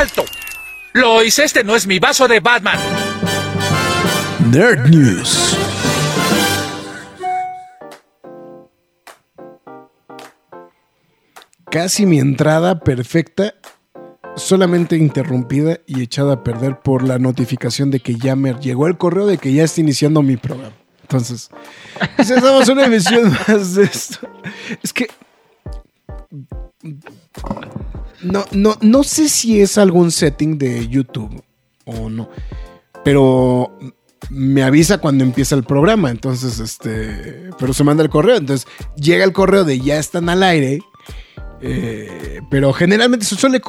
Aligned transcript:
¡Alto! 0.00 0.24
Lois, 0.94 1.38
este 1.38 1.62
no 1.62 1.76
es 1.76 1.86
mi 1.86 1.98
vaso 1.98 2.26
de 2.26 2.40
Batman. 2.40 2.78
Nerd 4.50 4.88
News. 4.88 5.58
Casi 11.70 12.06
mi 12.06 12.18
entrada 12.18 12.80
perfecta, 12.80 13.56
solamente 14.36 14.96
interrumpida 14.96 15.80
y 15.86 16.00
echada 16.00 16.32
a 16.32 16.44
perder 16.44 16.78
por 16.80 17.02
la 17.02 17.18
notificación 17.18 17.90
de 17.90 18.00
que 18.00 18.14
ya 18.14 18.36
me 18.36 18.54
llegó 18.54 18.86
el 18.86 18.96
correo 18.96 19.26
de 19.26 19.36
que 19.36 19.52
ya 19.52 19.64
está 19.64 19.82
iniciando 19.82 20.22
mi 20.22 20.38
programa. 20.38 20.72
Entonces, 21.02 21.50
hacemos 22.16 22.70
una 22.70 22.86
emisión 22.86 23.36
más 23.48 23.74
de 23.74 23.84
esto. 23.84 24.26
Es 24.82 24.94
que 24.94 25.08
no, 28.22 28.44
no, 28.52 28.76
no 28.80 29.02
sé 29.02 29.28
si 29.28 29.60
es 29.60 29.78
algún 29.78 30.10
setting 30.10 30.58
de 30.58 30.88
YouTube 30.88 31.42
o 31.84 32.08
no, 32.08 32.28
pero 33.04 33.76
me 34.30 34.62
avisa 34.62 34.98
cuando 34.98 35.24
empieza 35.24 35.54
el 35.54 35.64
programa, 35.64 36.10
entonces, 36.10 36.60
este, 36.60 37.50
pero 37.58 37.72
se 37.72 37.84
manda 37.84 38.02
el 38.02 38.10
correo, 38.10 38.36
entonces 38.36 38.66
llega 38.96 39.24
el 39.24 39.32
correo 39.32 39.64
de 39.64 39.80
ya 39.80 39.98
están 39.98 40.28
al 40.28 40.42
aire, 40.42 40.80
eh, 41.62 42.40
pero 42.50 42.72
generalmente 42.72 43.26
se 43.26 43.36
suele, 43.36 43.60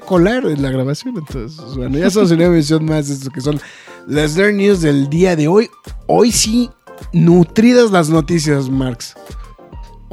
colar 0.00 0.46
en 0.46 0.62
la 0.62 0.70
grabación, 0.70 1.16
entonces, 1.16 1.76
bueno, 1.76 1.98
ya 1.98 2.10
somos 2.10 2.30
una 2.32 2.46
emisión 2.46 2.84
más 2.84 3.08
de 3.08 3.14
esto 3.14 3.30
que 3.30 3.40
son 3.40 3.60
las 4.06 4.36
News 4.36 4.82
del 4.82 5.08
día 5.08 5.36
de 5.36 5.48
hoy. 5.48 5.70
Hoy 6.06 6.30
sí, 6.30 6.70
nutridas 7.12 7.90
las 7.90 8.10
noticias, 8.10 8.68
Marx. 8.68 9.14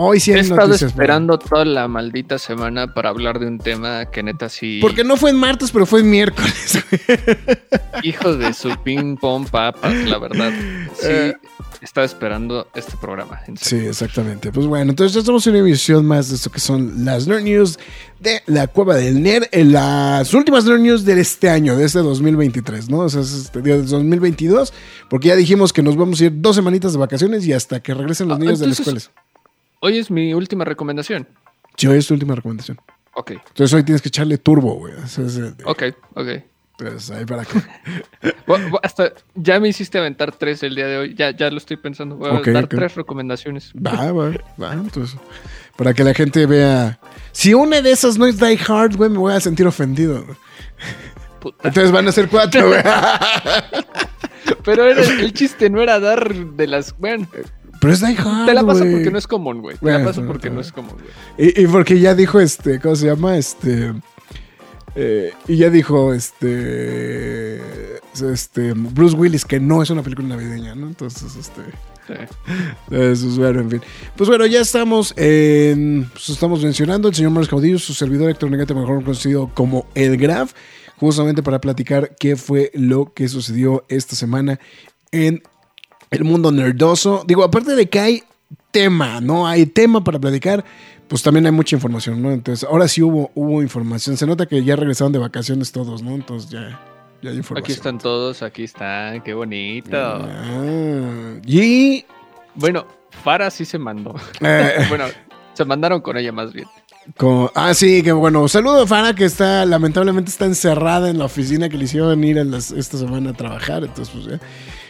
Hoy 0.03 0.19
sí 0.19 0.31
He 0.31 0.39
estado 0.39 0.73
esperando 0.73 1.37
toda 1.37 1.63
la 1.63 1.87
maldita 1.87 2.39
semana 2.39 2.91
para 2.91 3.09
hablar 3.09 3.37
de 3.37 3.45
un 3.45 3.59
tema 3.59 4.05
que 4.07 4.23
neta 4.23 4.49
sí. 4.49 4.79
Porque 4.81 5.03
no 5.03 5.15
fue 5.15 5.29
en 5.29 5.35
martes, 5.35 5.69
pero 5.69 5.85
fue 5.85 5.99
en 5.99 6.09
miércoles. 6.09 6.83
Hijo 8.03 8.35
de 8.35 8.51
su 8.55 8.75
ping 8.83 9.15
pong 9.15 9.47
papas, 9.47 9.93
la 9.93 10.17
verdad. 10.17 10.51
Sí, 10.95 11.07
eh. 11.07 11.35
estaba 11.81 12.03
esperando 12.03 12.67
este 12.73 12.97
programa. 12.97 13.41
Sí, 13.61 13.75
exactamente. 13.75 14.51
Pues 14.51 14.65
bueno, 14.65 14.89
entonces 14.89 15.13
ya 15.13 15.19
estamos 15.19 15.45
en 15.45 15.53
una 15.53 15.59
emisión 15.59 16.03
más 16.03 16.29
de 16.29 16.35
esto 16.35 16.49
que 16.49 16.59
son 16.59 17.05
las 17.05 17.27
Nerd 17.27 17.43
News 17.43 17.77
de 18.19 18.41
la 18.47 18.65
Cueva 18.65 18.95
del 18.95 19.21
Nerd, 19.21 19.49
en 19.51 19.71
las 19.71 20.33
últimas 20.33 20.65
Nerd 20.65 20.79
News 20.79 21.05
de 21.05 21.21
este 21.21 21.47
año, 21.47 21.77
de 21.77 21.85
este 21.85 21.99
2023, 21.99 22.89
¿no? 22.89 23.01
O 23.01 23.09
sea, 23.09 23.21
es 23.21 23.33
este 23.33 23.61
día 23.61 23.75
de 23.75 23.83
2022, 23.83 24.73
porque 25.11 25.27
ya 25.27 25.35
dijimos 25.35 25.71
que 25.71 25.83
nos 25.83 25.95
vamos 25.95 26.19
a 26.21 26.25
ir 26.25 26.31
dos 26.33 26.55
semanitas 26.55 26.93
de 26.93 26.97
vacaciones 26.97 27.45
y 27.45 27.53
hasta 27.53 27.83
que 27.83 27.93
regresen 27.93 28.29
los 28.29 28.37
ah, 28.37 28.39
niños 28.39 28.59
de 28.59 28.65
la 28.65 28.73
escuela. 28.73 29.01
Hoy 29.83 29.97
es 29.97 30.11
mi 30.11 30.31
última 30.35 30.63
recomendación. 30.63 31.27
Sí, 31.75 31.87
hoy 31.87 31.97
es 31.97 32.05
tu 32.05 32.13
última 32.13 32.35
recomendación. 32.35 32.79
Ok. 33.15 33.31
Entonces 33.31 33.73
hoy 33.73 33.83
tienes 33.83 34.01
que 34.01 34.09
echarle 34.09 34.37
turbo, 34.37 34.75
güey. 34.75 34.93
ok, 35.65 35.83
ok. 36.13 36.27
Entonces 36.79 37.09
ahí 37.09 37.25
para 37.25 37.45
que. 37.45 37.59
hasta 38.83 39.11
ya 39.33 39.59
me 39.59 39.69
hiciste 39.69 39.97
aventar 39.97 40.33
tres 40.33 40.61
el 40.61 40.75
día 40.75 40.85
de 40.85 40.97
hoy. 40.97 41.15
Ya, 41.15 41.31
ya 41.31 41.49
lo 41.49 41.57
estoy 41.57 41.77
pensando. 41.77 42.15
Voy 42.15 42.29
a 42.29 42.51
dar 42.51 42.67
tres 42.67 42.93
recomendaciones. 42.93 43.73
Va, 43.73 44.11
va, 44.11 44.31
va. 44.61 44.73
Entonces, 44.73 45.19
para 45.75 45.95
que 45.95 46.03
la 46.03 46.13
gente 46.13 46.45
vea. 46.45 46.99
Si 47.31 47.55
una 47.55 47.81
de 47.81 47.91
esas 47.91 48.19
no 48.19 48.27
es 48.27 48.39
Die 48.39 48.59
Hard, 48.67 48.97
güey, 48.97 49.09
me 49.09 49.17
voy 49.17 49.33
a 49.33 49.39
sentir 49.39 49.65
ofendido. 49.65 50.23
Entonces 51.63 51.91
van 51.91 52.07
a 52.07 52.11
ser 52.11 52.29
cuatro, 52.29 52.67
güey. 52.67 52.81
Pero 54.63 54.87
el 54.87 55.33
chiste 55.33 55.71
no 55.71 55.81
era 55.81 55.99
dar 55.99 56.35
de 56.35 56.67
las. 56.67 56.95
Bueno. 56.99 57.27
Pero 57.81 57.93
es 57.93 57.99
Die 57.99 58.15
Hard. 58.15 58.45
Te 58.45 58.53
la 58.53 58.63
paso 58.63 58.85
porque 58.85 59.09
no 59.09 59.17
es 59.17 59.25
común, 59.25 59.61
güey. 59.61 59.75
Te 59.75 59.91
la 59.91 60.05
paso 60.05 60.23
porque 60.23 60.51
no 60.51 60.61
es 60.61 60.71
común, 60.71 60.93
güey. 60.93 61.49
Y, 61.49 61.63
y, 61.63 61.67
porque 61.67 61.99
ya 61.99 62.13
dijo 62.13 62.39
este, 62.39 62.79
¿cómo 62.79 62.95
se 62.95 63.07
llama? 63.07 63.35
Este. 63.37 63.91
Eh, 64.95 65.33
y 65.47 65.57
ya 65.57 65.71
dijo 65.71 66.13
este. 66.13 67.59
Este. 68.13 68.73
Bruce 68.73 69.15
Willis 69.15 69.45
que 69.45 69.59
no 69.59 69.81
es 69.81 69.89
una 69.89 70.03
película 70.03 70.27
navideña, 70.27 70.75
¿no? 70.75 70.85
Entonces, 70.85 71.35
este. 71.35 71.61
Eso 72.91 73.27
es 73.27 73.37
bueno, 73.39 73.61
en 73.61 73.71
fin. 73.71 73.81
Pues 74.15 74.29
bueno, 74.29 74.45
ya 74.45 74.61
estamos 74.61 75.15
en. 75.17 76.07
Pues 76.13 76.29
estamos 76.29 76.63
mencionando 76.63 77.07
el 77.07 77.15
señor 77.15 77.31
Marcos 77.31 77.49
Caudillo, 77.49 77.79
su 77.79 77.95
servidor 77.95 78.25
electrónicamente 78.25 78.75
mejor 78.75 79.03
conocido 79.03 79.49
como 79.55 79.87
El 79.95 80.17
Graf, 80.17 80.53
justamente 80.97 81.41
para 81.41 81.59
platicar 81.59 82.15
qué 82.19 82.35
fue 82.35 82.69
lo 82.75 83.11
que 83.11 83.27
sucedió 83.27 83.85
esta 83.89 84.15
semana 84.15 84.59
en 85.11 85.41
el 86.11 86.25
mundo 86.25 86.51
nerdoso. 86.51 87.23
Digo, 87.25 87.43
aparte 87.43 87.73
de 87.73 87.89
que 87.89 87.99
hay 87.99 88.23
tema, 88.69 89.21
¿no? 89.21 89.47
Hay 89.47 89.65
tema 89.65 90.03
para 90.03 90.19
platicar, 90.19 90.63
pues 91.07 91.23
también 91.23 91.45
hay 91.45 91.51
mucha 91.51 91.75
información, 91.75 92.21
¿no? 92.21 92.31
Entonces, 92.31 92.67
ahora 92.69 92.87
sí 92.87 93.01
hubo, 93.01 93.31
hubo 93.33 93.61
información. 93.61 94.17
Se 94.17 94.27
nota 94.27 94.45
que 94.45 94.63
ya 94.63 94.75
regresaron 94.75 95.13
de 95.13 95.19
vacaciones 95.19 95.71
todos, 95.71 96.03
¿no? 96.03 96.11
Entonces 96.11 96.51
ya, 96.51 96.79
ya 97.21 97.31
hay 97.31 97.37
información. 97.37 97.63
Aquí 97.63 97.71
están 97.71 97.97
todos, 97.97 98.43
aquí 98.43 98.63
están, 98.63 99.21
qué 99.21 99.33
bonito. 99.33 99.97
Ah, 99.97 101.39
y... 101.45 102.05
Bueno, 102.55 102.85
Farah 103.23 103.49
sí 103.49 103.63
se 103.63 103.77
mandó. 103.77 104.13
Eh. 104.41 104.85
bueno, 104.89 105.05
se 105.53 105.63
mandaron 105.63 106.01
con 106.01 106.17
ella 106.17 106.33
más 106.33 106.51
bien. 106.51 106.67
ah, 107.55 107.73
sí, 107.73 108.03
que 108.03 108.11
bueno. 108.11 108.49
Saludo 108.49 108.83
a 108.83 108.87
Farah 108.87 109.15
que 109.15 109.23
está, 109.23 109.65
lamentablemente 109.65 110.29
está 110.29 110.45
encerrada 110.45 111.09
en 111.09 111.19
la 111.19 111.25
oficina 111.25 111.69
que 111.69 111.77
le 111.77 111.85
hicieron 111.85 112.21
ir 112.21 112.37
esta 112.37 112.97
semana 112.97 113.29
a 113.29 113.33
trabajar. 113.33 113.85
Entonces, 113.85 114.13
pues 114.13 114.25
ya. 114.25 114.39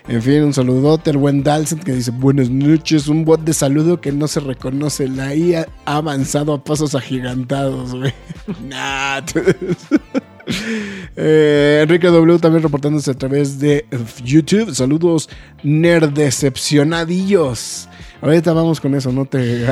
En 0.08 0.22
fin, 0.22 0.44
un 0.44 0.54
saludote 0.54 1.12
al 1.12 1.18
buen 1.18 1.44
Dalcent 1.44 1.84
que 1.84 1.94
dice 1.94 2.12
buenas 2.12 2.50
noches, 2.50 3.08
un 3.08 3.24
bot 3.24 3.42
de 3.42 3.54
saludo 3.54 4.02
que 4.02 4.12
no 4.12 4.28
se 4.28 4.40
reconoce. 4.40 5.08
La 5.08 5.36
IA 5.36 5.68
ha 5.86 5.98
avanzado 5.98 6.54
a 6.54 6.64
pasos 6.64 6.96
agigantados, 6.96 7.94
güey. 7.94 8.14
nah. 8.68 9.22
eh, 11.16 11.82
Enrique 11.84 12.08
W 12.08 12.40
también 12.40 12.64
reportándose 12.64 13.12
a 13.12 13.14
través 13.14 13.60
de 13.60 13.86
YouTube. 14.24 14.74
Saludos 14.74 15.30
nerd 15.64 16.10
decepcionadillos. 16.10 17.88
Ahorita 18.22 18.54
vamos 18.54 18.82
con 18.82 18.96
eso, 18.96 19.12
no 19.12 19.26
te 19.26 19.68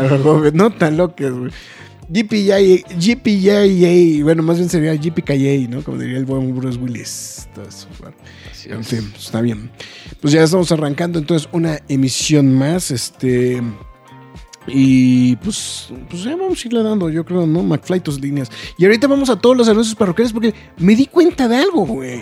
no 0.53 0.69
tan 0.71 0.97
loques, 0.97 1.31
güey. 1.31 1.51
GPJ, 2.11 4.23
bueno, 4.23 4.41
más 4.41 4.57
bien 4.57 4.67
sería 4.67 4.95
GPKJ, 4.95 5.69
¿no? 5.69 5.83
Como 5.83 5.99
diría 5.99 6.17
el 6.17 6.25
buen 6.25 6.55
Bruce 6.55 6.79
Willis. 6.79 7.47
Entonces, 7.49 7.87
bueno, 7.99 8.15
en 8.69 8.83
fin, 8.83 9.11
está 9.17 9.41
bien. 9.41 9.71
Pues 10.21 10.33
ya 10.33 10.43
estamos 10.43 10.71
arrancando 10.71 11.19
entonces 11.19 11.49
una 11.51 11.79
emisión 11.87 12.53
más. 12.57 12.91
Este. 12.91 13.61
Y 14.67 15.35
pues, 15.37 15.89
pues 16.09 16.23
ya 16.23 16.35
vamos 16.35 16.63
a 16.63 16.67
irle 16.67 16.83
dando, 16.83 17.09
yo 17.09 17.25
creo, 17.25 17.47
¿no? 17.47 17.63
McFly 17.63 18.01
tus 18.01 18.19
líneas. 18.19 18.51
Y 18.77 18.85
ahorita 18.85 19.07
vamos 19.07 19.29
a 19.29 19.39
todos 19.39 19.57
los 19.57 19.67
anuncios 19.67 19.95
parroquiales 19.95 20.31
porque 20.31 20.53
me 20.77 20.95
di 20.95 21.07
cuenta 21.07 21.47
de 21.47 21.57
algo, 21.57 21.85
güey. 21.85 22.21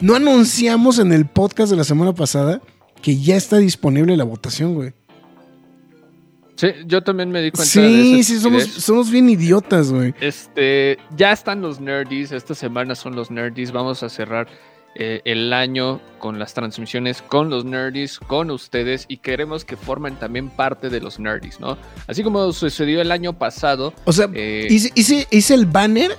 No 0.00 0.14
anunciamos 0.14 0.98
en 0.98 1.12
el 1.12 1.26
podcast 1.26 1.70
de 1.70 1.76
la 1.76 1.84
semana 1.84 2.14
pasada 2.14 2.60
que 3.00 3.16
ya 3.16 3.36
está 3.36 3.58
disponible 3.58 4.16
la 4.16 4.24
votación, 4.24 4.74
güey. 4.74 4.92
Sí, 6.56 6.68
yo 6.86 7.02
también 7.02 7.30
me 7.30 7.42
di 7.42 7.50
cuenta 7.50 7.70
sí, 7.70 7.80
de 7.80 8.20
eso. 8.20 8.32
Sí, 8.32 8.40
somos, 8.40 8.64
somos 8.64 9.10
bien 9.10 9.28
idiotas, 9.28 9.90
güey. 9.92 10.14
Este, 10.20 10.98
ya 11.16 11.32
están 11.32 11.62
los 11.62 11.80
nerdies, 11.80 12.32
esta 12.32 12.54
semana 12.54 12.94
son 12.94 13.16
los 13.16 13.30
nerdies, 13.30 13.72
vamos 13.72 14.02
a 14.02 14.08
cerrar 14.08 14.46
eh, 14.96 15.22
el 15.24 15.52
año 15.52 16.00
con 16.20 16.38
las 16.38 16.54
transmisiones 16.54 17.20
con 17.20 17.50
los 17.50 17.64
nerdies, 17.64 18.20
con 18.20 18.50
ustedes 18.50 19.06
y 19.08 19.16
queremos 19.16 19.64
que 19.64 19.76
formen 19.76 20.14
también 20.16 20.50
parte 20.50 20.88
de 20.88 21.00
los 21.00 21.18
nerdies, 21.18 21.58
¿no? 21.58 21.76
Así 22.06 22.22
como 22.22 22.52
sucedió 22.52 23.00
el 23.00 23.10
año 23.10 23.36
pasado. 23.36 23.92
O 24.04 24.12
sea, 24.12 24.28
eh, 24.32 24.68
hice, 24.70 25.54
el 25.54 25.66
banner 25.66 26.16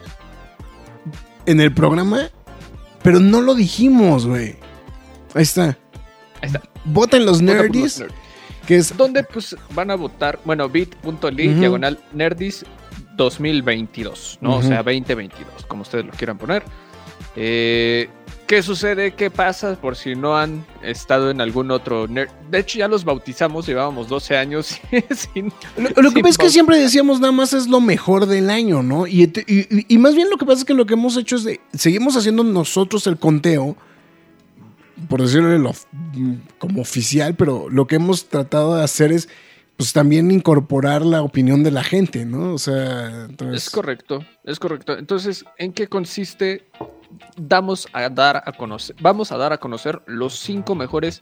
en 1.45 1.62
el 1.62 1.74
programa, 1.74 2.30
pero 3.01 3.22
no 3.22 3.42
lo 3.42 3.56
dijimos, 3.56 4.27
güey. 4.27 4.57
Ahí 5.33 5.44
está. 5.44 5.77
Ahí 6.42 6.48
está. 6.48 6.62
Voten 6.83 7.25
los 7.25 7.42
nerdies. 7.42 8.04
Que 8.68 8.77
es... 8.77 8.98
Donde 8.98 9.24
pues 9.24 9.56
van 9.74 9.89
a 9.89 9.95
votar, 9.95 10.39
bueno, 10.44 10.68
bit.ly, 10.68 11.48
diagonal 11.54 12.00
nerdis 12.13 12.66
2022, 13.16 14.39
¿no? 14.42 14.57
O 14.57 14.62
sea, 14.62 14.77
2022, 14.77 15.66
como 15.66 15.83
ustedes 15.83 16.06
lo 16.06 16.12
quieran 16.12 16.38
poner. 16.38 16.63
Eh, 17.36 18.10
¿Qué 18.47 18.62
sucede? 18.62 19.13
¿Qué 19.15 19.31
pasa? 19.31 19.75
Por 19.75 19.95
si 19.95 20.13
no 20.15 20.38
han 20.38 20.63
estado 20.83 21.31
en 21.31 21.42
algún 21.42 21.71
otro 21.71 22.07
nerd. 22.07 22.30
De 22.51 22.59
hecho, 22.59 22.77
ya 22.77 22.88
los 22.88 23.03
bautizamos, 23.03 23.65
llevábamos 23.65 24.07
12 24.07 24.38
años 24.38 24.80
sin. 25.33 25.51
Lo, 25.77 26.01
lo 26.03 26.12
que 26.12 26.21
pasa 26.21 26.30
es 26.31 26.38
que 26.38 26.50
siempre 26.51 26.77
decíamos 26.77 27.19
nada 27.19 27.31
más 27.31 27.53
es 27.53 27.68
lo 27.68 27.81
mejor 27.81 28.27
del 28.27 28.51
año, 28.51 28.83
¿no? 28.83 29.07
Y, 29.07 29.24
y- 29.24 29.68
y- 29.80 29.86
y 29.88 29.97
más 29.97 30.13
bien 30.15 30.30
lo 30.30 30.38
que 30.38 30.45
pasa 30.45 30.59
es 30.59 30.65
que 30.65 30.75
lo 30.75 30.86
que 30.86 30.94
hemos 30.94 31.18
hecho 31.18 31.38
es 31.38 31.44
de, 31.44 31.59
seguimos 31.74 32.15
haciendo 32.15 32.44
nosotros 32.44 33.07
el 33.07 33.18
conteo, 33.18 33.75
por 35.09 35.24
decirlo 35.24 35.50
de 35.50 35.57
lo- 35.59 35.74
como 36.59 36.81
oficial, 36.81 37.33
pero 37.36 37.68
lo 37.69 37.88
que 37.88 37.95
hemos 37.95 38.30
tratado 38.30 38.75
de 38.75 38.83
hacer 38.83 39.12
es 39.12 39.27
pues 39.75 39.91
también 39.91 40.30
incorporar 40.31 41.06
la 41.06 41.21
opinión 41.21 41.63
de 41.63 41.71
la 41.71 41.83
gente, 41.83 42.25
¿no? 42.25 42.53
O 42.53 42.57
sea, 42.57 43.25
entonces... 43.27 43.63
Es 43.63 43.69
correcto, 43.71 44.24
es 44.45 44.57
correcto. 44.57 44.98
Entonces, 44.98 45.44
¿en 45.57 45.74
qué 45.74 45.88
consiste? 45.88 46.63
Damos 47.37 47.87
a 47.93 48.09
dar 48.09 48.43
a 48.45 48.51
conocer, 48.51 48.95
vamos 48.99 49.31
a 49.31 49.37
dar 49.37 49.53
a 49.53 49.57
conocer 49.57 50.01
los 50.05 50.37
cinco 50.39 50.75
mejores 50.75 51.21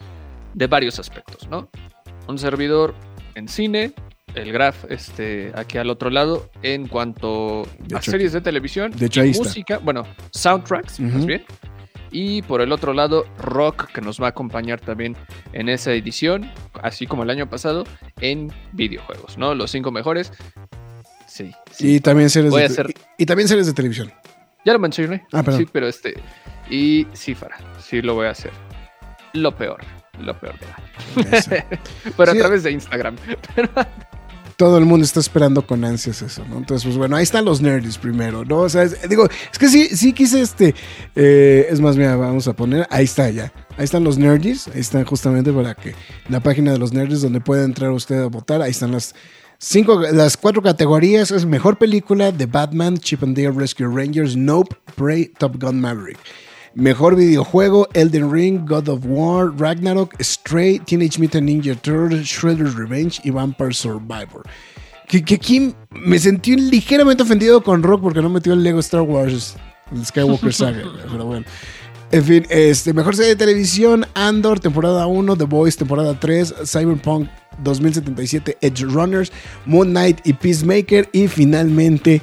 de 0.53 0.67
varios 0.67 0.99
aspectos, 0.99 1.47
¿no? 1.49 1.69
Un 2.27 2.37
servidor 2.37 2.93
en 3.35 3.47
cine, 3.47 3.93
el 4.35 4.51
graph 4.51 4.85
este, 4.89 5.51
aquí 5.55 5.77
al 5.77 5.89
otro 5.89 6.09
lado, 6.09 6.49
en 6.61 6.87
cuanto 6.87 7.67
De 7.79 7.95
a 7.95 7.99
hecho, 7.99 8.11
series 8.11 8.31
de 8.33 8.41
televisión, 8.41 8.91
de 8.91 9.05
hecho, 9.07 9.19
y 9.21 9.23
ahí 9.23 9.29
está. 9.31 9.43
música, 9.43 9.77
bueno, 9.79 10.03
soundtracks, 10.31 10.99
más 10.99 11.15
Ujú. 11.15 11.25
bien. 11.25 11.45
Y 12.15 12.43
por 12.43 12.61
el 12.61 12.71
otro 12.71 12.93
lado, 12.93 13.25
rock, 13.39 13.87
que 13.91 13.99
nos 13.99 14.21
va 14.21 14.27
a 14.27 14.29
acompañar 14.29 14.79
también 14.79 15.15
en 15.51 15.67
esa 15.67 15.91
edición, 15.93 16.49
así 16.83 17.07
como 17.07 17.23
el 17.23 17.29
año 17.31 17.49
pasado, 17.49 17.85
en 18.21 18.51
videojuegos, 18.71 19.37
¿no? 19.39 19.55
Los 19.55 19.71
cinco 19.71 19.91
mejores. 19.91 20.31
Sí. 21.27 21.51
sí. 21.71 21.95
Y 21.95 21.99
también 21.99 22.29
series 22.29 22.51
Voy 22.51 22.61
de, 22.61 22.67
a 22.67 22.69
hacer- 22.69 22.91
y, 23.17 23.23
y 23.23 23.25
también 23.25 23.47
series 23.47 23.65
de 23.65 23.73
televisión. 23.73 24.11
Ya 24.65 24.73
lo 24.73 24.79
mencioné. 24.79 25.25
Ah, 25.31 25.43
perdón. 25.43 25.61
Sí, 25.61 25.69
pero 25.71 25.87
este. 25.87 26.13
Y 26.69 27.07
sí, 27.13 27.35
Fara. 27.35 27.57
Sí, 27.79 28.01
lo 28.01 28.15
voy 28.15 28.27
a 28.27 28.31
hacer. 28.31 28.51
Lo 29.33 29.55
peor. 29.55 29.81
Lo 30.19 30.39
peor 30.39 30.55
de 30.59 30.67
la. 30.67 30.83
Pero 32.17 32.31
Sí. 32.31 32.37
a 32.37 32.41
través 32.41 32.63
de 32.63 32.71
Instagram. 32.71 33.15
todo 34.57 34.77
el 34.77 34.85
mundo 34.85 35.03
está 35.03 35.19
esperando 35.19 35.65
con 35.65 35.83
ansias 35.83 36.21
eso, 36.21 36.45
¿no? 36.47 36.57
Entonces, 36.59 36.85
pues 36.85 36.97
bueno, 36.97 37.15
ahí 37.15 37.23
están 37.23 37.43
los 37.43 37.59
nerds 37.61 37.97
primero, 37.97 38.45
¿no? 38.45 38.59
O 38.59 38.69
sea, 38.69 38.83
es- 38.83 39.09
digo, 39.09 39.27
es 39.51 39.57
que 39.57 39.67
sí, 39.67 39.89
sí 39.95 40.13
quise 40.13 40.41
este, 40.41 40.75
eh, 41.15 41.65
es 41.69 41.81
más, 41.81 41.97
mira, 41.97 42.15
vamos 42.15 42.47
a 42.47 42.53
poner, 42.53 42.85
ahí 42.91 43.05
está 43.05 43.29
ya, 43.31 43.51
ahí 43.77 43.83
están 43.85 44.03
los 44.03 44.19
nerds, 44.19 44.67
ahí 44.67 44.79
están 44.79 45.03
justamente 45.05 45.51
para 45.51 45.73
que 45.73 45.95
la 46.29 46.39
página 46.39 46.71
de 46.71 46.77
los 46.77 46.93
nerds 46.93 47.21
donde 47.23 47.41
puede 47.41 47.65
entrar 47.65 47.89
usted 47.89 48.21
a 48.21 48.27
votar, 48.27 48.61
ahí 48.61 48.69
están 48.71 48.91
las 48.91 49.15
cinco, 49.63 50.01
las 50.01 50.35
cuatro 50.37 50.61
categorías, 50.61 51.31
es 51.31 51.45
mejor 51.45 51.77
película 51.77 52.31
de 52.31 52.45
Batman, 52.45 52.97
Chip 52.97 53.23
and 53.23 53.35
Dale 53.35 53.51
Rescue 53.51 53.87
Rangers, 53.87 54.35
Nope, 54.35 54.75
Prey, 54.95 55.31
Top 55.37 55.57
Gun 55.59 55.79
Maverick. 55.79 56.17
Mejor 56.75 57.15
videojuego, 57.15 57.87
Elden 57.93 58.31
Ring, 58.31 58.65
God 58.65 58.89
of 58.89 59.01
War, 59.05 59.51
Ragnarok, 59.55 60.15
Stray, 60.21 60.79
Teenage 60.79 61.19
Mutant 61.19 61.47
Ninja 61.47 61.75
Turtles, 61.75 62.27
Shredder's 62.27 62.75
Revenge 62.75 63.21
y 63.23 63.29
Vampire 63.29 63.73
Survivor. 63.73 64.43
Que, 65.07 65.23
que 65.23 65.35
aquí 65.35 65.73
me 65.91 66.17
sentí 66.17 66.55
ligeramente 66.55 67.23
ofendido 67.23 67.63
con 67.63 67.83
Rock 67.83 68.01
porque 68.01 68.21
no 68.21 68.29
metió 68.29 68.53
el 68.53 68.63
Lego 68.63 68.79
Star 68.79 69.01
Wars, 69.01 69.55
el 69.91 70.05
Skywalker 70.05 70.53
Saga, 70.53 70.83
pero 71.11 71.25
bueno. 71.25 71.45
En 72.13 72.23
fin, 72.23 72.45
este, 72.51 72.93
mejor 72.93 73.15
serie 73.15 73.31
de 73.31 73.35
televisión, 73.37 74.05
Andor, 74.13 74.59
temporada 74.59 75.07
1, 75.07 75.35
The 75.35 75.45
Boys, 75.45 75.75
temporada 75.75 76.19
3, 76.19 76.53
Cyberpunk 76.63 77.27
2077, 77.63 78.55
Edge 78.61 78.83
Runners, 78.83 79.31
Moon 79.65 79.89
Knight 79.89 80.19
y 80.23 80.33
Peacemaker. 80.33 81.09
Y 81.11 81.27
finalmente, 81.27 82.21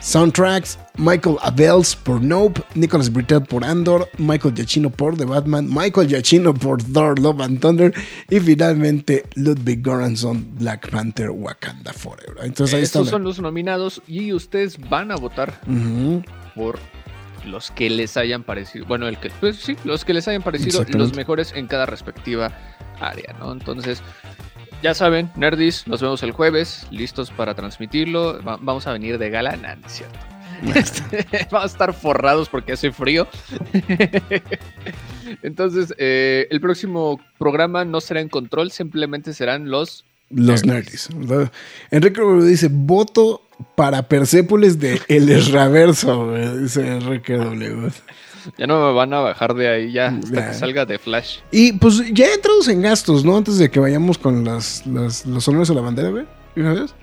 soundtracks, 0.00 0.78
Michael 0.98 1.36
Abels 1.40 1.96
por 1.96 2.20
Nope, 2.20 2.62
Nicholas 2.74 3.10
Britell 3.10 3.40
por 3.40 3.64
Andor, 3.64 4.06
Michael 4.18 4.54
Giacchino 4.54 4.90
por 4.90 5.16
The 5.16 5.24
Batman, 5.24 5.66
Michael 5.66 6.08
Giacchino 6.08 6.52
por 6.52 6.82
Thor, 6.82 7.18
Love 7.18 7.40
and 7.40 7.58
Thunder. 7.58 7.94
Y 8.28 8.38
finalmente, 8.38 9.24
Ludwig 9.36 9.80
Göransson, 9.82 10.46
Black 10.58 10.90
Panther, 10.90 11.30
Wakanda 11.30 11.94
Forever. 11.94 12.44
Entonces 12.44 12.74
ahí. 12.74 12.82
Estos 12.82 13.08
son 13.08 13.24
los 13.24 13.40
nominados 13.40 14.02
y 14.06 14.34
ustedes 14.34 14.78
van 14.90 15.10
a 15.10 15.16
votar 15.16 15.58
por 16.54 16.78
los 17.44 17.70
que 17.70 17.90
les 17.90 18.16
hayan 18.16 18.42
parecido. 18.42 18.86
Bueno, 18.86 19.08
el 19.08 19.18
que, 19.18 19.30
pues 19.40 19.56
sí, 19.56 19.76
los 19.84 20.04
que 20.04 20.14
les 20.14 20.26
hayan 20.28 20.42
parecido 20.42 20.84
los 20.94 21.14
mejores 21.14 21.52
en 21.54 21.66
cada 21.66 21.86
respectiva 21.86 22.52
área, 23.00 23.34
¿no? 23.38 23.52
Entonces, 23.52 24.02
ya 24.82 24.94
saben, 24.94 25.30
Nerdis, 25.36 25.86
nos 25.86 26.00
vemos 26.02 26.22
el 26.22 26.32
jueves, 26.32 26.86
listos 26.90 27.30
para 27.30 27.54
transmitirlo. 27.54 28.42
Va- 28.42 28.58
vamos 28.60 28.86
a 28.86 28.92
venir 28.92 29.18
de 29.18 29.30
gala, 29.30 29.56
nah, 29.56 29.76
no 29.76 29.86
es 29.86 29.92
cierto. 29.92 30.18
Este, 30.74 31.26
vamos 31.50 31.70
a 31.70 31.72
estar 31.72 31.92
forrados 31.94 32.48
porque 32.48 32.72
hace 32.72 32.92
frío. 32.92 33.26
Entonces, 35.42 35.94
eh, 35.98 36.46
el 36.50 36.60
próximo 36.60 37.20
programa 37.38 37.84
no 37.84 38.00
será 38.00 38.20
en 38.20 38.28
control, 38.28 38.70
simplemente 38.70 39.32
serán 39.32 39.70
los 39.70 40.04
Los 40.34 40.64
Nerds. 40.64 41.08
Enrique 41.90 42.20
Rubio 42.20 42.44
dice: 42.44 42.68
voto 42.70 43.42
para 43.74 44.02
Persépolis 44.08 44.78
de 44.78 45.00
El 45.08 45.28
Esraverso. 45.28 46.26
güey", 46.30 46.58
Dice 46.62 46.86
Enrique 46.86 47.36
W. 47.36 47.90
Ya 48.58 48.66
no 48.66 48.84
me 48.88 48.92
van 48.92 49.12
a 49.14 49.20
bajar 49.20 49.54
de 49.54 49.68
ahí 49.68 49.92
ya 49.92 50.08
hasta 50.08 50.34
Ya. 50.34 50.48
que 50.48 50.54
salga 50.54 50.84
de 50.84 50.98
Flash. 50.98 51.38
Y 51.52 51.74
pues 51.74 52.02
ya 52.12 52.26
entrados 52.34 52.66
en 52.68 52.82
gastos, 52.82 53.24
¿no? 53.24 53.36
Antes 53.36 53.56
de 53.58 53.70
que 53.70 53.78
vayamos 53.78 54.18
con 54.18 54.44
las, 54.44 54.84
las- 54.86 55.24
los 55.26 55.46
honores 55.46 55.70
a 55.70 55.74
la 55.74 55.80
bandera, 55.80 56.10
güey. 56.10 56.24
¿De 56.56 56.62
¿Una 56.62 56.72
vez? 56.74 56.94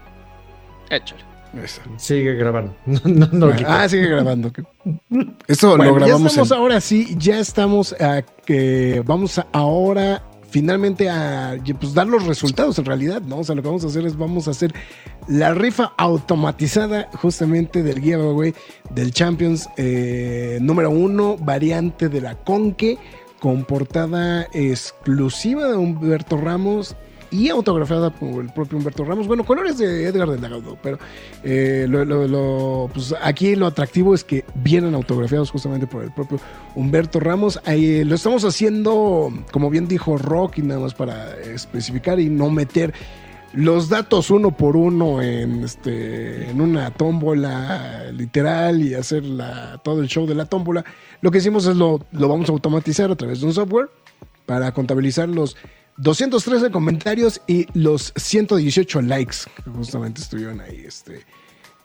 Échale. 0.89 1.23
Eso. 1.63 1.81
Sigue 1.97 2.35
grabando. 2.35 2.75
No, 2.85 2.99
no, 3.05 3.27
no, 3.31 3.45
Bueno, 3.47 3.55
quita. 3.57 3.81
ah, 3.83 3.89
sigue 3.89 4.07
grabando. 4.07 4.51
Esto 5.47 5.69
Bueno, 5.77 5.85
lo 5.85 5.93
grabamos. 5.95 6.21
ya 6.35 6.41
estamos 6.41 6.51
en- 6.51 6.57
ahora 6.57 6.81
sí, 6.81 7.15
ya 7.17 7.39
estamos 7.39 7.93
a 7.93 8.21
que 8.45 9.01
vamos 9.05 9.37
a 9.39 9.47
ahora 9.53 10.21
finalmente 10.49 11.09
a 11.09 11.57
pues, 11.79 11.93
dar 11.93 12.07
los 12.07 12.25
resultados 12.25 12.77
en 12.79 12.85
realidad, 12.85 13.21
¿no? 13.21 13.39
O 13.39 13.43
sea, 13.43 13.55
lo 13.55 13.61
que 13.61 13.67
vamos 13.67 13.83
a 13.83 13.87
hacer 13.87 14.05
es 14.05 14.17
vamos 14.17 14.47
a 14.47 14.51
hacer 14.51 14.73
la 15.27 15.53
rifa 15.53 15.93
automatizada 15.97 17.09
justamente 17.13 17.83
del 17.83 17.99
giveaway 18.01 18.53
del 18.91 19.11
Champions 19.11 19.69
eh, 19.77 20.57
número 20.61 20.89
uno, 20.89 21.37
variante 21.37 22.09
de 22.09 22.21
la 22.21 22.35
Conque, 22.35 22.97
con 23.39 23.63
portada 23.63 24.47
exclusiva 24.53 25.67
de 25.67 25.77
Humberto 25.77 26.37
Ramos 26.37 26.95
y 27.31 27.49
autografiada 27.49 28.09
por 28.09 28.43
el 28.43 28.51
propio 28.51 28.77
Humberto 28.77 29.03
Ramos. 29.03 29.27
Bueno, 29.27 29.43
colores 29.43 29.77
de 29.77 30.05
Edgar 30.05 30.29
del 30.29 30.39
pero 30.81 30.97
eh, 31.43 31.87
pues 32.93 33.13
aquí 33.21 33.55
lo 33.55 33.67
atractivo 33.67 34.13
es 34.13 34.23
que 34.23 34.45
vienen 34.55 34.95
autografiados 34.95 35.51
justamente 35.51 35.87
por 35.87 36.03
el 36.03 36.11
propio 36.11 36.39
Humberto 36.75 37.19
Ramos. 37.19 37.59
Ahí, 37.65 38.03
lo 38.03 38.15
estamos 38.15 38.43
haciendo, 38.45 39.31
como 39.51 39.69
bien 39.69 39.87
dijo 39.87 40.17
Rock, 40.17 40.59
y 40.59 40.61
nada 40.63 40.79
más 40.79 40.93
para 40.93 41.37
especificar 41.39 42.19
y 42.19 42.29
no 42.29 42.49
meter 42.49 42.93
los 43.53 43.89
datos 43.89 44.29
uno 44.29 44.55
por 44.55 44.75
uno 44.75 45.21
en, 45.21 45.63
este, 45.63 46.49
en 46.49 46.61
una 46.61 46.91
tómbola 46.91 48.11
literal 48.11 48.81
y 48.81 48.93
hacer 48.93 49.23
la, 49.25 49.79
todo 49.83 50.01
el 50.01 50.07
show 50.07 50.27
de 50.27 50.35
la 50.35 50.45
tómbola. 50.45 50.85
Lo 51.21 51.31
que 51.31 51.39
hicimos 51.39 51.65
es 51.65 51.75
lo, 51.75 52.05
lo 52.11 52.27
vamos 52.27 52.49
a 52.49 52.51
automatizar 52.51 53.11
a 53.11 53.15
través 53.15 53.41
de 53.41 53.47
un 53.47 53.53
software 53.53 53.89
para 54.45 54.71
contabilizar 54.71 55.29
los 55.29 55.55
213 55.99 56.71
comentarios 56.71 57.41
y 57.45 57.67
los 57.77 58.13
118 58.15 59.01
likes 59.01 59.37
que 59.63 59.69
justamente 59.69 60.21
estuvieron 60.21 60.61
ahí 60.61 60.83
este, 60.85 61.25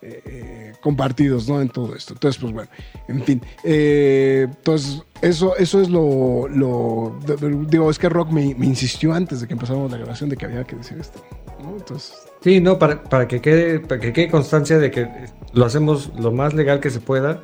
eh, 0.02 0.22
eh, 0.26 0.72
compartidos 0.80 1.48
¿no? 1.48 1.60
en 1.60 1.68
todo 1.68 1.96
esto. 1.96 2.12
Entonces, 2.12 2.40
pues 2.40 2.52
bueno, 2.52 2.70
en 3.08 3.22
fin. 3.24 3.42
eh, 3.64 4.46
entonces, 4.48 5.02
eso, 5.20 5.56
eso 5.56 5.80
es 5.80 5.88
lo, 5.88 7.18
Digo, 7.66 7.90
es 7.90 7.98
que 7.98 8.08
Rock 8.08 8.30
me, 8.30 8.42
insistió 8.44 9.12
antes 9.12 9.40
de 9.40 9.48
que 9.48 9.54
empezáramos 9.54 9.90
la 9.90 9.98
grabación 9.98 10.30
de 10.30 10.36
que 10.36 10.46
había 10.46 10.64
que 10.64 10.76
decir 10.76 10.98
esto. 10.98 11.20
Entonces, 11.58 12.14
Sí, 12.42 12.60
no, 12.60 12.78
para, 12.78 13.02
para 13.02 13.26
que 13.26 13.40
quede, 13.40 13.80
para 13.80 13.98
que 13.98 14.12
quede 14.12 14.30
constancia 14.30 14.78
de 14.78 14.90
que 14.90 15.08
lo 15.54 15.64
hacemos 15.64 16.12
lo 16.18 16.30
más 16.30 16.52
legal 16.52 16.78
que 16.78 16.90
se 16.90 17.00
pueda, 17.00 17.42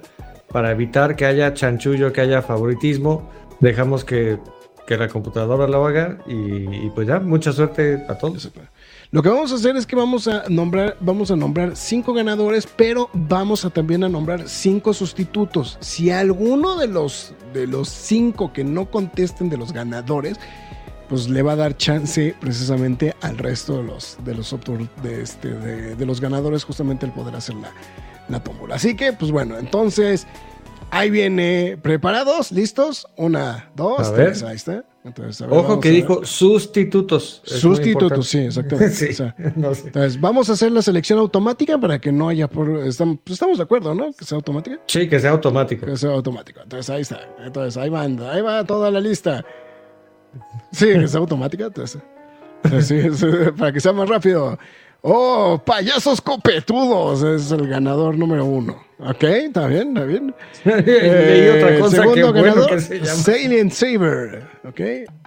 para 0.53 0.71
evitar 0.73 1.17
que 1.17 1.25
haya 1.25 1.55
chanchullo, 1.55 2.13
que 2.13 2.21
haya 2.21 2.43
favoritismo, 2.43 3.31
dejamos 3.61 4.05
que, 4.05 4.39
que 4.87 4.97
la 4.97 5.09
computadora 5.09 5.67
lo 5.69 5.87
haga 5.87 6.19
y, 6.27 6.87
y 6.87 6.91
pues 6.95 7.07
ya, 7.07 7.21
mucha 7.21 7.53
suerte 7.53 8.05
a 8.09 8.19
todos. 8.19 8.51
Lo 9.13 9.23
que 9.23 9.29
vamos 9.29 9.51
a 9.51 9.57
hacer 9.57 9.77
es 9.77 9.87
que 9.87 9.97
vamos 9.97 10.29
a 10.29 10.45
nombrar, 10.49 10.97
vamos 11.01 11.33
a 11.33 11.37
nombrar 11.37 11.75
cinco 11.75 12.13
ganadores, 12.13 12.69
pero 12.77 13.11
vamos 13.13 13.65
a 13.65 13.71
también 13.71 14.05
a 14.05 14.09
nombrar 14.09 14.49
cinco 14.49 14.93
sustitutos. 14.93 15.79
Si 15.81 16.11
alguno 16.11 16.77
de 16.77 16.87
los 16.87 17.35
de 17.53 17.67
los 17.67 17.89
cinco 17.89 18.53
que 18.53 18.63
no 18.63 18.89
contesten 18.89 19.51
de 19.51 19.57
los 19.57 19.73
ganadores, 19.73 20.39
pues 21.09 21.29
le 21.29 21.43
va 21.43 21.53
a 21.53 21.57
dar 21.57 21.77
chance 21.77 22.37
precisamente 22.41 23.17
al 23.21 23.37
resto 23.37 23.79
de 23.79 23.83
los 23.83 24.17
de 24.25 24.35
los 24.35 24.55
de 25.03 25.23
este 25.23 25.49
de 25.49 26.07
los 26.07 26.21
ganadores 26.21 26.63
justamente 26.63 27.05
el 27.05 27.11
poder 27.13 27.35
hacer 27.35 27.57
la, 27.57 27.73
la 28.29 28.45
tómbola. 28.45 28.77
Así 28.77 28.95
que, 28.95 29.13
pues 29.13 29.33
bueno, 29.33 29.59
entonces 29.59 30.29
Ahí 30.91 31.11
viene. 31.11 31.79
¿Preparados? 31.81 32.53
¿Listos? 32.53 33.07
Una, 33.17 33.71
dos, 33.77 34.09
A 34.09 34.11
ver. 34.13 34.27
tres. 34.29 34.43
Ahí 34.43 34.57
está. 34.57 34.85
Entonces, 35.03 35.41
a 35.41 35.47
ver, 35.47 35.59
Ojo 35.59 35.81
que 35.81 35.91
dijo 35.91 36.25
sustitutos. 36.25 37.41
Sustitutos, 37.45 38.29
sí, 38.29 38.39
exactamente. 38.47 38.95
Sí, 38.95 39.07
O 39.11 39.15
sea, 39.15 39.35
no 39.57 39.75
sé. 39.75 39.87
Entonces, 39.87 40.21
vamos 40.21 40.51
a 40.51 40.53
hacer 40.53 40.73
la 40.73 40.83
selección 40.83 41.19
automática 41.19 41.79
para 41.79 41.99
que 41.99 42.13
no 42.13 42.29
haya 42.29 42.49
por. 42.49 42.69
Estamos, 42.87 43.19
pues, 43.25 43.35
estamos 43.35 43.57
de 43.57 43.65
acuerdo, 43.65 43.95
¿no? 43.95 44.13
Que 44.13 44.25
sea 44.25 44.37
automática. 44.37 44.79
Sí, 44.87 45.09
que 45.09 45.19
sea 45.19 45.31
automático. 45.31 45.87
Que 45.87 45.97
sea 45.97 46.11
automático. 46.11 46.61
Entonces, 46.63 46.91
ahí 46.91 47.03
está. 47.03 47.21
Entonces, 47.45 47.77
ahí 47.77 47.89
van, 47.89 48.21
ahí 48.21 48.43
va 48.43 48.65
toda 48.65 48.91
la 48.91 49.01
lista. 49.01 49.45
Sí, 50.73 50.87
que 50.87 51.09
sea 51.09 51.21
automática. 51.21 51.67
Entonces, 51.67 52.03
sí, 52.81 52.97
eh, 52.97 53.53
para 53.57 53.73
que 53.73 53.81
sea 53.81 53.93
más 53.93 54.09
rápido. 54.09 54.59
Oh, 55.03 55.61
payasos 55.65 56.21
copetudos 56.21 57.23
es 57.23 57.51
el 57.53 57.67
ganador 57.67 58.19
número 58.19 58.45
uno. 58.45 58.90
Ok, 59.03 59.23
está 59.23 59.67
bien, 59.67 59.89
está 59.97 60.05
bien. 60.05 60.35
Leí 60.65 61.49
otra 61.49 61.77
Eh, 61.77 61.79
cosa 61.81 61.97
segundo 61.97 62.15
que 62.33 62.41
bueno 62.41 62.55
ganador, 62.55 62.71
que 62.71 62.81
se 62.81 62.95
llama. 62.99 63.07
Salient 63.07 63.73
Saber. 63.73 64.43
Ok. 64.69 64.81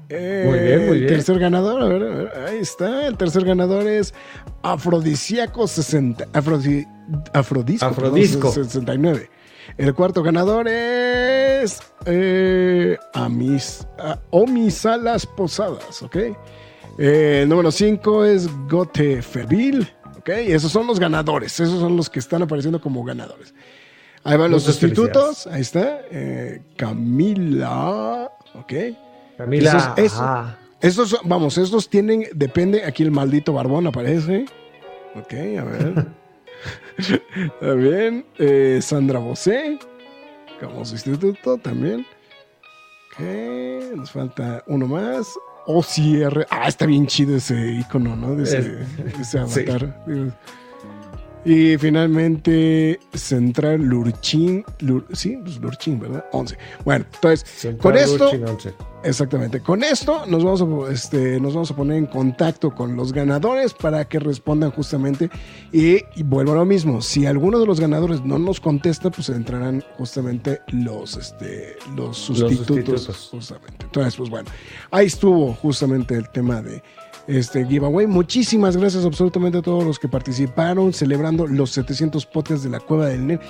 Eh, 0.09 0.43
Muy 0.47 0.59
bien, 0.59 0.85
muy 0.87 0.97
bien. 0.99 1.07
Tercer 1.07 1.39
ganador, 1.39 1.81
a 1.81 1.85
ver, 1.87 2.03
a 2.03 2.15
ver, 2.15 2.31
ahí 2.47 2.57
está. 2.59 3.07
El 3.07 3.17
tercer 3.17 3.45
ganador 3.45 3.87
es 3.87 4.13
Afrodisíaco 4.61 5.65
60. 5.67 6.25
Afrodi, 6.33 6.85
Afrodisco, 7.33 7.89
perdón, 7.89 8.05
Afrodisco. 8.11 8.51
69. 8.51 9.29
El 9.77 9.93
cuarto 9.95 10.21
ganador 10.21 10.67
es 10.67 11.79
eh, 12.05 12.97
Amis, 13.13 13.87
a- 13.97 14.19
Omisalas 14.29 15.25
Posadas, 15.25 16.03
¿ok? 16.03 16.15
Eh, 16.99 17.39
el 17.43 17.49
número 17.49 17.71
5 17.71 18.25
es 18.25 18.47
Gote 18.69 19.21
Fervil, 19.21 19.89
¿ok? 20.23 20.29
Esos 20.29 20.71
son 20.71 20.87
los 20.87 20.99
ganadores, 20.99 21.59
esos 21.59 21.79
son 21.79 21.95
los 21.95 22.09
que 22.09 22.19
están 22.19 22.41
apareciendo 22.41 22.81
como 22.81 23.03
ganadores. 23.03 23.53
Ahí 24.23 24.37
van 24.37 24.51
los 24.51 24.63
sustitutos, 24.63 25.47
ahí 25.47 25.61
está. 25.61 26.01
eh, 26.09 26.61
Camila, 26.77 28.31
¿ok? 28.55 28.73
Camila, 29.37 29.69
Eso 29.69 29.77
es- 29.77 30.05
eso. 30.13 30.23
ajá. 30.23 30.59
Estos, 30.81 31.17
vamos, 31.23 31.57
estos 31.57 31.89
tienen, 31.89 32.25
depende, 32.33 32.83
aquí 32.83 33.03
el 33.03 33.11
maldito 33.11 33.53
barbón 33.53 33.87
aparece. 33.87 34.45
Ok, 35.15 35.33
a 35.59 35.63
ver. 35.63 36.05
Bien. 37.77 38.25
eh, 38.37 38.79
Sandra 38.81 39.19
Bosé, 39.19 39.77
como 40.59 40.83
sustituto 40.85 41.57
también. 41.57 42.05
Ok, 43.13 43.95
nos 43.95 44.11
falta 44.11 44.63
uno 44.67 44.87
más. 44.87 45.27
OCR. 45.65 46.45
Ah, 46.49 46.67
está 46.67 46.85
bien 46.85 47.07
chido 47.07 47.35
ese 47.37 47.71
icono, 47.71 48.15
¿no? 48.15 48.35
De 48.35 48.43
ese, 48.43 48.57
Es- 48.59 49.19
ese 49.35 49.47
sí. 50.05 50.31
Y 51.45 51.77
finalmente, 51.77 52.99
Central 53.13 53.81
Lurchin. 53.81 54.63
Lur- 54.79 55.05
sí, 55.13 55.37
pues 55.43 55.57
Lurchin, 55.59 55.99
¿verdad? 55.99 56.25
11. 56.31 56.57
Bueno, 56.85 57.05
entonces, 57.13 57.45
Central 57.49 57.81
con 57.81 57.97
esto, 58.01 58.25
Urchin 58.27 58.47
11. 58.47 58.73
Exactamente. 59.03 59.59
Con 59.59 59.83
esto 59.83 60.25
nos 60.27 60.45
vamos, 60.45 60.89
a, 60.89 60.93
este, 60.93 61.37
nos 61.41 61.53
vamos 61.53 61.69
a 61.71 61.75
poner 61.75 61.97
en 61.97 62.05
contacto 62.05 62.73
con 62.73 62.95
los 62.95 63.11
ganadores 63.11 63.73
para 63.73 64.05
que 64.07 64.19
respondan 64.19 64.71
justamente. 64.71 65.29
Y, 65.73 65.97
y 66.15 66.23
vuelvo 66.23 66.53
a 66.53 66.55
lo 66.55 66.65
mismo. 66.65 67.01
Si 67.01 67.25
alguno 67.25 67.59
de 67.59 67.65
los 67.65 67.81
ganadores 67.81 68.23
no 68.23 68.39
nos 68.39 68.61
contesta, 68.61 69.11
pues 69.11 69.27
entrarán 69.27 69.83
justamente 69.97 70.61
los, 70.69 71.17
este, 71.17 71.75
los 71.97 72.17
sustitutos. 72.17 72.65
sustitutos. 73.03 73.27
Justamente. 73.31 73.83
Entonces, 73.83 74.15
pues 74.15 74.29
bueno, 74.29 74.49
ahí 74.91 75.07
estuvo 75.07 75.53
justamente 75.55 76.15
el 76.15 76.29
tema 76.29 76.61
de 76.61 76.81
este 77.27 77.65
giveaway. 77.65 78.07
Muchísimas 78.07 78.77
gracias 78.77 79.05
absolutamente 79.05 79.57
a 79.57 79.61
todos 79.61 79.83
los 79.83 79.99
que 79.99 80.07
participaron 80.07 80.93
celebrando 80.93 81.47
los 81.47 81.71
700 81.71 82.25
podcasts 82.25 82.63
de 82.63 82.69
la 82.69 82.79
Cueva 82.79 83.07
del 83.07 83.27
Nerd. 83.27 83.41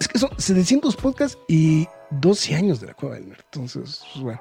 Es 0.00 0.08
que 0.08 0.18
son 0.18 0.30
700 0.36 0.96
podcasts 0.96 1.38
y 1.48 1.86
12 2.10 2.54
años 2.54 2.80
de 2.80 2.88
la 2.88 2.94
Cueva 2.94 3.16
del 3.16 3.28
Nerd. 3.28 3.40
Entonces, 3.44 4.02
pues 4.12 4.24
bueno. 4.24 4.40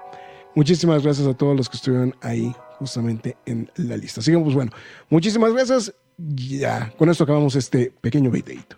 Muchísimas 0.57 1.03
gracias 1.03 1.27
a 1.27 1.35
todos 1.35 1.55
los 1.55 1.69
que 1.69 1.77
estuvieron 1.77 2.15
ahí 2.21 2.51
justamente 2.79 3.37
en 3.45 3.69
la 3.75 3.95
lista. 3.95 4.21
Así 4.21 4.31
que, 4.31 4.39
pues 4.39 4.55
bueno, 4.55 4.71
muchísimas 5.07 5.53
gracias. 5.53 5.93
Ya, 6.17 6.91
con 6.97 7.11
esto 7.11 7.25
acabamos 7.25 7.55
este 7.55 7.93
pequeño 8.01 8.31
videito. 8.31 8.75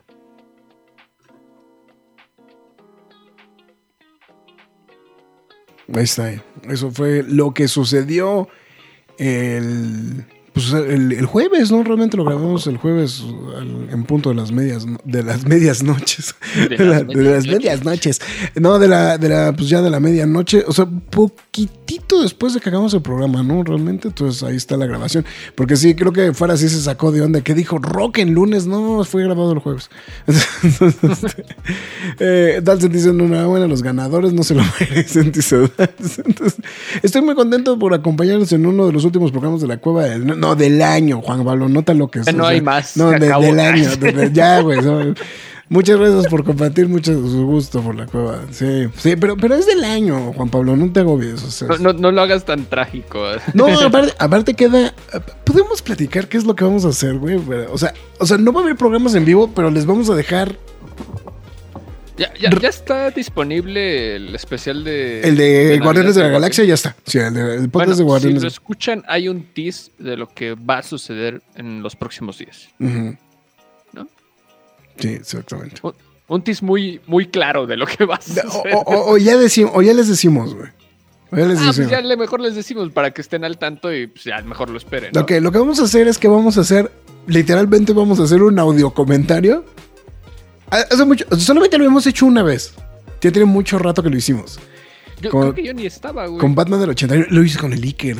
Ahí 5.93 6.03
está. 6.03 6.33
Eso 6.63 6.91
fue 6.91 7.23
lo 7.23 7.53
que 7.53 7.69
sucedió 7.69 8.49
el, 9.19 10.25
pues, 10.69 10.83
el, 10.89 11.11
el 11.13 11.25
jueves, 11.25 11.71
¿no? 11.71 11.83
Realmente 11.83 12.17
lo 12.17 12.25
grabamos 12.25 12.67
el 12.67 12.77
jueves 12.77 13.23
al- 13.57 13.89
en 13.91 14.03
punto 14.03 14.29
de 14.29 14.35
las 14.35 14.51
medias, 14.51 14.85
de 15.05 15.23
las 15.23 15.45
medias 15.45 15.83
noches. 15.83 16.35
De 16.69 16.69
De, 16.77 16.85
la- 16.85 16.99
las 16.99 17.07
de 17.07 17.23
las 17.23 17.47
medias 17.47 17.83
noches. 17.85 18.21
No, 18.55 18.79
de 18.79 18.87
la, 18.87 19.17
de 19.17 19.29
la, 19.29 19.53
pues 19.53 19.69
ya 19.69 19.81
de 19.81 19.89
la 19.89 19.99
medianoche. 19.99 20.63
O 20.67 20.71
sea, 20.73 20.85
poquitito 20.85 22.21
después 22.21 22.53
de 22.53 22.59
que 22.59 22.69
hagamos 22.69 22.93
el 22.93 23.01
programa, 23.01 23.43
¿no? 23.43 23.63
Realmente, 23.63 24.07
entonces 24.09 24.43
ahí 24.43 24.55
está 24.55 24.77
la 24.77 24.85
grabación. 24.85 25.25
Porque 25.55 25.75
sí, 25.75 25.95
creo 25.95 26.11
que 26.13 26.33
fuera 26.33 26.53
así 26.53 26.69
se 26.69 26.81
sacó 26.81 27.11
de 27.11 27.21
onda. 27.21 27.41
que 27.41 27.53
dijo? 27.53 27.77
Rock 27.77 28.19
en 28.19 28.33
lunes, 28.33 28.67
no, 28.67 29.03
fue 29.03 29.23
grabado 29.23 29.51
el 29.53 29.59
jueves. 29.59 29.89
Entonces, 30.63 31.23
este, 31.23 31.45
eh, 32.19 32.61
Dalsen 32.63 32.91
dice, 32.91 33.09
enhorabuena, 33.09 33.67
los 33.67 33.83
ganadores 33.83 34.33
no 34.33 34.43
se 34.43 34.55
lo 34.55 34.63
merecen, 34.79 35.31
dice 35.31 35.57
Dalsen. 35.77 36.25
Entonces, 36.25 36.59
estoy 37.01 37.21
muy 37.21 37.35
contento 37.35 37.77
por 37.79 37.93
acompañarnos 37.93 38.51
en 38.51 38.65
uno 38.65 38.87
de 38.87 38.93
los 38.93 39.05
últimos 39.05 39.31
programas 39.31 39.61
de 39.61 39.67
la 39.67 39.77
cueva 39.77 40.03
del, 40.05 40.25
no, 40.39 40.48
del 40.55 40.81
año, 40.81 41.21
Juan 41.21 41.43
Pablo, 41.45 41.69
nota 41.69 41.93
lo 41.93 42.09
que 42.09 42.19
es. 42.19 42.33
No 42.33 42.43
o 42.43 42.45
sea, 42.47 42.49
hay 42.55 42.61
más, 42.61 42.95
No, 42.97 43.09
de- 43.11 43.19
del 43.19 43.59
año, 43.59 43.95
de- 43.95 44.11
de- 44.13 44.31
ya, 44.33 44.61
güey. 44.61 44.79
Muchas 45.71 45.97
gracias 45.99 46.25
por 46.27 46.43
compartir, 46.43 46.87
mucho 46.89 47.13
su 47.13 47.45
gusto 47.45 47.81
por 47.81 47.93
la 47.93 48.07
cueva. 48.07 48.39
Sí, 48.49 48.87
sí, 48.97 49.15
pero, 49.15 49.37
pero 49.37 49.53
es 49.53 49.67
del 49.67 49.83
año, 49.83 50.33
Juan 50.33 50.49
Pablo, 50.49 50.75
no 50.75 50.91
te 50.91 51.01
agobies. 51.01 51.43
O 51.43 51.51
sea, 51.51 51.67
No, 51.67 51.77
no, 51.77 51.93
no 51.93 52.11
lo 52.11 52.21
hagas 52.23 52.43
tan 52.43 52.65
trágico. 52.65 53.23
no, 53.53 53.67
aparte, 53.85 54.13
aparte 54.17 54.53
queda. 54.55 54.93
Podemos 55.43 55.83
platicar 55.83 56.27
qué 56.27 56.37
es 56.37 56.45
lo 56.45 56.55
que 56.55 56.63
vamos 56.63 56.85
a 56.85 56.89
hacer, 56.89 57.19
güey. 57.19 57.35
O 57.71 57.77
sea, 57.77 57.93
o 58.17 58.25
sea, 58.25 58.39
no 58.39 58.51
va 58.51 58.61
a 58.61 58.63
haber 58.63 58.77
programas 58.77 59.13
en 59.13 59.25
vivo, 59.25 59.51
pero 59.55 59.69
les 59.69 59.85
vamos 59.85 60.09
a 60.09 60.15
dejar 60.15 60.55
Ya, 62.19 62.33
ya, 62.39 62.49
ya 62.59 62.67
está 62.69 63.09
disponible 63.11 64.15
el 64.17 64.35
especial 64.35 64.83
de. 64.83 65.21
el 65.21 65.37
de 65.37 65.63
Navidad 65.69 65.83
Guardianes 65.83 66.15
de 66.15 66.21
la. 66.23 66.27
Galaxia, 66.29 66.63
ya 66.65 66.73
está. 66.73 66.95
Sí, 67.05 67.17
el, 67.17 67.33
de, 67.33 67.55
el 67.55 67.69
podcast 67.69 68.01
Bueno, 68.01 68.19
de 68.27 68.33
si 68.33 68.39
lo 68.41 68.47
escuchan, 68.47 69.03
hay 69.07 69.29
un 69.29 69.43
tease 69.53 69.91
de 69.97 70.17
lo 70.17 70.27
que 70.27 70.53
va 70.55 70.79
a 70.79 70.83
suceder 70.83 71.41
en 71.55 71.81
los 71.81 71.95
próximos 71.95 72.37
días. 72.37 72.67
¿No? 72.77 74.07
Sí, 74.97 75.07
exactamente. 75.09 75.79
Un, 75.81 75.93
un 76.27 76.43
tease 76.43 76.63
muy, 76.65 76.99
muy 77.07 77.27
claro 77.27 77.65
de 77.65 77.77
lo 77.77 77.85
que 77.87 78.03
va 78.05 78.15
a 78.15 78.21
suceder. 78.21 78.73
o- 78.75 78.79
o- 78.85 79.13
o 79.13 79.17
ya 79.17 79.37
decimos, 79.37 79.71
o 79.73 79.81
ya 79.81 79.93
les 79.93 80.09
decimos, 80.09 80.53
güey. 80.53 80.69
O 81.31 81.37
ya 81.37 81.45
les 81.45 81.59
ah, 81.59 81.71
pues 81.73 81.89
ya 81.89 82.01
le 82.01 82.17
mejor 82.17 82.41
les 82.41 82.55
decimos 82.55 82.91
para 82.91 83.11
que 83.11 83.21
estén 83.21 83.45
al 83.45 83.57
tanto 83.57 83.93
y 83.93 84.07
pues 84.07 84.25
ya 84.25 84.41
mejor 84.41 84.69
lo 84.69 84.77
esperen. 84.77 85.11
¿no? 85.13 85.21
Ok, 85.21 85.31
lo 85.41 85.51
que 85.51 85.57
vamos 85.59 85.79
a 85.79 85.83
hacer 85.83 86.07
es 86.07 86.17
que 86.17 86.27
vamos 86.27 86.57
a 86.57 86.61
hacer, 86.61 86.91
literalmente 87.27 87.93
vamos 87.93 88.19
a 88.19 88.23
hacer 88.23 88.41
un 88.43 88.59
audio 88.59 88.89
comentario. 88.93 89.63
Ah, 90.71 90.85
Hace 90.91 91.05
mucho, 91.05 91.25
solamente 91.37 91.77
lo 91.77 91.85
hemos 91.85 92.05
hecho 92.07 92.25
una 92.25 92.43
vez. 92.43 92.73
Ya 93.21 93.31
tiene 93.31 93.45
mucho 93.45 93.77
rato 93.79 94.01
que 94.03 94.09
lo 94.09 94.17
hicimos. 94.17 94.59
Yo 95.21 95.29
con- 95.31 95.41
creo 95.41 95.53
que 95.55 95.63
yo 95.63 95.73
ni 95.73 95.85
estaba, 95.85 96.27
güey. 96.27 96.39
Con 96.39 96.55
Batman 96.55 96.79
del 96.79 96.89
81. 96.91 97.25
Lo 97.29 97.43
hice 97.43 97.59
con 97.59 97.73
el 97.73 97.83
Iker. 97.83 98.17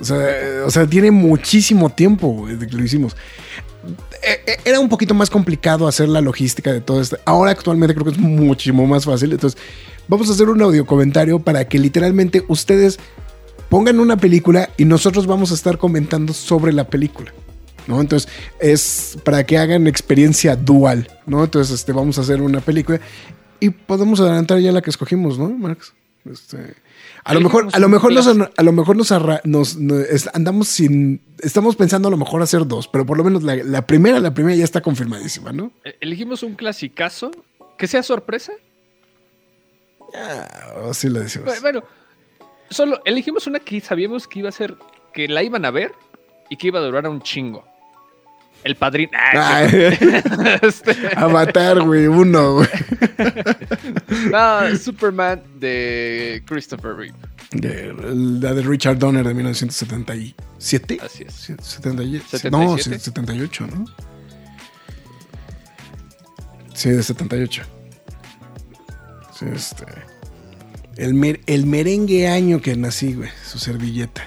O 0.00 0.04
sea, 0.04 0.16
o 0.64 0.70
sea, 0.70 0.86
tiene 0.86 1.10
muchísimo 1.10 1.90
tiempo 1.90 2.28
güey, 2.28 2.56
de 2.56 2.66
que 2.66 2.76
lo 2.76 2.82
hicimos. 2.82 3.14
Eh, 4.22 4.40
eh, 4.46 4.56
Era 4.64 4.80
un 4.80 4.88
poquito 4.88 5.12
más 5.14 5.28
complicado 5.28 5.86
hacer 5.86 6.08
la 6.08 6.20
logística 6.22 6.72
de 6.72 6.80
todo 6.80 7.00
esto. 7.02 7.18
Ahora 7.26 7.50
actualmente 7.50 7.94
creo 7.94 8.06
que 8.06 8.12
es 8.12 8.18
muchísimo 8.18 8.86
más 8.86 9.04
fácil. 9.04 9.32
Entonces, 9.32 9.60
vamos 10.08 10.28
a 10.30 10.32
hacer 10.32 10.48
un 10.48 10.62
audio 10.62 10.86
comentario 10.86 11.38
para 11.38 11.66
que 11.68 11.78
literalmente 11.78 12.44
ustedes 12.48 12.98
pongan 13.68 14.00
una 14.00 14.16
película 14.16 14.70
y 14.78 14.84
nosotros 14.86 15.26
vamos 15.26 15.50
a 15.50 15.54
estar 15.54 15.76
comentando 15.76 16.32
sobre 16.32 16.72
la 16.72 16.88
película. 16.88 17.32
¿No? 17.86 18.00
Entonces, 18.00 18.30
es 18.60 19.18
para 19.24 19.44
que 19.44 19.58
hagan 19.58 19.86
experiencia 19.86 20.56
dual, 20.56 21.08
¿no? 21.26 21.44
Entonces, 21.44 21.74
este, 21.74 21.92
vamos 21.92 22.18
a 22.18 22.22
hacer 22.22 22.40
una 22.40 22.60
película 22.60 23.00
y 23.60 23.70
podemos 23.70 24.20
adelantar 24.20 24.58
ya 24.58 24.72
la 24.72 24.82
que 24.82 24.90
escogimos, 24.90 25.38
¿no, 25.38 25.48
Max? 25.50 25.92
Este, 26.30 26.74
a 27.24 27.32
lo 27.34 27.40
mejor, 27.40 27.68
a 27.72 27.78
lo 27.78 27.88
mejor 27.88 28.12
nos, 28.12 28.26
a 28.26 28.62
lo 28.62 28.72
mejor 28.72 28.94
nos, 28.96 29.10
arra- 29.10 29.40
nos- 29.44 29.76
nos- 29.76 30.00
es- 30.06 30.28
andamos 30.34 30.68
sin, 30.68 31.22
estamos 31.40 31.76
pensando 31.76 32.08
a 32.08 32.10
lo 32.10 32.16
mejor 32.18 32.42
hacer 32.42 32.66
dos, 32.66 32.88
pero 32.88 33.06
por 33.06 33.16
lo 33.16 33.24
menos 33.24 33.42
la, 33.42 33.56
la 33.56 33.86
primera, 33.86 34.20
la 34.20 34.34
primera 34.34 34.54
ya 34.54 34.64
está 34.64 34.82
confirmadísima, 34.82 35.52
¿no? 35.52 35.72
Eh, 35.84 35.96
Elegimos 36.00 36.42
un 36.42 36.54
clasicazo 36.56 37.30
que 37.78 37.86
sea 37.86 38.02
sorpresa. 38.02 38.52
Ah, 40.14 40.88
así 40.90 41.08
lo 41.08 41.20
decimos. 41.20 41.48
Bu- 41.48 41.60
Bueno, 41.62 41.84
solo 42.70 43.00
elegimos 43.04 43.46
una 43.46 43.60
que 43.60 43.80
sabíamos 43.80 44.26
que 44.26 44.40
iba 44.40 44.48
a 44.48 44.52
ser, 44.52 44.76
que 45.14 45.28
la 45.28 45.42
iban 45.42 45.64
a 45.64 45.70
ver 45.70 45.92
y 46.48 46.56
que 46.56 46.66
iba 46.68 46.80
a 46.80 46.82
durar 46.82 47.06
un 47.08 47.22
chingo. 47.22 47.64
El 48.62 48.76
padrino. 48.76 49.12
Ah, 49.14 49.56
Ay, 49.58 49.98
este, 50.62 50.94
Avatar, 51.16 51.80
güey, 51.82 52.06
uno, 52.08 52.54
güey. 52.56 52.68
no, 54.30 54.76
Superman 54.76 55.42
de 55.58 56.42
Christopher 56.46 56.94
Reeve. 56.94 57.14
De- 57.52 57.92
La 58.40 58.52
de 58.54 58.62
Richard 58.62 58.98
Donner 58.98 59.26
de 59.26 59.34
1977. 59.34 60.98
Así 61.02 61.24
es. 61.26 61.32
Sí, 61.34 61.54
77. 61.60 62.38
77. 62.38 62.50
No, 62.50 62.76
sí, 62.78 62.98
78, 62.98 63.66
¿no? 63.66 63.84
Sí, 66.74 66.90
de 66.90 67.02
78. 67.02 67.62
Sí, 69.38 69.46
este. 69.54 69.84
El, 70.96 71.14
mer- 71.14 71.40
el 71.46 71.66
merengue 71.66 72.28
año 72.28 72.60
que 72.60 72.76
nací, 72.76 73.14
güey. 73.14 73.30
Su 73.44 73.58
servilleta. 73.58 74.22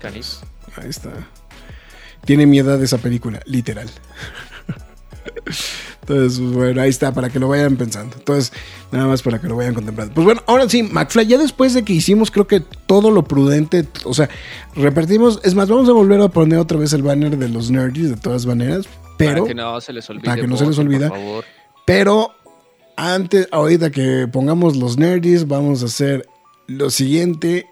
Canis. 0.00 0.40
Ahí 0.76 0.88
está. 0.88 1.10
Tiene 2.24 2.46
mi 2.46 2.58
edad 2.58 2.82
esa 2.82 2.98
película, 2.98 3.40
literal. 3.46 3.90
Entonces, 6.02 6.40
pues, 6.40 6.52
bueno, 6.52 6.82
ahí 6.82 6.90
está, 6.90 7.12
para 7.12 7.30
que 7.30 7.38
lo 7.38 7.48
vayan 7.48 7.76
pensando. 7.76 8.16
Entonces, 8.16 8.52
nada 8.90 9.06
más 9.06 9.22
para 9.22 9.40
que 9.40 9.46
lo 9.46 9.56
vayan 9.56 9.74
contemplando. 9.74 10.12
Pues 10.12 10.24
bueno, 10.24 10.42
ahora 10.46 10.68
sí, 10.68 10.82
McFly, 10.82 11.26
ya 11.26 11.38
después 11.38 11.74
de 11.74 11.84
que 11.84 11.92
hicimos, 11.92 12.30
creo 12.30 12.46
que 12.46 12.60
todo 12.60 13.10
lo 13.10 13.22
prudente, 13.24 13.86
o 14.04 14.12
sea, 14.12 14.28
repartimos. 14.74 15.40
Es 15.44 15.54
más, 15.54 15.68
vamos 15.68 15.88
a 15.88 15.92
volver 15.92 16.20
a 16.20 16.28
poner 16.28 16.58
otra 16.58 16.78
vez 16.78 16.92
el 16.92 17.02
banner 17.02 17.36
de 17.36 17.48
los 17.48 17.70
nerds 17.70 18.10
de 18.10 18.16
todas 18.16 18.46
maneras. 18.46 18.86
Pero, 19.16 19.44
para 19.44 19.46
que 19.46 19.54
no 19.54 19.80
se 19.80 19.92
les 19.92 20.10
olvide. 20.10 20.24
para 20.24 20.40
que 20.40 20.48
no 20.48 20.56
se 20.56 20.66
les 20.66 20.78
olvida. 20.78 21.08
Por 21.08 21.18
favor. 21.18 21.44
pero, 21.86 22.32
antes, 22.96 23.48
ahorita 23.52 23.90
que 23.90 24.28
pongamos 24.30 24.76
los 24.76 24.98
nerds, 24.98 25.46
vamos 25.46 25.82
a 25.82 25.86
hacer 25.86 26.26
lo 26.66 26.90
siguiente. 26.90 27.66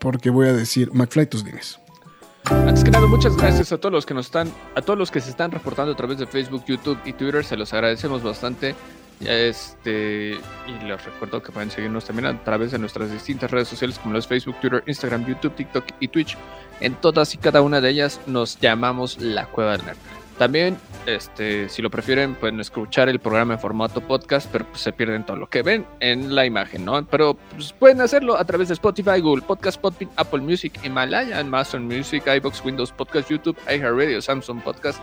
Porque 0.00 0.30
voy 0.30 0.48
a 0.48 0.52
decir, 0.52 0.90
McFly, 0.92 1.26
tus 1.26 1.44
dimes. 1.44 1.78
Antes 2.44 2.84
que 2.84 2.90
nada, 2.90 3.06
muchas 3.06 3.36
gracias 3.36 3.72
a 3.72 3.78
todos 3.78 3.92
los 3.92 4.06
que 4.06 4.14
nos 4.14 4.26
están, 4.26 4.52
a 4.74 4.82
todos 4.82 4.98
los 4.98 5.10
que 5.10 5.20
se 5.20 5.30
están 5.30 5.50
reportando 5.50 5.92
a 5.92 5.96
través 5.96 6.18
de 6.18 6.26
Facebook, 6.26 6.64
YouTube 6.66 6.98
y 7.04 7.12
Twitter. 7.12 7.44
Se 7.44 7.56
los 7.56 7.72
agradecemos 7.72 8.22
bastante. 8.22 8.74
Este, 9.20 10.32
y 10.66 10.84
les 10.84 11.04
recuerdo 11.04 11.40
que 11.42 11.52
pueden 11.52 11.70
seguirnos 11.70 12.04
también 12.04 12.26
a 12.26 12.42
través 12.42 12.72
de 12.72 12.78
nuestras 12.78 13.12
distintas 13.12 13.50
redes 13.50 13.68
sociales 13.68 13.98
como 13.98 14.14
los 14.14 14.26
Facebook, 14.26 14.56
Twitter, 14.60 14.82
Instagram, 14.86 15.26
YouTube, 15.26 15.54
TikTok 15.54 15.84
y 16.00 16.08
Twitch. 16.08 16.36
En 16.80 16.94
todas 16.96 17.32
y 17.34 17.38
cada 17.38 17.62
una 17.62 17.80
de 17.80 17.90
ellas 17.90 18.20
nos 18.26 18.58
llamamos 18.58 19.18
La 19.20 19.46
Cueva 19.46 19.76
del 19.76 19.86
Nerd. 19.86 19.98
También, 20.38 20.76
este, 21.06 21.68
si 21.68 21.82
lo 21.82 21.90
prefieren, 21.90 22.34
pueden 22.34 22.60
escuchar 22.60 23.08
el 23.08 23.18
programa 23.18 23.54
en 23.54 23.60
formato 23.60 24.00
podcast, 24.00 24.48
pero 24.50 24.66
pues, 24.66 24.80
se 24.80 24.92
pierden 24.92 25.24
todo 25.24 25.36
lo 25.36 25.48
que 25.48 25.62
ven 25.62 25.86
en 26.00 26.34
la 26.34 26.46
imagen, 26.46 26.84
¿no? 26.84 27.04
Pero 27.06 27.34
pues, 27.54 27.72
pueden 27.72 28.00
hacerlo 28.00 28.36
a 28.36 28.44
través 28.44 28.68
de 28.68 28.74
Spotify, 28.74 29.20
Google 29.20 29.42
Podcast, 29.42 29.80
Podbean, 29.80 30.10
Apple 30.16 30.40
Music, 30.40 30.78
Himalaya, 30.84 31.40
Amazon 31.40 31.86
Music, 31.86 32.24
iBox, 32.26 32.64
Windows 32.64 32.92
Podcast, 32.92 33.30
YouTube, 33.30 33.56
iHeartRadio, 33.66 34.20
Samsung 34.22 34.62
Podcast. 34.62 35.00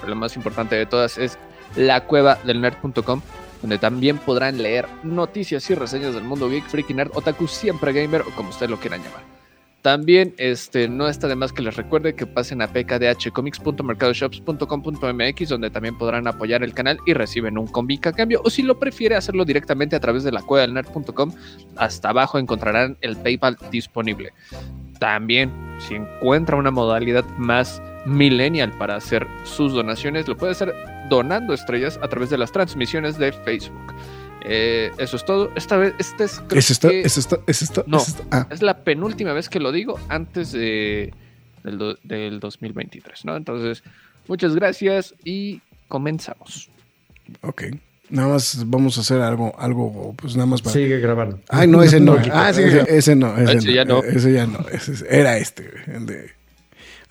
Pero 0.00 0.10
lo 0.10 0.16
más 0.16 0.36
importante 0.36 0.76
de 0.76 0.86
todas 0.86 1.18
es 1.18 1.38
la 1.76 2.04
cueva 2.04 2.38
del 2.44 2.60
nerd.com, 2.60 3.20
donde 3.60 3.78
también 3.78 4.18
podrán 4.18 4.62
leer 4.62 4.86
noticias 5.02 5.68
y 5.70 5.74
reseñas 5.74 6.14
del 6.14 6.24
mundo 6.24 6.48
geek, 6.48 6.64
freaky 6.66 6.94
nerd, 6.94 7.10
otaku, 7.14 7.46
siempre 7.46 7.92
gamer 7.92 8.22
o 8.22 8.30
como 8.34 8.50
ustedes 8.50 8.70
lo 8.70 8.78
quieran 8.78 9.02
llamar. 9.02 9.31
También 9.82 10.34
este, 10.38 10.88
no 10.88 11.08
está 11.08 11.26
de 11.26 11.34
más 11.34 11.52
que 11.52 11.60
les 11.60 11.76
recuerde 11.76 12.14
que 12.14 12.24
pasen 12.24 12.62
a 12.62 12.68
pkdhcomics.mercadoshops.com.mx 12.68 15.48
donde 15.48 15.70
también 15.70 15.98
podrán 15.98 16.28
apoyar 16.28 16.62
el 16.62 16.72
canal 16.72 17.00
y 17.04 17.14
reciben 17.14 17.58
un 17.58 17.66
cómic 17.66 18.06
a 18.06 18.12
cambio 18.12 18.40
o 18.44 18.50
si 18.50 18.62
lo 18.62 18.78
prefiere 18.78 19.16
hacerlo 19.16 19.44
directamente 19.44 19.96
a 19.96 20.00
través 20.00 20.22
de 20.22 20.30
la 20.30 20.42
cueva 20.42 20.62
del 20.62 20.74
nerd.com 20.74 21.32
hasta 21.76 22.10
abajo 22.10 22.38
encontrarán 22.38 22.96
el 23.00 23.16
PayPal 23.16 23.58
disponible. 23.72 24.32
También 25.00 25.50
si 25.78 25.96
encuentra 25.96 26.54
una 26.56 26.70
modalidad 26.70 27.24
más 27.36 27.82
millennial 28.06 28.70
para 28.78 28.94
hacer 28.94 29.26
sus 29.42 29.72
donaciones 29.72 30.28
lo 30.28 30.36
puede 30.36 30.52
hacer 30.52 30.72
donando 31.08 31.54
estrellas 31.54 31.98
a 32.02 32.08
través 32.08 32.30
de 32.30 32.38
las 32.38 32.52
transmisiones 32.52 33.18
de 33.18 33.32
Facebook. 33.32 33.92
Eh, 34.44 34.90
eso 34.98 35.16
es 35.16 35.24
todo. 35.24 35.50
Esta 35.54 35.76
vez, 35.76 35.94
este 35.98 36.24
es, 36.24 36.40
creo 36.48 36.58
¿Es 36.58 36.70
esto? 36.70 36.88
que- 36.88 37.00
¿Es 37.02 37.18
esto? 37.18 37.42
¿Es 37.46 37.62
esto? 37.62 37.84
No. 37.86 37.98
¿Es 37.98 38.08
esto? 38.08 38.24
Ah, 38.30 38.46
es 38.50 38.62
la 38.62 38.78
penúltima 38.84 39.32
vez 39.32 39.48
que 39.48 39.60
lo 39.60 39.72
digo 39.72 39.98
antes 40.08 40.52
de, 40.52 41.12
del, 41.64 41.78
do- 41.78 41.98
del 42.02 42.40
2023, 42.40 43.24
¿no? 43.24 43.36
Entonces, 43.36 43.82
muchas 44.28 44.54
gracias 44.54 45.14
y 45.24 45.60
comenzamos. 45.88 46.68
ok. 47.42 47.62
Nada 48.10 48.28
más 48.28 48.64
vamos 48.66 48.98
a 48.98 49.00
hacer 49.00 49.22
algo, 49.22 49.58
algo, 49.58 50.12
pues 50.20 50.36
nada 50.36 50.44
más 50.46 50.60
para. 50.60 50.74
Sigue 50.74 50.98
grabando. 51.00 51.40
Ay, 51.48 51.66
no, 51.66 51.82
ese 51.82 51.98
no. 51.98 52.18
ah, 52.32 52.52
sí, 52.52 52.60
ese, 52.62 52.84
ese 52.98 53.16
no. 53.16 53.34
Ese, 53.38 53.56
Ese 53.58 53.72
ya 53.72 53.84
no. 53.86 54.02
Ese 54.02 54.32
ya 54.34 54.46
no. 54.46 54.58
Ese 54.70 54.92
es- 54.92 55.04
era 55.08 55.38
este, 55.38 55.62
güey, 55.70 55.96
el 55.96 56.06
de. 56.06 56.30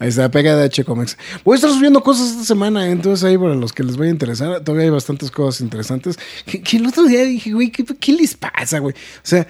Ahí 0.02 0.08
está, 0.10 0.32
pega 0.32 0.56
de 0.56 0.64
H 0.64 0.84
Comics. 0.84 1.16
Voy 1.46 1.54
a 1.54 1.56
estar 1.58 1.70
subiendo 1.70 2.02
cosas 2.02 2.32
esta 2.32 2.44
semana, 2.44 2.90
entonces 2.90 3.24
ahí 3.24 3.38
para 3.38 3.54
los 3.54 3.72
que 3.72 3.84
les 3.84 3.98
vaya 3.98 4.10
a 4.10 4.14
interesar, 4.14 4.64
todavía 4.64 4.86
hay 4.86 4.90
bastantes 4.90 5.30
cosas 5.30 5.62
interesantes. 5.62 6.18
Que, 6.44 6.60
que 6.60 6.78
el 6.78 6.88
otro 6.88 7.04
día 7.04 7.24
dije, 7.24 7.52
güey, 7.52 7.70
¿qué, 7.70 7.86
qué 7.86 8.14
les 8.14 8.34
pasa, 8.34 8.80
güey? 8.80 8.96
O 8.96 9.22
sea, 9.22 9.46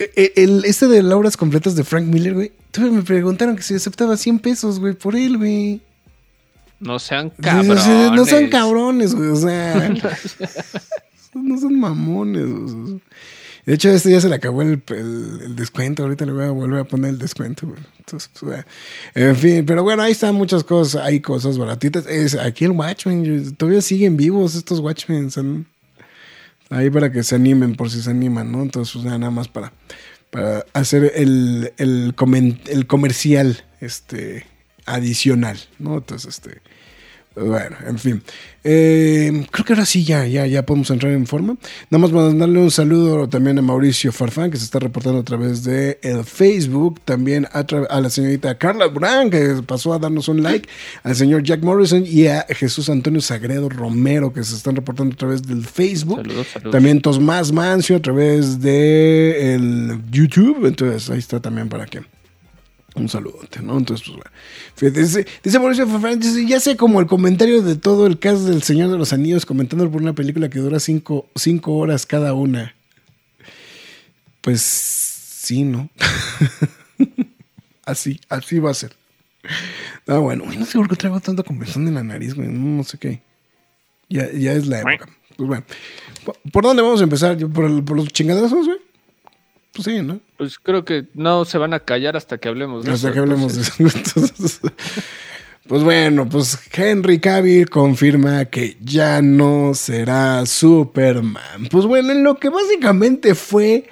eh, 0.00 0.32
el, 0.34 0.64
este 0.64 0.88
de 0.88 1.04
Lauras 1.04 1.36
Completas 1.36 1.76
de 1.76 1.84
Frank 1.84 2.04
Miller, 2.06 2.34
güey, 2.34 2.52
todavía 2.72 2.96
me 2.96 3.04
preguntaron 3.04 3.54
que 3.54 3.62
si 3.62 3.74
aceptaba 3.76 4.16
100 4.16 4.40
pesos, 4.40 4.80
güey, 4.80 4.94
por 4.94 5.14
él, 5.14 5.38
güey. 5.38 5.80
No 6.80 6.98
sean 6.98 7.30
cabrones. 7.30 7.86
No 7.86 8.24
sean 8.24 8.48
cabrones, 8.48 9.14
güey. 9.14 9.28
O 9.28 9.36
sea, 9.36 9.88
no 11.34 11.60
son 11.60 11.78
mamones. 11.78 12.48
güey. 12.48 13.00
De 13.64 13.74
hecho, 13.74 13.90
este 13.90 14.10
ya 14.10 14.20
se 14.20 14.28
le 14.28 14.34
acabó 14.34 14.62
el, 14.62 14.82
el- 14.88 15.54
descuento. 15.56 16.02
Ahorita 16.02 16.26
le 16.26 16.32
voy 16.32 16.44
a 16.44 16.50
volver 16.50 16.80
a 16.80 16.84
poner 16.84 17.10
el 17.10 17.18
descuento. 17.18 17.72
Entonces, 17.98 18.30
en 19.14 19.36
fin, 19.36 19.64
pero 19.64 19.82
bueno, 19.84 20.02
ahí 20.02 20.12
están 20.12 20.34
muchas 20.34 20.64
cosas. 20.64 21.02
Hay 21.04 21.20
cosas 21.20 21.58
baratitas. 21.58 22.06
Es, 22.06 22.34
aquí 22.34 22.64
el 22.64 22.72
Watchmen, 22.72 23.54
todavía 23.54 23.80
siguen 23.80 24.16
vivos 24.16 24.54
estos 24.56 24.80
Watchmen. 24.80 25.30
son- 25.30 25.66
ahí 26.70 26.90
para 26.90 27.12
que 27.12 27.22
se 27.22 27.34
animen, 27.36 27.74
por 27.76 27.90
si 27.90 28.02
se 28.02 28.10
animan, 28.10 28.50
¿no? 28.50 28.62
Entonces, 28.62 28.94
pues, 28.94 29.04
nada 29.04 29.30
más 29.30 29.46
para, 29.48 29.72
para 30.30 30.64
hacer 30.72 31.12
el, 31.14 31.72
el, 31.76 32.16
comen- 32.16 32.60
el 32.66 32.86
comercial 32.86 33.62
este, 33.80 34.46
adicional, 34.86 35.58
¿no? 35.78 35.98
Entonces, 35.98 36.34
este. 36.36 36.60
Bueno, 37.34 37.76
en 37.86 37.98
fin. 37.98 38.22
Eh, 38.64 39.46
creo 39.50 39.64
que 39.64 39.72
ahora 39.72 39.86
sí 39.86 40.04
ya, 40.04 40.26
ya, 40.26 40.46
ya 40.46 40.64
podemos 40.64 40.90
entrar 40.90 41.12
en 41.12 41.26
forma. 41.26 41.56
Nada 41.90 42.02
más 42.02 42.12
mandarle 42.12 42.58
un 42.58 42.70
saludo 42.70 43.28
también 43.28 43.58
a 43.58 43.62
Mauricio 43.62 44.12
Farfán, 44.12 44.50
que 44.50 44.58
se 44.58 44.64
está 44.64 44.78
reportando 44.78 45.20
a 45.20 45.24
través 45.24 45.64
de 45.64 45.98
el 46.02 46.24
Facebook. 46.24 47.00
También 47.04 47.46
a, 47.52 47.64
a 47.88 48.00
la 48.00 48.10
señorita 48.10 48.56
Carla 48.58 48.86
Brand, 48.86 49.30
que 49.30 49.62
pasó 49.66 49.94
a 49.94 49.98
darnos 49.98 50.28
un 50.28 50.42
like. 50.42 50.68
Al 51.02 51.16
señor 51.16 51.42
Jack 51.42 51.62
Morrison 51.62 52.04
y 52.06 52.26
a 52.26 52.46
Jesús 52.50 52.90
Antonio 52.90 53.20
Sagredo 53.20 53.68
Romero, 53.68 54.32
que 54.32 54.44
se 54.44 54.54
están 54.54 54.76
reportando 54.76 55.14
a 55.14 55.16
través 55.16 55.42
del 55.42 55.64
Facebook. 55.64 56.18
Saludos, 56.18 56.46
saludos. 56.52 56.72
También 56.72 57.00
Tomás 57.00 57.50
Mancio 57.50 57.96
a 57.96 58.00
través 58.00 58.60
de 58.60 59.54
el 59.54 60.00
YouTube. 60.10 60.66
Entonces 60.66 61.08
ahí 61.10 61.18
está 61.18 61.40
también 61.40 61.68
para 61.68 61.86
que. 61.86 62.00
Un 62.94 63.08
saludote, 63.08 63.62
¿no? 63.62 63.78
Entonces, 63.78 64.06
pues 64.06 64.18
bueno. 64.18 64.30
Fíjate, 64.76 65.00
dice, 65.00 65.26
dice 65.42 65.58
Mauricio 65.58 65.86
Farfán, 65.86 66.20
dice, 66.20 66.44
ya 66.46 66.60
sé 66.60 66.76
como 66.76 67.00
el 67.00 67.06
comentario 67.06 67.62
de 67.62 67.76
todo 67.76 68.06
el 68.06 68.18
caso 68.18 68.44
del 68.44 68.62
Señor 68.62 68.90
de 68.90 68.98
los 68.98 69.12
Anillos 69.14 69.46
comentando 69.46 69.90
por 69.90 70.02
una 70.02 70.12
película 70.12 70.50
que 70.50 70.58
dura 70.58 70.78
cinco, 70.78 71.26
cinco 71.34 71.74
horas 71.76 72.04
cada 72.04 72.34
una. 72.34 72.74
Pues 74.42 74.60
sí, 74.60 75.62
¿no? 75.62 75.88
así, 77.84 78.20
así 78.28 78.58
va 78.58 78.70
a 78.70 78.74
ser. 78.74 78.94
Ah, 80.06 80.18
bueno, 80.18 80.44
no 80.46 80.66
sé 80.66 80.78
por 80.78 80.88
qué 80.88 80.96
traigo 80.96 81.20
tanta 81.20 81.42
conversión 81.42 81.86
en 81.88 81.94
la 81.94 82.02
nariz, 82.02 82.34
güey. 82.34 82.48
No, 82.48 82.84
sé 82.84 82.98
qué. 82.98 83.22
Ya, 84.08 84.30
ya 84.32 84.52
es 84.52 84.66
la 84.66 84.80
época. 84.80 85.08
Pues 85.36 85.48
bueno. 85.48 85.64
¿Por, 86.24 86.36
por 86.52 86.62
dónde 86.64 86.82
vamos 86.82 87.00
a 87.00 87.04
empezar? 87.04 87.36
¿Por, 87.48 87.64
el- 87.64 87.82
por 87.82 87.96
los 87.96 88.08
chingadazos, 88.08 88.66
güey? 88.66 88.78
Pues 89.74 89.86
sí, 89.86 90.02
¿no? 90.02 90.20
Pues 90.36 90.58
creo 90.58 90.84
que 90.84 91.06
no 91.14 91.44
se 91.44 91.56
van 91.56 91.72
a 91.72 91.80
callar 91.80 92.16
hasta 92.16 92.38
que 92.38 92.48
hablemos 92.48 92.84
de 92.84 92.92
Hasta 92.92 93.08
eso, 93.08 93.14
que 93.14 93.20
hablemos 93.20 93.54
de 93.54 93.62
eso. 93.62 93.72
Entonces, 93.78 94.60
pues 95.66 95.82
bueno, 95.82 96.28
pues 96.28 96.58
Henry 96.72 97.20
Cavill 97.20 97.70
confirma 97.70 98.44
que 98.46 98.76
ya 98.82 99.22
no 99.22 99.72
será 99.74 100.44
Superman. 100.44 101.68
Pues 101.70 101.86
bueno, 101.86 102.12
en 102.12 102.22
lo 102.22 102.38
que 102.38 102.50
básicamente 102.50 103.34
fue. 103.34 103.88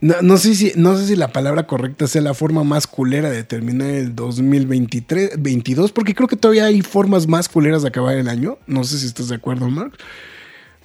No, 0.00 0.14
no 0.22 0.36
sé 0.38 0.54
si, 0.54 0.72
no 0.74 0.96
sé 0.96 1.06
si 1.06 1.16
la 1.16 1.28
palabra 1.28 1.66
correcta 1.66 2.06
sea 2.06 2.22
la 2.22 2.34
forma 2.34 2.64
más 2.64 2.86
culera 2.86 3.30
de 3.30 3.44
terminar 3.44 3.90
el 3.90 4.16
2023, 4.16 5.42
22, 5.42 5.92
porque 5.92 6.14
creo 6.14 6.26
que 6.26 6.36
todavía 6.36 6.64
hay 6.64 6.80
formas 6.80 7.28
más 7.28 7.48
culeras 7.48 7.82
de 7.82 7.88
acabar 7.88 8.16
el 8.16 8.28
año. 8.28 8.58
No 8.66 8.82
sé 8.84 8.98
si 8.98 9.06
estás 9.06 9.28
de 9.28 9.36
acuerdo, 9.36 9.68
Mark. 9.68 9.98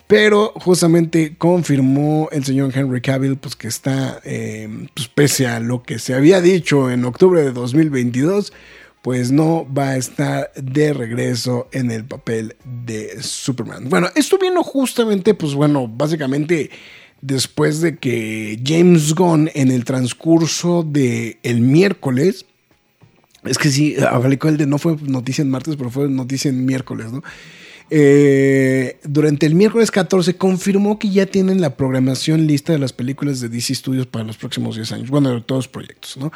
Pero 0.07 0.53
justamente 0.55 1.35
confirmó 1.37 2.29
el 2.31 2.45
señor 2.45 2.71
Henry 2.73 3.01
Cavill 3.01 3.35
pues, 3.37 3.57
que 3.57 3.67
está, 3.67 4.21
eh, 4.23 4.87
pues, 4.95 5.09
pese 5.09 5.47
a 5.47 5.59
lo 5.59 5.83
que 5.83 5.99
se 5.99 6.13
había 6.13 6.39
dicho 6.39 6.89
en 6.89 7.03
octubre 7.03 7.41
de 7.41 7.51
2022, 7.51 8.53
pues 9.01 9.31
no 9.31 9.67
va 9.71 9.89
a 9.89 9.97
estar 9.97 10.51
de 10.55 10.93
regreso 10.93 11.67
en 11.73 11.91
el 11.91 12.05
papel 12.05 12.55
de 12.63 13.21
Superman. 13.21 13.89
Bueno, 13.89 14.09
esto 14.15 14.37
vino 14.37 14.63
justamente, 14.63 15.33
pues 15.33 15.53
bueno, 15.53 15.87
básicamente 15.87 16.69
después 17.21 17.81
de 17.81 17.97
que 17.97 18.61
James 18.65 19.13
Gunn 19.13 19.49
en 19.53 19.71
el 19.71 19.83
transcurso 19.85 20.83
del 20.83 21.37
el 21.43 21.61
miércoles, 21.61 22.45
es 23.43 23.57
que 23.57 23.69
sí, 23.69 23.95
aplicó 23.99 24.47
el 24.47 24.57
de 24.57 24.67
no 24.67 24.77
fue 24.77 24.95
noticia 25.01 25.41
en 25.41 25.49
martes, 25.49 25.75
pero 25.75 25.89
fue 25.89 26.09
noticia 26.09 26.49
en 26.49 26.65
miércoles, 26.65 27.11
¿no? 27.11 27.23
Eh, 27.89 28.99
durante 29.03 29.45
el 29.45 29.55
miércoles 29.55 29.91
14 29.91 30.35
confirmó 30.35 30.99
que 30.99 31.09
ya 31.09 31.25
tienen 31.25 31.61
la 31.61 31.77
programación 31.77 32.45
lista 32.45 32.73
de 32.73 32.79
las 32.79 32.91
películas 32.91 33.39
de 33.39 33.47
DC 33.47 33.75
Studios 33.75 34.07
para 34.07 34.25
los 34.25 34.37
próximos 34.37 34.75
10 34.75 34.91
años. 34.91 35.09
Bueno, 35.09 35.33
de 35.33 35.41
todos 35.41 35.65
los 35.65 35.67
proyectos, 35.69 36.17
¿no? 36.17 36.31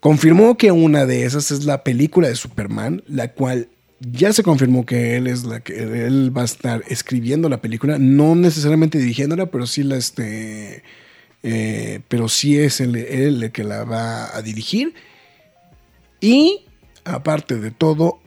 Confirmó 0.00 0.58
que 0.58 0.70
una 0.70 1.06
de 1.06 1.24
esas 1.24 1.50
es 1.50 1.64
la 1.64 1.82
película 1.82 2.28
de 2.28 2.34
Superman, 2.34 3.02
la 3.06 3.32
cual 3.32 3.68
ya 4.00 4.32
se 4.32 4.42
confirmó 4.42 4.84
que 4.84 5.16
él 5.16 5.26
es 5.26 5.44
la 5.44 5.60
que 5.60 6.06
él 6.06 6.36
va 6.36 6.42
a 6.42 6.44
estar 6.44 6.82
escribiendo 6.88 7.48
la 7.48 7.62
película, 7.62 7.98
no 7.98 8.34
necesariamente 8.34 8.98
dirigiéndola, 8.98 9.46
pero 9.46 9.66
sí 9.66 9.82
la 9.82 9.96
este, 9.96 10.82
eh, 11.42 12.00
pero 12.08 12.28
sí 12.28 12.58
es 12.58 12.80
él, 12.80 12.96
el 12.96 13.50
que 13.50 13.64
la 13.64 13.84
va 13.84 14.36
a 14.36 14.42
dirigir. 14.42 14.94
Y 16.20 16.66
aparte 17.04 17.56
de 17.56 17.70
todo, 17.70 18.20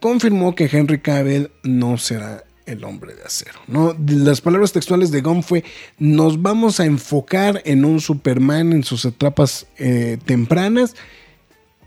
confirmó 0.00 0.54
que 0.54 0.68
Henry 0.70 1.00
Cavill 1.00 1.50
no 1.62 1.98
será 1.98 2.44
el 2.66 2.84
hombre 2.84 3.14
de 3.14 3.22
acero. 3.22 3.58
¿no? 3.66 3.96
Las 4.06 4.40
palabras 4.40 4.72
textuales 4.72 5.10
de 5.10 5.20
Gunn 5.20 5.42
fue, 5.42 5.64
nos 5.98 6.40
vamos 6.40 6.80
a 6.80 6.86
enfocar 6.86 7.62
en 7.64 7.84
un 7.84 8.00
Superman 8.00 8.72
en 8.72 8.84
sus 8.84 9.04
etapas 9.04 9.66
eh, 9.78 10.18
tempranas 10.24 10.94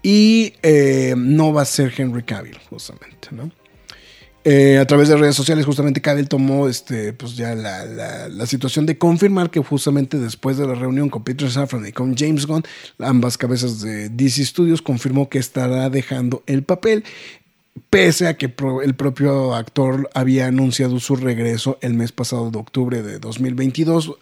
y 0.02 0.54
eh, 0.62 1.16
no 1.18 1.54
va 1.54 1.62
a 1.62 1.66
ser 1.66 1.94
Henry 1.96 2.24
Cavill, 2.24 2.60
justamente, 2.70 3.30
¿no? 3.32 3.52
Eh, 4.46 4.78
a 4.78 4.86
través 4.86 5.08
de 5.08 5.16
redes 5.16 5.38
sociales, 5.38 5.66
justamente 5.66 6.02
Cavill 6.02 6.28
tomó 6.28 6.68
este, 6.68 7.14
pues 7.14 7.38
ya 7.38 7.56
la, 7.56 7.86
la, 7.86 8.46
situación 8.46 8.86
de 8.86 8.98
confirmar 8.98 9.50
que 9.50 9.62
justamente 9.62 10.20
después 10.20 10.58
de 10.58 10.68
la 10.68 10.76
reunión 10.76 11.08
con 11.10 11.24
Peter 11.24 11.50
Safran 11.50 11.88
y 11.88 11.94
con 11.94 12.18
James 12.18 12.46
Gunn, 12.46 12.64
ambas 13.00 13.38
cabezas 13.38 13.80
de 13.80 14.10
DC 14.10 14.44
Studios, 14.44 14.82
confirmó 14.82 15.30
que 15.30 15.40
estará 15.40 15.90
dejando 15.90 16.44
el 16.46 16.64
papel 16.64 17.06
pese 17.90 18.28
a 18.28 18.36
que 18.36 18.54
el 18.84 18.96
propio 18.96 19.56
actor 19.56 20.10
había 20.14 20.48
anunciado 20.48 21.00
su 21.00 21.16
regreso 21.16 21.78
el 21.82 21.96
mes 21.96 22.12
pasado 22.12 22.52
de 22.52 22.58
octubre 22.58 23.02
de 23.02 23.20
2022, 23.20 24.08
uh, 24.10 24.16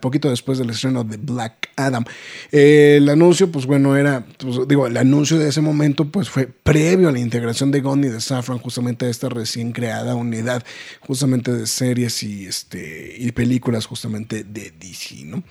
poquito 0.00 0.28
después 0.28 0.58
del 0.58 0.70
estreno 0.70 1.04
de 1.04 1.16
Black 1.16 1.70
Adam. 1.76 2.04
El 2.52 3.08
anuncio, 3.08 3.50
pues 3.50 3.66
bueno, 3.66 3.96
era, 3.96 4.24
pues, 4.38 4.66
digo, 4.68 4.86
el 4.86 4.96
anuncio 4.96 5.38
de 5.38 5.48
ese 5.48 5.60
momento, 5.60 6.06
pues 6.06 6.28
fue 6.28 6.46
previo 6.46 7.08
a 7.08 7.12
la 7.12 7.18
integración 7.18 7.70
de 7.70 7.80
Gunn 7.80 8.04
y 8.04 8.08
de 8.08 8.20
Safran, 8.20 8.58
justamente 8.58 9.06
a 9.06 9.10
esta 9.10 9.28
recién 9.28 9.72
creada 9.72 10.14
unidad, 10.14 10.62
justamente 11.00 11.52
de 11.52 11.66
series 11.66 12.22
y, 12.22 12.46
este, 12.46 13.14
y 13.18 13.32
películas, 13.32 13.86
justamente 13.86 14.44
de 14.44 14.70
DC, 14.70 15.24
¿no? 15.24 15.42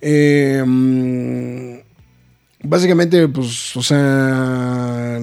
Eh, 0.00 0.64
básicamente, 2.62 3.28
pues, 3.28 3.76
o 3.76 3.82
sea, 3.82 5.20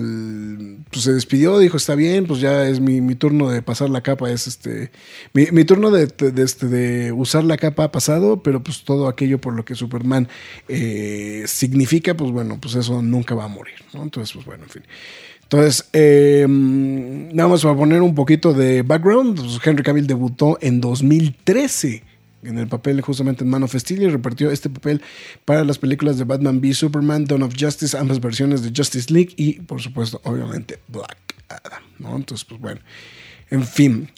pues 0.92 1.04
se 1.04 1.14
despidió, 1.14 1.60
dijo, 1.60 1.78
está 1.78 1.96
bien, 1.96 2.26
pues 2.26 2.40
ya 2.40 2.68
es 2.68 2.80
mi, 2.80 3.02
mi 3.02 3.16
turno 3.16 3.50
de 3.50 3.62
pasar 3.62 3.90
la 3.90 4.02
capa, 4.02 4.30
es 4.32 4.48
este, 4.48 4.92
mi, 5.34 5.66
turno 5.66 5.92
de, 5.92 6.08
de, 6.08 6.44
este, 6.44 6.68
de, 6.68 7.12
usar 7.12 7.44
la 7.44 7.58
capa 7.58 7.86
ha 7.86 7.92
pasado, 7.92 8.42
pero 8.42 8.64
pues 8.64 8.84
todo 8.84 9.08
aquello 9.08 9.40
por 9.42 9.54
lo 9.54 9.66
que 9.66 9.76
Superman 9.76 10.28
eh, 10.68 11.44
significa, 11.48 12.16
pues 12.16 12.32
bueno, 12.32 12.60
pues 12.62 12.76
eso 12.76 13.02
nunca 13.02 13.36
va 13.36 13.46
a 13.46 13.50
morir, 13.50 13.76
¿no? 13.94 14.04
Entonces, 14.04 14.34
pues 14.34 14.46
bueno, 14.46 14.64
en 14.64 14.70
fin. 14.70 14.84
Entonces, 15.44 15.90
eh, 15.94 16.46
nada 16.48 17.50
más 17.50 17.62
para 17.62 17.76
poner 17.76 18.02
un 18.02 18.16
poquito 18.16 18.54
de 18.54 18.82
background, 18.82 19.40
pues 19.40 19.60
Henry 19.64 19.84
Cavill 19.84 20.08
debutó 20.08 20.58
en 20.62 20.82
2013 20.82 22.04
en 22.46 22.58
el 22.58 22.68
papel 22.68 23.02
justamente 23.02 23.44
en 23.44 23.50
Man 23.50 23.64
of 23.64 23.74
Steel 23.76 24.04
y 24.04 24.10
repartió 24.10 24.52
este 24.52 24.70
papel 24.70 25.02
para 25.46 25.64
las 25.64 25.78
películas 25.78 26.18
de 26.18 26.24
Batman 26.24 26.60
v 26.60 26.74
Superman, 26.74 27.26
Dawn 27.26 27.44
of 27.44 27.56
Justice, 27.60 27.98
ambas 27.98 28.20
versiones 28.20 28.62
de 28.62 28.72
Justice 28.76 29.12
League 29.12 29.34
y 29.38 29.60
por 29.62 29.82
supuesto 29.82 30.22
obviamente 30.24 30.80
Black 30.88 31.18
Adam. 31.50 31.84
Entonces 32.16 32.46
pues 32.46 32.60
bueno, 32.60 32.82
en 33.50 33.66
fin. 33.66 34.10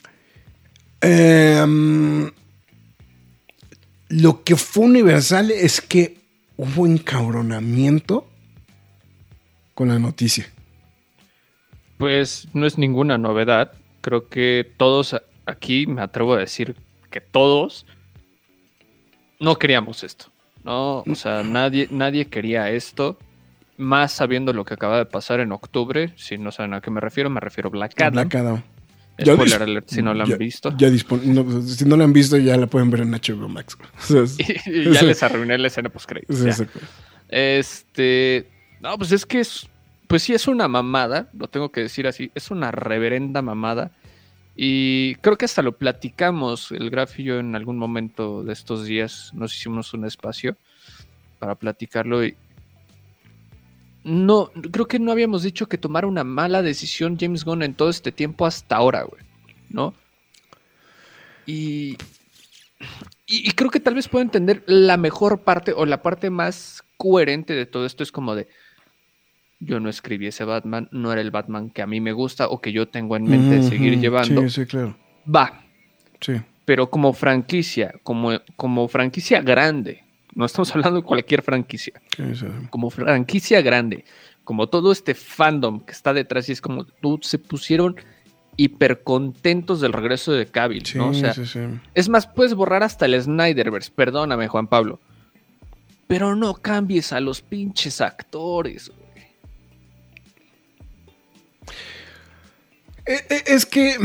Eh, 1.02 2.32
lo 4.10 4.44
que 4.44 4.56
fue 4.56 4.86
universal 4.86 5.52
es 5.52 5.82
que 5.82 6.18
hubo 6.56 6.88
encabronamiento 6.88 8.28
con 9.74 9.90
la 9.90 10.00
noticia. 10.00 10.52
Pues 11.98 12.48
no 12.54 12.66
es 12.66 12.78
ninguna 12.78 13.18
novedad. 13.18 13.74
Creo 14.02 14.30
que 14.30 14.72
todos 14.78 15.16
aquí, 15.46 15.88
me 15.88 16.02
atrevo 16.02 16.34
a 16.34 16.40
decir 16.40 16.76
que 17.12 17.22
todos, 17.22 17.86
no 19.40 19.58
queríamos 19.58 20.04
esto. 20.04 20.26
No, 20.64 21.00
o 21.00 21.16
sea, 21.16 21.44
nadie, 21.44 21.88
nadie 21.92 22.26
quería 22.26 22.70
esto. 22.72 23.18
Más 23.78 24.12
sabiendo 24.12 24.54
lo 24.54 24.66
que 24.66 24.74
acaba 24.74 24.98
de 24.98 25.06
pasar 25.06 25.40
en 25.40 25.52
octubre. 25.52 26.12
Si 26.18 26.38
no 26.38 26.52
saben 26.52 26.74
a 26.74 26.82
qué 26.82 26.90
me 26.90 27.00
refiero, 27.00 27.30
me 27.30 27.40
refiero 27.40 27.68
a 27.70 27.72
Black 27.72 28.02
Adam. 28.02 28.14
Black 28.14 28.36
Adam. 28.36 28.64
Spoiler 29.20 29.64
alert 29.64 29.90
si 29.90 30.02
no 30.02 30.14
la 30.14 30.26
han 30.26 30.30
ya, 30.30 30.38
visto. 30.38 30.76
Ya 30.78 30.90
no, 30.90 31.62
si 31.62 31.86
no 31.86 31.98
la 31.98 32.04
han 32.04 32.14
visto, 32.14 32.38
ya 32.38 32.56
la 32.58 32.68
pueden 32.68 32.92
ver 32.92 33.02
en 33.02 33.12
HBO 33.12 33.50
Max. 33.50 33.78
O 33.98 34.02
sea, 34.02 34.22
es, 34.24 34.38
y, 34.68 34.92
ya 34.92 35.02
les 35.04 35.24
arruiné 35.24 35.58
la 35.58 35.68
escena 35.68 35.90
post 35.90 36.08
créditos. 36.08 36.64
Este. 37.30 38.48
No, 38.82 38.98
pues 38.98 39.12
es 39.12 39.26
que 39.26 39.40
es. 39.40 39.68
Pues 40.08 40.24
sí, 40.24 40.34
es 40.34 40.48
una 40.48 40.68
mamada. 40.68 41.30
Lo 41.38 41.48
tengo 41.48 41.72
que 41.72 41.82
decir 41.82 42.08
así. 42.08 42.32
Es 42.36 42.52
una 42.52 42.72
reverenda 42.72 43.42
mamada. 43.42 43.92
Y 44.60 45.14
creo 45.16 45.38
que 45.38 45.46
hasta 45.46 45.62
lo 45.62 45.78
platicamos, 45.78 46.72
el 46.72 46.90
Graf 46.90 47.20
y 47.20 47.26
yo, 47.26 47.38
en 47.38 47.56
algún 47.56 47.78
momento 47.78 48.44
de 48.44 48.54
estos 48.54 48.86
días. 48.86 49.32
Nos 49.36 49.56
hicimos 49.56 49.94
un 49.94 50.04
espacio 50.04 50.58
para 51.38 51.54
platicarlo. 51.54 52.26
Y 52.26 52.36
no, 54.04 54.50
creo 54.72 54.88
que 54.88 54.98
no 54.98 55.12
habíamos 55.12 55.44
dicho 55.44 55.68
que 55.68 55.78
tomara 55.78 56.08
una 56.08 56.24
mala 56.24 56.64
decisión 56.64 57.18
James 57.20 57.46
Gunn 57.46 57.62
en 57.62 57.76
todo 57.76 57.92
este 57.92 58.12
tiempo 58.12 58.48
hasta 58.48 58.78
ahora, 58.78 59.04
güey. 59.04 59.22
¿No? 59.70 59.94
Y, 61.46 61.96
y, 63.28 63.48
y 63.48 63.52
creo 63.52 63.70
que 63.70 63.80
tal 63.80 63.94
vez 63.94 64.08
puedo 64.08 64.24
entender 64.24 64.64
la 64.66 64.98
mejor 64.98 65.42
parte 65.42 65.72
o 65.72 65.86
la 65.86 66.02
parte 66.02 66.32
más 66.32 66.84
coherente 66.98 67.54
de 67.54 67.68
todo 67.68 67.86
esto 67.86 68.02
es 68.02 68.12
como 68.12 68.34
de 68.34 68.48
yo 69.60 69.80
no 69.80 69.90
escribí 69.90 70.28
ese 70.28 70.44
Batman, 70.44 70.88
no 70.92 71.12
era 71.12 71.22
el 71.22 71.32
Batman 71.32 71.70
que 71.70 71.82
a 71.82 71.88
mí 71.88 72.00
me 72.00 72.12
gusta 72.12 72.48
o 72.48 72.62
que 72.62 72.72
yo 72.72 72.88
tengo 72.88 73.16
en 73.16 73.24
mente 73.24 73.60
uh 73.60 73.62
-huh, 73.64 73.70
seguir 73.70 74.00
llevando. 74.00 74.42
Sí, 74.44 74.50
sí, 74.50 74.66
claro. 74.66 74.96
Va. 75.34 75.64
Sí. 76.22 76.34
Pero 76.66 76.90
como 76.90 77.14
franquicia, 77.14 77.94
como, 78.04 78.32
como 78.56 78.88
franquicia 78.88 79.42
grande, 79.42 80.04
no 80.36 80.46
estamos 80.46 80.70
hablando 80.76 81.02
de 81.02 81.06
cualquier 81.08 81.42
franquicia, 81.42 82.00
sí, 82.16 82.36
sí. 82.36 82.46
como 82.70 82.90
franquicia 82.90 83.62
grande, 83.62 84.06
como 84.44 84.68
todo 84.68 84.92
este 84.92 85.14
fandom 85.16 85.80
que 85.82 85.92
está 85.92 86.14
detrás 86.14 86.50
y 86.50 86.52
es 86.52 86.62
como 86.62 86.86
tú 86.86 87.20
se 87.22 87.40
pusieron 87.40 87.96
hiper 88.58 89.04
contentos 89.04 89.82
del 89.82 89.94
regreso 89.94 90.32
de 90.34 90.48
Cavill, 90.48 90.86
Sí, 90.86 90.98
¿no? 90.98 91.10
O 91.10 91.14
sea, 91.14 91.34
sí, 91.34 91.46
sí. 91.46 91.60
es 91.94 92.10
más, 92.10 92.26
puedes 92.28 92.54
borrar 92.56 92.82
hasta 92.84 93.06
el 93.06 93.20
Snyderverse, 93.22 93.92
perdóname 93.94 94.48
Juan 94.48 94.68
Pablo, 94.68 95.00
pero 96.08 96.36
no 96.36 96.56
cambies 96.56 97.14
a 97.14 97.20
los 97.20 97.42
pinches 97.42 98.02
actores, 98.02 98.92
Es 103.08 103.66
que. 103.66 103.96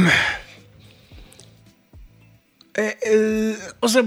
eh, 2.75 3.57
o 3.81 3.89
sea. 3.89 4.03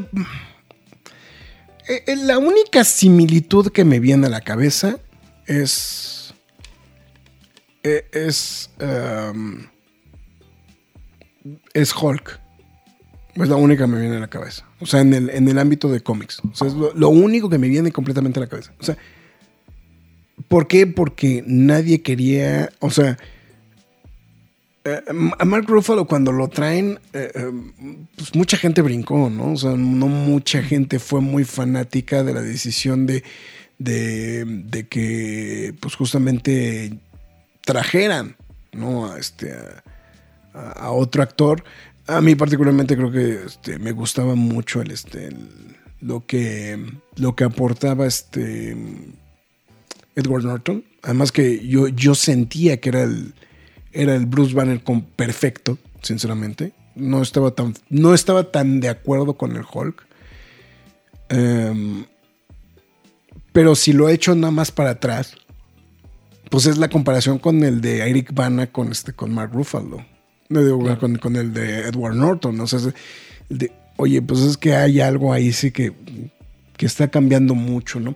eh, 1.87 2.03
eh, 2.07 2.15
La 2.17 2.37
única 2.37 2.83
similitud 2.83 3.71
que 3.71 3.83
me 3.83 3.99
viene 3.99 4.27
a 4.27 4.29
la 4.29 4.41
cabeza 4.41 4.97
es. 5.47 6.33
eh, 7.83 8.07
Es. 8.11 8.69
um, 8.79 9.67
es 11.73 11.93
Hulk. 11.95 12.39
Es 13.35 13.49
la 13.49 13.57
única 13.57 13.83
que 13.83 13.91
me 13.91 13.99
viene 13.99 14.15
a 14.15 14.19
la 14.21 14.29
cabeza. 14.29 14.65
O 14.79 14.85
sea, 14.85 15.01
en 15.01 15.13
el, 15.13 15.29
en 15.29 15.47
el 15.49 15.59
ámbito 15.59 15.89
de 15.89 15.99
cómics. 15.99 16.39
O 16.49 16.55
sea, 16.55 16.67
es 16.67 16.73
lo, 16.73 16.93
lo 16.93 17.09
único 17.09 17.49
que 17.49 17.57
me 17.57 17.67
viene 17.67 17.91
completamente 17.91 18.39
a 18.39 18.43
la 18.43 18.47
cabeza. 18.47 18.73
O 18.79 18.83
sea, 18.83 18.97
¿por 20.47 20.67
qué? 20.69 20.87
Porque 20.87 21.43
nadie 21.45 22.01
quería. 22.01 22.69
O 22.79 22.89
sea. 22.91 23.17
Eh, 24.85 25.01
a 25.39 25.45
Mark 25.45 25.65
Ruffalo 25.67 26.05
cuando 26.05 26.31
lo 26.31 26.47
traen, 26.47 26.99
eh, 27.11 27.31
eh, 27.33 27.51
pues 28.15 28.35
mucha 28.35 28.55
gente 28.55 28.81
brincó, 28.83 29.31
¿no? 29.31 29.53
O 29.53 29.57
sea, 29.57 29.71
no 29.71 30.07
mucha 30.07 30.61
gente 30.61 30.99
fue 30.99 31.21
muy 31.21 31.43
fanática 31.43 32.23
de 32.23 32.33
la 32.35 32.41
decisión 32.41 33.07
de, 33.07 33.23
de, 33.79 34.45
de 34.45 34.87
que, 34.87 35.73
pues 35.79 35.95
justamente 35.95 36.99
trajeran, 37.65 38.35
¿no? 38.73 39.11
A, 39.11 39.17
este, 39.17 39.53
a, 39.53 39.83
a- 40.53 40.71
a 40.73 40.91
otro 40.91 41.23
actor. 41.23 41.63
A 42.05 42.21
mí 42.21 42.35
particularmente 42.35 42.95
creo 42.95 43.11
que 43.11 43.39
este, 43.47 43.79
me 43.79 43.91
gustaba 43.91 44.35
mucho 44.35 44.81
el, 44.83 44.91
este, 44.91 45.29
lo, 45.99 46.27
que, 46.27 46.77
lo 47.15 47.35
que 47.35 47.43
aportaba 47.43 48.05
este 48.05 48.77
Edward 50.15 50.43
Norton. 50.43 50.83
Además 51.01 51.31
que 51.31 51.67
yo, 51.67 51.87
yo 51.87 52.13
sentía 52.13 52.79
que 52.79 52.89
era 52.89 53.01
el, 53.01 53.33
era 53.95 54.15
el 54.15 54.25
Bruce 54.25 54.53
Banner 54.53 54.83
con 54.83 55.01
perfecto, 55.01 55.77
sinceramente. 56.01 56.73
No 56.95 57.21
estaba 57.21 57.51
tan, 57.51 57.73
no 57.89 58.13
estaba 58.13 58.51
tan 58.51 58.79
de 58.79 58.89
acuerdo 58.89 59.35
con 59.35 59.55
el 59.55 59.63
Hulk. 59.71 60.05
Em, 61.29 62.05
pero 63.51 63.75
si 63.75 63.93
lo 63.93 64.07
he 64.09 64.13
hecho 64.13 64.35
nada 64.35 64.51
más 64.51 64.71
para 64.71 64.91
atrás, 64.91 65.35
pues 66.49 66.67
es 66.67 66.77
la 66.77 66.89
comparación 66.89 67.39
con 67.39 67.63
el 67.63 67.81
de 67.81 68.07
Eric 68.09 68.33
Bana 68.33 68.67
con, 68.67 68.91
este, 68.91 69.13
con 69.13 69.33
Mark 69.33 69.51
Ruffalo. 69.53 70.05
No 70.49 70.63
digo, 70.63 70.79
Claro. 70.79 70.99
con, 70.99 71.15
con 71.17 71.35
el 71.35 71.53
de 71.53 71.87
Edward 71.87 72.15
Norton. 72.15 72.59
O 72.59 72.67
sea, 72.67 72.79
es 72.79 72.85
el 73.49 73.57
de, 73.57 73.71
oye, 73.97 74.21
pues 74.21 74.41
es 74.41 74.57
que 74.57 74.75
hay 74.75 75.01
algo 75.01 75.33
ahí 75.33 75.51
sí 75.51 75.71
que, 75.71 75.93
que 76.77 76.85
está 76.85 77.07
cambiando 77.09 77.55
mucho, 77.55 77.99
¿no? 77.99 78.15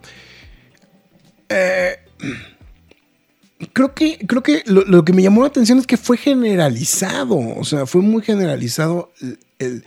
Eh, 1.49 1.97
creo 3.73 3.93
que, 3.93 4.17
creo 4.27 4.41
que 4.43 4.63
lo, 4.65 4.81
lo 4.85 5.03
que 5.05 5.13
me 5.13 5.21
llamó 5.21 5.41
la 5.41 5.47
atención 5.47 5.77
es 5.79 5.87
que 5.87 5.97
fue 5.97 6.17
generalizado. 6.17 7.37
O 7.57 7.63
sea, 7.63 7.85
fue 7.85 8.01
muy 8.01 8.21
generalizado 8.21 9.11
el. 9.59 9.83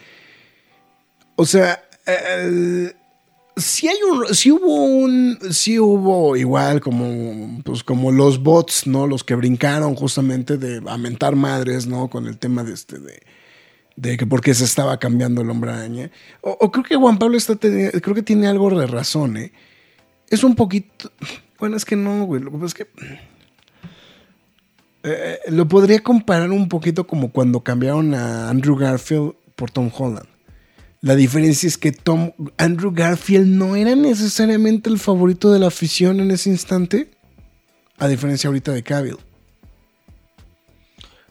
o 1.37 1.45
sea, 1.47 1.83
el- 2.07 2.95
sí 3.57 3.89
hay 3.89 3.97
un. 4.11 4.35
Sí 4.35 4.51
hubo 4.51 4.85
un. 4.85 5.39
Sí 5.51 5.79
hubo 5.79 6.37
igual 6.37 6.81
como. 6.81 7.61
Pues 7.65 7.83
como 7.85 8.13
los 8.13 8.43
bots, 8.43 8.87
¿no? 8.87 9.07
Los 9.07 9.25
que 9.25 9.35
brincaron 9.35 9.95
justamente 9.95 10.57
de 10.59 10.83
amentar 10.89 11.37
madres, 11.37 11.87
¿no? 11.87 12.09
Con 12.09 12.27
el 12.27 12.39
tema 12.39 12.65
de 12.65 12.75
este. 12.75 12.99
de 12.99 13.21
de 13.95 14.17
que 14.17 14.27
porque 14.27 14.55
se 14.55 14.65
estaba 14.65 14.99
cambiando 14.99 15.43
el 15.43 15.51
hombre 15.51 15.71
araña. 15.71 16.11
O, 16.41 16.57
o 16.59 16.73
creo 16.73 16.83
que 16.83 16.97
Juan 16.97 17.19
Pablo 17.19 17.37
está 17.37 17.53
teni- 17.61 18.01
creo 18.01 18.15
que 18.15 18.23
tiene 18.23 18.47
algo 18.47 18.71
de 18.71 18.87
razón, 18.87 19.37
¿eh? 19.37 19.53
Es 20.31 20.43
un 20.45 20.55
poquito. 20.57 21.13
Bueno, 21.59 21.77
es 21.77 21.85
que 21.85 21.95
no, 21.95 22.25
güey. 22.25 22.41
Lo 22.43 22.51
que 22.51 22.57
pasa 22.57 22.67
es 22.67 22.75
que. 22.75 22.87
Eh, 25.05 25.39
lo 25.49 25.67
podría 25.69 26.01
comparar 26.01 26.51
un 26.51 26.69
poquito 26.69 27.07
como 27.07 27.31
cuando 27.33 27.61
cambiaron 27.61 28.15
a 28.15 28.49
Andrew 28.51 28.77
Garfield 28.77 29.33
por 29.57 29.71
Tom 29.71 29.91
Holland. 29.97 30.27
La 31.01 31.17
diferencia 31.17 31.67
es 31.67 31.77
que 31.79 31.91
Tom, 31.91 32.31
Andrew 32.59 32.93
Garfield 32.95 33.49
no 33.49 33.75
era 33.75 33.97
necesariamente 33.97 34.89
el 34.89 34.99
favorito 35.01 35.53
de 35.53 35.59
la 35.59 35.67
afición 35.67 36.21
en 36.21 36.31
ese 36.31 36.49
instante, 36.51 37.11
a 37.99 38.07
diferencia 38.07 38.47
ahorita 38.49 38.73
de 38.73 38.83
Cavill. 38.85 39.17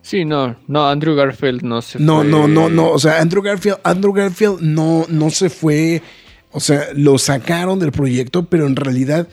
Sí, 0.01 0.25
no, 0.25 0.55
no, 0.67 0.89
Andrew 0.89 1.15
Garfield 1.15 1.61
no 1.61 1.81
se 1.81 1.99
No, 1.99 2.17
fue- 2.21 2.27
no, 2.27 2.47
no, 2.47 2.69
no. 2.69 2.89
O 2.89 2.99
sea, 2.99 3.21
Andrew 3.21 3.41
Garfield, 3.43 3.77
Andrew 3.83 4.11
Garfield 4.13 4.59
no, 4.61 5.05
no 5.09 5.29
se 5.29 5.49
fue. 5.49 6.01
O 6.51 6.59
sea, 6.59 6.87
lo 6.95 7.17
sacaron 7.17 7.79
del 7.79 7.91
proyecto, 7.91 8.45
pero 8.45 8.65
en 8.65 8.75
realidad 8.75 9.27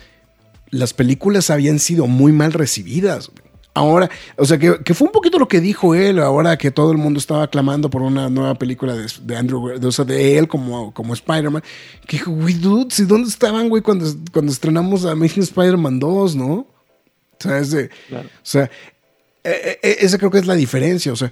las 0.70 0.92
películas 0.92 1.50
habían 1.50 1.78
sido 1.78 2.06
muy 2.06 2.32
mal 2.32 2.52
recibidas. 2.52 3.30
Ahora, 3.78 4.10
o 4.36 4.44
sea, 4.44 4.58
que, 4.58 4.82
que 4.84 4.92
fue 4.92 5.06
un 5.06 5.12
poquito 5.12 5.38
lo 5.38 5.46
que 5.46 5.60
dijo 5.60 5.94
él, 5.94 6.18
ahora 6.18 6.58
que 6.58 6.70
todo 6.72 6.90
el 6.90 6.98
mundo 6.98 7.20
estaba 7.20 7.48
clamando 7.48 7.88
por 7.88 8.02
una 8.02 8.28
nueva 8.28 8.56
película 8.56 8.94
de, 8.94 9.06
de 9.22 9.36
Andrew, 9.36 9.78
de, 9.78 9.86
o 9.86 9.92
sea, 9.92 10.04
de 10.04 10.36
él 10.36 10.48
como, 10.48 10.92
como 10.92 11.14
Spider-Man. 11.14 11.62
Que 12.06 12.16
dijo, 12.16 12.32
güey, 12.32 12.54
dude, 12.54 12.88
¿sí 12.90 13.04
¿dónde 13.04 13.28
estaban, 13.28 13.68
güey, 13.68 13.82
cuando, 13.82 14.04
cuando 14.32 14.50
estrenamos 14.50 15.04
Amazing 15.04 15.44
Spider-Man 15.44 16.00
2, 16.00 16.36
no? 16.36 16.52
O 16.52 16.66
sea, 17.38 17.58
es 17.58 17.70
de, 17.70 17.88
Claro. 18.08 18.26
o 18.26 18.40
sea, 18.42 18.64
eh, 19.44 19.78
eh, 19.82 19.96
esa 20.00 20.18
creo 20.18 20.30
que 20.30 20.38
es 20.38 20.46
la 20.46 20.56
diferencia. 20.56 21.12
O 21.12 21.16
sea, 21.16 21.30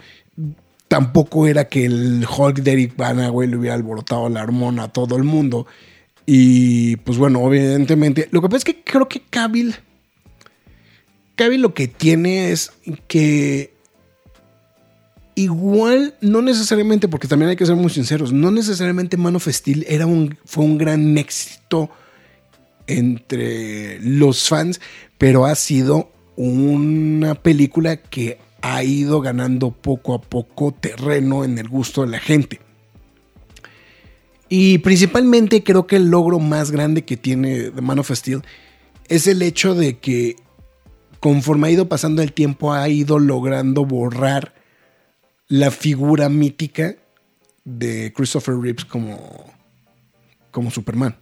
tampoco 0.88 1.46
era 1.46 1.68
que 1.68 1.85
el 1.85 2.24
Hulk 2.26 2.59
de 2.59 2.72
Eric 2.72 2.96
Bana, 2.96 3.28
güey, 3.28 3.48
le 3.48 3.56
hubiera 3.56 3.74
alborotado 3.74 4.28
la 4.28 4.42
hormona 4.42 4.85
a 4.85 4.92
todo 4.92 5.16
el 5.16 5.24
mundo. 5.24 5.66
Y 6.24 6.96
pues 6.96 7.18
bueno, 7.18 7.46
evidentemente. 7.52 8.28
Lo 8.30 8.40
que 8.40 8.48
pasa 8.48 8.59
es 8.59 8.64
que 8.64 8.82
creo 8.82 9.09
que 9.09 9.20
Cavill. 9.20 9.74
Cavill 11.37 11.62
lo 11.62 11.75
que 11.75 11.87
tiene 11.87 12.51
es 12.51 12.72
que. 13.07 13.75
Igual, 15.38 16.14
no 16.22 16.40
necesariamente, 16.40 17.09
porque 17.09 17.29
también 17.29 17.51
hay 17.51 17.57
que 17.57 17.66
ser 17.66 17.77
muy 17.77 17.90
sinceros, 17.90 18.33
no 18.33 18.51
necesariamente 18.51 19.18
Man 19.18 19.37
of 19.37 19.46
Steel 19.46 19.85
era 19.87 20.07
un, 20.07 20.38
fue 20.46 20.64
un 20.64 20.79
gran 20.79 21.18
éxito 21.18 21.90
entre 22.87 24.01
los 24.01 24.49
fans, 24.49 24.81
pero 25.18 25.44
ha 25.44 25.55
sido 25.55 26.11
una 26.37 27.35
película 27.35 27.99
que 27.99 28.38
ha 28.62 28.83
ido 28.83 29.20
ganando 29.20 29.72
poco 29.72 30.14
a 30.14 30.22
poco 30.22 30.72
terreno 30.72 31.44
en 31.44 31.59
el 31.59 31.68
gusto 31.68 32.01
de 32.01 32.09
la 32.09 32.18
gente. 32.18 32.61
Y 34.49 34.79
principalmente 34.79 35.62
creo 35.62 35.87
que 35.87 35.96
el 35.96 36.09
logro 36.09 36.38
más 36.38 36.70
grande 36.70 37.05
que 37.05 37.16
tiene 37.16 37.70
The 37.70 37.81
Man 37.81 37.99
of 37.99 38.11
Steel 38.11 38.42
es 39.09 39.27
el 39.27 39.42
hecho 39.42 39.75
de 39.75 39.99
que 39.99 40.37
conforme 41.20 41.68
ha 41.68 41.70
ido 41.70 41.88
pasando 41.88 42.22
el 42.22 42.33
tiempo 42.33 42.72
ha 42.72 42.88
ido 42.88 43.18
logrando 43.18 43.85
borrar 43.85 44.55
la 45.48 45.70
figura 45.70 46.29
mítica 46.29 46.96
de 47.64 48.12
Christopher 48.14 48.57
Reeves 48.57 48.85
como, 48.85 49.52
como 50.50 50.70
Superman. 50.70 51.16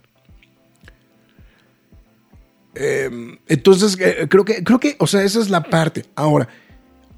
Eh, 2.75 3.09
entonces, 3.47 3.97
eh, 3.99 4.27
creo 4.29 4.43
que, 4.43 4.63
creo 4.63 4.79
que, 4.79 4.95
o 4.99 5.07
sea, 5.07 5.23
esa 5.23 5.39
es 5.39 5.49
la 5.49 5.63
parte. 5.63 6.05
Ahora, 6.15 6.47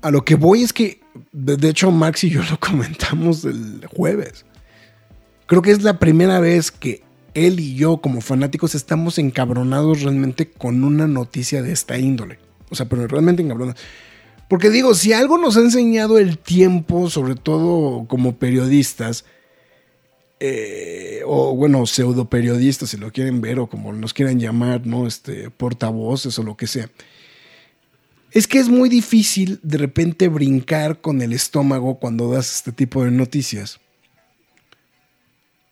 a 0.01 0.11
lo 0.11 0.23
que 0.23 0.35
voy 0.35 0.63
es 0.63 0.71
que, 0.71 1.01
de, 1.31 1.57
de 1.57 1.69
hecho, 1.69 1.91
Max 1.91 2.23
y 2.23 2.29
yo 2.29 2.43
lo 2.43 2.59
comentamos 2.59 3.43
el 3.43 3.85
jueves. 3.87 4.45
Creo 5.47 5.61
que 5.61 5.71
es 5.71 5.81
la 5.81 5.97
primera 5.99 6.39
vez 6.39 6.71
que 6.71 7.03
él 7.33 7.59
y 7.59 7.75
yo, 7.75 7.97
como 7.97 8.21
fanáticos, 8.21 8.75
estamos 8.75 9.17
encabronados 9.17 10.01
realmente 10.01 10.49
con 10.49 10.83
una 10.83 11.07
noticia 11.07 11.61
de 11.61 11.71
esta 11.71 11.97
índole. 11.97 12.39
O 12.69 12.75
sea, 12.75 12.87
pero 12.87 13.07
realmente 13.07 13.41
encabronados. 13.41 13.81
Porque 14.47 14.69
digo, 14.69 14.93
si 14.93 15.13
algo 15.13 15.37
nos 15.37 15.57
ha 15.57 15.61
enseñado 15.61 16.17
el 16.17 16.37
tiempo, 16.37 17.09
sobre 17.09 17.35
todo 17.35 18.05
como 18.07 18.37
periodistas, 18.37 19.25
eh, 20.39 21.21
o 21.25 21.55
bueno, 21.55 21.85
pseudo 21.85 22.29
periodistas, 22.29 22.91
si 22.91 22.97
lo 22.97 23.11
quieren 23.11 23.41
ver, 23.41 23.59
o 23.59 23.67
como 23.67 23.91
nos 23.91 24.13
quieran 24.13 24.39
llamar, 24.39 24.85
¿no? 24.85 25.07
Este, 25.07 25.49
portavoces 25.49 26.37
o 26.39 26.43
lo 26.43 26.55
que 26.55 26.67
sea. 26.67 26.89
Es 28.31 28.47
que 28.47 28.59
es 28.59 28.69
muy 28.69 28.87
difícil 28.87 29.59
de 29.63 29.77
repente 29.77 30.27
brincar 30.27 31.01
con 31.01 31.21
el 31.21 31.33
estómago 31.33 31.99
cuando 31.99 32.31
das 32.31 32.57
este 32.57 32.71
tipo 32.71 33.03
de 33.03 33.11
noticias. 33.11 33.79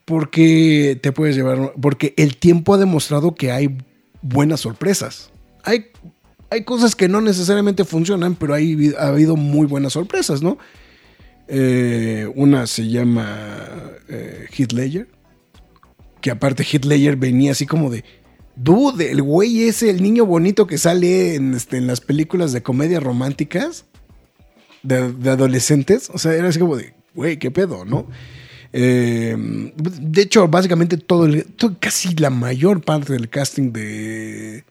Porque 0.03 0.99
te 1.01 1.11
puedes 1.11 1.35
llevar. 1.35 1.73
Porque 1.79 2.13
el 2.17 2.37
tiempo 2.37 2.73
ha 2.73 2.77
demostrado 2.77 3.35
que 3.35 3.51
hay 3.51 3.77
buenas 4.21 4.61
sorpresas. 4.61 5.31
Hay, 5.63 5.87
hay 6.55 6.63
cosas 6.63 6.95
que 6.95 7.07
no 7.07 7.21
necesariamente 7.21 7.85
funcionan, 7.85 8.35
pero 8.35 8.53
hay, 8.53 8.93
ha 8.97 9.07
habido 9.07 9.35
muy 9.35 9.67
buenas 9.67 9.93
sorpresas, 9.93 10.41
¿no? 10.41 10.57
Eh, 11.47 12.27
una 12.35 12.65
se 12.65 12.87
llama 12.89 13.67
eh, 14.09 14.47
Ledger, 14.73 15.07
que 16.21 16.31
aparte 16.31 16.65
Ledger 16.83 17.17
venía 17.17 17.51
así 17.51 17.65
como 17.67 17.89
de, 17.91 18.03
dude, 18.55 19.11
el 19.11 19.21
güey 19.21 19.63
ese, 19.63 19.89
el 19.91 20.01
niño 20.01 20.25
bonito 20.25 20.65
que 20.65 20.77
sale 20.79 21.35
en, 21.35 21.53
este, 21.53 21.77
en 21.77 21.85
las 21.87 22.01
películas 22.01 22.51
de 22.51 22.63
comedia 22.63 22.99
románticas 22.99 23.85
de, 24.81 25.11
de 25.13 25.29
adolescentes, 25.29 26.09
o 26.11 26.17
sea, 26.17 26.33
era 26.33 26.49
así 26.49 26.57
como 26.59 26.77
de, 26.77 26.93
güey, 27.13 27.37
qué 27.37 27.51
pedo, 27.51 27.85
¿no? 27.85 28.07
Eh, 28.73 29.35
de 29.37 30.21
hecho, 30.21 30.47
básicamente 30.47 30.97
todo, 30.97 31.25
el- 31.27 31.45
todo- 31.45 31.77
casi 31.79 32.13
la 32.15 32.29
mayor 32.29 32.81
parte 32.81 33.13
del 33.13 33.29
casting 33.29 33.71
de, 33.71 34.65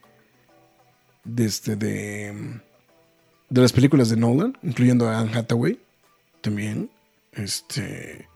de, 1.24 1.44
este, 1.44 1.76
de, 1.76 2.60
de 3.50 3.60
las 3.60 3.72
películas 3.72 4.08
de 4.10 4.16
Nolan, 4.16 4.56
incluyendo 4.62 5.08
a 5.08 5.18
Anne 5.18 5.32
Hathaway, 5.34 5.78
también. 6.40 6.90
Este. 7.32 8.28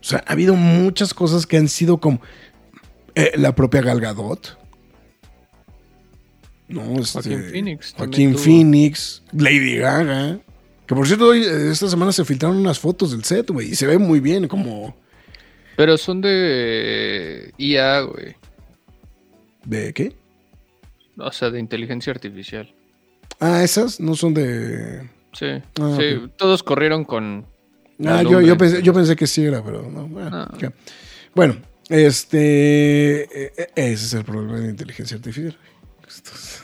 O 0.00 0.04
sea, 0.04 0.22
ha 0.26 0.32
habido 0.32 0.54
muchas 0.54 1.14
cosas 1.14 1.46
que 1.46 1.56
han 1.56 1.68
sido 1.68 1.98
como. 1.98 2.20
eh, 3.14 3.32
la 3.36 3.54
propia 3.54 3.80
Gal 3.82 4.00
Gadot. 4.00 4.58
No, 6.68 6.98
este, 6.98 7.20
Joaquín 7.20 7.50
Phoenix 7.50 7.94
Joaquín. 7.96 8.38
Phoenix. 8.38 9.22
Lady 9.32 9.76
Gaga. 9.76 10.40
Que 10.86 10.94
por 10.94 11.06
cierto, 11.06 11.28
hoy, 11.28 11.42
eh, 11.42 11.70
esta 11.70 11.88
semana 11.88 12.12
se 12.12 12.24
filtraron 12.24 12.56
unas 12.58 12.78
fotos 12.78 13.10
del 13.12 13.24
set, 13.24 13.50
güey. 13.50 13.70
Y 13.70 13.74
se 13.74 13.86
ve 13.86 13.98
muy 13.98 14.20
bien, 14.20 14.48
como. 14.48 14.96
Pero 15.76 15.96
son 15.98 16.20
de 16.20 17.52
IA, 17.58 18.00
güey. 18.02 18.36
¿De 19.64 19.92
qué? 19.92 20.14
O 21.18 21.30
sea, 21.32 21.50
de 21.50 21.60
inteligencia 21.60 22.12
artificial. 22.12 22.72
Ah, 23.40 23.62
esas 23.62 24.00
no 24.00 24.14
son 24.14 24.34
de. 24.34 25.08
Sí, 25.32 25.46
Ah, 25.80 25.96
sí. 25.98 26.20
Todos 26.36 26.62
corrieron 26.62 27.04
con. 27.04 27.46
Ah, 28.04 28.22
yo, 28.22 28.40
yo, 28.40 28.56
pensé, 28.56 28.82
yo 28.82 28.92
pensé 28.92 29.14
que 29.16 29.26
sí 29.26 29.44
era, 29.44 29.62
pero 29.64 29.88
no. 29.90 30.06
Bueno, 30.08 30.30
No. 30.60 30.72
Bueno, 31.34 31.56
este. 31.88 33.22
eh, 33.22 33.52
eh, 33.56 33.66
ese 33.76 33.92
es 34.06 34.14
el 34.14 34.24
problema 34.24 34.54
de 34.56 34.62
la 34.64 34.70
inteligencia 34.70 35.16
artificial. 35.16 35.56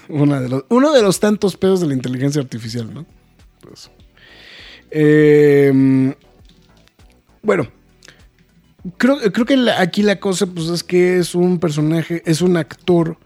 Una 0.09 0.41
de 0.41 0.49
los- 0.49 0.65
uno 0.69 0.93
de 0.93 1.03
los 1.03 1.19
tantos 1.19 1.57
pedos 1.57 1.81
de 1.81 1.87
la 1.87 1.95
inteligencia 1.95 2.41
artificial, 2.43 2.93
¿no? 2.93 3.07
Pues, 3.61 3.91
eh, 4.91 6.15
bueno, 7.43 7.69
creo, 8.97 9.19
creo 9.33 9.47
que 9.47 9.57
la- 9.57 9.81
aquí 9.81 10.03
la 10.03 10.21
cosa, 10.21 10.47
pues, 10.47 10.69
es 10.69 10.85
que 10.85 11.19
es 11.19 11.35
un 11.35 11.59
personaje, 11.59 12.23
es 12.27 12.43
un 12.43 12.57
actor 12.57 13.17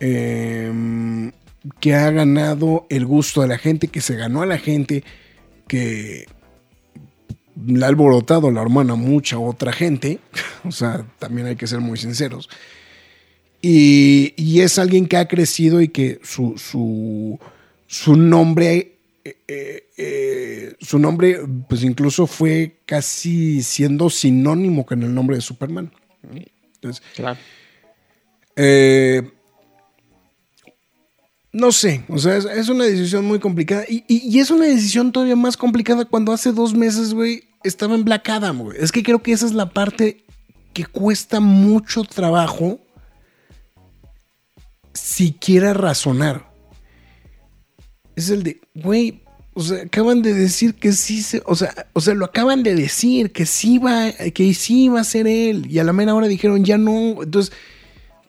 eh, 0.00 1.32
que 1.80 1.94
ha 1.94 2.10
ganado 2.10 2.86
el 2.90 3.06
gusto 3.06 3.42
de 3.42 3.48
la 3.48 3.58
gente, 3.58 3.88
que 3.88 4.00
se 4.00 4.16
ganó 4.16 4.42
a 4.42 4.46
la 4.46 4.58
gente, 4.58 5.04
que 5.66 6.26
le 7.66 7.84
ha 7.84 7.88
alborotado 7.88 8.50
la 8.50 8.62
hormona 8.62 8.94
a 8.94 8.96
mucha 8.96 9.38
otra 9.38 9.72
gente. 9.72 10.18
O 10.64 10.72
sea, 10.72 11.06
también 11.18 11.46
hay 11.46 11.56
que 11.56 11.68
ser 11.68 11.80
muy 11.80 11.96
sinceros. 11.96 12.50
Y, 13.62 14.34
y 14.36 14.60
es 14.60 14.78
alguien 14.78 15.06
que 15.06 15.16
ha 15.16 15.28
crecido 15.28 15.80
y 15.80 15.88
que 15.88 16.20
su, 16.22 16.58
su, 16.58 17.38
su 17.86 18.16
nombre, 18.16 18.98
eh, 19.24 19.36
eh, 19.46 19.88
eh, 19.96 20.74
su 20.80 20.98
nombre, 20.98 21.40
pues 21.68 21.84
incluso 21.84 22.26
fue 22.26 22.80
casi 22.84 23.62
siendo 23.62 24.10
sinónimo 24.10 24.84
con 24.84 25.02
el 25.02 25.14
nombre 25.14 25.36
de 25.36 25.42
Superman. 25.42 25.92
Entonces, 26.74 27.02
Claro. 27.14 27.38
No 31.58 31.72
sé, 31.72 32.04
o 32.08 32.18
sea, 32.18 32.36
es, 32.36 32.68
una 32.68 32.84
decisión 32.84 33.24
muy 33.24 33.40
complicada. 33.40 33.84
Y 33.88 34.38
es 34.38 34.48
una 34.52 34.66
decisión 34.66 35.10
todavía 35.10 35.34
más 35.34 35.56
complicada 35.56 36.04
cuando 36.04 36.32
hace 36.32 36.52
dos 36.52 36.72
meses, 36.72 37.12
güey, 37.12 37.48
estaba 37.64 37.96
en 37.96 38.04
Black 38.04 38.28
Adam, 38.28 38.60
güey. 38.60 38.78
Es 38.80 38.92
que 38.92 39.02
creo 39.02 39.20
que 39.20 39.32
esa 39.32 39.44
es 39.44 39.54
la 39.54 39.70
parte 39.70 40.24
que 40.72 40.86
cuesta 40.86 41.40
mucho 41.40 42.04
trabajo 42.04 42.78
siquiera 44.92 45.74
razonar. 45.74 46.48
Es 48.14 48.30
el 48.30 48.44
de, 48.44 48.60
güey, 48.76 49.24
o 49.52 49.60
sea, 49.60 49.82
acaban 49.82 50.22
de 50.22 50.34
decir 50.34 50.76
que 50.76 50.92
sí 50.92 51.22
se, 51.22 51.42
o 51.44 51.56
sea, 51.56 51.88
o 51.92 52.00
sea, 52.00 52.14
lo 52.14 52.24
acaban 52.24 52.62
de 52.62 52.76
decir, 52.76 53.32
que 53.32 53.46
sí 53.46 53.78
va, 53.78 54.12
que 54.12 54.54
sí 54.54 54.84
iba 54.84 55.00
a 55.00 55.04
ser 55.04 55.26
él. 55.26 55.66
Y 55.68 55.80
a 55.80 55.84
la 55.84 55.92
mera 55.92 56.14
hora 56.14 56.28
dijeron, 56.28 56.64
ya 56.64 56.78
no. 56.78 57.20
Entonces, 57.20 57.52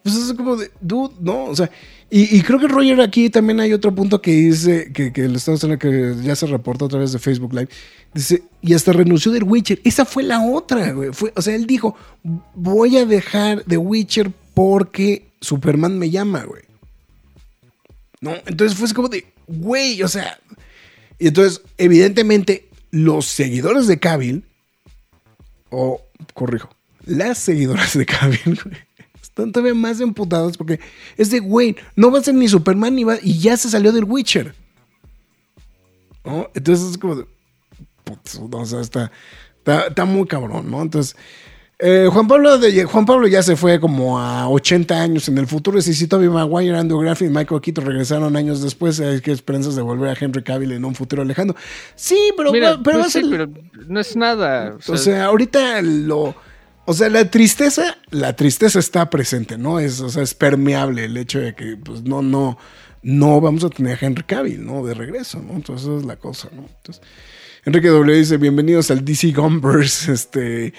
pues 0.02 0.16
es 0.16 0.32
como 0.32 0.56
de, 0.56 0.72
dude, 0.80 1.14
no, 1.20 1.44
o 1.44 1.54
sea, 1.54 1.70
y, 2.12 2.42
creo 2.42 2.58
que 2.58 2.66
Roger 2.66 3.00
aquí 3.00 3.30
también 3.30 3.60
hay 3.60 3.72
otro 3.72 3.94
punto 3.94 4.20
que 4.20 4.32
dice, 4.32 4.92
que, 4.92 5.12
que 5.12 5.26
estamos 5.26 5.62
hablando, 5.62 5.78
que 5.78 6.16
ya 6.22 6.34
se 6.34 6.46
reportó 6.46 6.86
a 6.86 6.88
través 6.88 7.12
de 7.12 7.20
Facebook 7.20 7.54
Live, 7.54 7.68
dice, 8.12 8.42
y 8.60 8.74
hasta 8.74 8.92
renunció 8.92 9.30
del 9.30 9.44
Witcher, 9.44 9.80
esa 9.84 10.04
fue 10.04 10.24
la 10.24 10.42
otra, 10.42 10.90
güey, 10.92 11.10
fue, 11.12 11.32
o 11.36 11.42
sea, 11.42 11.54
él 11.54 11.66
dijo, 11.66 11.96
voy 12.54 12.96
a 12.96 13.06
dejar 13.06 13.62
The 13.62 13.76
Witcher 13.76 14.32
porque 14.54 15.28
Superman 15.40 15.98
me 15.98 16.10
llama, 16.10 16.42
güey. 16.42 16.62
No, 18.20 18.34
entonces 18.44 18.76
fue 18.76 18.92
como 18.92 19.08
de, 19.08 19.26
güey, 19.46 20.02
o 20.02 20.08
sea, 20.08 20.38
y 21.20 21.28
entonces, 21.28 21.62
evidentemente, 21.78 22.68
los 22.90 23.26
seguidores 23.26 23.86
de 23.86 24.00
Cavill, 24.00 24.44
o 25.70 26.02
corrijo, 26.34 26.74
las 27.06 27.38
seguidoras 27.38 27.96
de 27.96 28.04
Cavill, 28.04 28.58
güey, 28.64 28.76
están 29.30 29.50
todavía 29.52 29.74
más 29.74 30.00
emputados 30.00 30.56
porque 30.56 30.78
es 31.16 31.30
de, 31.30 31.40
güey, 31.40 31.74
no 31.96 32.10
va 32.10 32.18
a 32.18 32.22
ser 32.22 32.34
ni 32.34 32.46
Superman 32.48 32.94
ni 32.94 33.04
va, 33.04 33.16
y 33.22 33.38
ya 33.38 33.56
se 33.56 33.70
salió 33.70 33.90
del 33.92 34.04
Witcher. 34.04 34.54
¿No? 36.24 36.48
Entonces 36.54 36.90
es 36.90 36.98
como 36.98 37.16
de, 37.16 37.24
putz, 38.04 38.38
no, 38.38 38.58
o 38.58 38.66
sea, 38.66 38.80
está, 38.80 39.10
está, 39.58 39.86
está 39.86 40.04
muy 40.04 40.26
cabrón, 40.26 40.70
¿no? 40.70 40.82
Entonces, 40.82 41.16
eh, 41.78 42.08
Juan, 42.12 42.28
Pablo 42.28 42.58
de, 42.58 42.84
Juan 42.84 43.06
Pablo 43.06 43.26
ya 43.26 43.42
se 43.42 43.56
fue 43.56 43.80
como 43.80 44.18
a 44.20 44.46
80 44.50 45.00
años 45.00 45.28
en 45.28 45.38
el 45.38 45.46
futuro. 45.46 45.78
Y 45.78 45.82
si 45.82 46.06
Tobey 46.06 46.28
Maguire, 46.28 46.76
Andrew 46.76 47.00
Garfield 47.00 47.32
y 47.32 47.34
Michael 47.38 47.62
Keaton 47.62 47.86
regresaron 47.86 48.36
años 48.36 48.60
después, 48.60 49.00
hay 49.00 49.22
que 49.22 49.32
esperanzas 49.32 49.76
de 49.76 49.80
volver 49.82 50.10
a 50.14 50.16
Henry 50.20 50.42
Cavill 50.42 50.72
en 50.72 50.84
un 50.84 50.94
futuro 50.94 51.24
lejano. 51.24 51.54
Sí, 51.94 52.18
pero, 52.36 52.52
Mira, 52.52 52.72
va- 52.76 52.82
pero 52.82 52.98
pues 53.00 53.12
sí, 53.14 53.22
ser- 53.22 53.30
pero 53.30 53.48
no 53.88 53.98
es 53.98 54.14
nada. 54.14 54.74
O 54.78 54.82
sea, 54.82 54.94
o 54.94 54.98
sea, 54.98 55.24
ahorita 55.24 55.80
lo. 55.80 56.34
O 56.90 56.92
sea, 56.92 57.08
la 57.08 57.30
tristeza, 57.30 57.96
la 58.10 58.34
tristeza 58.34 58.80
está 58.80 59.10
presente, 59.10 59.56
¿no? 59.56 59.78
Es, 59.78 60.00
o 60.00 60.08
sea, 60.08 60.24
es 60.24 60.34
permeable 60.34 61.04
el 61.04 61.16
hecho 61.16 61.38
de 61.38 61.54
que, 61.54 61.76
pues, 61.76 62.02
no, 62.02 62.20
no, 62.20 62.58
no 63.00 63.40
vamos 63.40 63.62
a 63.62 63.70
tener 63.70 63.96
a 63.96 64.04
Henry 64.04 64.24
Cavill, 64.24 64.66
¿no? 64.66 64.84
De 64.84 64.94
regreso, 64.94 65.40
¿no? 65.40 65.54
Entonces, 65.54 65.86
esa 65.86 65.98
es 65.98 66.04
la 66.04 66.16
cosa, 66.16 66.48
¿no? 66.52 66.62
Entonces, 66.62 67.00
Enrique 67.64 67.86
W 67.86 68.18
dice, 68.18 68.38
bienvenidos 68.38 68.90
al 68.90 69.04
DC 69.04 69.30
Gumbers, 69.30 70.08
este... 70.08 70.74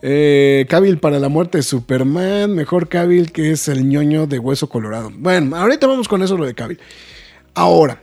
Eh, 0.00 0.64
Cavill 0.68 0.98
para 0.98 1.18
la 1.18 1.28
muerte 1.28 1.58
de 1.58 1.64
Superman, 1.64 2.54
mejor 2.54 2.88
Cavill 2.88 3.32
que 3.32 3.50
es 3.50 3.66
el 3.66 3.88
ñoño 3.88 4.28
de 4.28 4.38
hueso 4.38 4.68
colorado. 4.68 5.10
Bueno, 5.12 5.56
ahorita 5.56 5.88
vamos 5.88 6.06
con 6.06 6.22
eso 6.22 6.38
lo 6.38 6.46
de 6.46 6.54
Cavill. 6.54 6.78
Ahora, 7.54 8.00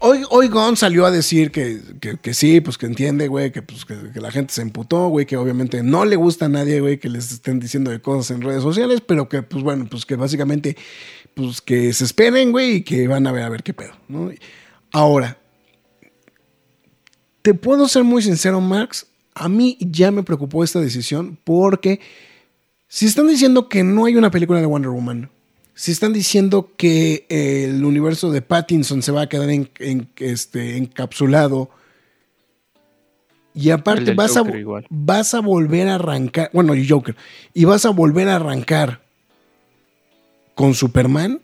Hoy, 0.00 0.22
hoy 0.30 0.48
Gon 0.48 0.76
salió 0.76 1.06
a 1.06 1.10
decir 1.10 1.50
que, 1.50 1.80
que- 2.20 2.34
sí, 2.34 2.60
pues 2.60 2.78
que 2.78 2.86
entiende, 2.86 3.28
güey, 3.28 3.52
que, 3.52 3.62
pues, 3.62 3.84
que 3.84 4.20
la 4.20 4.30
gente 4.30 4.52
se 4.54 4.62
emputó, 4.62 5.08
güey, 5.08 5.26
que 5.26 5.36
obviamente 5.36 5.82
no 5.82 6.04
le 6.04 6.16
gusta 6.16 6.46
a 6.46 6.48
nadie, 6.48 6.80
güey, 6.80 6.98
que 6.98 7.08
les 7.08 7.32
estén 7.32 7.60
diciendo 7.60 7.90
de 7.90 8.00
cosas 8.00 8.30
en 8.30 8.42
redes 8.42 8.62
sociales, 8.62 9.00
pero 9.06 9.28
que, 9.28 9.42
pues 9.42 9.62
bueno, 9.62 9.86
pues 9.90 10.04
que 10.06 10.16
básicamente, 10.16 10.76
pues 11.34 11.60
que 11.60 11.92
se 11.92 12.04
esperen, 12.04 12.52
güey, 12.52 12.76
y 12.76 12.82
que 12.82 13.06
van 13.08 13.26
a 13.26 13.32
ver 13.32 13.42
a 13.44 13.48
ver 13.48 13.62
qué 13.62 13.74
pedo, 13.74 13.92
¿no? 14.08 14.30
Ahora, 14.92 15.38
te 17.42 17.54
puedo 17.54 17.88
ser 17.88 18.04
muy 18.04 18.22
sincero, 18.22 18.60
Max, 18.60 19.06
a 19.34 19.48
mí 19.48 19.76
ya 19.80 20.10
me 20.10 20.22
preocupó 20.22 20.64
esta 20.64 20.80
decisión 20.80 21.38
porque 21.44 22.00
si 22.88 23.06
están 23.06 23.28
diciendo 23.28 23.68
que 23.68 23.84
no 23.84 24.04
hay 24.06 24.16
una 24.16 24.30
película 24.30 24.60
de 24.60 24.66
Wonder 24.66 24.90
Woman, 24.90 25.30
si 25.78 25.92
están 25.92 26.12
diciendo 26.12 26.72
que 26.76 27.24
eh, 27.28 27.66
el 27.70 27.84
universo 27.84 28.32
de 28.32 28.42
Pattinson 28.42 29.00
se 29.00 29.12
va 29.12 29.22
a 29.22 29.28
quedar 29.28 29.48
en- 29.48 29.70
en- 29.78 30.08
este, 30.16 30.76
encapsulado 30.76 31.70
y 33.54 33.70
aparte 33.70 34.12
vas 34.14 34.36
a, 34.36 34.40
igual. 34.56 34.84
vas 34.90 35.34
a 35.34 35.40
volver 35.40 35.86
a 35.86 35.94
arrancar, 35.94 36.50
bueno, 36.52 36.72
Joker, 36.86 37.14
y 37.54 37.64
vas 37.64 37.86
a 37.86 37.90
volver 37.90 38.28
a 38.28 38.36
arrancar 38.36 39.00
con 40.56 40.74
Superman, 40.74 41.40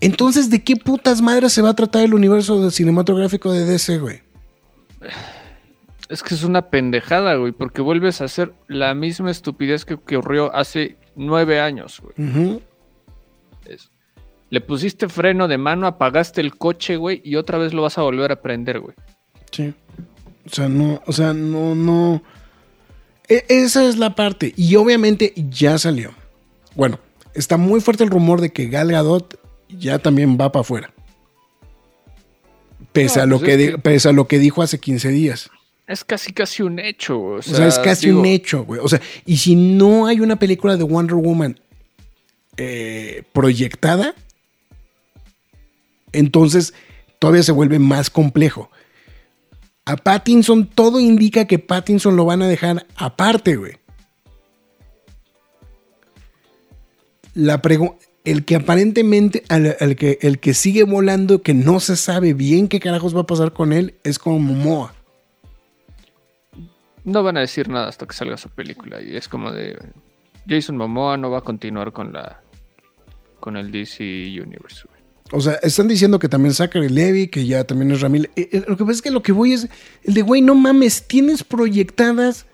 entonces 0.00 0.48
¿de 0.48 0.64
qué 0.64 0.76
putas 0.76 1.20
madres 1.20 1.52
se 1.52 1.60
va 1.60 1.68
a 1.70 1.76
tratar 1.76 2.02
el 2.04 2.14
universo 2.14 2.70
cinematográfico 2.70 3.52
de 3.52 3.66
DC, 3.66 3.98
güey? 3.98 4.22
es 6.08 6.22
que 6.22 6.34
es 6.34 6.42
una 6.42 6.70
pendejada, 6.70 7.34
güey, 7.34 7.52
porque 7.52 7.82
vuelves 7.82 8.22
a 8.22 8.24
hacer 8.24 8.54
la 8.66 8.94
misma 8.94 9.30
estupidez 9.30 9.84
que, 9.84 9.94
ocurrió 9.94 10.54
hace 10.56 10.96
nueve 11.16 11.60
años, 11.60 12.00
güey. 12.00 12.14
Ujú. 12.30 12.62
Le 14.50 14.60
pusiste 14.60 15.08
freno 15.08 15.46
de 15.46 15.58
mano, 15.58 15.86
apagaste 15.86 16.40
el 16.40 16.56
coche, 16.56 16.96
güey, 16.96 17.20
y 17.24 17.36
otra 17.36 17.56
vez 17.58 17.72
lo 17.72 17.82
vas 17.82 17.98
a 17.98 18.02
volver 18.02 18.32
a 18.32 18.42
prender, 18.42 18.80
güey. 18.80 18.94
Sí. 19.52 19.72
O 20.46 20.48
sea, 20.50 20.68
no, 20.68 21.00
o 21.06 21.12
sea, 21.12 21.32
no, 21.32 21.74
no. 21.76 22.22
E- 23.28 23.44
esa 23.48 23.86
es 23.88 23.96
la 23.96 24.14
parte. 24.16 24.52
Y 24.56 24.74
obviamente 24.76 25.32
ya 25.36 25.78
salió. 25.78 26.10
Bueno, 26.74 26.98
está 27.34 27.56
muy 27.56 27.80
fuerte 27.80 28.02
el 28.02 28.10
rumor 28.10 28.40
de 28.40 28.50
que 28.52 28.66
Gal 28.68 28.90
Gadot 28.90 29.38
ya 29.68 30.00
también 30.00 30.36
va 30.40 30.50
para 30.50 30.62
afuera. 30.62 30.92
Pese, 32.92 33.18
No, 33.18 33.22
a 33.22 33.26
lo 33.26 33.38
pues 33.38 33.56
que 33.56 33.78
pese 33.78 34.08
a 34.08 34.12
lo 34.12 34.26
que 34.26 34.38
dijo 34.38 34.62
hace 34.62 34.80
15 34.80 35.08
días. 35.10 35.50
Es 35.86 36.04
casi 36.04 36.32
casi 36.32 36.62
un 36.62 36.78
hecho, 36.78 37.18
güey. 37.18 37.34
O 37.34 37.38
O 37.38 37.42
sea, 37.42 37.56
sea, 37.56 37.66
es 37.68 37.78
casi 37.78 38.06
digo, 38.06 38.20
un 38.20 38.26
hecho, 38.26 38.64
güey. 38.64 38.80
O 38.82 38.88
sea, 38.88 39.00
y 39.26 39.36
si 39.36 39.54
no 39.54 40.06
hay 40.06 40.20
una 40.20 40.36
película 40.38 40.76
de 40.76 40.84
Wonder 40.84 41.16
Woman 41.16 41.60
eh, 42.62 43.22
proyectada, 43.32 44.14
entonces 46.12 46.74
todavía 47.18 47.42
se 47.42 47.52
vuelve 47.52 47.78
más 47.78 48.10
complejo. 48.10 48.70
A 49.86 49.96
Pattinson, 49.96 50.66
todo 50.66 51.00
indica 51.00 51.46
que 51.46 51.58
Pattinson 51.58 52.16
lo 52.16 52.26
van 52.26 52.42
a 52.42 52.48
dejar 52.48 52.86
aparte, 52.96 53.56
güey. 53.56 53.78
La 57.32 57.62
el 58.24 58.44
que 58.44 58.56
aparentemente, 58.56 59.42
al, 59.48 59.96
que, 59.96 60.18
el 60.20 60.38
que 60.38 60.52
sigue 60.52 60.84
volando, 60.84 61.40
que 61.40 61.54
no 61.54 61.80
se 61.80 61.96
sabe 61.96 62.34
bien 62.34 62.68
qué 62.68 62.78
carajos 62.78 63.16
va 63.16 63.20
a 63.20 63.26
pasar 63.26 63.54
con 63.54 63.72
él, 63.72 63.94
es 64.04 64.18
con 64.18 64.44
Momoa. 64.44 64.92
No 67.04 67.22
van 67.22 67.38
a 67.38 67.40
decir 67.40 67.70
nada 67.70 67.88
hasta 67.88 68.04
que 68.04 68.14
salga 68.14 68.36
su 68.36 68.50
película. 68.50 69.00
Y 69.00 69.16
es 69.16 69.28
como 69.28 69.50
de. 69.50 69.78
Jason 70.46 70.76
Momoa 70.76 71.16
no 71.16 71.30
va 71.30 71.38
a 71.38 71.40
continuar 71.40 71.92
con 71.92 72.12
la. 72.12 72.42
Con 73.40 73.56
el 73.56 73.72
DC 73.72 74.02
Universe. 74.04 74.86
O 75.32 75.40
sea, 75.40 75.54
están 75.62 75.88
diciendo 75.88 76.18
que 76.18 76.28
también 76.28 76.54
Zachary 76.54 76.88
Levy, 76.88 77.28
que 77.28 77.46
ya 77.46 77.64
también 77.64 77.92
es 77.92 78.00
Ramil. 78.00 78.30
Eh, 78.36 78.48
eh, 78.52 78.64
lo 78.66 78.76
que 78.76 78.84
pasa 78.84 78.96
es 78.96 79.02
que 79.02 79.10
lo 79.10 79.22
que 79.22 79.32
voy 79.32 79.52
es 79.52 79.68
el 80.02 80.14
de, 80.14 80.22
güey, 80.22 80.42
no 80.42 80.54
mames, 80.54 81.06
tienes 81.06 81.44
proyectadas 81.44 82.46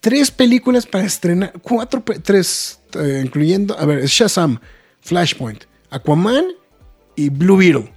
tres 0.00 0.30
películas 0.30 0.86
para 0.86 1.04
estrenar, 1.04 1.52
cuatro, 1.62 2.02
tres, 2.22 2.80
eh, 2.94 3.22
incluyendo, 3.24 3.78
a 3.78 3.86
ver, 3.86 3.98
es 3.98 4.10
Shazam, 4.10 4.60
Flashpoint, 5.00 5.64
Aquaman 5.90 6.44
y 7.16 7.28
Blue 7.28 7.56
Beetle. 7.56 7.92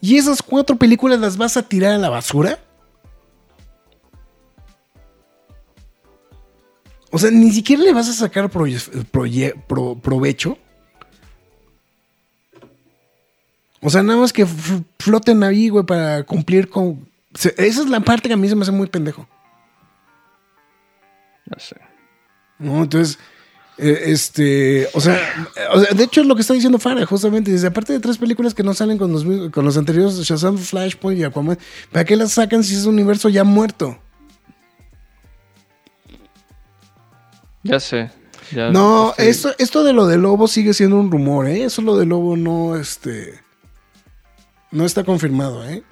¿Y 0.00 0.16
esas 0.16 0.42
cuatro 0.42 0.76
películas 0.76 1.18
las 1.18 1.36
vas 1.36 1.56
a 1.56 1.62
tirar 1.62 1.94
a 1.94 1.98
la 1.98 2.10
basura? 2.10 2.58
O 7.16 7.18
sea, 7.18 7.30
ni 7.30 7.50
siquiera 7.50 7.82
le 7.82 7.94
vas 7.94 8.10
a 8.10 8.12
sacar 8.12 8.50
pro- 8.50 9.94
provecho. 10.02 10.58
O 13.80 13.88
sea, 13.88 14.02
nada 14.02 14.20
más 14.20 14.34
que 14.34 14.44
floten 14.98 15.42
ahí, 15.42 15.70
güey, 15.70 15.86
para 15.86 16.24
cumplir 16.24 16.68
con. 16.68 17.08
esa 17.32 17.48
es 17.56 17.88
la 17.88 18.00
parte 18.00 18.28
que 18.28 18.34
a 18.34 18.36
mí 18.36 18.46
se 18.50 18.54
me 18.54 18.64
hace 18.64 18.70
muy 18.72 18.88
pendejo. 18.88 19.26
No 21.46 21.58
sé. 21.58 21.76
¿no? 22.58 22.82
Entonces, 22.82 23.18
eh, 23.78 23.98
este, 24.08 24.86
o 24.92 25.00
sea, 25.00 25.18
o 25.72 25.80
sea, 25.80 25.94
de 25.94 26.04
hecho 26.04 26.20
es 26.20 26.26
lo 26.26 26.34
que 26.34 26.42
está 26.42 26.52
diciendo 26.52 26.78
Farah, 26.78 27.06
justamente, 27.06 27.50
dice, 27.50 27.68
aparte 27.68 27.94
de 27.94 28.00
tres 28.00 28.18
películas 28.18 28.52
que 28.52 28.62
no 28.62 28.74
salen 28.74 28.98
con 28.98 29.10
los, 29.10 29.24
con 29.50 29.64
los 29.64 29.78
anteriores, 29.78 30.16
Shazam, 30.16 30.58
Flashpoint 30.58 31.18
y 31.18 31.24
Aquaman, 31.24 31.58
¿para 31.92 32.04
qué 32.04 32.14
las 32.14 32.32
sacan 32.32 32.62
si 32.62 32.74
es 32.74 32.84
un 32.84 32.92
universo 32.92 33.30
ya 33.30 33.42
muerto? 33.42 33.98
Ya 37.66 37.80
sé. 37.80 38.10
ya 38.52 38.70
No, 38.70 39.10
estoy- 39.10 39.26
esto, 39.28 39.54
esto 39.58 39.84
de 39.84 39.92
lo 39.92 40.06
de 40.06 40.18
Lobo 40.18 40.48
sigue 40.48 40.74
siendo 40.74 40.96
un 40.98 41.10
rumor, 41.10 41.46
¿eh? 41.48 41.64
Eso 41.64 41.82
lo 41.82 41.96
de 41.96 42.06
Lobo 42.06 42.36
no, 42.36 42.76
este, 42.76 43.34
no 44.70 44.84
está 44.84 45.04
confirmado, 45.04 45.68
¿eh? 45.68 45.82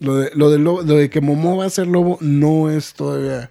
Lo 0.00 0.14
de, 0.16 0.30
lo 0.34 0.50
de, 0.50 0.58
Lobo- 0.58 0.82
lo 0.82 0.94
de 0.94 1.10
que 1.10 1.20
Momo 1.20 1.56
va 1.56 1.66
a 1.66 1.70
ser 1.70 1.86
Lobo 1.88 2.18
no 2.20 2.70
es 2.70 2.94
todavía... 2.94 3.50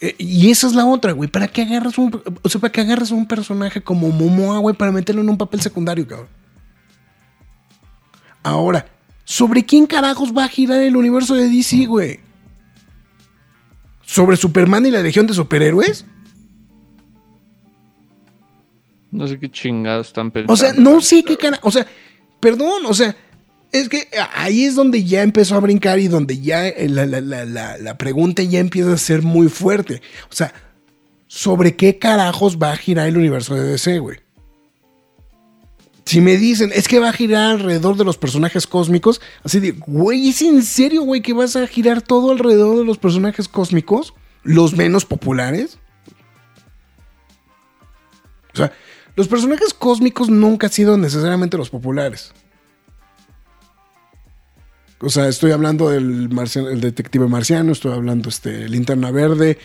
Eh, 0.00 0.14
y 0.18 0.50
esa 0.50 0.66
es 0.66 0.74
la 0.74 0.86
otra, 0.86 1.12
güey. 1.12 1.28
¿Para 1.30 1.48
qué 1.48 1.62
agarras 1.62 1.98
un, 1.98 2.22
o 2.42 2.48
sea, 2.48 2.60
para 2.60 2.70
qué 2.72 2.82
agarras 2.82 3.10
un 3.10 3.26
personaje 3.26 3.80
como 3.80 4.10
Momoa, 4.10 4.58
güey, 4.58 4.76
para 4.76 4.92
meterlo 4.92 5.22
en 5.22 5.28
un 5.30 5.38
papel 5.38 5.60
secundario, 5.60 6.06
cabrón? 6.06 6.28
Ahora, 8.42 8.86
¿sobre 9.24 9.64
quién 9.64 9.86
carajos 9.86 10.32
va 10.36 10.44
a 10.44 10.48
girar 10.48 10.80
el 10.82 10.96
universo 10.96 11.34
de 11.34 11.48
DC, 11.48 11.86
güey? 11.86 12.20
¿Sobre 14.06 14.36
Superman 14.36 14.86
y 14.86 14.90
la 14.90 15.02
Legión 15.02 15.26
de 15.26 15.34
Superhéroes? 15.34 16.04
No 19.10 19.28
sé 19.28 19.38
qué 19.38 19.50
chingados 19.50 20.08
están 20.08 20.30
pensando. 20.30 20.52
O 20.52 20.56
sea, 20.56 20.72
no 20.72 21.00
sé 21.00 21.22
qué 21.22 21.36
cara. 21.36 21.58
O 21.62 21.70
sea, 21.70 21.86
perdón, 22.40 22.84
o 22.86 22.94
sea, 22.94 23.16
es 23.70 23.88
que 23.88 24.08
ahí 24.34 24.64
es 24.64 24.74
donde 24.74 25.04
ya 25.04 25.22
empezó 25.22 25.54
a 25.54 25.60
brincar 25.60 25.98
y 25.98 26.08
donde 26.08 26.40
ya 26.40 26.64
la, 26.88 27.06
la, 27.06 27.20
la, 27.20 27.78
la, 27.78 27.98
pregunta 27.98 28.42
ya 28.42 28.60
empieza 28.60 28.92
a 28.92 28.98
ser 28.98 29.22
muy 29.22 29.48
fuerte. 29.48 30.02
O 30.30 30.34
sea, 30.34 30.52
¿sobre 31.26 31.76
qué 31.76 31.98
carajos 31.98 32.58
va 32.58 32.72
a 32.72 32.76
girar 32.76 33.08
el 33.08 33.16
universo 33.16 33.54
de 33.54 33.62
DC, 33.62 33.98
güey? 34.00 34.23
Si 36.04 36.20
me 36.20 36.36
dicen, 36.36 36.70
es 36.74 36.86
que 36.86 36.98
va 36.98 37.08
a 37.08 37.12
girar 37.12 37.52
alrededor 37.52 37.96
de 37.96 38.04
los 38.04 38.18
personajes 38.18 38.66
cósmicos, 38.66 39.20
así 39.42 39.58
de, 39.58 39.70
güey, 39.72 40.28
¿es 40.28 40.42
en 40.42 40.62
serio, 40.62 41.02
güey, 41.02 41.22
que 41.22 41.32
vas 41.32 41.56
a 41.56 41.66
girar 41.66 42.02
todo 42.02 42.30
alrededor 42.30 42.78
de 42.78 42.84
los 42.84 42.98
personajes 42.98 43.48
cósmicos? 43.48 44.12
Los 44.42 44.76
menos 44.76 45.06
populares. 45.06 45.78
O 48.52 48.56
sea, 48.56 48.72
los 49.16 49.28
personajes 49.28 49.72
cósmicos 49.72 50.28
nunca 50.28 50.66
han 50.66 50.72
sido 50.72 50.98
necesariamente 50.98 51.56
los 51.56 51.70
populares. 51.70 52.32
O 55.00 55.10
sea, 55.10 55.28
estoy 55.28 55.52
hablando 55.52 55.90
del 55.90 56.30
el 56.32 56.80
detective 56.80 57.26
marciano, 57.26 57.72
estoy 57.72 57.92
hablando 57.92 58.28
este 58.28 58.68
linterna 58.68 59.10
verde, 59.10 59.58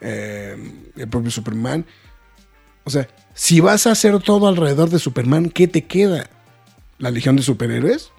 eh, 0.00 0.56
el 0.96 1.08
propio 1.08 1.30
Superman. 1.30 1.84
O 2.84 2.90
sea, 2.90 3.08
si 3.34 3.60
vas 3.60 3.86
a 3.86 3.92
hacer 3.92 4.20
todo 4.20 4.48
alrededor 4.48 4.90
de 4.90 4.98
Superman, 4.98 5.50
¿qué 5.50 5.68
te 5.68 5.84
queda? 5.84 6.30
¿La 6.98 7.10
Legión 7.10 7.36
de 7.36 7.42
Superhéroes? 7.42 8.10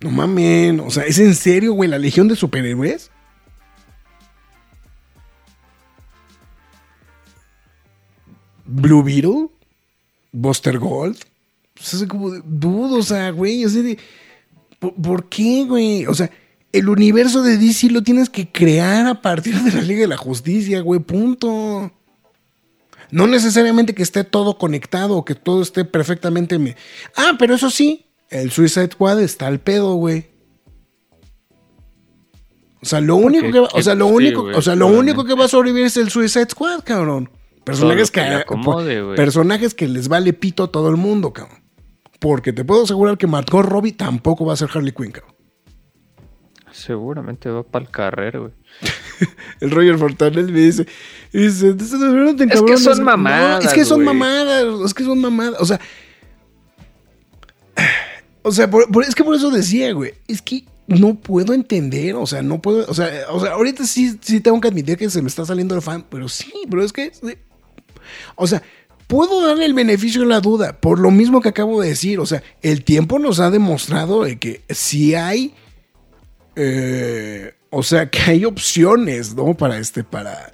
No 0.00 0.10
mames, 0.10 0.80
o 0.80 0.90
sea, 0.90 1.04
¿es 1.04 1.18
en 1.18 1.34
serio, 1.34 1.74
güey, 1.74 1.90
la 1.90 1.98
Legión 1.98 2.28
de 2.28 2.36
Superhéroes? 2.36 3.10
Blue 8.64 9.02
Beetle, 9.02 9.48
Buster 10.32 10.78
Gold. 10.78 11.18
Pues 11.74 11.94
es 11.94 12.08
como 12.08 12.30
dudo, 12.30 12.98
o 12.98 13.02
sea, 13.02 13.30
güey, 13.30 13.64
así 13.64 13.82
de. 13.82 13.98
¿por, 14.78 15.28
qué, 15.28 15.64
güey? 15.64 16.06
O 16.06 16.14
sea, 16.14 16.30
el 16.72 16.88
universo 16.88 17.42
de 17.42 17.58
DC 17.58 17.90
lo 17.90 18.02
tienes 18.02 18.30
que 18.30 18.50
crear 18.50 19.06
a 19.06 19.20
partir 19.20 19.54
de 19.60 19.72
la 19.72 19.82
Liga 19.82 20.02
de 20.02 20.08
la 20.08 20.16
Justicia, 20.16 20.80
güey, 20.80 21.00
punto. 21.00 21.92
No 23.12 23.26
necesariamente 23.26 23.94
que 23.94 24.02
esté 24.02 24.24
todo 24.24 24.56
conectado 24.56 25.18
o 25.18 25.24
que 25.24 25.34
todo 25.34 25.62
esté 25.62 25.84
perfectamente. 25.84 26.58
Ah, 27.14 27.32
pero 27.38 27.54
eso 27.54 27.70
sí, 27.70 28.06
el 28.30 28.50
Suicide 28.50 28.90
Squad 28.92 29.20
está 29.20 29.46
al 29.46 29.60
pedo, 29.60 29.94
güey. 29.94 30.30
O 32.80 32.86
sea, 32.86 33.00
lo 33.02 33.16
único 33.16 33.52
que 33.52 33.60
va, 33.60 33.68
o 33.72 33.82
sea, 33.82 33.94
lo 33.94 34.06
único, 34.06 34.42
o 34.42 34.62
sea, 34.62 34.74
lo 34.74 34.86
único 34.86 35.24
que 35.24 35.34
va 35.34 35.44
a 35.44 35.48
sobrevivir 35.48 35.86
es 35.86 35.96
el 35.98 36.10
Suicide 36.10 36.48
Squad, 36.50 36.80
cabrón. 36.84 37.30
Personajes 37.64 38.10
que, 38.10 38.44
personajes 39.14 39.74
que 39.74 39.86
les 39.86 40.08
vale 40.08 40.32
pito 40.32 40.64
a 40.64 40.72
todo 40.72 40.88
el 40.88 40.96
mundo, 40.96 41.34
cabrón. 41.34 41.62
Porque 42.18 42.54
te 42.54 42.64
puedo 42.64 42.84
asegurar 42.84 43.18
que 43.18 43.26
Margot 43.26 43.64
Robbie 43.64 43.92
tampoco 43.92 44.46
va 44.46 44.54
a 44.54 44.56
ser 44.56 44.70
Harley 44.74 44.92
Quinn, 44.92 45.12
cabrón. 45.12 45.36
Seguramente 46.72 47.50
va 47.50 47.62
para 47.62 47.84
el 47.84 47.90
carrero, 47.90 48.40
güey. 48.40 48.52
el 49.60 49.70
Roger 49.70 49.98
Fortanes 49.98 50.50
me 50.50 50.60
dice, 50.60 50.86
dice 51.32 51.74
es 51.78 52.62
que 52.62 52.76
son 52.76 53.02
mamadas. 53.04 53.64
es 53.64 53.72
que 53.72 53.84
son 53.84 54.04
mamadas, 54.04 54.64
es 54.84 54.94
que 54.94 55.04
son 55.04 55.20
mamadas. 55.20 55.60
O 55.60 55.66
sea, 55.66 55.80
o 58.42 58.52
sea, 58.52 58.70
es 59.06 59.14
que 59.14 59.24
por 59.24 59.34
eso 59.34 59.50
decía, 59.50 59.92
güey, 59.92 60.14
es 60.28 60.42
que 60.42 60.64
no 60.86 61.14
puedo 61.14 61.54
entender, 61.54 62.14
o 62.16 62.26
sea, 62.26 62.42
no 62.42 62.60
puedo, 62.60 62.84
o 62.88 62.94
sea, 62.94 63.08
o 63.30 63.40
sea, 63.40 63.52
ahorita 63.52 63.86
sí, 63.86 64.18
sí 64.20 64.40
tengo 64.40 64.60
que 64.60 64.68
admitir 64.68 64.98
que 64.98 65.08
se 65.08 65.22
me 65.22 65.28
está 65.28 65.44
saliendo 65.46 65.74
el 65.74 65.82
fan, 65.82 66.04
pero 66.08 66.28
sí, 66.28 66.52
pero 66.68 66.84
es 66.84 66.92
que 66.92 67.12
o 68.36 68.46
sea, 68.46 68.62
puedo 69.06 69.46
darle 69.46 69.66
el 69.66 69.74
beneficio 69.74 70.22
de 70.22 70.28
la 70.28 70.40
duda, 70.40 70.80
por 70.80 70.98
lo 70.98 71.10
mismo 71.10 71.40
que 71.40 71.50
acabo 71.50 71.80
de 71.80 71.88
decir. 71.88 72.18
O 72.20 72.26
sea, 72.26 72.42
el 72.62 72.84
tiempo 72.84 73.18
nos 73.18 73.40
ha 73.40 73.50
demostrado 73.50 74.24
que 74.38 74.62
si 74.70 75.14
hay. 75.14 75.54
Eh, 76.56 77.54
o 77.72 77.82
sea, 77.82 78.08
que 78.08 78.20
hay 78.20 78.44
opciones, 78.44 79.34
¿no? 79.34 79.54
Para 79.54 79.78
este, 79.78 80.04
para. 80.04 80.52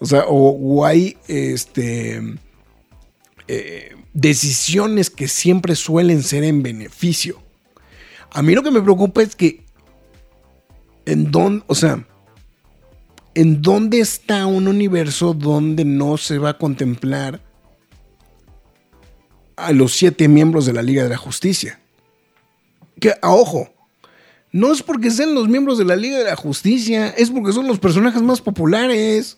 O 0.00 0.06
sea, 0.06 0.24
o, 0.26 0.84
hay 0.84 1.16
este. 1.28 2.20
Eh, 3.46 3.94
decisiones 4.12 5.10
que 5.10 5.28
siempre 5.28 5.76
suelen 5.76 6.22
ser 6.22 6.42
en 6.42 6.62
beneficio. 6.62 7.40
A 8.30 8.42
mí 8.42 8.54
lo 8.54 8.62
que 8.62 8.70
me 8.70 8.82
preocupa 8.82 9.22
es 9.22 9.36
que. 9.36 9.64
En 11.06 11.30
dónde. 11.30 11.62
O 11.68 11.74
sea 11.74 12.04
¿en 13.34 13.62
dónde 13.62 14.00
está 14.00 14.46
un 14.46 14.68
universo 14.68 15.34
donde 15.34 15.84
no 15.84 16.16
se 16.16 16.38
va 16.38 16.50
a 16.50 16.58
contemplar 16.58 17.40
a 19.56 19.72
los 19.72 19.92
siete 19.92 20.28
miembros 20.28 20.66
de 20.66 20.72
la 20.72 20.82
Liga 20.82 21.02
de 21.02 21.10
la 21.10 21.16
Justicia? 21.16 21.80
Que, 23.00 23.14
a 23.20 23.30
ojo, 23.32 23.72
no 24.54 24.70
es 24.70 24.84
porque 24.84 25.10
sean 25.10 25.34
los 25.34 25.48
miembros 25.48 25.78
de 25.78 25.84
la 25.84 25.96
Liga 25.96 26.16
de 26.16 26.26
la 26.26 26.36
Justicia, 26.36 27.08
es 27.08 27.28
porque 27.28 27.52
son 27.52 27.66
los 27.66 27.80
personajes 27.80 28.22
más 28.22 28.40
populares. 28.40 29.36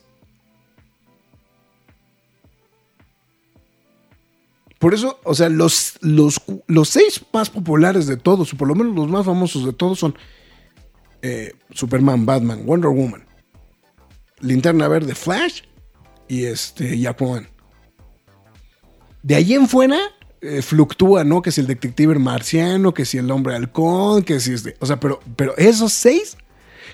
Por 4.77 4.93
eso, 4.93 5.19
o 5.23 5.33
sea, 5.33 5.49
los, 5.49 5.97
los, 6.01 6.39
los, 6.67 6.89
seis 6.89 7.19
más 7.33 7.49
populares 7.49 8.05
de 8.05 8.15
todos, 8.15 8.53
o 8.53 8.57
por 8.57 8.67
lo 8.67 8.75
menos 8.75 8.95
los 8.95 9.09
más 9.09 9.25
famosos 9.25 9.65
de 9.65 9.73
todos, 9.73 9.97
son 9.97 10.15
eh, 11.23 11.51
Superman, 11.71 12.27
Batman, 12.27 12.63
Wonder 12.67 12.91
Woman, 12.91 13.25
Linterna 14.39 14.87
Verde, 14.87 15.15
Flash 15.15 15.63
y 16.27 16.43
este 16.43 17.07
Aquaman. 17.07 17.47
De 19.23 19.33
ahí 19.33 19.55
en 19.55 19.67
fuera 19.67 19.97
eh, 20.41 20.61
fluctúa, 20.61 21.23
¿no? 21.23 21.41
Que 21.41 21.51
si 21.51 21.61
el 21.61 21.67
detective 21.67 22.19
marciano, 22.19 22.93
que 22.93 23.05
si 23.05 23.17
el 23.17 23.29
hombre 23.31 23.55
halcón, 23.55 24.23
que 24.23 24.39
si 24.39 24.53
este. 24.53 24.75
O 24.79 24.85
sea, 24.85 24.99
pero, 24.99 25.19
pero 25.35 25.57
esos 25.57 25.93
seis, 25.93 26.37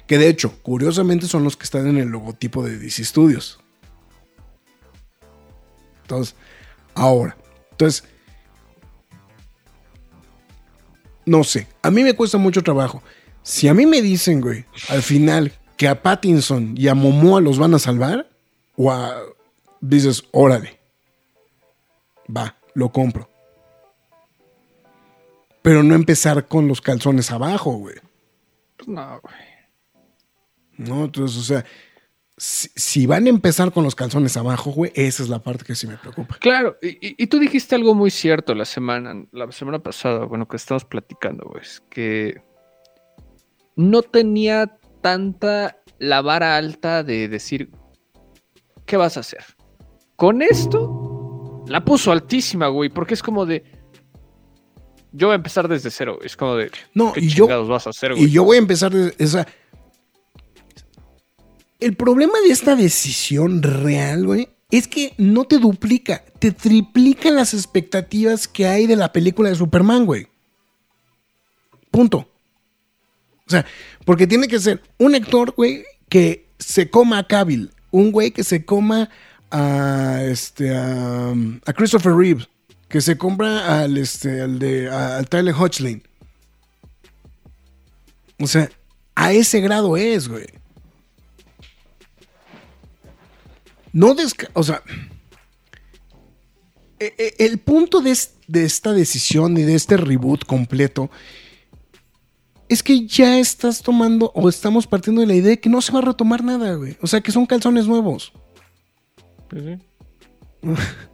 que 0.07 0.17
de 0.17 0.29
hecho, 0.29 0.53
curiosamente 0.61 1.27
son 1.27 1.43
los 1.43 1.57
que 1.57 1.65
están 1.65 1.87
en 1.87 1.97
el 1.97 2.09
logotipo 2.09 2.63
de 2.63 2.77
DC 2.77 3.03
Studios. 3.03 3.59
Entonces, 6.03 6.35
ahora, 6.93 7.35
entonces, 7.71 8.03
no 11.25 11.43
sé, 11.43 11.67
a 11.81 11.91
mí 11.91 12.03
me 12.03 12.13
cuesta 12.13 12.37
mucho 12.37 12.61
trabajo. 12.61 13.01
Si 13.41 13.67
a 13.67 13.73
mí 13.73 13.85
me 13.85 14.01
dicen, 14.01 14.41
güey, 14.41 14.65
al 14.89 15.01
final 15.01 15.51
que 15.77 15.87
a 15.87 16.01
Pattinson 16.01 16.75
y 16.77 16.87
a 16.87 16.95
Momoa 16.95 17.41
los 17.41 17.57
van 17.57 17.73
a 17.73 17.79
salvar, 17.79 18.29
o 18.75 18.91
a, 18.91 19.21
dices, 19.81 20.23
órale, 20.31 20.79
va, 22.35 22.55
lo 22.73 22.91
compro. 22.91 23.32
Pero 25.63 25.81
no 25.81 25.95
empezar 25.95 26.47
con 26.47 26.67
los 26.67 26.81
calzones 26.81 27.31
abajo, 27.31 27.71
güey. 27.71 27.95
Pues 28.77 28.87
no, 28.87 29.19
güey. 29.21 29.35
No, 30.77 31.05
entonces, 31.05 31.37
o 31.37 31.43
sea, 31.43 31.65
si, 32.37 33.05
van 33.05 33.25
a 33.25 33.29
empezar 33.29 33.71
con 33.71 33.83
los 33.83 33.95
calzones 33.95 34.35
abajo, 34.37 34.71
güey, 34.71 34.91
esa 34.95 35.23
es 35.23 35.29
la 35.29 35.39
parte 35.39 35.63
que 35.63 35.75
sí 35.75 35.87
me 35.87 35.97
preocupa. 35.97 36.37
Claro, 36.39 36.77
y, 36.81 37.21
y, 37.21 37.27
tú 37.27 37.39
dijiste 37.39 37.75
algo 37.75 37.95
muy 37.95 38.11
cierto 38.11 38.53
la 38.53 38.65
semana, 38.65 39.25
la 39.31 39.51
semana 39.51 39.79
pasada, 39.79 40.25
bueno, 40.25 40.47
que 40.47 40.57
estamos 40.57 40.83
platicando, 40.83 41.45
güey, 41.45 41.63
que 41.89 42.41
no 43.75 44.01
tenía 44.01 44.77
tanta 45.01 45.77
la 45.99 46.21
vara 46.21 46.57
alta 46.57 47.03
de 47.03 47.27
decir, 47.29 47.71
¿qué 48.85 48.97
vas 48.97 49.15
a 49.15 49.21
hacer? 49.21 49.45
Con 50.15 50.41
esto, 50.41 51.63
la 51.67 51.85
puso 51.85 52.11
altísima, 52.11 52.67
güey, 52.67 52.89
porque 52.89 53.13
es 53.13 53.23
como 53.23 53.45
de, 53.45 53.63
yo 55.13 55.27
voy 55.27 55.33
a 55.33 55.35
empezar 55.35 55.67
desde 55.67 55.91
cero, 55.91 56.19
es 56.23 56.35
como 56.35 56.55
de, 56.55 56.71
no, 56.93 57.13
¿qué 57.13 57.21
y 57.21 57.29
chingados 57.29 57.69
vas 57.69 57.87
a 57.87 57.91
hacer, 57.91 58.13
güey? 58.13 58.25
Y 58.25 58.31
yo 58.31 58.43
voy 58.43 58.57
a 58.57 58.59
empezar 58.59 58.91
desde, 58.91 59.15
esa... 59.23 59.47
El 61.79 61.95
problema 61.95 62.33
de 62.45 62.51
esta 62.51 62.75
decisión 62.75 63.61
real, 63.61 64.25
güey, 64.25 64.49
es 64.71 64.87
que 64.87 65.13
no 65.17 65.45
te 65.45 65.59
duplica, 65.59 66.23
te 66.39 66.51
triplica 66.51 67.29
las 67.29 67.53
expectativas 67.53 68.47
que 68.47 68.67
hay 68.67 68.87
de 68.87 68.95
la 68.95 69.11
película 69.11 69.49
de 69.49 69.55
Superman, 69.55 70.05
güey. 70.05 70.27
Punto. 71.91 72.27
O 73.45 73.49
sea, 73.49 73.65
porque 74.05 74.25
tiene 74.25 74.47
que 74.47 74.59
ser 74.59 74.81
un 74.97 75.13
actor, 75.13 75.53
güey, 75.55 75.83
que 76.09 76.49
se 76.57 76.89
coma 76.89 77.19
a 77.19 77.27
Cavill, 77.27 77.71
un 77.91 78.11
güey 78.11 78.31
que 78.31 78.43
se 78.43 78.65
coma 78.65 79.09
a 79.51 80.23
este 80.23 80.75
a, 80.75 81.33
Christopher 81.75 82.13
Reeves, 82.15 82.49
que 82.93 83.01
se 83.01 83.17
compra 83.17 83.81
al 83.81 83.97
este 83.97 84.41
al 84.41 84.59
de 84.59 84.87
al 84.87 85.27
Tyler 85.27 85.55
Hodgkin. 85.55 86.03
O 88.39 88.45
sea, 88.45 88.69
a 89.15 89.33
ese 89.33 89.61
grado 89.61 89.97
es, 89.97 90.27
güey. 90.27 90.45
no 93.93 94.13
desca 94.13 94.47
o 94.53 94.61
sea, 94.61 94.83
e- 96.99 97.15
e- 97.17 97.45
el 97.45 97.57
punto 97.57 97.99
de, 97.99 98.15
de 98.47 98.63
esta 98.63 98.91
decisión 98.91 99.57
y 99.57 99.63
de 99.63 99.73
este 99.73 99.97
reboot 99.97 100.45
completo 100.45 101.09
es 102.69 102.83
que 102.83 103.07
ya 103.07 103.39
estás 103.39 103.81
tomando 103.81 104.31
o 104.35 104.49
estamos 104.49 104.85
partiendo 104.85 105.21
de 105.21 105.27
la 105.27 105.33
idea 105.35 105.49
de 105.49 105.59
que 105.59 105.69
no 105.69 105.81
se 105.81 105.91
va 105.91 105.97
a 105.97 106.03
retomar 106.03 106.43
nada, 106.43 106.75
güey. 106.75 106.95
O 107.01 107.07
sea, 107.07 107.21
que 107.21 107.31
son 107.31 107.47
calzones 107.47 107.87
nuevos. 107.87 108.33
Pues 109.49 109.63
sí. 109.63 109.79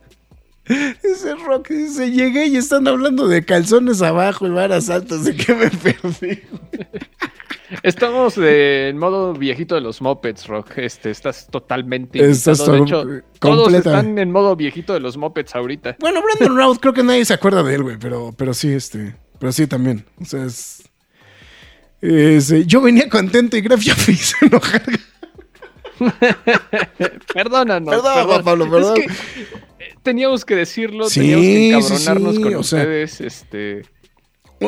Ese 0.70 1.36
rock 1.36 1.70
dice, 1.70 2.12
llegué 2.12 2.46
y 2.48 2.58
están 2.58 2.88
hablando 2.88 3.28
de 3.28 3.44
calzones 3.44 4.02
abajo 4.02 4.46
y 4.48 4.52
varas 4.52 4.90
altas, 4.90 5.26
¿de 5.26 5.36
qué 5.36 5.54
me 5.56 5.70
perdí? 5.72 6.42
Estamos 7.84 8.36
de- 8.36 8.90
en 8.90 8.98
modo 8.98 9.34
viejito 9.34 9.76
de 9.76 9.82
los 9.82 10.02
Muppets, 10.02 10.48
Rock. 10.48 10.78
Este, 10.78 11.10
estás 11.12 11.48
totalmente 11.52 12.20
Estás. 12.28 12.60
De 12.60 12.66
todo- 12.66 12.76
hecho, 12.84 13.06
todos 13.40 13.74
están 13.74 14.18
en 14.20 14.32
modo 14.32 14.56
viejito 14.56 14.94
de 14.94 15.00
los 15.00 15.18
Muppets 15.18 15.56
ahorita. 15.56 15.98
Bueno, 16.00 16.22
Brandon 16.22 16.58
Routh, 16.58 16.80
creo 16.80 16.94
que 16.94 17.04
nadie 17.04 17.26
se 17.26 17.34
acuerda 17.34 17.62
de 17.64 17.76
él, 17.76 17.84
güey, 17.84 17.98
pero, 17.98 18.34
pero 18.38 18.54
sí, 18.54 18.72
este, 18.72 19.16
pero 19.40 19.52
sí 19.52 19.68
también. 19.68 20.06
O 20.22 20.26
sea, 20.26 20.46
es... 20.46 20.84
es, 22.02 22.52
eh, 22.52 22.66
yo 22.66 22.82
venía 22.82 23.08
contento 23.10 23.56
y 23.58 23.62
Graf 23.62 23.82
ya 23.82 23.96
me 24.08 24.14
hizo 24.14 24.36
enojar. 24.42 24.84
Perdónanos. 27.34 27.94
Perdón, 27.96 28.44
Pablo, 28.44 28.66
Es 28.66 28.72
perdón. 28.72 28.96
que, 28.96 29.08
teníamos 30.04 30.46
que 30.46 30.56
decirlo, 30.56 31.10
Sí, 31.10 31.20
teníamos 31.22 31.88
que 31.88 31.96
encabronarnos 31.96 32.36
sí, 32.36 32.42
con 32.42 32.52
sea- 32.52 32.60
ustedes. 32.60 33.22
Este, 33.22 33.82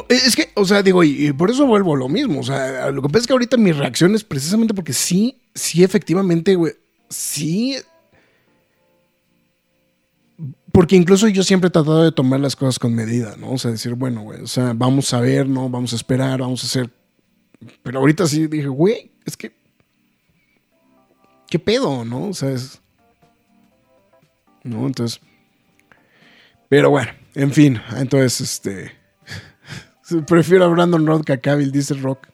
Es 0.09 0.35
que, 0.35 0.49
o 0.55 0.63
sea, 0.65 0.81
digo, 0.83 1.03
y, 1.03 1.27
y 1.27 1.33
por 1.33 1.49
eso 1.51 1.65
vuelvo 1.67 1.95
a 1.95 1.97
lo 1.97 2.07
mismo. 2.09 2.39
O 2.39 2.43
sea, 2.43 2.89
lo 2.91 3.01
que 3.01 3.07
pasa 3.09 3.19
es 3.19 3.27
que 3.27 3.33
ahorita 3.33 3.57
mi 3.57 3.71
reacción 3.71 4.15
es 4.15 4.23
precisamente 4.23 4.73
porque 4.73 4.93
sí, 4.93 5.41
sí, 5.53 5.83
efectivamente, 5.83 6.55
güey, 6.55 6.73
sí. 7.09 7.75
Porque 10.71 10.95
incluso 10.95 11.27
yo 11.27 11.43
siempre 11.43 11.67
he 11.67 11.71
tratado 11.71 12.03
de 12.03 12.11
tomar 12.13 12.39
las 12.39 12.55
cosas 12.55 12.79
con 12.79 12.95
medida, 12.95 13.35
¿no? 13.37 13.51
O 13.51 13.57
sea, 13.57 13.71
decir, 13.71 13.93
bueno, 13.95 14.21
güey, 14.21 14.41
o 14.41 14.47
sea, 14.47 14.71
vamos 14.73 15.13
a 15.13 15.19
ver, 15.19 15.47
¿no? 15.47 15.69
Vamos 15.69 15.91
a 15.93 15.97
esperar, 15.97 16.39
vamos 16.39 16.63
a 16.63 16.67
hacer. 16.67 16.89
Pero 17.83 17.99
ahorita 17.99 18.25
sí 18.25 18.47
dije, 18.47 18.67
güey, 18.67 19.11
es 19.25 19.35
que. 19.35 19.51
¿Qué 21.49 21.59
pedo, 21.59 22.05
no? 22.05 22.29
O 22.29 22.33
sea, 22.33 22.51
es. 22.51 22.80
¿No? 24.63 24.85
Entonces. 24.87 25.21
Pero 26.69 26.89
bueno, 26.89 27.11
en 27.35 27.51
fin, 27.51 27.81
entonces, 27.97 28.41
este. 28.41 28.91
Prefiero 30.27 30.65
a 30.65 30.67
Brandon 30.67 31.05
Roth 31.05 31.23
que 31.25 31.33
a 31.33 31.37
Cavill, 31.41 31.71
dice 31.71 31.93
Rock. 31.95 32.27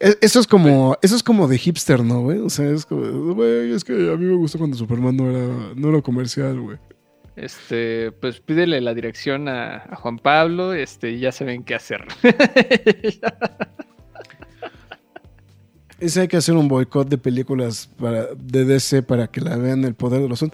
E- 0.00 0.16
Eso 0.20 0.38
es 0.40 0.46
como, 0.46 0.96
eso 1.02 1.16
es 1.16 1.22
como 1.22 1.48
de 1.48 1.58
hipster, 1.58 2.02
¿no, 2.04 2.20
güey? 2.22 2.38
O 2.38 2.50
sea, 2.50 2.70
es 2.70 2.86
como, 2.86 3.34
güey, 3.34 3.72
es 3.72 3.84
que 3.84 3.92
a 3.92 4.16
mí 4.16 4.24
me 4.26 4.36
gusta 4.36 4.58
cuando 4.58 4.76
Superman 4.76 5.16
no 5.16 5.30
era, 5.30 5.74
no 5.74 5.88
era 5.90 6.00
comercial, 6.02 6.60
güey. 6.60 6.78
este, 7.36 8.12
pues 8.12 8.40
pídele 8.40 8.80
la 8.80 8.94
dirección 8.94 9.48
a, 9.48 9.76
a 9.90 9.96
Juan 9.96 10.18
Pablo, 10.18 10.72
este, 10.72 11.10
y 11.12 11.20
ya 11.20 11.32
saben 11.32 11.64
qué 11.64 11.74
hacer. 11.74 12.04
Ese 15.98 16.20
hay 16.22 16.28
que 16.28 16.36
hacer 16.36 16.54
un 16.54 16.68
boicot 16.68 17.08
de 17.08 17.18
películas 17.18 17.88
para, 17.98 18.26
de 18.36 18.64
DC 18.64 19.02
para 19.02 19.26
que 19.28 19.40
la 19.40 19.56
vean 19.56 19.84
el 19.84 19.94
poder 19.94 20.22
de 20.22 20.28
los 20.28 20.38
son. 20.38 20.52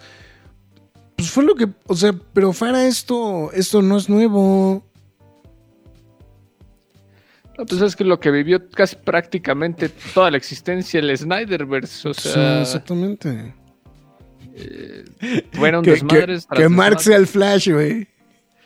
Pues 1.16 1.30
fue 1.30 1.45
lo 1.45 1.55
que, 1.55 1.68
o 1.86 1.95
sea, 1.95 2.12
pero 2.32 2.53
fuera 2.53 2.86
esto, 2.86 3.53
esto 3.53 3.82
no 3.82 3.97
es 3.99 4.09
nuevo. 4.09 4.84
No, 7.57 7.66
pues 7.66 7.80
es 7.82 7.95
que 7.95 8.03
lo 8.05 8.18
que 8.18 8.30
vivió 8.32 8.68
casi 8.70 8.97
prácticamente 8.97 9.88
toda 10.12 10.30
la 10.30 10.36
existencia 10.36 10.99
el 10.99 11.16
Snyderverse, 11.16 12.09
o 12.09 12.14
Sí, 12.14 12.28
sea, 12.30 12.62
exactamente. 12.62 13.55
fueron 15.53 15.84
Que, 15.84 15.90
que, 15.92 15.97
desmadres. 16.01 16.47
tras 16.47 16.59
que 16.61 16.68
Mark 16.68 17.01
sea 17.01 17.16
el 17.16 17.26
Flash, 17.28 17.70
güey. 17.70 18.09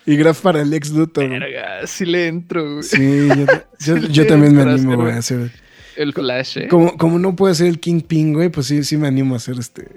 Y 0.07 0.17
Graf 0.17 0.41
para 0.41 0.63
el 0.63 0.73
ex 0.73 0.91
Luthor. 0.91 1.29
Verga, 1.29 1.87
sí 1.87 2.07
le 2.07 2.29
entro, 2.29 2.65
güey. 2.77 2.83
Sí, 2.83 3.29
yo, 3.29 3.35
yo- 3.35 3.47
Sí, 3.79 4.09
yo 4.11 4.27
también 4.27 4.57
me 4.57 4.63
animo, 4.63 4.97
güey, 4.97 5.13
a 5.13 5.19
hacer. 5.19 5.51
El 5.99 6.13
Flash, 6.13 6.59
¿eh? 6.59 6.69
Como, 6.69 6.97
como 6.97 7.19
no 7.19 7.35
puede 7.35 7.55
ser 7.55 7.67
el 7.67 7.81
Kingpin, 7.81 8.33
güey, 8.33 8.49
pues 8.49 8.69
sí, 8.69 8.85
sí 8.85 8.97
me 8.97 9.09
animo 9.09 9.35
a 9.35 9.39
hacer 9.39 9.59
este. 9.59 9.89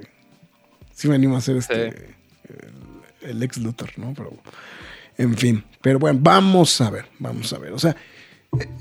Sí 0.93 1.07
me 1.07 1.15
animo 1.15 1.35
a 1.35 1.37
hacer 1.37 1.57
este. 1.57 1.91
Sí. 1.91 1.97
El, 3.21 3.29
el 3.29 3.43
ex 3.43 3.57
Luthor, 3.57 3.91
¿no? 3.97 4.13
Pero. 4.15 4.33
En 5.17 5.37
fin. 5.37 5.63
Pero 5.81 5.99
bueno, 5.99 6.19
vamos 6.21 6.81
a 6.81 6.89
ver, 6.89 7.05
vamos 7.19 7.53
a 7.53 7.59
ver. 7.59 7.73
O 7.73 7.79
sea, 7.79 7.95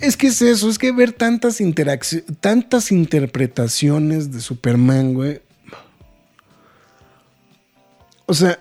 es 0.01 0.17
que 0.17 0.29
es 0.29 0.43
eso, 0.43 0.69
es 0.69 0.79
que 0.79 0.93
ver 0.93 1.13
tantas 1.13 1.61
interacciones, 1.61 2.27
tantas 2.41 2.91
interpretaciones 2.91 4.33
de 4.33 4.41
Superman, 4.41 5.15
güey. 5.15 5.41
O 8.27 8.35
sea, 8.35 8.59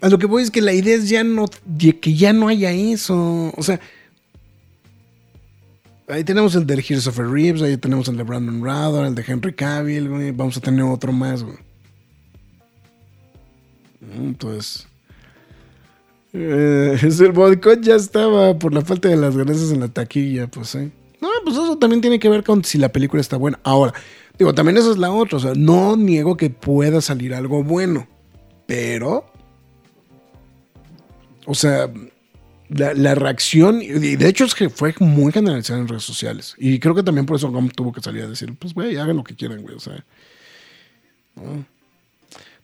a 0.00 0.08
lo 0.08 0.18
que 0.18 0.26
voy 0.26 0.42
es 0.42 0.50
que 0.50 0.62
la 0.62 0.72
idea 0.72 0.96
es 0.96 1.08
ya 1.08 1.22
no, 1.22 1.46
que 1.78 2.14
ya 2.14 2.32
no 2.32 2.48
haya 2.48 2.72
eso. 2.72 3.52
O 3.56 3.62
sea, 3.62 3.80
Ahí 6.06 6.22
tenemos 6.22 6.54
el 6.54 6.66
de 6.66 6.82
Christopher 6.82 7.26
Reeves, 7.26 7.62
ahí 7.62 7.76
tenemos 7.78 8.08
el 8.08 8.16
de 8.16 8.22
Brandon 8.24 8.62
Routh, 8.62 9.06
el 9.06 9.14
de 9.14 9.24
Henry 9.26 9.54
Cavill, 9.54 10.08
güey. 10.08 10.30
Vamos 10.32 10.56
a 10.56 10.60
tener 10.60 10.84
otro 10.84 11.12
más, 11.12 11.42
güey. 11.42 11.56
Mm, 14.00 14.26
Entonces. 14.28 14.86
eh, 16.32 16.98
el 17.02 17.32
boicot 17.32 17.80
ya 17.80 17.94
estaba 17.96 18.58
por 18.58 18.74
la 18.74 18.82
falta 18.82 19.08
de 19.08 19.16
las 19.16 19.36
ganancias 19.36 19.70
en 19.70 19.80
la 19.80 19.88
taquilla, 19.88 20.46
pues 20.48 20.68
sí. 20.68 20.92
No, 21.20 21.28
pues 21.42 21.56
eso 21.56 21.78
también 21.78 22.02
tiene 22.02 22.18
que 22.18 22.28
ver 22.28 22.44
con 22.44 22.62
si 22.64 22.76
la 22.76 22.90
película 22.90 23.20
está 23.22 23.38
buena. 23.38 23.58
Ahora, 23.62 23.94
digo, 24.38 24.52
también 24.54 24.76
esa 24.76 24.90
es 24.90 24.98
la 24.98 25.10
otra. 25.10 25.38
O 25.38 25.40
sea, 25.40 25.52
no 25.56 25.96
niego 25.96 26.36
que 26.36 26.50
pueda 26.50 27.00
salir 27.00 27.32
algo 27.34 27.64
bueno. 27.64 28.06
Pero. 28.66 29.24
O 31.46 31.54
sea, 31.54 31.90
la, 32.68 32.94
la 32.94 33.14
reacción, 33.14 33.82
y 33.82 33.88
de 34.16 34.28
hecho 34.28 34.44
es 34.44 34.54
que 34.54 34.70
fue 34.70 34.94
muy 35.00 35.32
generalizada 35.32 35.80
en 35.80 35.88
redes 35.88 36.04
sociales. 36.04 36.54
Y 36.58 36.78
creo 36.78 36.94
que 36.94 37.02
también 37.02 37.26
por 37.26 37.36
eso 37.36 37.50
Gump 37.50 37.72
tuvo 37.74 37.92
que 37.92 38.00
salir 38.00 38.22
a 38.22 38.28
decir, 38.28 38.54
pues 38.58 38.74
güey, 38.74 38.96
hagan 38.96 39.16
lo 39.16 39.24
que 39.24 39.34
quieran, 39.34 39.62
güey. 39.62 39.74
O 39.74 39.80
sea, 39.80 40.04
¿no? 41.36 41.64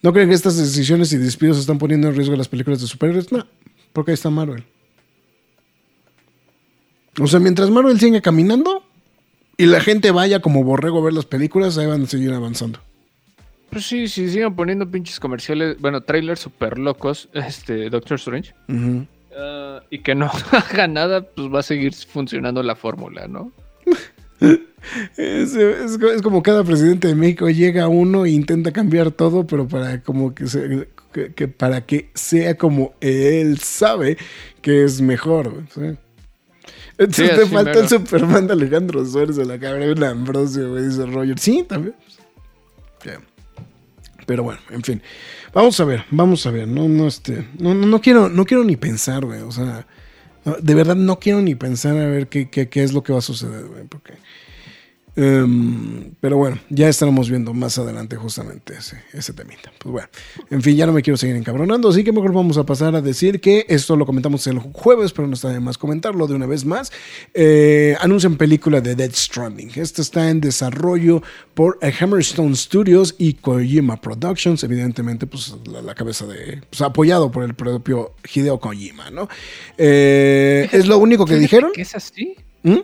¿No 0.03 0.13
creen 0.13 0.31
que 0.31 0.35
estas 0.35 0.57
decisiones 0.57 1.13
y 1.13 1.19
despidos 1.19 1.59
están 1.59 1.79
poniendo 1.79 2.09
en 2.09 2.17
riesgo 2.17 2.35
las 2.35 2.49
películas 2.49 2.81
de 2.81 2.87
superhéroes? 2.87 3.31
No, 3.33 3.47
porque 3.93 4.13
ahí 4.13 4.15
está 4.15 4.31
Marvel. 4.31 4.65
O 7.21 7.27
sea, 7.27 7.39
mientras 7.39 7.69
Marvel 7.71 8.01
siga 8.01 8.21
caminando 8.21 8.83
y 9.59 9.67
la 9.67 9.81
gente 9.81 10.11
vaya 10.11 10.41
como 10.41 10.65
borrego 10.65 11.01
a 11.01 11.05
ver 11.05 11.13
las 11.13 11.27
películas, 11.27 11.77
ahí 11.77 11.87
van 11.87 12.05
a 12.05 12.07
seguir 12.07 12.33
avanzando. 12.33 12.81
Pues 13.69 13.85
sí, 13.85 14.09
si 14.09 14.31
sigan 14.31 14.57
poniendo 14.57 14.91
pinches 14.91 15.21
comerciales, 15.21 15.79
bueno, 15.79 16.01
trailers 16.01 16.41
super 16.41 16.79
locos, 16.79 17.29
este, 17.35 17.91
Doctor 17.91 18.17
Strange, 18.17 18.55
Ujú. 18.69 19.07
Ah, 19.37 19.83
y 19.91 19.99
que 20.01 20.15
no 20.15 20.31
haga 20.53 20.87
nada, 20.89 21.23
pues 21.23 21.53
va 21.53 21.61
a 21.61 21.63
seguir 21.65 21.95
funcionando 21.95 22.63
la 22.63 22.77
fórmula, 22.77 23.27
¿no? 23.29 23.53
Es, 25.17 25.55
es 25.55 25.99
co- 25.99 26.11
es 26.11 26.23
como 26.23 26.43
cada 26.43 26.65
presidente 26.65 27.09
de 27.09 27.15
México 27.15 27.51
llega 27.51 27.89
uno 27.89 28.25
e 28.25 28.31
intenta 28.31 28.73
cambiar 28.73 29.11
todo, 29.11 29.47
pero 29.47 29.69
para 29.69 30.03
como 30.03 30.35
que, 30.35 30.47
se- 30.47 30.89
que- 31.13 31.35
que 31.35 31.49
para 31.49 31.83
que 31.85 32.11
sea 32.15 32.57
como 32.57 32.95
él 33.01 33.59
sabe 33.59 34.17
que 34.63 34.85
es 34.85 35.01
mejor. 35.03 35.65
Entonces 36.97 37.31
Sí, 37.31 37.37
te 37.37 37.47
falta 37.47 37.71
mero. 37.73 37.81
el 37.81 37.89
Superman 37.89 38.47
de 38.47 38.53
Alejandro 38.55 39.05
Suárez 39.05 39.37
de 39.37 39.45
la 39.47 39.59
cabra 39.59 39.85
de 39.87 39.93
un 39.93 40.05
Ambrosio, 40.05 40.75
dice 40.77 41.05
Roger. 41.07 41.39
Sí, 41.39 41.65
también. 41.69 41.95
Pero 44.27 44.43
bueno, 44.45 44.61
en 44.71 44.83
fin. 44.83 45.03
Vamos 45.53 45.81
a 45.81 45.85
ver, 45.85 46.05
vamos 46.11 46.47
a 46.47 46.51
ver. 46.51 46.69
No, 46.69 46.89
no, 46.89 47.09
este, 47.09 47.49
no, 47.59 47.75
no, 47.75 47.87
no 47.87 48.01
quiero, 48.01 48.29
no 48.29 48.45
quiero 48.45 48.65
ni 48.65 48.77
pensar, 48.77 49.25
güey. 49.25 49.41
O 49.41 49.51
sea, 49.51 49.87
de 50.61 50.75
verdad 50.75 50.97
no 50.97 51.19
quiero 51.19 51.43
ni 51.43 51.55
pensar 51.55 51.97
a 51.97 52.07
ver 52.07 52.29
qué, 52.29 52.49
qué, 52.49 52.69
qué 52.69 52.83
es 52.83 52.93
lo 52.93 53.03
que 53.03 53.13
va 53.13 53.19
a 53.19 53.23
suceder, 53.23 53.67
güey. 53.67 53.85
Porque. 53.85 54.15
Em, 55.23 56.13
pero 56.21 56.37
bueno, 56.37 56.59
ya 56.69 56.89
estaremos 56.89 57.29
viendo 57.29 57.53
más 57.53 57.79
adelante 57.79 58.17
justamente 58.17 58.75
ese, 58.79 59.03
ese 59.13 59.33
temita. 59.33 59.73
Pues 59.79 59.93
bueno, 59.93 60.09
en 60.51 60.63
fin, 60.63 60.77
ya 60.77 60.87
no 60.87 60.93
me 60.93 61.03
quiero 61.03 61.17
seguir 61.17 61.37
encabronando, 61.37 61.89
así 61.89 62.05
que 62.05 62.13
mejor 62.13 62.33
vamos 62.33 62.57
a 62.59 62.65
pasar 62.65 62.95
a 62.95 63.01
decir 63.01 63.41
que 63.41 63.67
esto 63.69 63.97
lo 63.97 64.07
comentamos 64.07 64.47
el 64.47 64.59
jueves, 64.59 65.13
pero 65.13 65.29
no 65.29 65.35
está 65.35 65.49
de 65.49 65.61
más 65.61 65.79
comentarlo 65.79 66.27
de 66.27 66.35
una 66.35 66.47
vez 66.47 66.65
más. 66.65 66.93
Eh, 67.35 67.97
anuncian 68.01 68.37
película 68.37 68.81
de 68.81 68.95
Dead 68.95 69.13
Stranding. 69.13 69.73
Esta 69.75 70.03
está 70.03 70.31
en 70.31 70.41
desarrollo 70.41 71.23
por 71.55 71.79
Hammerstone 71.83 72.57
Studios 72.57 73.15
y 73.19 73.35
Kojima 73.35 74.01
Productions, 74.01 74.65
evidentemente, 74.65 75.27
pues 75.27 75.55
la, 75.67 75.83
la 75.83 75.95
cabeza 75.95 76.27
de. 76.27 76.63
Pues, 76.69 76.81
apoyado 76.81 77.31
por 77.31 77.45
el 77.45 77.55
propio 77.55 78.15
Hideo 78.33 78.59
Kojima, 78.59 79.11
¿no? 79.11 79.29
Eh, 79.77 80.69
es 80.73 80.87
lo 80.87 80.99
único 80.99 81.27
que 81.27 81.37
dijeron. 81.37 81.73
Es 81.77 81.95
así. 81.95 82.37
¿Mm? 82.63 82.79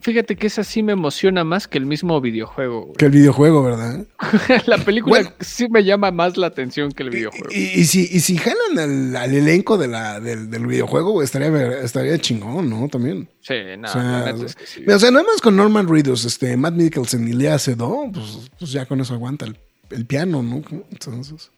Fíjate 0.00 0.36
que 0.36 0.46
esa 0.46 0.62
sí 0.62 0.82
me 0.84 0.92
emociona 0.92 1.42
más 1.42 1.66
que 1.66 1.78
el 1.78 1.86
mismo 1.86 2.20
videojuego. 2.20 2.82
güey. 2.82 2.96
Que 2.96 3.06
el 3.06 3.10
videojuego, 3.10 3.62
¿verdad? 3.64 4.06
la 4.66 4.78
película 4.78 5.20
Bueno. 5.22 5.34
sí 5.40 5.66
me 5.68 5.82
llama 5.82 6.12
más 6.12 6.36
la 6.36 6.46
atención 6.46 6.92
que 6.92 7.02
el 7.02 7.10
videojuego. 7.10 7.48
y- 7.50 7.80
y 7.80 7.84
si, 7.86 8.02
y 8.02 8.20
si 8.20 8.36
jalan 8.36 8.78
al, 8.78 9.16
al 9.16 9.34
elenco 9.34 9.76
de 9.78 9.88
la, 9.88 10.20
del, 10.20 10.48
del 10.50 10.66
videojuego, 10.66 11.22
estaría, 11.22 11.80
estaría 11.80 12.18
chingón, 12.18 12.70
¿no? 12.70 12.86
También. 12.88 13.28
sí, 13.40 13.54
no, 13.78 13.88
o 13.88 13.92
sea, 13.92 14.30
es 14.30 14.54
que 14.54 14.66
sí. 14.66 14.84
O 14.88 14.98
sea, 14.98 15.10
nada 15.10 15.24
más 15.24 15.40
con 15.40 15.56
Norman 15.56 15.88
Reedus, 15.88 16.24
este, 16.24 16.56
Matt 16.56 16.74
Mikkelsen 16.74 17.26
y 17.26 17.32
Lea 17.32 17.58
Seydoux, 17.58 18.12
pues, 18.12 18.50
pues 18.60 18.70
ya 18.72 18.86
con 18.86 19.00
eso 19.00 19.14
aguanta 19.14 19.46
el, 19.46 19.56
el 19.90 20.06
piano, 20.06 20.40
¿no? 20.42 20.62
Entonces. 20.90 21.50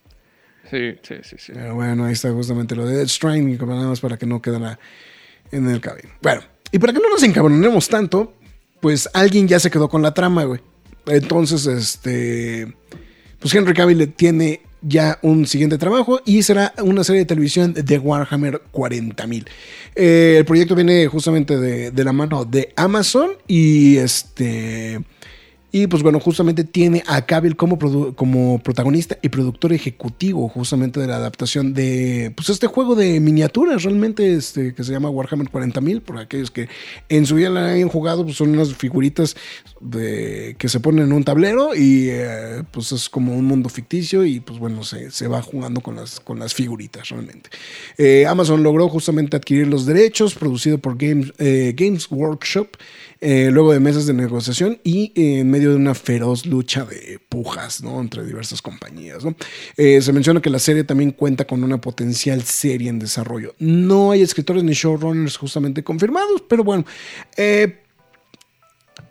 Sí, 0.71 0.95
sí, 1.03 1.15
sí, 1.23 1.37
sí. 1.39 1.53
Pero 1.55 1.75
bueno, 1.75 2.05
ahí 2.05 2.13
está 2.13 2.31
justamente 2.33 2.75
lo 2.77 2.87
de 2.87 2.97
Death 2.97 3.09
Stranding, 3.09 3.59
nada 3.67 3.89
más 3.89 4.01
para 4.01 4.17
que 4.19 4.27
no 4.27 4.41
quedara 4.43 4.79
en 5.51 5.69
el 5.69 5.81
cabello. 5.81 6.11
Bueno, 6.21 6.43
y 6.73 6.79
para 6.79 6.93
que 6.93 7.01
no 7.01 7.11
nos 7.11 7.23
encabronemos 7.23 7.89
tanto, 7.89 8.35
pues 8.81 9.09
alguien 9.15 9.49
ya 9.49 9.59
se 9.59 9.71
quedó 9.71 9.89
con 9.89 10.03
la 10.03 10.15
trama, 10.15 10.45
güey. 10.45 10.61
Entonces, 11.07 11.67
este. 11.67 12.75
Pues 13.39 13.55
Henry 13.55 13.73
Cavill 13.73 14.13
tiene 14.15 14.63
ya 14.83 15.19
un 15.23 15.47
siguiente 15.47 15.79
trabajo 15.79 16.21
y 16.25 16.43
será 16.43 16.73
una 16.83 17.05
serie 17.05 17.21
de 17.21 17.27
televisión 17.27 17.73
de 17.73 17.99
Warhammer 17.99 18.63
40.000. 18.73 19.47
Eh, 19.95 20.37
el 20.39 20.45
proyecto 20.45 20.75
viene 20.75 21.07
justamente 21.07 21.57
de, 21.57 21.91
de 21.91 22.05
la 22.05 22.13
mano 22.13 22.45
de 22.45 22.73
Amazon 22.77 23.31
y 23.47 23.97
este. 23.97 25.01
Y 25.71 25.87
pues 25.87 26.03
bueno, 26.03 26.19
justamente 26.19 26.65
tiene 26.65 27.03
a 27.07 27.27
Cavill 27.27 27.55
como, 27.55 27.79
como 28.15 28.59
protagonista 28.59 29.19
y 29.21 29.29
productor 29.29 29.75
ejecutivo 29.75 30.49
justamente 30.49 30.99
de 30.99 31.07
la 31.07 31.17
adaptación 31.17 31.75
de 31.75 32.33
pues 32.35 32.49
este 32.49 32.67
juego 32.67 32.95
de 32.95 33.21
miniaturas 33.21 33.83
realmente 33.83 34.35
este, 34.35 34.75
que 34.75 34.83
se 34.83 34.93
llama 34.93 35.11
Warhammer 35.11 35.51
40.000, 35.51 36.01
por 36.01 36.19
aquellos 36.19 36.51
que 36.51 36.69
en 37.11 37.27
su 37.27 37.35
vida 37.35 37.51
la 37.51 37.67
hayan 37.67 37.89
jugado, 37.89 38.25
pues 38.25 38.37
son 38.37 38.51
unas 38.51 38.75
figuritas 38.75 39.37
de, 39.81 40.57
que 40.59 40.71
se 40.71 40.81
ponen 40.81 41.05
en 41.05 41.13
un 41.13 41.25
tablero 41.25 41.75
y 41.75 42.09
eh, 42.09 42.63
pues 42.71 42.93
es 42.93 43.11
como 43.11 43.37
un 43.37 43.45
mundo 43.45 43.69
ficticio 43.69 44.25
y 44.25 44.41
pues 44.41 44.59
bueno, 44.59 44.85
se, 44.85 45.11
se 45.11 45.29
va 45.29 45.43
jugando 45.43 45.83
con 45.83 45.97
las, 45.97 46.19
con 46.21 46.39
las 46.39 46.55
figuritas 46.55 47.11
realmente. 47.11 47.51
Eh, 47.99 48.27
Amazon 48.27 48.63
logró 48.63 48.89
justamente 48.89 49.37
adquirir 49.37 49.67
los 49.67 49.85
derechos, 49.85 50.35
producido 50.35 50.79
por 50.79 50.97
Games, 50.97 51.33
eh, 51.39 51.75
Games 51.77 52.11
Workshop, 52.11 52.69
eh, 53.21 53.51
luego 53.53 53.73
de 53.73 53.81
meses 53.81 54.07
de 54.07 54.13
negociación 54.13 54.79
y 54.85 55.13
eh, 55.15 55.41
en 55.41 55.51
medio 55.51 55.71
de 55.71 55.77
una 55.77 55.95
feroz 55.95 56.47
lucha 56.47 56.85
de 56.85 57.19
pujas 57.29 57.83
¿no? 57.83 58.01
entre 58.01 58.25
diversas 58.25 58.63
compañías. 58.63 59.25
Eh, 59.77 60.01
se 60.01 60.13
menciona 60.13 60.41
que 60.41 60.51
la 60.51 60.59
serie 60.59 60.85
también 60.85 61.11
cuenta 61.11 61.47
con 61.47 61.65
una 61.65 61.81
potencial 61.81 62.43
serie 62.43 62.89
en 62.89 62.99
desarrollo. 62.99 63.55
No 63.59 64.13
hay 64.13 64.23
escritores 64.23 64.63
ni 64.63 64.73
showrunners 64.73 65.37
justamente 65.37 65.83
confirmados, 65.83 66.43
pero 66.49 66.65
bueno. 66.65 66.85
eh, 67.37 67.79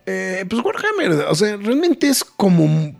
eh, 0.09 0.45
pues 0.49 0.63
Warhammer, 0.63 1.25
o 1.27 1.35
sea, 1.35 1.57
realmente 1.57 2.07
es 2.07 2.23
como. 2.23 2.95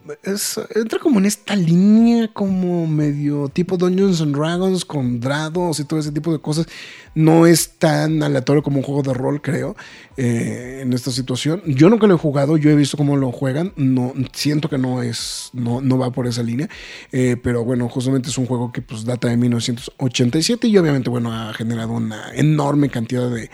entra 0.76 1.00
como 1.00 1.20
en 1.20 1.26
esta 1.26 1.56
línea, 1.56 2.28
como 2.34 2.86
medio 2.86 3.48
tipo 3.48 3.78
Dungeons 3.78 4.20
and 4.20 4.36
Dragons 4.36 4.84
con 4.84 5.22
drados 5.22 5.80
y 5.80 5.86
todo 5.86 6.02
ese 6.02 6.12
tipo 6.12 6.34
de 6.34 6.40
cosas. 6.40 6.68
No 7.16 7.48
es 7.48 7.70
tan 7.80 8.22
aleatorio 8.22 8.62
como 8.62 8.80
un 8.80 8.84
juego 8.84 9.04
de 9.04 9.14
rol, 9.14 9.42
creo, 9.42 9.78
eh, 10.18 10.82
en 10.82 10.92
esta 10.92 11.10
situación. 11.10 11.62
Yo 11.66 11.90
nunca 11.90 12.08
lo 12.08 12.16
he 12.16 12.18
jugado, 12.18 12.58
yo 12.58 12.72
he 12.72 12.76
visto 12.76 12.98
cómo 12.98 13.16
lo 13.16 13.32
juegan. 13.32 13.72
No, 13.78 14.12
siento 14.34 14.68
que 14.68 14.78
no 14.78 15.02
es. 15.02 15.50
No, 15.54 15.80
no 15.80 15.98
va 15.98 16.12
por 16.12 16.28
esa 16.28 16.44
línea. 16.44 16.68
eh, 17.14 17.38
pero 17.42 17.64
bueno, 17.64 17.88
justamente 17.88 18.28
es 18.28 18.38
un 18.38 18.48
juego 18.48 18.74
que 18.74 18.82
pues 18.82 19.06
data 19.06 19.30
de 19.30 19.38
1987 19.38 20.68
y 20.68 20.78
obviamente, 20.78 21.10
bueno, 21.10 21.32
ha 21.32 21.54
generado 21.54 21.94
una 21.94 22.34
enorme 22.36 22.90
cantidad 22.90 23.30
de 23.30 23.50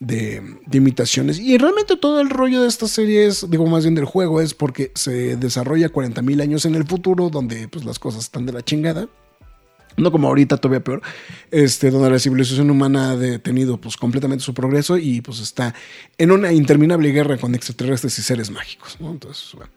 de, 0.00 0.42
imitaciones. 0.72 1.38
Y 1.38 1.58
realmente 1.58 1.96
todo 1.96 2.20
el 2.20 2.30
rollo 2.30 2.62
de 2.62 2.68
esta 2.68 2.86
serie 2.86 3.26
es, 3.26 3.48
digo 3.50 3.66
más 3.66 3.84
bien 3.84 3.94
del 3.94 4.04
juego, 4.04 4.40
es 4.40 4.54
porque 4.54 4.92
se 4.94 5.36
desarrolla 5.36 5.88
40 5.88 6.22
mil 6.22 6.40
años 6.40 6.64
en 6.64 6.74
el 6.74 6.84
futuro, 6.86 7.30
donde 7.30 7.68
pues 7.68 7.84
las 7.84 7.98
cosas 7.98 8.24
están 8.24 8.46
de 8.46 8.52
la 8.52 8.62
chingada. 8.62 9.08
No 9.96 10.12
como 10.12 10.28
ahorita, 10.28 10.58
todavía 10.58 10.84
peor, 10.84 11.02
este, 11.50 11.90
donde 11.90 12.08
la 12.08 12.20
civilización 12.20 12.70
humana 12.70 13.10
ha 13.10 13.16
detenido 13.16 13.80
pues, 13.80 13.96
completamente 13.96 14.44
su 14.44 14.54
progreso 14.54 14.96
y 14.96 15.20
pues 15.22 15.40
está 15.40 15.74
en 16.18 16.30
una 16.30 16.52
interminable 16.52 17.10
guerra 17.10 17.36
con 17.36 17.56
extraterrestres 17.56 18.16
y 18.20 18.22
seres 18.22 18.48
mágicos. 18.48 18.96
¿no? 19.00 19.10
Entonces, 19.10 19.52
bueno, 19.54 19.72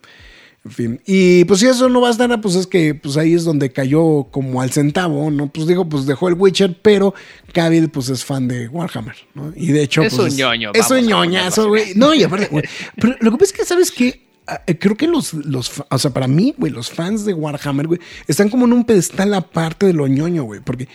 en 0.64 0.72
fin. 0.72 1.02
Y 1.08 1.44
pues 1.46 1.60
si 1.60 1.66
eso 1.66 1.90
no 1.90 2.02
bastara, 2.02 2.40
pues 2.40 2.56
es 2.56 2.68
que 2.68 2.94
pues 2.94 3.18
ahí 3.18 3.34
es 3.34 3.44
donde 3.44 3.72
cayó 3.72 4.26
como 4.30 4.62
al 4.62 4.72
centavo, 4.72 5.32
¿no? 5.32 5.48
Pues 5.48 5.66
digo, 5.66 5.90
pues 5.90 6.06
dejó 6.06 6.28
el 6.28 6.36
Witcher, 6.36 6.78
pero 6.82 7.16
Cavill 7.52 7.90
pues 7.90 8.10
es 8.10 8.24
fan 8.24 8.48
de 8.48 8.68
Warhammer, 8.68 9.16
¿no? 9.34 9.52
Y 9.56 9.68
de 9.72 9.82
hecho... 9.84 10.04
Es 10.04 10.14
pues, 10.14 10.34
un 10.34 10.38
ñoño, 10.38 10.72
Es 10.76 10.92
un 10.92 10.98
a 10.98 11.02
ñoñazo, 11.02 11.68
güey. 11.68 11.94
No, 11.96 12.14
y 12.14 12.24
aparte, 12.24 12.48
güey, 12.52 12.64
pero 12.96 13.16
lo 13.22 13.32
que 13.32 13.38
pasa 13.38 13.52
es 13.52 13.54
que, 13.54 13.66
¿sabes 13.66 13.92
qué? 13.92 14.28
Ah, 14.46 14.62
eh, 14.68 14.78
Creo 14.78 14.96
que 14.96 15.08
los, 15.08 15.34
los, 15.34 15.84
o 15.90 15.98
sea, 15.98 16.12
para 16.12 16.28
mí, 16.28 16.54
güey, 16.56 16.72
los 16.72 16.92
fans 16.92 17.26
de 17.26 17.34
Warhammer, 17.34 17.88
güey, 17.88 18.00
están 18.28 18.50
como 18.50 18.66
en 18.66 18.74
un 18.74 18.86
pedestal 18.86 19.34
aparte 19.34 19.88
de 19.88 19.94
lo 19.94 20.08
ñoño, 20.08 20.44
güey, 20.44 20.60
porque 20.60 20.88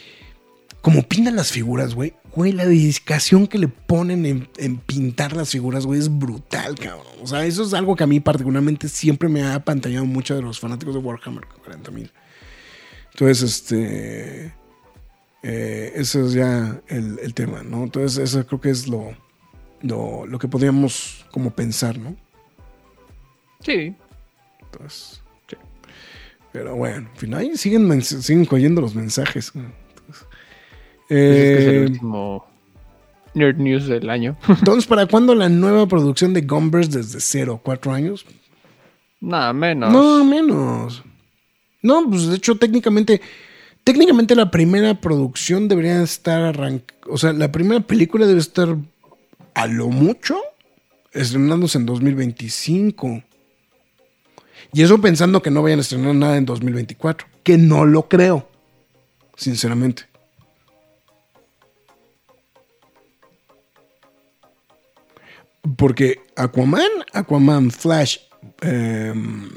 como 0.86 1.02
pintan 1.02 1.34
las 1.34 1.50
figuras, 1.50 1.96
güey, 1.96 2.14
güey, 2.32 2.52
la 2.52 2.64
dedicación 2.64 3.48
que 3.48 3.58
le 3.58 3.66
ponen 3.66 4.24
en, 4.24 4.48
en 4.56 4.76
pintar 4.76 5.34
las 5.34 5.50
figuras, 5.50 5.84
güey, 5.84 5.98
es 5.98 6.16
brutal, 6.16 6.76
cabrón. 6.76 7.04
O 7.20 7.26
sea, 7.26 7.44
eso 7.44 7.64
es 7.64 7.74
algo 7.74 7.96
que 7.96 8.04
a 8.04 8.06
mí 8.06 8.20
particularmente 8.20 8.88
siempre 8.88 9.28
me 9.28 9.42
ha 9.42 9.56
apantallado 9.56 10.04
mucho 10.04 10.36
de 10.36 10.42
los 10.42 10.60
fanáticos 10.60 10.94
de 10.94 11.00
Warhammer 11.00 11.42
40.000. 11.42 12.08
Entonces, 13.14 13.42
este... 13.42 14.54
eh, 15.42 15.92
ese 15.96 16.24
es 16.24 16.34
ya 16.34 16.80
el, 16.86 17.18
el 17.20 17.34
tema, 17.34 17.64
¿no? 17.64 17.82
Entonces, 17.82 18.18
eso 18.18 18.46
creo 18.46 18.60
que 18.60 18.70
es 18.70 18.86
lo, 18.86 19.08
lo, 19.82 20.24
lo 20.24 20.38
que 20.38 20.46
podríamos 20.46 21.26
como 21.32 21.50
pensar, 21.50 21.98
¿no? 21.98 22.14
Sí. 23.58 23.92
Entonces, 24.60 25.20
sí. 25.50 25.56
Pero 26.52 26.76
bueno, 26.76 27.08
en 27.12 27.16
fin, 27.16 27.34
ahí 27.34 27.56
siguen, 27.56 28.00
siguen 28.02 28.44
cayendo 28.46 28.80
los 28.80 28.94
mensajes. 28.94 29.52
Entonces, 31.08 31.14
Pues 31.14 31.20
es 31.20 31.56
que 31.56 31.58
es 31.58 31.68
el 31.68 31.74
eh, 31.74 31.86
último 31.86 32.46
Nerd 33.34 33.58
News 33.58 33.86
del 33.86 34.10
año. 34.10 34.36
entonces, 34.48 34.86
¿para 34.86 35.06
cuándo 35.06 35.34
la 35.34 35.48
nueva 35.48 35.86
producción 35.86 36.32
de 36.34 36.40
Gumbers 36.42 36.90
desde 36.90 37.20
cero? 37.20 37.60
¿Cuatro 37.62 37.92
años? 37.92 38.24
Nada 39.20 39.52
menos. 39.52 39.92
No, 39.92 40.24
menos. 40.24 41.02
No, 41.82 42.08
pues 42.08 42.26
de 42.26 42.36
hecho, 42.36 42.56
técnicamente, 42.56 43.20
técnicamente 43.84 44.34
la 44.34 44.50
primera 44.50 45.00
producción 45.00 45.68
debería 45.68 46.02
estar 46.02 46.42
arrancada. 46.42 46.98
O 47.08 47.18
sea, 47.18 47.32
la 47.32 47.52
primera 47.52 47.80
película 47.80 48.26
debe 48.26 48.40
estar 48.40 48.76
a 49.54 49.66
lo 49.66 49.88
mucho 49.88 50.36
estrenándose 51.12 51.78
en 51.78 51.86
2025. 51.86 53.22
Y 54.72 54.82
eso 54.82 55.00
pensando 55.00 55.42
que 55.42 55.50
no 55.50 55.62
vayan 55.62 55.78
a 55.78 55.82
estrenar 55.82 56.14
nada 56.14 56.36
en 56.36 56.46
2024. 56.46 57.26
Que 57.42 57.56
no 57.56 57.84
lo 57.84 58.08
creo. 58.08 58.48
Sinceramente. 59.36 60.04
Porque 65.76 66.20
Aquaman, 66.36 66.88
Aquaman 67.12 67.70
Flash, 67.70 68.18
em, 68.60 69.48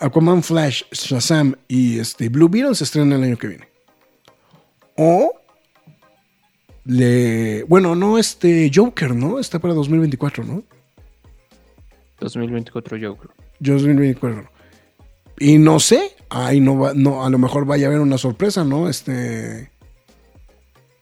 Aquaman 0.00 0.42
Flash, 0.42 0.84
Shazam 0.90 1.54
y 1.68 1.98
este 2.00 2.28
Blue 2.28 2.48
Beetle 2.48 2.74
se 2.74 2.84
estrenan 2.84 3.12
el 3.12 3.24
año 3.24 3.36
que 3.36 3.48
viene. 3.48 3.68
O 4.96 5.32
le. 6.84 7.62
Bueno, 7.64 7.94
no, 7.94 8.18
este 8.18 8.70
Joker, 8.74 9.14
¿no? 9.14 9.38
Está 9.38 9.58
para 9.58 9.74
2024, 9.74 10.44
¿no? 10.44 10.64
2024 12.20 12.98
Joker. 13.00 13.30
2024. 13.60 14.50
Y 15.38 15.58
no 15.58 15.78
sé, 15.80 16.16
ahí 16.30 16.60
no 16.60 16.78
va, 16.78 16.94
no, 16.94 17.24
a 17.24 17.30
lo 17.30 17.38
mejor 17.38 17.66
vaya 17.66 17.86
a 17.86 17.88
haber 17.90 18.00
una 18.00 18.18
sorpresa, 18.18 18.64
¿no? 18.64 18.88
Este. 18.88 19.70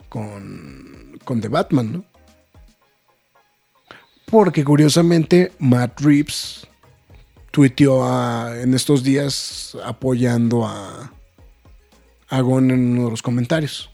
Con. 0.09 1.19
Con 1.25 1.41
The 1.41 1.49
Batman, 1.49 1.93
¿no? 1.93 2.14
Porque 4.35 4.65
curiosamente, 4.65 5.53
Matt 5.61 6.01
Reeves 6.01 6.67
tuiteó 7.53 8.05
a- 8.05 8.61
en 8.61 8.75
estos 8.75 9.05
días 9.05 9.77
apoyando 9.85 10.67
a. 10.67 11.13
a 12.31 12.41
Gon 12.41 12.73
en 12.73 12.91
uno 12.99 13.05
de 13.05 13.11
los 13.13 13.23
comentarios. 13.23 13.91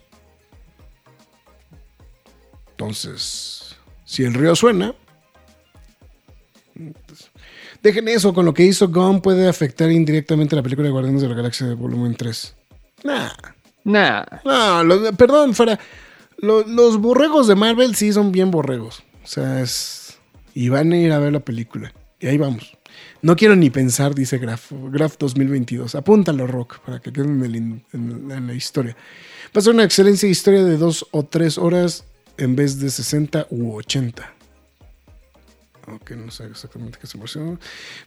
Entonces, 2.70 3.76
si 4.06 4.24
el 4.24 4.32
río 4.32 4.56
suena, 4.56 4.94
Dejen 7.82 8.08
eso, 8.08 8.32
con 8.32 8.46
lo 8.46 8.54
que 8.54 8.62
hizo 8.64 8.88
Gunn 8.88 9.20
puede 9.20 9.46
afectar 9.46 9.90
indirectamente 9.90 10.56
la 10.56 10.62
película 10.62 10.86
de 10.88 10.92
Guardianes 10.92 11.20
de 11.20 11.28
la 11.28 11.34
Galaxia 11.34 11.66
de 11.66 11.74
volumen 11.74 12.14
3. 12.14 12.54
Nah, 13.04 13.28
Nah. 13.84 14.24
no, 14.42 14.84
los- 14.84 15.12
perdón, 15.16 15.54
fuera. 15.54 15.78
Lo- 16.38 16.66
los 16.66 16.96
borregos 16.98 17.46
de 17.46 17.56
Marvel 17.56 17.94
sí 17.94 18.10
son 18.14 18.32
bien 18.32 18.50
borregos. 18.50 19.02
O 19.22 19.26
sea, 19.26 19.60
es. 19.60 20.09
Y 20.54 20.68
van 20.68 20.92
a 20.92 20.96
ir 20.96 21.12
a 21.12 21.18
ver 21.18 21.32
la 21.32 21.40
película. 21.40 21.92
Y 22.18 22.26
ahí 22.26 22.38
vamos. 22.38 22.76
No 23.22 23.36
quiero 23.36 23.56
ni 23.56 23.70
pensar, 23.70 24.14
dice 24.14 24.38
Graf, 24.38 24.72
Graf 24.90 25.16
2022. 25.18 25.94
Apúntalo, 25.94 26.46
Rock, 26.46 26.80
para 26.80 27.00
que 27.00 27.12
quede 27.12 27.24
en, 27.24 28.46
la 28.46 28.54
historia. 28.54 28.96
Va 29.56 29.58
a 29.58 29.60
ser 29.60 29.74
una 29.74 29.84
excelente 29.84 30.28
historia 30.28 30.64
de 30.64 30.76
dos 30.76 31.06
o 31.12 31.24
tres 31.24 31.56
horas 31.56 32.04
en 32.36 32.56
vez 32.56 32.78
de 32.78 32.90
60 32.90 33.46
u 33.50 33.74
80. 33.74 34.34
Ok, 35.94 36.10
no 36.12 36.30
sé 36.30 36.44
exactamente 36.46 36.98
qué 37.00 37.06
se 37.06 37.16
emocionó. 37.16 37.58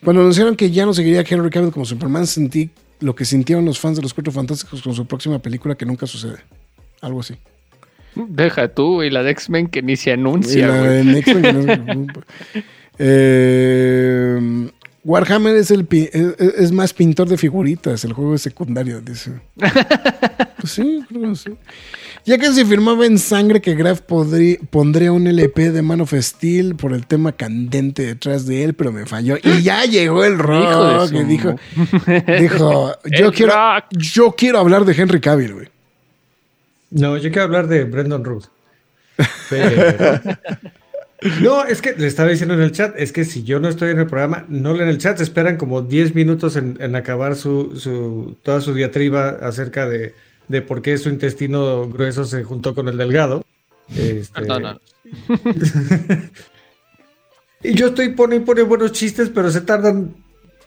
Cuando 0.03 0.21
anunciaron 0.21 0.55
que 0.55 0.71
ya 0.71 0.85
no 0.85 0.93
seguiría 0.93 1.23
Henry 1.27 1.49
Cavill 1.49 1.71
como 1.71 1.85
Superman, 1.85 2.27
sentí 2.27 2.71
lo 2.99 3.15
que 3.15 3.25
sintieron 3.25 3.65
los 3.65 3.79
fans 3.79 3.97
de 3.97 4.03
los 4.03 4.13
Cuatro 4.13 4.31
Fantásticos 4.31 4.81
con 4.81 4.93
su 4.93 5.05
próxima 5.05 5.39
película 5.39 5.75
que 5.75 5.85
nunca 5.85 6.07
sucede. 6.07 6.37
Algo 7.01 7.19
así. 7.19 7.35
Deja 8.15 8.67
tú 8.69 9.03
y 9.03 9.09
la 9.09 9.23
de 9.23 9.31
X-Men 9.31 9.67
que 9.67 9.81
ni 9.81 9.95
se 9.95 10.11
anuncia, 10.11 10.67
la 10.67 10.81
de 10.83 11.19
X-Men, 11.19 11.65
que 11.65 11.77
no- 11.95 12.07
Eh, 12.99 14.69
Warhammer 15.03 15.55
es, 15.57 15.71
el 15.71 15.85
es, 15.91 16.13
es 16.57 16.71
más 16.71 16.93
pintor 16.93 17.27
de 17.27 17.37
figuritas, 17.37 18.05
el 18.05 18.13
juego 18.13 18.35
es 18.35 18.41
secundario, 18.41 19.01
dice. 19.01 19.31
Pues 20.63 20.75
sí, 20.75 21.03
creo 21.09 21.31
que 21.31 21.35
sí. 21.35 21.49
Ya 22.23 22.37
que 22.37 22.45
se 22.53 22.63
firmaba 22.63 23.05
en 23.05 23.19
sangre 23.19 23.59
que 23.59 23.75
Graf 23.75 23.99
podrí- 24.07 24.57
pondría 24.69 25.11
un 25.11 25.27
LP 25.27 25.71
de 25.71 25.81
Man 25.81 25.99
of 25.99 26.13
Steel 26.17 26.75
por 26.75 26.93
el 26.93 27.05
tema 27.05 27.33
candente 27.33 28.03
detrás 28.05 28.45
de 28.45 28.63
él, 28.63 28.73
pero 28.73 28.93
me 28.93 29.05
falló. 29.05 29.35
Y 29.43 29.61
ya 29.61 29.83
llegó 29.83 30.23
el 30.23 30.39
rock. 30.39 30.63
Hijo 30.71 31.07
de 31.09 31.17
y 31.19 31.23
dijo, 31.25 31.55
dijo 32.39 32.93
yo, 33.11 33.25
El 33.27 33.33
quiero, 33.33 33.51
rock. 33.53 33.83
yo 33.91 34.31
quiero 34.37 34.59
hablar 34.59 34.85
de 34.85 34.93
Henry 34.93 35.19
Cavill, 35.19 35.53
güey. 35.53 35.67
No, 36.93 37.17
yo 37.17 37.29
quiero 37.31 37.43
hablar 37.43 37.67
de 37.67 37.83
Brendan 37.83 38.23
Ruth. 38.23 38.45
Pero- 39.49 40.21
No, 41.41 41.63
es 41.63 41.81
que 41.81 41.93
le 41.93 42.07
estaba 42.07 42.27
diciendo 42.29 42.53
en 42.53 42.59
el 42.59 42.73
chat, 42.73 42.95
es 42.99 43.13
que 43.13 43.23
si 43.23 43.43
yo 43.43 43.61
no 43.61 43.69
estoy 43.69 43.91
en 43.91 43.99
el 43.99 44.07
programa, 44.07 44.45
no 44.49 44.73
leen 44.73 44.89
el 44.89 44.97
chat, 44.97 45.15
se 45.15 45.23
esperan 45.23 45.55
como 45.55 45.81
10 45.81 46.15
minutos 46.15 46.57
en, 46.57 46.75
en 46.81 46.97
acabar 46.97 47.37
su, 47.37 47.77
su, 47.77 48.35
toda 48.43 48.59
su 48.59 48.73
diatriba 48.73 49.29
acerca 49.29 49.87
de, 49.87 50.13
de 50.49 50.61
por 50.61 50.81
qué 50.81 50.97
su 50.97 51.07
intestino 51.07 51.87
grueso 51.87 52.25
se 52.25 52.43
juntó 52.43 52.75
con 52.75 52.89
el 52.89 52.97
delgado. 52.97 53.45
Este, 53.95 54.41
no. 54.41 54.81
Y 57.63 57.73
yo 57.75 57.87
estoy 57.87 58.09
poniendo 58.09 58.45
pone 58.45 58.61
buenos 58.63 58.91
chistes, 58.91 59.29
pero 59.33 59.49
se 59.49 59.61
tardan 59.61 60.13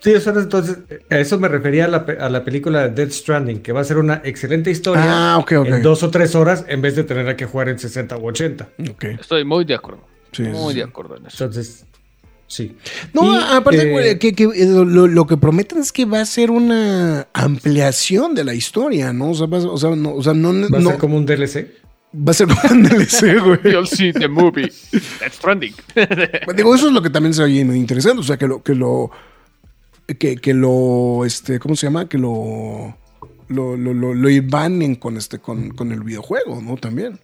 10 0.05 0.27
horas. 0.29 0.45
Entonces, 0.45 0.79
a 1.11 1.19
eso 1.19 1.39
me 1.39 1.49
refería 1.49 1.87
a 1.87 1.89
la, 1.89 2.05
pe- 2.07 2.19
a 2.19 2.29
la 2.29 2.45
película 2.45 2.89
Dead 2.89 3.11
Stranding, 3.11 3.61
que 3.61 3.73
va 3.73 3.81
a 3.81 3.85
ser 3.85 3.99
una 3.99 4.21
excelente 4.25 4.71
historia 4.71 5.05
Ah, 5.35 5.39
ok, 5.39 5.53
ok. 5.59 5.67
en 5.69 5.83
dos 5.83 6.03
o 6.03 6.11
tres 6.11 6.35
horas 6.35 6.65
en 6.69 6.81
vez 6.83 6.97
de 6.97 7.05
tener 7.05 7.35
que 7.37 7.47
jugar 7.47 7.69
en 7.69 7.79
60 7.79 8.17
u 8.19 8.27
80. 8.29 8.69
Ok. 8.91 9.05
Estoy 9.21 9.45
muy 9.45 9.65
de 9.65 9.75
acuerdo. 9.75 10.03
Sí, 10.33 10.43
muy 10.43 10.73
sí, 10.75 10.81
de 10.81 10.85
sí. 10.85 10.89
acuerdo 10.91 11.17
en 11.17 11.27
eso. 11.27 11.45
Entonces, 11.45 11.85
sí. 12.47 12.77
No, 13.13 13.35
Y, 13.35 13.43
aparte, 13.53 13.83
eh, 13.89 13.91
güey, 13.91 14.19
que, 14.19 14.33
que, 14.35 14.45
eh, 14.45 14.67
lo, 14.67 15.07
lo 15.07 15.27
que 15.27 15.37
prometen 15.37 15.79
es 15.79 15.93
que 15.93 16.05
va 16.05 16.21
a 16.21 16.27
ser 16.27 16.51
una 16.51 17.27
ampliación 17.33 18.35
de 18.35 18.45
la 18.45 18.55
historia, 18.55 19.13
¿no? 19.13 19.31
O 19.31 19.35
sea, 19.35 19.47
va, 19.47 19.59
a- 19.59 19.67
o 19.67 19.79
sea, 19.79 19.91
no, 19.97 20.15
o 20.15 20.23
sea, 20.23 20.35
no, 20.35 20.49
Va 20.71 20.79
a 20.79 20.81
no- 20.81 20.91
ser 20.91 20.99
como 20.99 21.17
un 21.17 21.25
DLC. 21.27 21.67
va 22.15 22.31
a 22.31 22.35
ser 22.35 22.47
como 22.49 22.61
un 22.71 22.83
DLC, 22.83 23.39
güey. 23.45 23.59
You'll 23.73 23.87
see 23.89 24.13
the 24.13 24.29
movie. 24.29 24.71
That's 25.21 25.39
trending. 25.39 25.75
Digo, 26.55 26.75
eso 26.75 26.89
es 26.89 26.93
lo 26.93 27.03
que 27.03 27.11
también 27.11 27.33
se 27.35 27.43
oye 27.43 27.61
interesante, 27.61 28.21
o 28.21 28.25
sea, 28.25 28.37
que 28.37 28.47
lo, 28.47 28.63
que 28.63 28.75
lo, 28.75 29.11
que, 30.19 30.37
que 30.37 30.55
lo, 30.55 31.25
este, 31.25 31.59
¿cómo 31.59 31.75
se 31.77 31.87
llama? 31.87 32.09
Que 32.09 32.19
lo, 32.19 32.97
lo, 33.49 33.77
lo, 33.77 33.93
lo, 33.95 34.15
lo 34.15 34.31
ibanen 34.31 34.95
con 34.97 35.17
este, 35.17 35.39
con, 35.39 35.71
con 35.71 35.93
el 35.93 36.03
videojuego, 36.03 36.61
¿no? 36.63 36.77
También. 36.77 37.19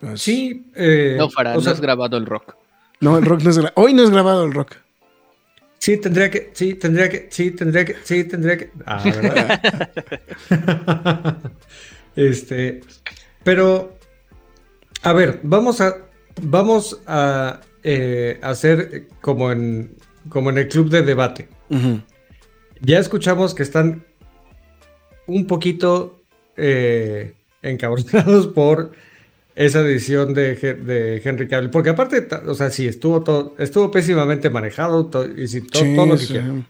Pues, 0.00 0.20
Sí. 0.22 0.66
eh, 0.74 1.16
No, 1.18 1.28
Farah, 1.30 1.52
o 1.52 1.54
no 1.56 1.60
sea, 1.60 1.72
has 1.72 1.80
grabado 1.80 2.16
el 2.16 2.26
rock. 2.26 2.54
No, 3.00 3.18
el 3.18 3.24
rock 3.24 3.42
no 3.42 3.50
es 3.50 3.58
gra- 3.60 3.72
Hoy 3.76 3.92
no 3.94 4.02
es 4.04 4.10
grabado 4.10 4.44
el 4.44 4.52
rock. 4.54 4.76
Sí, 5.78 5.98
tendría 5.98 6.30
que, 6.30 6.50
sí, 6.54 6.74
tendría 6.74 7.10
que, 7.10 7.26
sí, 7.30 7.50
tendría 7.50 7.84
que, 7.84 7.96
sí, 8.04 8.24
tendría 8.24 8.56
que. 8.56 8.70
Ah, 8.86 9.02
¿verdad? 9.04 9.60
este, 12.16 12.80
pero, 13.42 13.98
a 15.02 15.12
ver, 15.12 15.40
vamos 15.42 15.80
a, 15.82 15.96
vamos 16.40 17.00
a 17.06 17.60
eh, 17.82 18.38
hacer 18.42 19.08
como 19.20 19.52
en, 19.52 19.94
como 20.28 20.50
en 20.50 20.58
el 20.58 20.68
club 20.68 20.90
de 20.90 21.02
debate. 21.02 21.48
Ya 22.80 22.98
escuchamos 22.98 23.54
que 23.54 23.62
están 23.62 24.04
un 25.26 25.46
poquito 25.46 26.20
eh, 26.56 27.34
encabronados 27.62 28.46
por 28.54 28.92
esa 29.54 29.82
decisión 29.82 30.34
de, 30.34 30.54
de 30.56 31.22
Henry 31.24 31.46
Cavill, 31.48 31.70
porque 31.70 31.90
aparte, 31.90 32.26
o 32.46 32.54
sea, 32.54 32.70
sí, 32.70 32.86
estuvo 32.88 33.22
todo, 33.22 33.54
estuvo 33.58 33.90
pésimamente 33.90 34.50
manejado 34.50 35.06
to- 35.06 35.26
y 35.26 35.46
sí, 35.46 35.60
to- 35.60 35.78
Sí, 35.78 35.94
todo 35.94 36.06
lo 36.06 36.14
que 36.16 36.24
sí. 36.24 36.32
quieran. 36.32 36.66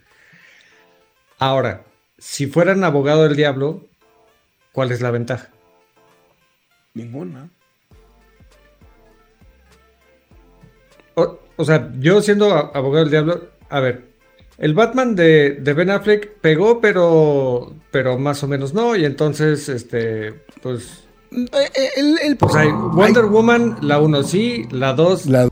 Ahora, 1.38 1.84
si 2.18 2.46
fueran 2.46 2.84
abogado 2.84 3.24
del 3.24 3.36
diablo, 3.36 3.84
¿cuál 4.72 4.92
es 4.92 5.00
la 5.00 5.10
ventaja? 5.10 5.48
Ninguna. 6.92 7.48
O, 11.16 11.38
o 11.56 11.64
sea, 11.64 11.92
yo 11.98 12.20
siendo 12.22 12.52
abogado 12.52 13.04
del 13.04 13.10
diablo, 13.10 13.48
a 13.70 13.80
ver, 13.80 14.06
el 14.58 14.74
Batman 14.74 15.14
de, 15.16 15.58
de 15.60 15.72
Ben 15.72 15.90
Affleck 15.90 16.38
pegó, 16.40 16.80
pero, 16.80 17.74
pero 17.90 18.18
más 18.18 18.42
o 18.42 18.48
menos 18.48 18.72
no, 18.74 18.94
y 18.96 19.04
entonces, 19.04 19.68
este, 19.68 20.32
pues, 20.62 21.04
El, 21.30 22.18
el- 22.22 22.38
o 22.40 22.48
sea, 22.48 22.64
Wonder 22.72 23.24
Woman, 23.26 23.78
la 23.82 24.00
1 24.00 24.22
sí, 24.22 24.66
la 24.70 24.92
2 24.92 25.26
La- 25.26 25.48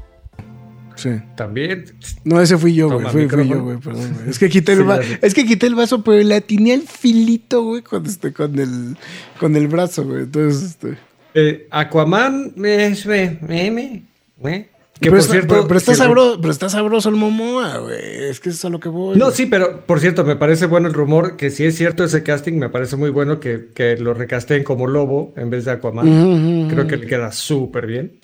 Sí. 0.94 1.10
también. 1.36 1.86
No, 2.22 2.40
ese 2.40 2.56
fui 2.58 2.74
yo, 2.74 2.88
güey. 2.88 3.06
Fui, 3.08 3.28
fui 3.28 3.48
yo, 3.48 3.60
güey. 3.64 3.78
Perdón, 3.78 4.12
güey. 4.14 4.28
Es 4.30 4.38
que 4.38 4.48
quité 4.48 4.72
el 4.72 4.78
Sí, 4.80 4.84
va- 4.84 5.00
ya 5.00 5.08
sé. 5.08 5.18
es 5.22 5.34
que 5.34 5.44
quité 5.46 5.66
el 5.66 5.74
vaso, 5.74 6.04
pero 6.04 6.22
le 6.22 6.34
atiné 6.36 6.74
al 6.74 6.82
filito, 6.82 7.64
güey, 7.64 7.82
con 7.82 8.06
este, 8.06 8.32
con 8.32 8.56
el, 8.58 8.96
con 9.40 9.56
el 9.56 9.66
brazo, 9.66 10.04
güey. 10.04 10.24
Entonces, 10.24 10.62
este. 10.62 10.98
Eh, 11.34 11.66
Aquaman, 11.70 12.52
me, 12.54 12.94
me, 13.06 13.38
me, 13.48 14.02
me. 14.40 14.68
Que 15.00 15.10
pero, 15.10 15.12
por 15.12 15.18
está, 15.20 15.32
cierto. 15.32 15.54
pero, 15.54 15.66
pero 15.66 15.78
está 15.78 15.94
sabroso, 15.94 16.38
pero 16.40 16.52
está 16.52 16.68
sabroso 16.68 17.08
el 17.08 17.16
Momoa, 17.16 17.78
güey. 17.78 18.24
Es 18.30 18.38
que 18.40 18.50
eso 18.50 18.58
es 18.58 18.64
a 18.66 18.68
lo 18.68 18.78
que 18.78 18.88
voy. 18.88 19.18
No, 19.18 19.30
sí, 19.30 19.46
pero 19.46 19.80
por 19.80 19.98
cierto, 19.98 20.24
me 20.24 20.36
parece 20.36 20.66
bueno 20.66 20.86
el 20.86 20.94
rumor 20.94 21.36
que 21.36 21.50
si 21.50 21.64
es 21.64 21.76
cierto 21.76 22.04
ese 22.04 22.22
casting, 22.22 22.54
me 22.54 22.68
parece 22.68 22.96
muy 22.96 23.10
bueno 23.10 23.40
que, 23.40 23.70
que 23.74 23.96
lo 23.96 24.14
recasteen 24.14 24.62
como 24.62 24.86
lobo 24.86 25.32
en 25.36 25.50
vez 25.50 25.64
de 25.64 25.72
Aquaman. 25.72 26.68
Creo 26.68 26.86
que 26.86 26.96
le 26.96 27.06
queda 27.06 27.32
súper 27.32 27.86
bien. 27.86 28.20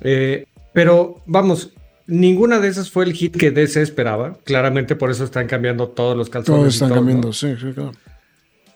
Eh, 0.00 0.46
pero 0.72 1.22
vamos, 1.26 1.72
ninguna 2.06 2.58
de 2.58 2.68
esas 2.68 2.90
fue 2.90 3.04
el 3.04 3.12
hit 3.12 3.36
que 3.36 3.50
DC 3.50 3.80
esperaba. 3.80 4.38
Claramente 4.44 4.96
por 4.96 5.10
eso 5.10 5.24
están 5.24 5.46
cambiando 5.46 5.88
todos 5.88 6.16
los 6.16 6.28
calzones. 6.28 6.60
Todos 6.60 6.74
están 6.74 6.88
todo, 6.88 6.96
¿no? 6.96 7.02
cambiando, 7.02 7.32
sí, 7.32 7.54
sí, 7.60 7.72
claro. 7.72 7.92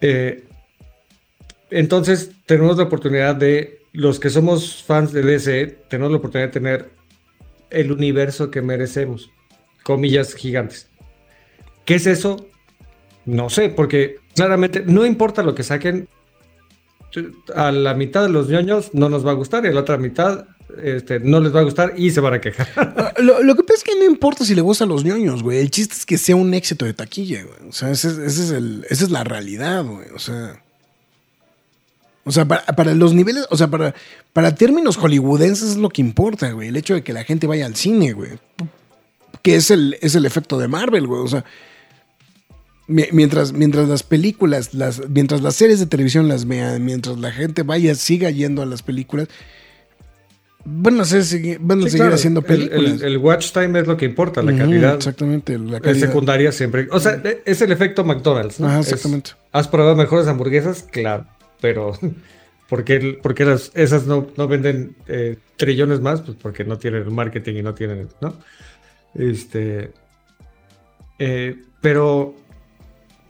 Eh, 0.00 0.44
entonces, 1.70 2.30
tenemos 2.46 2.76
la 2.76 2.84
oportunidad 2.84 3.36
de, 3.36 3.79
los 3.92 4.20
que 4.20 4.30
somos 4.30 4.82
fans 4.84 5.12
de 5.12 5.22
DC, 5.22 5.66
tenemos 5.88 6.10
la 6.12 6.18
oportunidad 6.18 6.48
de 6.48 6.52
tener 6.52 6.90
el 7.70 7.92
universo 7.92 8.50
que 8.50 8.62
merecemos. 8.62 9.30
Comillas 9.82 10.34
gigantes. 10.34 10.88
¿Qué 11.84 11.94
es 11.96 12.06
eso? 12.06 12.46
No 13.26 13.50
sé, 13.50 13.68
porque 13.68 14.16
claramente 14.34 14.82
no 14.86 15.04
importa 15.06 15.42
lo 15.42 15.54
que 15.54 15.62
saquen, 15.62 16.08
a 17.56 17.72
la 17.72 17.94
mitad 17.94 18.22
de 18.22 18.28
los 18.28 18.48
ñoños 18.48 18.94
no 18.94 19.08
nos 19.08 19.26
va 19.26 19.32
a 19.32 19.34
gustar 19.34 19.64
y 19.64 19.68
a 19.68 19.72
la 19.72 19.80
otra 19.80 19.98
mitad 19.98 20.46
este, 20.80 21.18
no 21.18 21.40
les 21.40 21.52
va 21.54 21.60
a 21.60 21.64
gustar 21.64 21.94
y 21.96 22.10
se 22.10 22.20
van 22.20 22.34
a 22.34 22.40
quejar. 22.40 22.68
Lo, 23.18 23.56
que 23.56 23.62
pasa 23.64 23.78
es 23.78 23.82
que 23.84 23.96
no 23.98 24.04
importa 24.04 24.44
si 24.44 24.54
le 24.54 24.60
gustan 24.60 24.88
los 24.88 25.04
ñoños, 25.04 25.42
güey. 25.42 25.58
El 25.58 25.70
chiste 25.72 25.94
es 25.94 26.06
que 26.06 26.16
sea 26.16 26.36
un 26.36 26.54
éxito 26.54 26.84
de 26.84 26.94
taquilla, 26.94 27.42
güey. 27.42 27.68
O 27.68 27.72
sea, 27.72 27.90
es- 27.90 28.04
esa 28.04 28.56
es 28.88 29.10
la 29.10 29.24
realidad, 29.24 29.84
güey. 29.84 30.06
O 30.14 30.20
sea. 30.20 30.62
O 32.24 32.32
sea, 32.32 32.44
para, 32.44 32.64
para 32.66 32.94
los 32.94 33.14
niveles, 33.14 33.46
o 33.50 33.56
sea, 33.56 33.68
para, 33.68 33.94
para 34.32 34.54
términos 34.54 34.96
hollywoodenses 34.96 35.70
es 35.70 35.76
lo 35.76 35.88
que 35.88 36.02
importa, 36.02 36.50
güey. 36.52 36.68
El 36.68 36.76
hecho 36.76 36.94
de 36.94 37.02
que 37.02 37.12
la 37.12 37.24
gente 37.24 37.46
vaya 37.46 37.66
al 37.66 37.76
cine, 37.76 38.12
güey. 38.12 38.32
Que 39.42 39.56
es 39.56 39.70
el, 39.70 39.96
es 40.02 40.14
el 40.14 40.26
efecto 40.26 40.58
de 40.58 40.68
Marvel, 40.68 41.06
güey. 41.06 41.22
O 41.22 41.28
sea, 41.28 41.44
mi- 42.86 43.06
mientras, 43.12 43.52
mientras 43.52 43.88
las 43.88 44.02
películas, 44.02 44.74
las, 44.74 45.08
mientras 45.08 45.40
las 45.40 45.56
series 45.56 45.78
de 45.80 45.86
televisión 45.86 46.28
las 46.28 46.46
vean, 46.46 46.84
mientras 46.84 47.18
la 47.18 47.32
gente 47.32 47.62
vaya, 47.62 47.94
siga 47.94 48.28
yendo 48.30 48.60
a 48.62 48.66
las 48.66 48.82
películas, 48.82 49.28
van 50.64 51.00
a, 51.00 51.04
ser, 51.06 51.22
van 51.60 51.78
a 51.80 51.84
Sí, 51.84 51.90
seguir 51.90 52.00
claro, 52.02 52.14
haciendo 52.16 52.40
el- 52.40 52.46
películas. 52.46 52.92
El, 53.00 53.02
el 53.02 53.18
watch 53.18 53.52
time 53.52 53.80
es 53.80 53.86
lo 53.86 53.96
que 53.96 54.04
importa, 54.04 54.42
la 54.42 54.54
calidad. 54.56 54.96
Exactamente, 54.96 55.58
la 55.58 55.78
Es 55.78 55.82
calidad. 55.82 56.06
secundaria 56.06 56.52
siempre. 56.52 56.86
O 56.90 57.00
sea, 57.00 57.20
es 57.46 57.62
el 57.62 57.72
efecto 57.72 58.04
McDonald's. 58.04 58.60
¿no? 58.60 58.66
Ajá, 58.68 58.80
Es- 58.80 58.88
exactamente. 58.88 59.30
¿Has 59.52 59.68
probado 59.68 59.96
mejores 59.96 60.26
hamburguesas? 60.28 60.84
Claro, 60.90 61.24
pero 61.60 61.92
¿por 62.68 62.84
qué, 62.84 62.96
el- 62.96 63.16
por 63.18 63.34
qué 63.34 63.44
las- 63.44 63.70
esas 63.74 64.06
no, 64.06 64.28
no 64.36 64.48
venden 64.48 64.96
eh, 65.08 65.36
trillones 65.56 66.00
más? 66.00 66.20
Pues 66.22 66.36
porque 66.40 66.64
no 66.64 66.78
tienen 66.78 67.12
marketing 67.14 67.54
y 67.56 67.62
no 67.62 67.74
tienen, 67.74 68.08
¿no? 68.20 68.34
Este, 69.14 69.90
eh, 71.18 71.56
pero, 71.80 72.34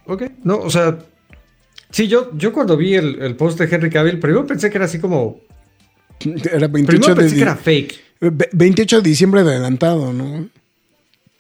ok, 0.07 0.22
no, 0.45 0.59
o 0.59 0.70
sea, 0.70 0.99
sí, 1.91 2.07
yo, 2.09 2.31
yo 2.37 2.53
cuando 2.53 2.76
vi 2.76 2.95
el, 2.95 3.20
el 3.22 3.37
post 3.37 3.59
de 3.59 3.74
Henry 3.74 3.91
Cavill, 3.91 4.18
primero 4.20 4.47
pensé 4.47 4.70
que 4.70 4.78
era 4.78 4.85
así 4.85 4.99
como, 4.99 5.41
Era 6.53 6.68
28 6.68 6.87
primero 6.87 7.14
de, 7.14 7.20
pensé 7.22 7.37
que 7.37 7.43
era 7.43 7.57
fake. 7.57 7.95
ve- 8.20 8.49
28 8.53 9.01
de 9.01 9.09
diciembre 9.09 9.43
de 9.43 9.51
adelantado, 9.53 10.12
¿no? 10.12 10.49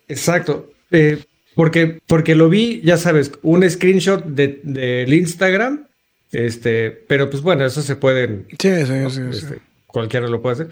Exacto. 0.08 0.70
Eh, 0.90 1.22
porque, 1.54 2.00
porque 2.06 2.34
lo 2.34 2.48
vi, 2.48 2.80
ya 2.82 2.96
sabes, 2.96 3.32
un 3.42 3.68
screenshot 3.68 4.24
de- 4.24 4.60
del 4.64 5.12
Instagram. 5.12 5.86
Este, 6.32 6.90
pero 6.90 7.28
pues 7.30 7.42
bueno, 7.42 7.64
eso 7.64 7.82
se 7.82 7.96
pueden. 7.96 8.46
Sí, 8.58 8.70
sí, 8.86 8.86
sí. 8.86 9.10
sí. 9.10 9.22
este, 9.30 9.58
Cualquiera 9.86 10.28
lo 10.28 10.40
puede 10.40 10.54
hacer. 10.54 10.68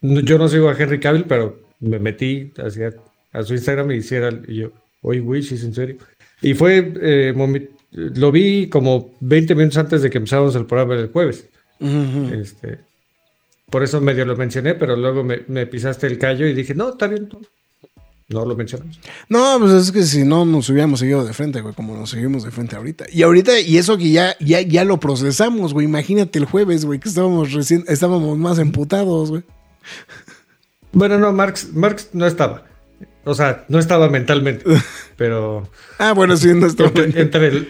No- 0.00 0.20
Yo 0.20 0.38
no 0.38 0.48
sigo 0.48 0.68
a 0.68 0.76
Henry 0.78 1.00
Cavill, 1.00 1.24
pero 1.24 1.60
me 1.80 1.98
metí 1.98 2.52
hacia, 2.56 2.94
a 3.32 3.42
su 3.42 3.52
Instagram 3.54 3.90
y 3.92 3.96
hiciera 3.96 4.30
y 4.48 4.56
yo, 4.56 4.72
oye, 5.02 5.20
güey, 5.20 5.42
sí, 5.42 5.56
es 5.56 5.64
en 5.64 5.74
serio. 5.74 5.96
Y 6.40 6.54
fue, 6.54 6.92
eh, 7.00 7.34
lo 7.92 8.32
vi 8.32 8.68
como 8.68 9.14
20 9.20 9.54
minutos 9.54 9.78
antes 9.78 10.02
de 10.02 10.10
que 10.10 10.18
empezáramos 10.18 10.54
el 10.56 10.66
programa 10.66 10.94
el 10.94 11.08
jueves. 11.08 11.46
Ujú, 11.80 11.96
ujú. 11.96 12.34
Este, 12.34 12.78
por 13.70 13.82
eso 13.82 14.00
medio 14.00 14.24
lo 14.24 14.36
mencioné, 14.36 14.74
pero 14.74 14.96
luego 14.96 15.22
me, 15.24 15.40
me 15.48 15.66
pisaste 15.66 16.06
el 16.06 16.18
callo 16.18 16.46
y 16.46 16.54
dije, 16.54 16.74
no, 16.74 16.90
está 16.90 17.06
bien. 17.06 17.28
No 18.28 18.44
lo 18.46 18.56
mencionamos. 18.56 18.98
No, 19.28 19.56
pues 19.60 19.72
es 19.72 19.92
que 19.92 20.02
si 20.02 20.24
no 20.24 20.44
nos 20.46 20.68
hubiéramos 20.70 21.00
seguido 21.00 21.24
de 21.26 21.32
frente, 21.34 21.60
güey, 21.60 21.74
como 21.74 21.94
nos 21.96 22.08
seguimos 22.10 22.42
de 22.44 22.50
frente 22.50 22.74
ahorita. 22.74 23.04
Y 23.12 23.22
ahorita, 23.22 23.60
y 23.60 23.76
eso 23.76 23.98
que 23.98 24.10
ya, 24.10 24.34
ya, 24.40 24.62
ya 24.62 24.84
lo 24.84 24.98
procesamos, 24.98 25.74
güey. 25.74 25.84
Imagínate 25.86 26.38
el 26.38 26.46
jueves, 26.46 26.84
güey, 26.86 26.98
que 27.00 27.08
estábamos 27.10 27.52
recién, 27.52 27.84
estábamos 27.86 28.38
más 28.38 28.58
emputados, 28.58 29.30
güey. 29.30 29.42
Bueno, 30.92 31.18
no, 31.18 31.32
Marx, 31.32 31.72
Marx 31.74 32.10
no 32.12 32.24
estaba. 32.24 32.66
O 33.24 33.34
sea, 33.34 33.64
no 33.68 33.78
estaba 33.80 34.08
mentalmente. 34.08 34.64
Pero 35.16 35.68
Ah, 35.98 36.12
bueno, 36.12 36.36
sí, 36.36 36.52
no 36.54 36.66
está 36.66 36.84
entre, 36.84 37.20
entre 37.20 37.48
el- 37.48 37.68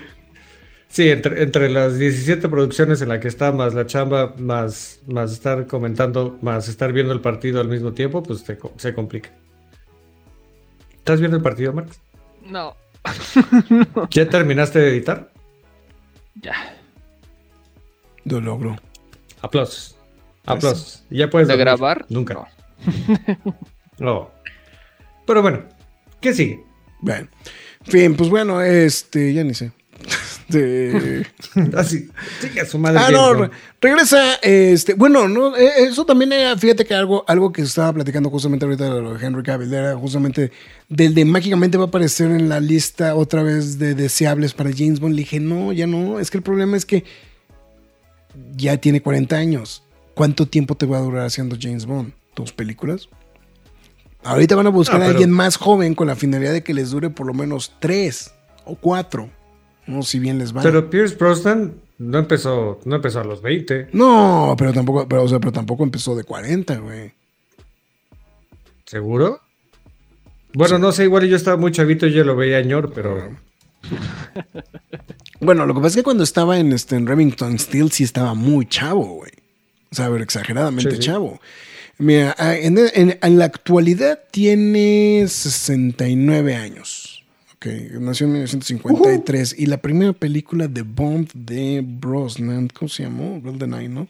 sí, 0.88 1.08
entre, 1.08 1.42
entre 1.42 1.70
las 1.70 1.98
17 1.98 2.48
producciones 2.50 3.00
en 3.00 3.08
la 3.08 3.20
que 3.20 3.28
está, 3.28 3.50
más 3.50 3.72
la 3.72 3.86
chamba, 3.86 4.34
más, 4.38 5.00
más 5.06 5.32
estar 5.32 5.66
comentando, 5.66 6.38
más 6.42 6.68
estar 6.68 6.92
viendo 6.92 7.12
el 7.14 7.20
partido 7.22 7.60
al 7.62 7.68
mismo 7.68 7.92
tiempo, 7.92 8.22
pues 8.22 8.44
te 8.44 8.58
co- 8.58 8.74
se 8.76 8.92
complica. 8.94 9.30
¿Estás 11.04 11.20
viendo 11.20 11.36
el 11.36 11.42
partido, 11.42 11.70
Marx? 11.74 12.00
No, 12.46 12.74
¿Ya 14.10 14.26
terminaste 14.26 14.78
de 14.78 14.88
editar? 14.88 15.30
ya. 16.40 16.54
Lo 18.24 18.40
logro. 18.40 18.74
Aplausos. 19.42 19.98
Aplausos. 20.46 21.04
¿Ya 21.10 21.28
puedes 21.28 21.46
¿De 21.48 21.58
grabar? 21.58 22.06
Nunca. 22.08 22.32
No. 22.32 22.46
No. 23.98 24.30
Pero 25.26 25.42
bueno, 25.42 25.64
¿qué 26.22 26.32
sigue? 26.32 26.64
Bien. 27.02 27.28
En 27.84 27.92
fin, 27.92 28.16
pues 28.16 28.30
bueno, 28.30 28.62
este, 28.62 29.34
ya 29.34 29.44
ni 29.44 29.52
sé. 29.52 29.72
Este, 30.48 31.26
Así, 31.76 32.08
a 32.60 32.64
su 32.66 32.78
madre. 32.78 32.98
ah, 33.02 33.10
no, 33.10 33.32
re- 33.34 33.50
regresa, 33.80 34.34
este, 34.42 34.94
bueno, 34.94 35.26
no, 35.28 35.56
eh, 35.56 35.70
eso 35.88 36.04
también 36.04 36.32
era, 36.32 36.56
fíjate 36.58 36.84
que 36.84 36.94
algo, 36.94 37.24
algo 37.26 37.52
que 37.52 37.62
estaba 37.62 37.92
platicando 37.92 38.28
justamente 38.30 38.64
ahorita 38.66 38.92
de 38.94 39.26
Henry 39.26 39.42
Cavill, 39.42 39.72
era 39.72 39.96
justamente 39.96 40.52
del 40.88 41.14
de 41.14 41.24
mágicamente 41.24 41.78
va 41.78 41.84
a 41.84 41.86
aparecer 41.88 42.30
en 42.30 42.48
la 42.48 42.60
lista 42.60 43.14
otra 43.14 43.42
vez 43.42 43.78
de 43.78 43.94
deseables 43.94 44.52
para 44.54 44.70
James 44.76 45.00
Bond. 45.00 45.14
Le 45.14 45.22
dije, 45.22 45.40
no, 45.40 45.72
ya 45.72 45.86
no, 45.86 46.20
es 46.20 46.30
que 46.30 46.36
el 46.38 46.42
problema 46.42 46.76
es 46.76 46.84
que 46.84 47.04
ya 48.56 48.76
tiene 48.76 49.00
40 49.02 49.36
años. 49.36 49.82
¿Cuánto 50.14 50.46
tiempo 50.46 50.76
te 50.76 50.86
va 50.86 50.98
a 50.98 51.00
durar 51.00 51.26
haciendo 51.26 51.56
James 51.60 51.86
Bond? 51.86 52.12
¿Dos 52.36 52.52
películas? 52.52 53.08
Ahorita 54.22 54.54
van 54.56 54.66
a 54.66 54.70
buscar 54.70 54.96
Ah, 54.96 54.98
a 54.98 55.00
pero- 55.06 55.10
alguien 55.12 55.30
más 55.30 55.56
joven 55.56 55.94
con 55.94 56.06
la 56.06 56.16
finalidad 56.16 56.52
de 56.52 56.62
que 56.62 56.72
les 56.74 56.90
dure 56.90 57.10
por 57.10 57.26
lo 57.26 57.34
menos 57.34 57.72
tres 57.80 58.32
o 58.64 58.76
cuatro. 58.76 59.28
No, 59.86 60.02
si 60.02 60.18
bien 60.18 60.38
les 60.38 60.54
va. 60.56 60.62
Pero 60.62 60.88
Pierce 60.90 61.14
Brosnan 61.16 61.74
no 61.98 62.18
empezó, 62.18 62.80
no 62.84 62.96
empezó 62.96 63.20
a 63.20 63.24
los 63.24 63.42
20. 63.42 63.88
No, 63.92 64.54
pero 64.58 64.72
tampoco, 64.72 65.06
pero, 65.08 65.22
o 65.24 65.28
sea, 65.28 65.38
pero 65.40 65.52
tampoco 65.52 65.84
empezó 65.84 66.14
de 66.16 66.24
40, 66.24 66.76
güey. 66.78 67.12
¿Seguro? 68.86 69.40
Bueno, 70.54 70.78
no 70.78 70.92
sé, 70.92 71.04
igual 71.04 71.26
yo 71.28 71.36
estaba 71.36 71.56
muy 71.56 71.72
chavito 71.72 72.06
y 72.06 72.12
yo 72.12 72.22
lo 72.24 72.36
veía 72.36 72.62
ñor, 72.62 72.92
pero 72.94 73.36
Bueno, 75.40 75.66
lo 75.66 75.74
que 75.74 75.80
pasa 75.80 75.88
es 75.88 75.96
que 75.96 76.02
cuando 76.04 76.24
estaba 76.24 76.58
en, 76.58 76.72
este, 76.72 76.96
en 76.96 77.06
Remington 77.06 77.58
Steel 77.58 77.90
sí 77.90 78.04
estaba 78.04 78.34
muy 78.34 78.66
chavo, 78.66 79.04
güey. 79.16 79.32
O 79.90 79.94
sea, 79.94 80.06
exageradamente 80.16 80.90
Sí, 80.92 80.96
sí. 80.96 81.02
chavo. 81.02 81.40
Mira, 81.98 82.34
ah, 82.38 82.54
en, 82.56 82.78
en- 82.78 83.18
en 83.20 83.38
la 83.38 83.44
actualidad 83.44 84.20
tiene 84.30 85.24
69 85.28 86.56
años. 86.56 87.13
Ok, 87.64 87.70
nació 88.00 88.26
en 88.26 88.32
1953. 88.34 89.54
Y 89.58 89.66
la 89.66 89.78
primera 89.78 90.12
película 90.12 90.68
de 90.68 90.82
Bond 90.82 91.30
de 91.32 91.82
Brosnan, 91.86 92.68
¿cómo 92.68 92.88
se 92.90 93.04
llamó? 93.04 93.40
GoldenEye, 93.40 93.88
¿no? 93.88 94.06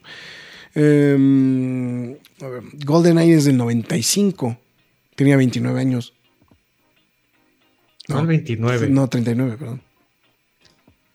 Em, 0.74 2.14
a 2.40 2.48
ver, 2.48 2.62
GoldenEye 2.84 3.34
es 3.34 3.44
del 3.44 3.56
95. 3.56 4.58
Tenía 5.14 5.36
29 5.36 5.80
años. 5.80 6.14
no, 8.08 8.20
el 8.20 8.26
29. 8.26 8.88
No, 8.88 9.08
39, 9.08 9.56
perdón. 9.56 9.82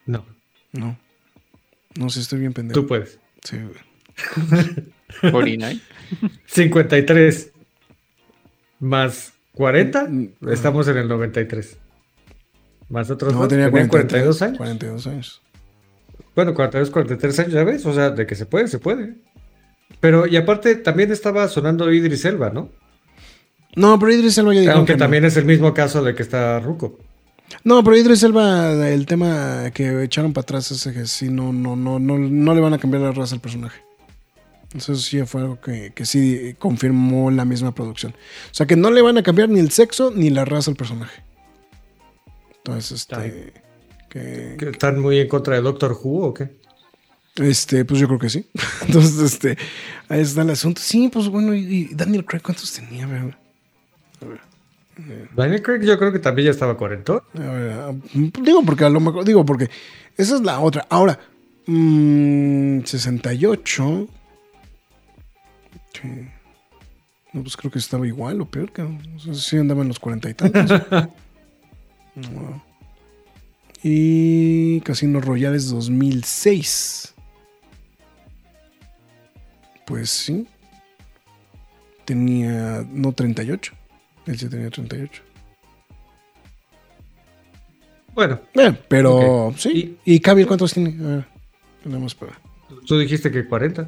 No, 0.06 0.26
No. 0.72 0.98
No 1.96 2.10
sé, 2.10 2.22
estoy 2.22 2.40
bien 2.40 2.54
pendejo. 2.54 2.80
tú 2.80 2.88
puedes. 2.88 3.20
Sí, 3.44 3.58
güey. 3.58 4.72
49. 5.32 5.80
53 6.46 7.52
más 8.80 9.34
40, 9.54 10.06
Mm, 10.08 10.30
estamos 10.52 10.88
en 10.88 10.98
el 10.98 11.08
93. 11.10 11.78
Más 12.90 13.10
otros 13.10 13.34
No, 13.34 13.40
dos, 13.40 13.48
tenía 13.50 13.68
tenían 13.70 13.88
42, 13.88 14.38
42 14.38 14.42
años. 14.42 14.58
42 14.58 15.08
años. 15.08 15.42
Bueno, 16.36 16.54
42, 16.54 16.90
43 16.90 17.40
años, 17.40 17.54
ya 17.54 17.64
ves, 17.64 17.86
o 17.86 17.94
sea, 17.94 18.10
de 18.12 18.26
que 18.26 18.36
se 18.36 18.46
puede, 18.46 18.68
se 18.68 18.80
puede. 18.80 19.16
Pero, 20.00 20.26
y 20.28 20.38
aparte, 20.38 20.76
también 20.76 21.12
estaba 21.12 21.48
sonando 21.48 21.92
Idris 21.92 22.26
Elba, 22.26 22.50
¿no? 22.50 22.70
No, 23.76 24.00
pero 24.00 24.12
Idris 24.14 24.38
Elba 24.38 24.54
ya 24.54 24.62
dijo 24.62 24.74
Aunque 24.74 24.94
que 24.94 24.98
no. 24.98 25.04
también 25.04 25.26
es 25.26 25.38
el 25.38 25.46
mismo 25.46 25.74
caso 25.74 26.04
de 26.04 26.16
que 26.16 26.24
está 26.24 26.60
Ruco. 26.60 26.98
No, 27.64 27.84
pero 27.84 27.98
Idris 27.98 28.24
Elba, 28.24 28.90
el 28.90 29.06
tema 29.06 29.72
que 29.74 30.04
echaron 30.04 30.34
para 30.34 30.44
atrás 30.44 30.72
es 30.72 30.84
que 30.94 31.06
sí, 31.08 31.30
no, 31.30 31.52
no, 31.52 31.76
no, 31.76 32.00
no, 32.00 32.18
no 32.18 32.56
le 32.56 32.62
van 32.62 32.74
a 32.74 32.78
cambiar 32.78 33.04
la 33.04 33.12
raza 33.12 33.36
al 33.36 33.42
personaje. 33.42 33.82
Eso 34.76 34.96
sí 34.96 35.20
fue 35.26 35.42
algo 35.42 35.60
que, 35.60 35.92
que 35.96 36.06
sí 36.06 36.56
confirmó 36.60 37.32
la 37.32 37.44
misma 37.44 37.74
producción. 37.74 38.14
O 38.14 38.54
sea 38.54 38.68
que 38.68 38.76
no 38.76 38.92
le 38.92 39.02
van 39.02 39.18
a 39.18 39.24
cambiar 39.24 39.50
ni 39.50 39.60
el 39.60 39.72
sexo 39.72 40.12
ni 40.16 40.30
la 40.30 40.46
raza 40.46 40.70
al 40.70 40.78
personaje. 40.78 41.24
Entonces, 42.60 43.02
este. 43.02 43.54
Que, 44.10 44.56
¿Que 44.58 44.70
¿Están 44.70 45.00
muy 45.00 45.20
en 45.20 45.28
contra 45.28 45.56
de 45.56 45.62
Doctor 45.62 45.92
Who 45.92 46.26
o 46.26 46.34
qué? 46.34 46.60
este, 47.36 47.86
pues 47.86 48.00
yo 48.00 48.08
creo 48.08 48.20
que 48.20 48.30
sí. 48.30 48.46
Entonces, 48.86 49.34
este, 49.34 49.58
ahí 50.08 50.22
está 50.22 50.42
el 50.42 50.50
asunto. 50.50 50.82
Sí, 50.84 51.10
pues 51.12 51.28
bueno, 51.30 51.54
y, 51.54 51.60
y 51.60 51.94
Daniel 51.94 52.26
Craig, 52.26 52.42
¿cuántos 52.42 52.72
tenía? 52.74 53.06
A 53.06 53.08
ver, 53.08 53.38
Daniel 55.36 55.62
Craig 55.62 55.82
yo 55.82 55.98
creo 55.98 56.12
que 56.12 56.20
también 56.20 56.48
ya 56.48 56.52
estaba 56.52 56.76
cuarentón. 56.76 57.22
A 57.36 57.40
ver, 57.40 57.72
ah, 57.72 57.94
digo 58.14 58.64
porque 58.66 58.84
a 58.84 58.90
lo 58.90 59.00
mejor, 59.00 59.24
digo 59.24 59.46
porque 59.46 59.70
esa 60.18 60.36
es 60.36 60.42
la 60.42 60.60
otra. 60.60 60.86
Ahora, 60.90 61.18
mm, 61.66 62.82
68. 62.84 64.08
Sí. 65.94 66.08
No, 67.32 67.44
pues 67.44 67.56
creo 67.56 67.72
que 67.72 67.80
estaba 67.80 68.06
igual 68.08 68.42
o 68.42 68.46
peor 68.46 68.72
que. 68.72 68.82
O 68.82 69.20
sea, 69.20 69.34
sí 69.34 69.58
andaba 69.58 69.82
en 69.82 69.90
los 69.90 70.00
cuarenta 70.00 70.30
y 70.30 70.34
tantos. 70.34 70.82
Y 73.84 74.82
Casino 74.82 75.22
Royales 75.22 75.70
2006. 75.70 77.14
Pues 79.86 80.10
sí. 80.10 80.48
Tenía. 82.06 82.86
No 82.92 83.12
38. 83.14 83.74
Él 84.26 84.38
sí 84.40 84.50
tenía 84.50 84.70
38. 84.70 85.24
Bueno, 88.14 88.40
Eh, 88.56 88.74
pero 88.88 89.54
sí. 89.58 89.98
¿Y, 90.04 90.20
Cavill 90.20 90.46
cuántos 90.48 90.74
tiene? 90.74 90.90
A 91.06 91.26
ver, 91.86 92.00
más 92.00 92.14
para. 92.16 92.34
tú 92.86 92.98
dijiste 93.00 93.32
que 93.32 93.46
40. 93.48 93.88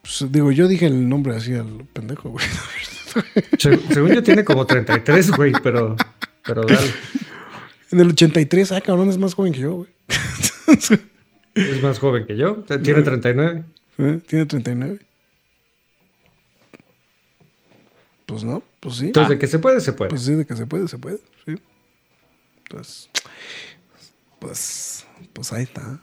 Pues, 0.00 0.24
digo, 0.32 0.50
yo 0.50 0.66
dije 0.66 0.86
el 0.86 1.06
nombre 1.08 1.36
así 1.36 1.52
al 1.54 1.84
pendejo, 1.92 2.30
güey. 2.30 2.46
Se- 3.58 3.76
según 3.92 4.12
yo 4.14 4.22
tiene 4.22 4.44
como 4.44 4.64
33, 4.66 5.30
güey, 5.32 5.52
pero, 5.62 5.94
pero 6.44 6.62
dale. 6.62 6.90
En 7.90 8.00
el 8.00 8.08
83, 8.10 8.72
ah, 8.72 8.80
cabrón, 8.80 9.08
es 9.08 9.18
más 9.18 9.34
joven 9.34 9.52
que 9.52 9.60
yo, 9.60 9.74
güey. 9.74 9.90
Es 11.54 11.82
más 11.82 11.98
joven 11.98 12.26
que 12.26 12.36
yo. 12.36 12.64
Tiene 12.82 13.02
39. 13.02 13.64
¿Eh? 13.98 14.20
Tiene 14.26 14.46
39. 14.46 15.00
Pues 18.26 18.44
no, 18.44 18.62
pues 18.78 18.96
sí. 18.96 19.06
Entonces, 19.06 19.30
de 19.30 19.38
que 19.38 19.46
se 19.48 19.58
puede, 19.58 19.80
se 19.80 19.92
puede. 19.92 20.10
Pues 20.10 20.22
sí, 20.22 20.34
de 20.34 20.46
que 20.46 20.54
se 20.54 20.66
puede, 20.66 20.86
se 20.86 20.98
puede, 20.98 21.18
sí. 21.44 21.56
Pues, 22.68 23.10
pues, 24.38 25.04
pues 25.32 25.52
ahí 25.52 25.64
está. 25.64 26.00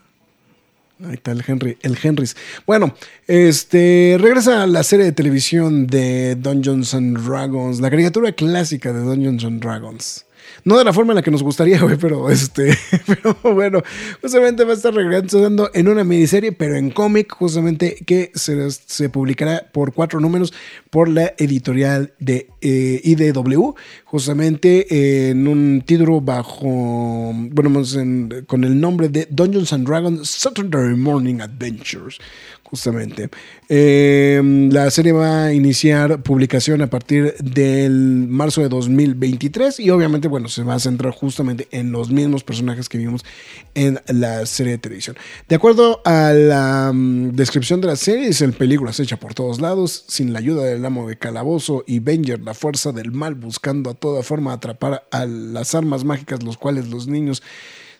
Ahí 1.04 1.14
está 1.14 1.30
el 1.32 1.42
Henry, 1.46 1.78
el 1.80 1.96
Henrys. 2.00 2.36
Bueno, 2.66 2.94
este 3.26 4.16
regresa 4.20 4.64
a 4.64 4.66
la 4.66 4.82
serie 4.82 5.06
de 5.06 5.12
televisión 5.12 5.86
de 5.86 6.34
Dungeons 6.34 6.92
and 6.92 7.18
Dragons, 7.18 7.80
la 7.80 7.88
caricatura 7.88 8.32
clásica 8.32 8.92
de 8.92 9.00
Dungeons 9.00 9.44
and 9.44 9.62
Dragons. 9.62 10.26
No 10.64 10.78
de 10.78 10.84
la 10.84 10.92
forma 10.92 11.12
en 11.12 11.16
la 11.16 11.22
que 11.22 11.30
nos 11.30 11.42
gustaría, 11.42 11.80
güey, 11.80 11.96
pero 11.96 12.30
este, 12.30 12.76
pero 13.06 13.36
bueno, 13.54 13.82
justamente 14.20 14.64
va 14.64 14.72
a 14.72 14.76
estar 14.76 14.92
regresando 14.92 15.70
en 15.72 15.88
una 15.88 16.04
miniserie, 16.04 16.52
pero 16.52 16.76
en 16.76 16.90
cómic, 16.90 17.32
justamente 17.32 17.96
que 18.06 18.30
se, 18.34 18.70
se 18.70 19.08
publicará 19.08 19.68
por 19.72 19.92
cuatro 19.92 20.20
números 20.20 20.52
por 20.90 21.08
la 21.08 21.34
editorial 21.38 22.12
de 22.18 22.48
eh, 22.60 23.00
IDW, 23.04 23.74
justamente 24.04 25.30
en 25.30 25.46
un 25.46 25.82
título 25.84 26.20
bajo, 26.20 27.32
bueno, 27.34 27.82
con 28.46 28.64
el 28.64 28.80
nombre 28.80 29.08
de 29.08 29.28
Dungeons 29.30 29.72
and 29.72 29.86
Dragons 29.86 30.28
Saturday 30.28 30.94
Morning 30.94 31.40
Adventures. 31.40 32.18
Justamente. 32.70 33.30
Eh, 33.68 34.40
la 34.70 34.90
serie 34.90 35.12
va 35.12 35.46
a 35.46 35.52
iniciar 35.52 36.22
publicación 36.22 36.82
a 36.82 36.88
partir 36.88 37.34
del 37.38 38.26
marzo 38.28 38.60
de 38.60 38.68
2023 38.68 39.80
y 39.80 39.90
obviamente, 39.90 40.28
bueno, 40.28 40.48
se 40.48 40.62
va 40.62 40.74
a 40.74 40.78
centrar 40.78 41.12
justamente 41.12 41.68
en 41.70 41.92
los 41.92 42.10
mismos 42.10 42.44
personajes 42.44 42.88
que 42.88 42.98
vimos 42.98 43.24
en 43.74 44.00
la 44.08 44.44
serie 44.46 44.72
de 44.72 44.78
televisión. 44.78 45.16
De 45.48 45.56
acuerdo 45.56 46.02
a 46.04 46.32
la 46.32 46.92
mm, 46.92 47.32
descripción 47.32 47.80
de 47.80 47.88
la 47.88 47.96
serie, 47.96 48.28
es 48.28 48.42
el 48.42 48.52
peligro 48.52 48.88
acecha 48.88 49.18
por 49.18 49.34
todos 49.34 49.60
lados, 49.60 50.04
sin 50.08 50.32
la 50.32 50.38
ayuda 50.38 50.64
del 50.64 50.84
amo 50.84 51.08
de 51.08 51.16
calabozo 51.16 51.84
y 51.86 52.00
Venger, 52.00 52.40
la 52.40 52.54
fuerza 52.54 52.92
del 52.92 53.12
mal, 53.12 53.34
buscando 53.34 53.90
a 53.90 53.94
toda 53.94 54.22
forma 54.22 54.52
atrapar 54.52 55.06
a 55.10 55.24
las 55.24 55.74
armas 55.74 56.04
mágicas, 56.04 56.42
los 56.42 56.58
cuales 56.58 56.88
los 56.88 57.06
niños 57.06 57.42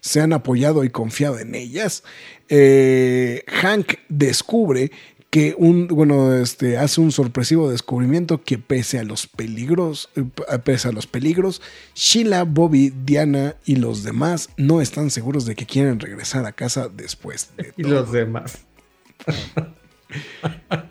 se 0.00 0.20
han 0.20 0.32
apoyado 0.32 0.84
y 0.84 0.90
confiado 0.90 1.38
en 1.38 1.54
ellas. 1.54 2.04
Eh, 2.48 3.44
Hank 3.48 3.94
descubre 4.08 4.90
que 5.30 5.54
un, 5.58 5.88
bueno, 5.88 6.34
este, 6.34 6.78
hace 6.78 7.00
un 7.02 7.12
sorpresivo 7.12 7.70
descubrimiento 7.70 8.42
que 8.42 8.56
pese 8.58 8.98
a 8.98 9.04
los 9.04 9.26
peligros, 9.26 10.08
eh, 10.16 10.24
pese 10.64 10.88
a 10.88 10.92
los 10.92 11.06
peligros, 11.06 11.60
Sheila, 11.94 12.44
Bobby, 12.44 12.94
Diana 13.04 13.56
y 13.66 13.76
los 13.76 14.04
demás 14.04 14.48
no 14.56 14.80
están 14.80 15.10
seguros 15.10 15.44
de 15.44 15.54
que 15.54 15.66
quieren 15.66 16.00
regresar 16.00 16.46
a 16.46 16.52
casa 16.52 16.88
después 16.88 17.50
de 17.56 17.72
Y 17.76 17.82
todo. 17.82 17.92
los 17.92 18.12
demás. 18.12 18.64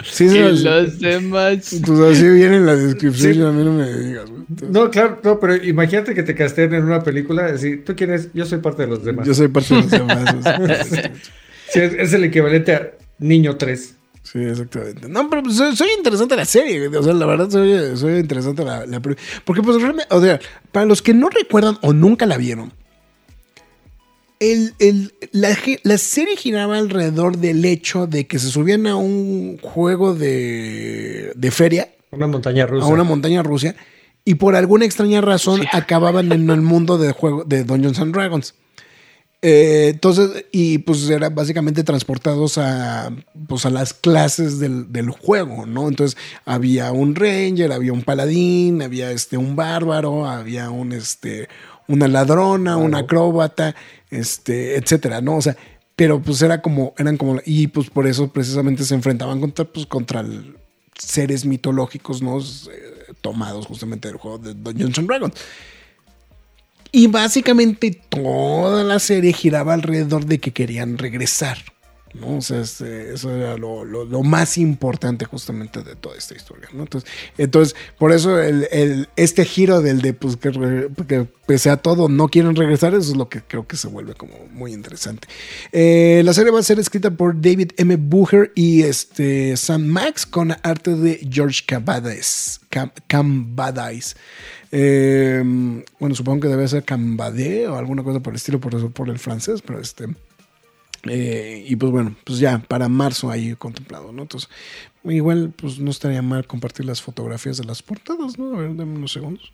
Sí, 0.03 0.25
Y 0.25 0.29
sí, 0.29 0.39
los 0.63 0.99
demás. 0.99 1.75
pues 1.85 1.99
así 1.99 2.29
viene 2.29 2.57
en 2.57 2.65
la 2.65 2.75
descripción, 2.75 3.33
Sí. 3.33 3.41
a 3.41 3.51
mí 3.51 3.63
no 3.63 3.73
me 3.73 3.91
digas. 3.91 4.29
Entonces, 4.29 4.69
No, 4.69 4.89
claro, 4.91 5.19
no, 5.23 5.39
pero 5.39 5.55
imagínate 5.55 6.13
que 6.13 6.23
te 6.23 6.35
casteen 6.35 6.73
en 6.73 6.83
una 6.83 7.03
película, 7.03 7.51
decir, 7.51 7.83
¿tú 7.83 7.95
quién 7.95 8.11
eres? 8.11 8.29
Yo 8.33 8.45
soy 8.45 8.59
parte 8.59 8.83
de 8.83 8.89
los 8.89 9.03
demás. 9.03 9.25
Yo 9.27 9.33
soy 9.33 9.47
parte 9.47 9.73
de 9.73 9.81
los 9.81 9.91
demás. 9.91 10.43
sea, 10.43 11.11
Sí, 11.69 11.79
es, 11.81 11.93
es 11.95 12.13
el 12.13 12.23
equivalente 12.23 12.73
a 12.73 12.91
Niño 13.19 13.57
3. 13.57 13.95
Sí, 14.23 14.39
exactamente. 14.39 15.07
No, 15.09 15.29
pero 15.29 15.43
pues, 15.43 15.55
soy, 15.55 15.75
soy 15.75 15.89
interesante 15.97 16.35
la 16.35 16.45
serie. 16.45 16.87
güey. 16.87 16.99
O 16.99 17.03
sea, 17.03 17.13
la 17.13 17.25
verdad, 17.25 17.49
soy, 17.49 17.97
soy 17.97 18.19
interesante 18.19 18.63
la, 18.63 18.85
la 18.85 19.01
Porque, 19.01 19.61
pues, 19.61 19.81
realmente, 19.81 20.13
o 20.13 20.21
sea, 20.21 20.39
para 20.71 20.85
los 20.85 21.01
que 21.01 21.13
no 21.13 21.29
recuerdan 21.29 21.77
o 21.81 21.91
nunca 21.93 22.25
la 22.25 22.37
vieron, 22.37 22.71
el, 24.39 24.73
el- 24.79 25.13
la, 25.31 25.57
la 25.83 25.97
serie 25.97 26.35
giraba 26.37 26.77
alrededor 26.77 27.37
del 27.37 27.63
hecho 27.65 28.07
de 28.07 28.27
que 28.27 28.39
se 28.39 28.49
subían 28.49 28.87
a 28.87 28.95
un 28.95 29.57
juego 29.59 30.13
de, 30.15 31.31
de 31.35 31.51
feria, 31.51 31.89
Una 32.11 32.27
montaña 32.27 32.65
rusa. 32.65 32.85
a 32.85 32.89
una 32.89 33.03
montaña 33.03 33.43
rusa, 33.43 33.75
y 34.25 34.35
por 34.35 34.55
alguna 34.55 34.85
extraña 34.85 35.21
razón 35.21 35.61
Sí. 35.61 35.67
acababan 35.71 36.31
en 36.31 36.49
el 36.49 36.61
mundo 36.61 36.97
de 36.97 37.11
juego 37.13 37.43
de 37.45 37.63
Dungeons 37.63 37.99
and 37.99 38.13
Dragons. 38.13 38.55
Eh, 39.43 39.89
entonces, 39.93 40.45
y 40.51 40.79
pues 40.79 41.07
eran 41.11 41.33
básicamente 41.35 41.83
transportados 41.83 42.57
a, 42.57 43.11
pues 43.47 43.67
a 43.67 43.69
las 43.69 43.93
clases 43.93 44.57
del, 44.59 44.91
del 44.91 45.11
juego, 45.11 45.67
¿no? 45.67 45.87
Entonces 45.87 46.17
había 46.43 46.91
un 46.91 47.13
ranger, 47.13 47.71
había 47.71 47.93
un 47.93 48.01
paladín, 48.01 48.81
había 48.81 49.11
este, 49.11 49.37
un 49.37 49.55
bárbaro, 49.55 50.25
había 50.27 50.71
un, 50.71 50.91
este, 50.91 51.47
una 51.87 52.07
ladrona, 52.07 52.77
un 52.77 52.95
acróbata, 52.95 53.75
este, 54.09 54.75
etcétera, 54.77 55.21
¿no? 55.21 55.37
O 55.37 55.41
sea, 55.41 55.55
pero 55.95 56.21
pues 56.21 56.41
era 56.41 56.61
como, 56.61 56.93
eran 56.97 57.17
como, 57.17 57.39
y 57.45 57.67
pues 57.67 57.89
por 57.89 58.05
eso 58.07 58.27
precisamente 58.27 58.83
se 58.83 58.93
enfrentaban 58.95 59.39
contra, 59.39 59.65
pues, 59.65 59.85
contra 59.85 60.19
el- 60.21 60.55
seres 60.97 61.45
mitológicos, 61.45 62.21
¿no? 62.21 62.39
Eh, 62.39 63.13
tomados 63.21 63.65
justamente 63.67 64.07
del 64.07 64.17
juego 64.17 64.37
de 64.39 64.53
Dungeons 64.53 64.97
and 64.97 65.07
Dragons. 65.07 65.33
Y 66.91 67.07
básicamente 67.07 67.91
toda 68.09 68.83
la 68.83 68.99
serie 68.99 69.33
giraba 69.33 69.73
alrededor 69.73 70.25
de 70.25 70.39
que 70.39 70.51
querían 70.53 70.97
regresar. 70.97 71.57
¿No? 72.19 72.37
O 72.37 72.41
sea, 72.41 72.59
este, 72.61 73.13
eso 73.13 73.33
era 73.35 73.57
lo, 73.57 73.85
lo- 73.85 74.23
más 74.23 74.57
importante 74.57 75.25
justamente 75.25 75.81
de 75.83 75.95
toda 75.95 76.17
esta 76.17 76.35
historia. 76.35 76.67
¿no? 76.73 76.83
Entonces, 76.83 77.09
entonces, 77.37 77.75
por 77.97 78.11
eso 78.11 78.39
el, 78.41 78.67
el- 78.71 79.09
este 79.15 79.45
giro 79.45 79.81
del 79.81 80.01
de 80.01 80.13
pues, 80.13 80.35
que, 80.37 80.51
que 81.07 81.27
pese 81.45 81.69
a 81.69 81.77
todo 81.77 82.09
no 82.09 82.27
quieren 82.27 82.55
regresar, 82.55 82.93
eso 82.93 83.11
es 83.11 83.17
lo 83.17 83.29
que 83.29 83.41
creo 83.41 83.65
que 83.67 83.77
se 83.77 83.87
vuelve 83.87 84.13
como 84.15 84.33
muy 84.51 84.73
interesante. 84.73 85.27
Eh, 85.71 86.21
la 86.25 86.33
serie 86.33 86.51
va 86.51 86.59
a 86.59 86.63
ser 86.63 86.79
escrita 86.79 87.11
por 87.11 87.35
David 87.39 87.71
M. 87.77 87.95
Booher 87.95 88.51
y 88.55 88.81
este, 88.83 89.55
Sam 89.55 89.85
Max 89.85 90.25
con 90.25 90.55
arte 90.63 90.95
de 90.95 91.25
George 91.31 91.61
Cambadais. 91.65 92.59
Cam- 92.69 92.91
Cambadais. 93.07 94.15
Eh, 94.71 95.41
bueno, 95.99 96.13
supongo 96.15 96.41
que 96.41 96.47
debe 96.49 96.67
ser 96.67 96.83
Cambadé 96.83 97.67
o 97.67 97.77
alguna 97.77 98.03
cosa 98.03 98.19
por 98.19 98.33
el 98.33 98.37
estilo, 98.37 98.59
por 98.59 98.75
eso, 98.75 98.89
por 98.89 99.07
el 99.09 99.17
francés, 99.19 99.61
pero 99.65 99.79
este. 99.79 100.07
Eh, 101.09 101.63
y 101.67 101.75
pues 101.75 101.91
bueno, 101.91 102.15
pues 102.23 102.39
ya 102.39 102.59
para 102.59 102.87
marzo 102.89 103.29
ahí 103.31 103.55
contemplado, 103.55 104.11
¿no? 104.11 104.23
Entonces, 104.23 104.49
igual, 105.03 105.53
pues 105.55 105.79
no 105.79 105.91
estaría 105.91 106.21
mal 106.21 106.45
compartir 106.47 106.85
las 106.85 107.01
fotografías 107.01 107.57
de 107.57 107.65
las 107.65 107.81
portadas, 107.83 108.37
¿no? 108.37 108.55
A 108.55 108.59
ver, 108.59 108.75
dame 108.75 108.95
unos 108.95 109.11
segundos. 109.11 109.51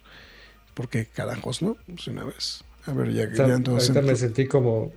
Porque 0.74 1.06
carajos, 1.06 1.62
¿no? 1.62 1.78
Pues 1.88 2.08
una 2.08 2.24
vez. 2.24 2.64
A 2.86 2.94
ver, 2.94 3.14
ya 3.14 3.32
ya 3.34 3.54
entonces. 3.54 3.90
ahorita 3.90 4.06
me 4.12 4.16
sentí 4.18 4.48
como, 4.48 4.92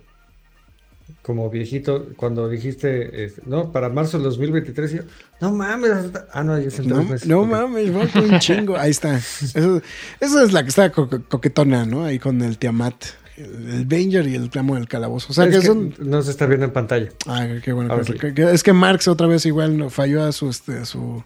como 1.21 1.49
viejito 1.49 2.07
cuando 2.17 2.49
dijiste, 2.49 3.31
no, 3.45 3.71
para 3.71 3.87
marzo 3.89 4.17
del 4.17 4.23
2023. 4.25 4.91
y 4.93 4.95
yo, 4.97 5.03
no 5.39 5.51
mames. 5.53 5.91
Ah, 6.33 6.43
no, 6.43 6.59
ya 6.59 6.69
No, 6.83 7.03
meses. 7.03 7.27
no 7.27 7.45
mames, 7.45 7.91
falta 7.93 8.21
un 8.21 8.39
chingo. 8.39 8.75
Ahí 8.77 8.91
está. 8.91 9.17
Esa 10.19 10.43
es 10.43 10.51
la 10.51 10.63
que 10.63 10.69
está 10.69 10.91
co- 10.91 11.07
coquetona, 11.29 11.85
¿no? 11.85 12.03
Ahí 12.03 12.19
con 12.19 12.41
el 12.41 12.57
Tiamat, 12.57 12.95
el, 13.37 13.85
Banger 13.85 14.27
y 14.27 14.35
el 14.35 14.49
clamo 14.49 14.75
del 14.75 14.87
calabozo. 14.87 15.27
O 15.29 15.33
sea, 15.33 15.45
Es 15.45 15.51
que 15.55 15.59
que 15.61 15.65
son. 15.67 15.93
No 15.99 16.21
se 16.21 16.31
está 16.31 16.45
viendo 16.45 16.65
en 16.65 16.73
pantalla. 16.73 17.09
Ah, 17.27 17.47
qué 17.63 17.71
bueno. 17.73 17.95
Que- 17.97 18.03
sí. 18.03 18.13
que- 18.13 18.33
que- 18.33 18.51
es 18.51 18.63
que 18.63 18.73
Marx 18.73 19.07
otra 19.07 19.27
vez 19.27 19.45
igual 19.45 19.77
no, 19.77 19.89
falló 19.89 20.23
a 20.23 20.31
su. 20.31 20.49
Este, 20.49 20.79
a 20.79 20.85
su 20.85 21.23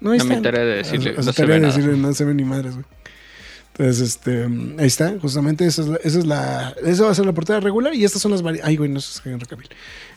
no, 0.00 0.14
está. 0.14 0.40
tarea 0.42 0.64
de 0.64 0.76
decirle, 0.78 1.10
A 1.10 1.22
no 1.22 1.32
se 1.32 1.46
ve 1.46 1.54
de 1.54 1.60
nada. 1.60 1.72
decirle, 1.74 1.96
no 1.96 2.12
se 2.12 2.24
ve 2.24 2.34
ni 2.34 2.44
madres, 2.44 2.72
güey. 2.74 2.84
Entonces, 3.74 4.00
este, 4.10 4.44
ahí 4.78 4.86
está, 4.86 5.14
justamente 5.20 5.64
esa 5.64 5.80
es 5.82 5.88
la, 5.88 5.96
esa 6.04 6.18
es 6.18 6.26
la, 6.26 6.74
esa 6.84 7.04
va 7.04 7.10
a 7.10 7.14
ser 7.14 7.24
la 7.24 7.32
portada 7.32 7.58
regular 7.60 7.94
y 7.94 8.04
estas 8.04 8.20
son 8.20 8.30
las 8.32 8.42
variantes. 8.42 8.68
Ay, 8.68 8.76
güey, 8.76 8.90
no 8.90 9.00
sé, 9.00 9.20
Henry 9.30 9.46
Cavill. 9.46 9.68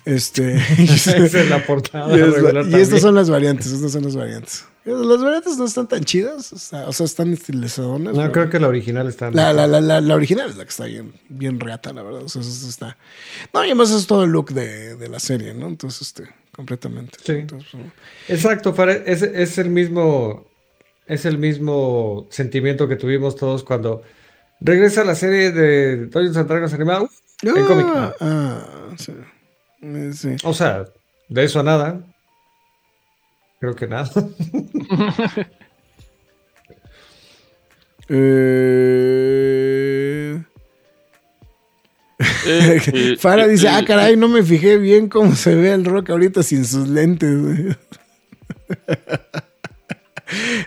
Este, 0.04 0.56
Esa 0.78 1.16
es 1.18 1.50
la 1.50 1.64
portada 1.66 2.12
y, 2.18 2.20
es 2.20 2.28
la- 2.28 2.34
regular 2.34 2.66
y 2.70 2.76
estas 2.76 3.00
son 3.02 3.16
las 3.16 3.30
variantes, 3.30 3.68
estas 3.72 3.94
son 3.94 4.04
las 4.04 4.16
variantes. 4.16 4.66
Las 4.86 5.20
variantes 5.22 5.58
no 5.58 5.66
están 5.66 5.88
tan 5.88 6.04
chidas, 6.04 6.54
o 6.54 6.58
sea, 6.60 6.88
o 6.88 6.94
sea, 6.94 7.06
están 7.08 7.34
estilizadonas. 7.34 8.14
No, 8.16 8.32
creo 8.32 8.50
que 8.52 8.60
la 8.60 8.68
original 8.68 9.08
está. 9.08 9.32
la, 9.32 9.52
la, 9.52 9.66
la, 9.66 9.82
la, 9.82 10.00
la 10.00 10.16
original 10.16 10.50
es 10.50 10.58
la 10.58 10.64
que 10.64 10.70
está 10.70 10.86
bien, 10.86 11.14
bien 11.28 11.60
reata, 11.60 11.92
la 11.92 12.04
verdad. 12.04 12.22
O 12.24 12.30
sea, 12.30 12.42
eso- 12.42 12.52
eso 12.52 12.70
está. 12.70 12.96
No, 13.52 13.64
y 13.64 13.68
además 13.68 13.90
es 13.92 14.06
todo 14.06 14.24
el 14.26 14.30
look 14.32 14.52
de, 14.54 14.96
de 14.96 15.10
la 15.10 15.20
serie, 15.20 15.56
¿no? 15.56 15.68
Entonces, 15.68 16.02
este, 16.04 16.30
completamente. 16.56 17.18
Sí. 17.24 17.32
Entonces, 17.34 17.74
¿no? 17.74 17.92
Exacto, 18.28 18.76
es, 19.06 19.24
es 19.24 19.58
el 19.58 19.70
mismo 19.72 20.46
es 21.08 21.26
el 21.26 21.38
mismo 21.38 22.28
sentimiento 22.30 22.88
que 22.88 22.96
tuvimos 22.96 23.36
todos 23.36 23.64
cuando 23.64 24.04
regresa 24.60 25.04
la 25.04 25.16
serie 25.16 25.52
de 25.52 26.06
Dungeons 26.08 26.38
and 26.38 26.48
Dragons 26.48 26.74
animada 26.74 27.02
¡uh! 27.04 27.10
en 27.44 27.66
cómic. 27.66 27.86
Ah, 27.90 28.14
ah, 28.20 28.96
sí. 28.98 29.14
Sí. 30.14 30.36
O 30.44 30.54
sea, 30.54 30.86
de 31.30 31.44
eso 31.44 31.60
a 31.60 31.64
nada. 31.64 32.02
Creo 33.66 33.76
que 33.76 33.88
nada. 33.88 34.12
Eh... 38.08 38.46
Eh, 42.46 42.82
eh, 42.94 43.16
Fara 43.20 43.46
eh, 43.46 43.48
dice, 43.50 43.66
eh, 43.66 43.72
ah, 43.72 43.84
caray, 43.84 44.16
no 44.18 44.28
me 44.28 44.44
fijé 44.44 44.78
bien 44.78 45.10
cómo 45.10 45.34
se 45.34 45.56
ve 45.56 45.74
el 45.74 45.84
rock 45.84 46.12
ahorita 46.12 46.44
sin 46.44 46.64
sus 46.66 46.88
lentes. 46.88 47.76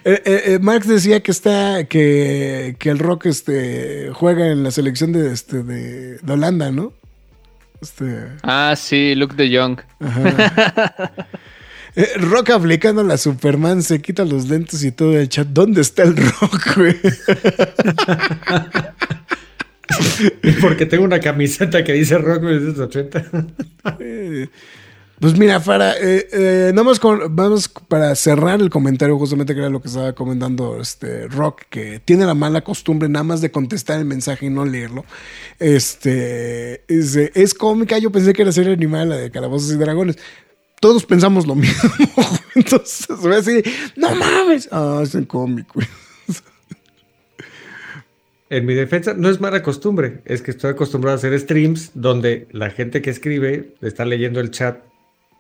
Eh, 0.05 0.23
eh, 0.25 0.43
eh, 0.47 0.59
Max 0.61 0.87
decía 0.87 1.21
que 1.21 1.33
está 1.33 1.83
que, 1.85 2.77
que 2.79 2.91
el 2.91 3.01
rock 3.01 3.27
este 3.27 4.11
juega 4.15 4.47
en 4.47 4.63
la 4.63 4.71
selección 4.71 5.11
de 5.13 5.33
este 5.33 5.65
de, 5.65 6.19
de 6.19 6.33
Holanda, 6.33 6.71
¿no? 6.71 6.93
Este, 7.83 8.29
Ah, 8.45 8.75
sí, 8.77 9.17
Luke 9.17 9.35
de 9.35 9.51
Young. 9.51 9.81
ajá. 9.99 11.27
Eh, 11.99 12.07
rock 12.21 12.51
aplicando 12.51 13.03
la 13.03 13.17
Superman, 13.19 13.83
se 13.83 14.01
quita 14.01 14.25
los 14.25 14.49
lentes 14.49 14.85
y 14.85 14.93
todo 14.93 15.19
el 15.19 15.29
chat. 15.29 15.49
¿Dónde 15.49 15.81
está 15.81 16.05
el 16.05 16.17
rock, 16.17 16.77
güey? 16.77 16.97
Porque 20.61 20.87
tengo 20.87 21.05
una 21.05 21.19
camiseta 21.21 21.83
que 21.83 21.93
dice 21.95 22.19
Rock 22.19 22.43
1980. 22.43 23.25
Eh, 24.01 24.49
Pues 25.21 25.37
mira, 25.37 25.59
Fara, 25.59 25.95
eh, 26.01 26.29
eh, 26.31 26.71
nada 26.73 26.85
más 26.85 27.01
con- 27.01 27.35
vamos 27.35 27.69
para 27.89 28.15
cerrar 28.15 28.61
el 28.61 28.71
comentario, 28.71 29.19
justamente 29.19 29.53
que 29.53 29.59
era 29.61 29.69
lo 29.69 29.83
que 29.83 29.89
estaba 29.89 30.13
comentando 30.13 30.81
este 30.81 31.27
Rock, 31.27 31.63
que 31.71 31.99
tiene 31.99 32.25
la 32.25 32.35
mala 32.35 32.61
costumbre 32.61 33.09
nada 33.09 33.25
más 33.25 33.41
de 33.41 33.51
contestar 33.51 33.99
el 33.99 34.05
mensaje 34.05 34.47
y 34.47 34.51
no 34.51 34.65
leerlo. 34.65 35.05
Este 35.59 36.85
es, 36.87 37.17
es 37.17 37.55
cómica, 37.55 37.99
yo 37.99 38.13
pensé 38.13 38.33
que 38.33 38.43
era 38.43 38.53
serie 38.53 38.75
animada 38.75 39.07
la 39.07 39.17
de 39.17 39.31
Calabozos 39.33 39.73
y 39.73 39.77
Dragones. 39.77 40.19
Todos 40.81 41.05
pensamos 41.05 41.47
lo 41.47 41.55
mismo. 41.57 41.91
Entonces, 42.55 43.07
voy 43.21 43.33
a 43.33 43.37
decir, 43.37 43.65
no 43.97 44.15
mames. 44.15 44.69
Ah, 44.71 45.01
es 45.03 45.15
el 45.15 45.27
cómic, 45.27 45.67
güey. 45.75 45.87
En 48.51 48.65
mi 48.65 48.75
defensa, 48.75 49.13
no 49.13 49.29
es 49.29 49.41
mala 49.41 49.63
costumbre, 49.63 50.23
es 50.25 50.41
que 50.41 50.53
estoy 50.53 50.71
acostumbrado 50.71 51.17
a 51.17 51.19
hacer 51.19 51.39
streams 51.39 51.91
donde 51.95 52.49
la 52.51 52.71
gente 52.71 53.03
que 53.03 53.11
escribe 53.11 53.75
está 53.83 54.07
leyendo 54.07 54.41
el 54.41 54.51
chat 54.51 54.79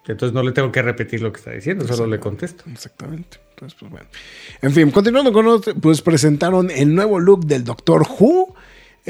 Entonces 0.06 0.34
no 0.34 0.42
le 0.42 0.52
tengo 0.52 0.70
que 0.72 0.82
repetir 0.82 1.22
lo 1.22 1.32
que 1.32 1.38
está 1.38 1.52
diciendo, 1.52 1.86
solo 1.88 2.06
le 2.06 2.20
contesto. 2.20 2.64
Exactamente. 2.70 3.38
Entonces, 3.50 3.78
pues 3.80 3.90
bueno. 3.90 4.06
En 4.60 4.72
fin, 4.72 4.90
continuando 4.90 5.32
con 5.32 5.46
otro, 5.46 5.74
pues 5.74 6.02
presentaron 6.02 6.70
el 6.70 6.94
nuevo 6.94 7.18
look 7.18 7.46
del 7.46 7.64
Doctor 7.64 8.02
Who. 8.02 8.54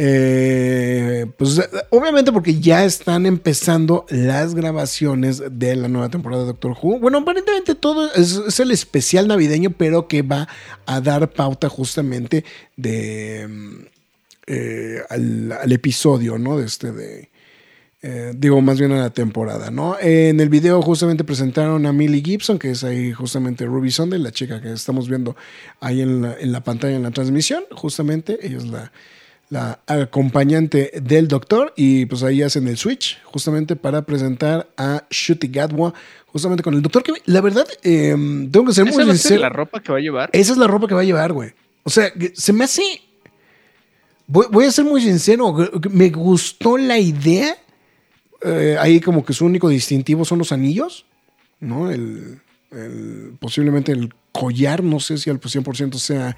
Eh, 0.00 1.26
pues 1.36 1.60
obviamente 1.90 2.30
porque 2.30 2.60
ya 2.60 2.84
están 2.84 3.26
empezando 3.26 4.06
las 4.10 4.54
grabaciones 4.54 5.42
de 5.50 5.74
la 5.74 5.88
nueva 5.88 6.08
temporada 6.08 6.42
de 6.42 6.46
Doctor 6.50 6.76
Who. 6.80 7.00
Bueno, 7.00 7.18
aparentemente 7.18 7.74
todo 7.74 8.08
es, 8.14 8.60
el 8.60 8.70
especial 8.70 9.26
navideño, 9.26 9.70
pero 9.70 10.06
que 10.06 10.22
va 10.22 10.46
a 10.86 11.00
dar 11.00 11.32
pauta 11.32 11.68
justamente 11.68 12.44
de 12.76 13.48
mm, 13.48 13.86
eh, 14.46 14.98
al, 15.10 15.72
episodio, 15.72 16.38
¿no? 16.38 16.58
De 16.58 16.66
este 16.66 16.92
de 16.92 17.28
eh, 18.00 18.32
digo, 18.36 18.60
más 18.60 18.78
bien 18.78 18.92
a 18.92 19.00
la 19.00 19.10
temporada, 19.10 19.72
¿no? 19.72 19.98
en 19.98 20.38
el 20.38 20.48
video 20.48 20.80
justamente 20.80 21.24
presentaron 21.24 21.84
a 21.86 21.92
Millie 21.92 22.22
Gibson, 22.22 22.56
que 22.60 22.70
es 22.70 22.84
ahí 22.84 23.10
justamente 23.10 23.66
Ruby 23.66 23.90
Sunday, 23.90 24.20
la 24.20 24.30
chica 24.30 24.62
que 24.62 24.72
estamos 24.72 25.08
viendo 25.08 25.34
ahí 25.80 26.02
en 26.02 26.24
en 26.24 26.52
la 26.52 26.62
pantalla 26.62 26.94
en 26.94 27.02
la 27.02 27.10
transmisión, 27.10 27.64
justamente, 27.72 28.38
ella 28.46 28.58
es 28.58 28.66
la, 28.68 28.92
la 29.50 29.80
acompañante 29.86 30.92
del 31.02 31.26
doctor 31.28 31.72
y 31.76 32.04
pues 32.06 32.22
ahí 32.22 32.42
hacen 32.42 32.68
el 32.68 32.76
switch 32.76 33.18
justamente 33.24 33.76
para 33.76 34.02
presentar 34.02 34.68
a 34.76 35.04
Shuti 35.10 35.48
Gadwa 35.48 35.94
justamente 36.26 36.62
con 36.62 36.74
el 36.74 36.82
doctor 36.82 37.02
que 37.02 37.12
la 37.24 37.40
verdad 37.40 37.66
eh, 37.82 38.10
tengo 38.50 38.66
que 38.66 38.72
ser 38.74 38.84
muy 38.84 38.92
¿Esa 38.92 39.04
va 39.06 39.12
a 39.12 39.16
ser 39.16 39.18
sincero. 39.18 39.40
la 39.40 39.48
ropa 39.48 39.80
que 39.82 39.90
va 39.92 39.98
a 39.98 40.00
llevar? 40.02 40.30
esa 40.34 40.52
es 40.52 40.58
la 40.58 40.66
ropa 40.66 40.86
que 40.86 40.94
va 40.94 41.00
a 41.00 41.04
llevar 41.04 41.32
güey. 41.32 41.52
O 41.84 41.90
sea 41.90 42.12
se 42.34 42.52
me 42.52 42.64
hace 42.64 42.82
voy, 44.26 44.46
voy 44.50 44.66
a 44.66 44.70
ser 44.72 44.84
muy 44.84 45.00
sincero 45.00 45.54
me 45.90 46.10
gustó 46.10 46.76
la 46.76 46.98
idea 46.98 47.56
eh, 48.42 48.76
ahí 48.78 49.00
como 49.00 49.24
que 49.24 49.32
su 49.32 49.46
único 49.46 49.68
distintivo 49.68 50.24
son 50.24 50.38
los 50.38 50.52
anillos 50.52 51.06
no 51.60 51.90
el, 51.90 52.40
el- 52.70 53.32
posiblemente 53.40 53.92
el 53.92 54.12
collar 54.32 54.82
no 54.84 55.00
sé 55.00 55.16
si 55.18 55.30
al 55.30 55.40
100% 55.40 55.94
sea 55.94 56.36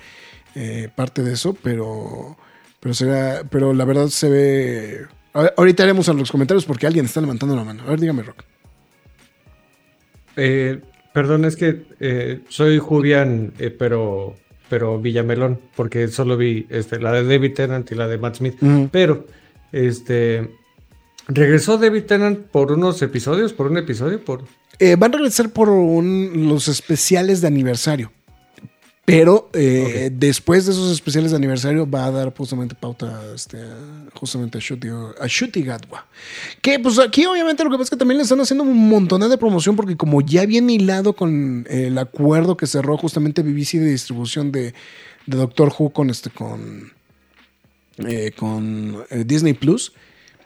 eh, 0.54 0.88
parte 0.94 1.22
de 1.24 1.32
eso 1.32 1.54
pero 1.60 2.36
pero 2.80 2.94
será, 2.94 3.42
pero 3.50 3.72
la 3.72 3.84
verdad 3.84 4.08
se 4.08 4.28
ve. 4.28 5.00
Ahorita 5.56 5.82
haremos 5.84 6.08
a 6.08 6.12
los 6.12 6.30
comentarios 6.32 6.64
porque 6.64 6.86
alguien 6.86 7.04
está 7.04 7.20
levantando 7.20 7.54
la 7.54 7.62
mano. 7.64 7.82
A 7.86 7.90
ver, 7.90 8.00
dígame, 8.00 8.22
Rock. 8.22 8.42
Eh, 10.36 10.80
perdón, 11.12 11.44
es 11.44 11.56
que 11.56 11.82
eh, 12.00 12.40
soy 12.48 12.78
Julián, 12.78 13.52
eh, 13.58 13.70
pero, 13.70 14.34
pero 14.68 15.00
Villamelón, 15.00 15.60
porque 15.76 16.08
solo 16.08 16.36
vi 16.36 16.66
este, 16.70 17.00
la 17.00 17.12
de 17.12 17.24
David 17.24 17.54
Tennant 17.54 17.90
y 17.92 17.94
la 17.94 18.08
de 18.08 18.18
Matt 18.18 18.36
Smith. 18.36 18.56
Pero, 18.90 19.26
este. 19.72 20.50
Regresó 21.28 21.78
David 21.78 22.04
Tennant 22.04 22.38
por 22.46 22.72
unos 22.72 23.00
episodios, 23.02 23.52
por 23.52 23.70
un 23.70 23.78
episodio, 23.78 24.24
por. 24.24 24.44
Eh, 24.78 24.96
van 24.98 25.12
a 25.14 25.18
regresar 25.18 25.50
por 25.50 25.68
un- 25.68 26.48
los 26.48 26.66
especiales 26.68 27.40
de 27.40 27.46
aniversario. 27.48 28.10
Pero 29.06 29.50
eh, 29.54 30.10
después 30.12 30.66
de 30.66 30.72
esos 30.72 30.92
especiales 30.92 31.32
de 31.32 31.36
aniversario 31.38 31.88
va 31.90 32.04
a 32.04 32.10
dar 32.12 32.32
justamente 32.36 32.76
pauta 32.76 33.20
este, 33.34 33.56
a- 33.60 34.08
justamente 34.14 34.58
a 34.58 34.60
Shuti, 34.60 34.88
a 34.88 35.26
Shuti 35.26 35.62
Gatwa. 35.62 36.06
Que 36.62 36.78
pues 36.78 36.98
aquí 37.00 37.24
obviamente 37.26 37.64
lo 37.64 37.70
que 37.70 37.76
pasa 37.76 37.84
es 37.84 37.90
que 37.90 37.96
también 37.96 38.18
le 38.18 38.22
están 38.24 38.40
haciendo 38.40 38.62
un 38.62 38.88
montón 38.88 39.20
de 39.28 39.38
promoción 39.38 39.74
porque 39.74 39.96
como 39.96 40.20
ya 40.20 40.46
viene 40.46 40.74
hilado 40.74 41.14
con 41.14 41.66
el 41.68 41.98
acuerdo 41.98 42.56
que 42.56 42.66
cerró 42.68 42.96
justamente 42.98 43.42
BBC 43.42 43.78
de 43.78 43.90
distribución 43.90 44.52
de, 44.52 44.74
de 45.26 45.36
Doctor 45.36 45.72
Who 45.76 45.90
con 45.90 46.10
este 46.10 46.30
con, 46.30 46.92
eh, 48.06 48.30
con 48.36 49.02
eh, 49.10 49.24
Disney 49.26 49.54
Plus, 49.54 49.92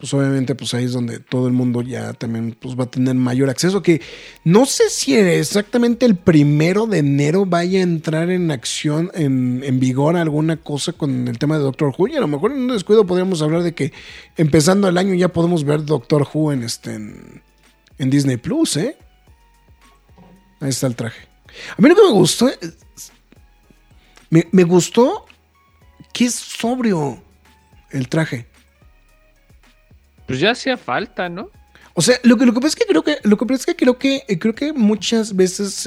pues 0.05 0.13
obviamente 0.13 0.55
pues 0.55 0.75
ahí 0.75 0.85
es 0.85 0.93
donde 0.93 1.19
todo 1.19 1.47
el 1.47 1.55
mundo 1.55 1.81
ya 1.81 2.13
también 2.13 2.55
pues 2.61 2.79
va 2.79 2.85
a 2.85 2.91
tener 2.91 3.15
mayor 3.15 3.49
acceso. 3.49 3.81
Que 3.81 4.03
no 4.45 4.67
sé 4.67 4.91
si 4.91 5.15
exactamente 5.17 6.05
el 6.05 6.15
primero 6.15 6.87
de 6.87 6.99
enero 6.99 7.47
vaya 7.47 7.79
a 7.79 7.85
entrar 7.85 8.29
en 8.29 8.51
acción, 8.51 9.11
en, 9.15 9.63
en 9.65 9.81
vigor 9.81 10.19
alguna 10.19 10.59
cosa 10.59 10.93
con 10.93 11.27
el 11.27 11.39
tema 11.39 11.57
de 11.57 11.63
Doctor 11.65 11.95
Who. 11.97 12.09
Y 12.09 12.17
a 12.17 12.21
lo 12.21 12.29
mejor 12.29 12.53
en 12.53 12.59
un 12.59 12.69
descuido 12.69 13.07
podríamos 13.07 13.41
hablar 13.41 13.63
de 13.63 13.75
que 13.75 13.95
empezando 14.37 14.89
el 14.89 14.99
año 14.99 15.15
ya 15.15 15.29
podemos 15.29 15.65
ver 15.65 15.87
Doctor 15.87 16.29
Who 16.35 16.53
en 16.53 16.65
este 16.65 16.93
en, 16.93 18.11
Disney 18.11 18.37
Plus, 18.37 18.77
¿eh? 18.77 18.99
Ahí 20.61 20.69
está 20.69 20.87
el 20.87 20.97
traje. 20.97 21.27
A 21.79 21.81
mí 21.81 21.89
lo 21.89 21.95
que 21.95 22.03
me 22.03 22.11
gustó, 22.13 22.51
es- 22.51 23.11
me, 24.29 24.47
me 24.53 24.65
gustó 24.65 25.25
que 26.13 26.27
es 26.27 26.35
sobrio 26.35 27.23
el 27.91 28.11
traje. 28.11 28.53
Pues 30.27 30.41
ya 30.41 30.53
hacía 30.53 30.77
falta, 30.77 31.29
¿no? 31.29 31.51
O 31.95 32.03
sea, 32.03 32.19
lo 32.25 32.37
que, 32.37 32.47
lo 32.47 32.53
que 32.53 32.61
pasa 32.61 32.69
es 32.69 32.77
que 32.77 32.87
creo 32.87 33.05
que, 33.05 33.19
lo 33.23 33.37
que 33.37 33.47
pasa 33.47 33.61
es 33.61 33.67
que 33.67 33.77
creo 33.77 33.99
que, 33.99 34.25
eh, 34.27 34.39
creo 34.39 34.55
que 34.55 34.73
muchas 34.73 35.37
veces 35.37 35.87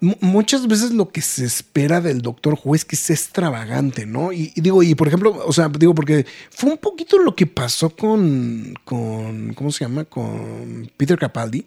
mu- 0.00 0.16
muchas 0.20 0.66
veces 0.66 0.90
lo 0.92 1.10
que 1.10 1.20
se 1.20 1.44
espera 1.44 2.00
del 2.00 2.22
Doctor 2.22 2.58
Who 2.64 2.74
es 2.74 2.84
que 2.84 2.96
sea 2.96 3.14
extravagante, 3.14 4.06
¿no? 4.06 4.32
Y, 4.32 4.52
y 4.56 4.60
digo, 4.62 4.82
y 4.82 4.94
por 4.94 5.06
ejemplo, 5.06 5.36
o 5.46 5.52
sea, 5.52 5.68
digo, 5.68 5.94
porque 5.94 6.24
fue 6.50 6.70
un 6.70 6.78
poquito 6.78 7.18
lo 7.18 7.36
que 7.36 7.46
pasó 7.46 7.90
con, 7.90 8.74
con 8.84 9.52
¿cómo 9.54 9.70
se 9.70 9.84
llama? 9.84 10.04
Con 10.06 10.90
Peter 10.96 11.18
Capaldi. 11.18 11.66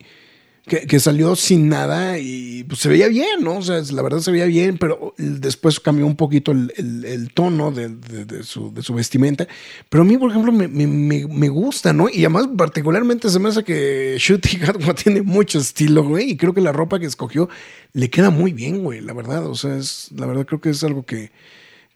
Que, 0.66 0.98
salió 1.02 1.36
sin 1.36 1.68
nada 1.68 2.18
y 2.20 2.64
pues 2.64 2.80
se 2.80 2.88
veía 2.88 3.10
bien, 3.10 3.44
¿no? 3.44 3.58
O 3.58 3.62
sea, 3.62 3.82
la 3.92 4.02
verdad 4.02 4.20
se 4.20 4.32
veía 4.32 4.46
bien, 4.46 4.78
pero 4.78 5.14
después 5.18 5.78
cambió 5.82 6.06
un 6.08 6.16
poquito 6.16 6.54
el, 6.54 7.32
tono 7.34 7.72
de, 7.74 8.44
su, 8.44 8.74
de 8.74 8.82
su 8.82 8.94
vestimenta. 8.94 9.46
Pero 9.90 10.04
a 10.04 10.06
mí, 10.06 10.18
por 10.18 10.30
ejemplo, 10.32 10.54
me, 10.54 10.70
me- 10.70 10.88
me- 10.88 11.28
me 11.28 11.50
gusta, 11.50 11.92
¿no? 11.92 12.08
Y 12.08 12.20
además, 12.20 12.48
particularmente 12.58 13.30
se 13.30 13.40
me 13.40 13.50
hace 13.50 13.66
que 13.66 14.16
Shooty 14.18 14.58
Gatwa 14.60 14.94
tiene 14.96 15.22
mucho 15.22 15.60
estilo, 15.60 16.06
güey. 16.06 16.32
Y 16.32 16.38
creo 16.38 16.54
que 16.54 16.62
la 16.62 16.72
ropa 16.72 16.98
que 16.98 17.08
escogió 17.08 17.50
le 17.92 18.10
queda 18.10 18.30
muy 18.30 18.54
bien, 18.54 18.84
güey, 18.84 19.02
la 19.02 19.12
verdad. 19.12 19.46
O 19.48 19.56
sea, 19.56 19.76
es, 19.76 20.12
la 20.16 20.26
verdad 20.28 20.46
creo 20.46 20.62
que 20.62 20.70
es 20.70 20.82
algo 20.86 21.04
que, 21.06 21.32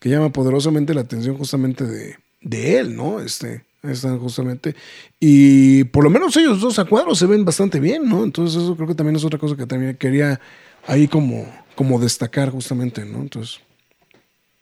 que 0.02 0.10
llama 0.10 0.34
poderosamente 0.34 0.94
la 0.94 1.02
atención 1.02 1.38
justamente 1.38 1.86
de, 1.86 2.18
de 2.42 2.80
él, 2.80 2.98
¿no? 2.98 3.22
Este, 3.22 3.64
están 3.84 4.20
justamente. 4.20 4.76
Y 5.20 5.84
por 5.86 6.04
lo 6.04 6.10
menos 6.10 6.36
ellos 6.38 6.60
dos 6.62 6.80
a 6.80 6.86
cuadros 6.86 7.18
se 7.20 7.26
ven 7.26 7.46
bastante 7.46 7.80
bien, 7.80 8.08
¿no? 8.08 8.24
Entonces 8.24 8.62
eso 8.62 8.76
creo 8.76 8.88
que 8.88 8.96
también 8.96 9.16
es 9.16 9.24
otra 9.24 9.40
cosa 9.40 9.56
que 9.56 9.66
también 9.66 9.96
quería 9.98 10.40
ahí 10.86 11.08
como, 11.08 11.46
como 11.76 12.00
destacar 12.00 12.50
justamente, 12.50 13.06
¿no? 13.06 13.20
Entonces, 13.20 13.60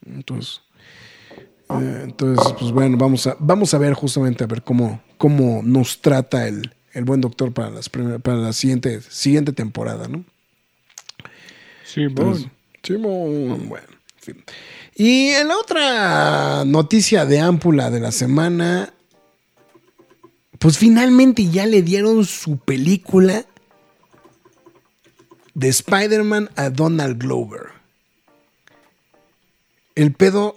entonces, 0.05 0.61
eh, 1.69 2.01
entonces 2.03 2.53
pues 2.59 2.71
bueno, 2.71 2.97
vamos 2.97 3.25
a, 3.27 3.35
vamos 3.39 3.73
a 3.73 3.77
ver 3.77 3.93
justamente 3.93 4.43
a 4.43 4.47
ver 4.47 4.61
cómo, 4.63 5.01
cómo 5.17 5.61
nos 5.63 6.01
trata 6.01 6.47
el, 6.47 6.73
el 6.93 7.03
buen 7.05 7.21
doctor 7.21 7.53
para, 7.53 7.69
las 7.71 7.89
primer- 7.89 8.19
para 8.21 8.37
la 8.37 8.53
siguiente, 8.53 9.01
siguiente 9.01 9.51
temporada, 9.53 10.07
¿no? 10.07 10.23
Entonces, 12.05 12.47
Simón, 12.83 13.69
bueno, 13.69 13.87
en 14.17 14.21
fin. 14.21 14.43
Y 14.95 15.29
en 15.29 15.47
la 15.47 15.57
otra 15.57 16.65
noticia 16.65 17.25
de 17.25 17.39
ámpula 17.39 17.89
de 17.91 17.99
la 17.99 18.11
semana, 18.11 18.93
pues 20.59 20.77
finalmente 20.77 21.49
ya 21.49 21.65
le 21.65 21.81
dieron 21.81 22.25
su 22.25 22.57
película 22.57 23.45
de 25.53 25.69
Spider-Man 25.69 26.49
a 26.55 26.69
Donald 26.69 27.17
Glover. 27.17 27.69
El 29.95 30.13
pedo 30.13 30.55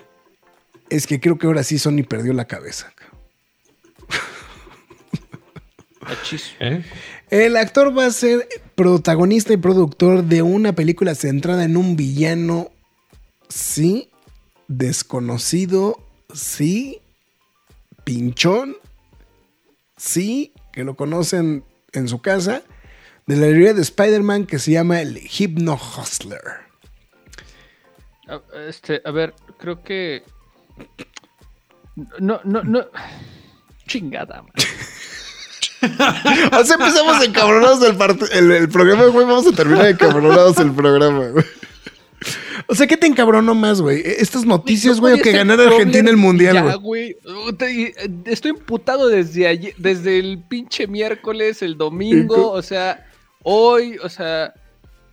es 0.91 1.07
que 1.07 1.21
creo 1.21 1.39
que 1.39 1.47
ahora 1.47 1.63
sí 1.63 1.79
Sony 1.79 2.03
perdió 2.09 2.33
la 2.33 2.47
cabeza. 2.47 2.93
¿eh? 6.61 6.85
El 7.31 7.57
actor 7.57 7.97
va 7.97 8.07
a 8.07 8.11
ser 8.11 8.49
protagonista 8.75 9.53
y 9.53 9.59
productor 9.59 10.25
de 10.25 10.43
una 10.43 10.73
película 10.75 11.15
centrada 11.15 11.65
en 11.65 11.77
un 11.77 11.97
villano, 11.97 12.71
sí, 13.49 14.11
desconocido, 14.67 16.01
sí, 16.33 17.01
pinchón, 18.05 18.77
sí, 19.99 20.55
que 20.73 20.85
lo 20.85 20.97
conocen 20.97 21.65
en 21.93 22.09
su 22.09 22.23
casa, 22.23 22.63
de 23.27 23.37
la 23.37 23.47
librería 23.47 23.75
de 23.75 23.83
Spider-Man 23.83 24.47
que 24.47 24.59
se 24.59 24.73
llama 24.73 25.03
el 25.03 25.19
Hypno 25.19 25.75
Hustler. 25.75 26.41
Este, 28.67 29.03
a 29.05 29.11
ver, 29.11 29.35
creo 29.59 29.83
que. 29.83 30.23
No, 32.19 32.41
no, 32.45 32.63
no. 32.63 32.87
Chingada, 33.87 34.43
man. 34.43 34.53
Sea, 36.65 36.75
empezamos 36.75 37.25
encabronados 37.25 37.83
el, 37.83 37.97
el, 38.33 38.51
el 38.53 38.69
programa, 38.69 39.07
güey. 39.07 39.27
Vamos 39.27 39.47
a 39.47 39.53
terminar 39.53 39.87
encabronados 39.87 40.59
el 40.59 40.73
programa, 40.73 41.29
güey. 41.29 41.45
O 42.67 42.75
sea, 42.75 42.87
¿qué 42.87 42.97
te 42.97 43.07
encabronó 43.07 43.55
más, 43.55 43.81
güey? 43.81 44.03
¿Estas 44.05 44.45
noticias, 44.45 45.01
güey, 45.01 45.19
o 45.19 45.23
que 45.23 45.33
ganara 45.33 45.65
Argentina 45.65 46.11
el 46.11 46.17
mundial, 46.17 46.55
ya, 46.55 46.75
güey? 46.75 47.17
Te- 47.59 47.95
Estoy 48.27 48.51
imputado 48.51 49.09
desde 49.09 49.47
ayer, 49.47 49.75
desde 49.79 50.19
el 50.19 50.43
pinche 50.49 50.87
miércoles, 50.87 51.63
el 51.63 51.77
domingo, 51.77 52.51
o 52.51 52.63
sea, 52.63 53.07
hoy, 53.43 53.97
o 54.03 54.09
sea. 54.09 54.53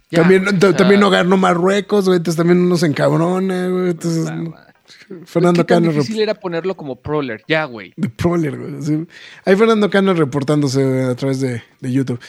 ya, 0.09 0.21
También, 0.21 0.47
o 0.47 0.51
ta- 0.57 0.69
sea, 0.69 0.75
también 0.77 0.99
no 0.99 1.09
ganó 1.09 1.37
Marruecos, 1.37 2.05
güey. 2.05 2.17
Entonces 2.17 2.37
también 2.37 2.67
nos 2.67 2.83
encabrona, 2.83 3.67
güey. 3.69 3.91
Entonces. 3.91 4.29
Fernando 5.25 5.63
¿Qué 5.65 5.73
tan 5.73 5.83
Cano. 5.83 5.93
difícil 5.93 6.19
era 6.21 6.33
ponerlo 6.33 6.75
como 6.75 6.95
Proler? 6.95 7.43
Ya, 7.47 7.65
güey. 7.65 7.93
De 7.95 8.09
Proler, 8.09 8.57
güey. 8.57 9.05
Ahí 9.45 9.55
Fernando 9.55 9.89
Cano 9.89 10.13
reportándose 10.15 11.03
a 11.03 11.15
través 11.15 11.39
de, 11.39 11.61
de 11.79 11.91
YouTube. 11.91 12.19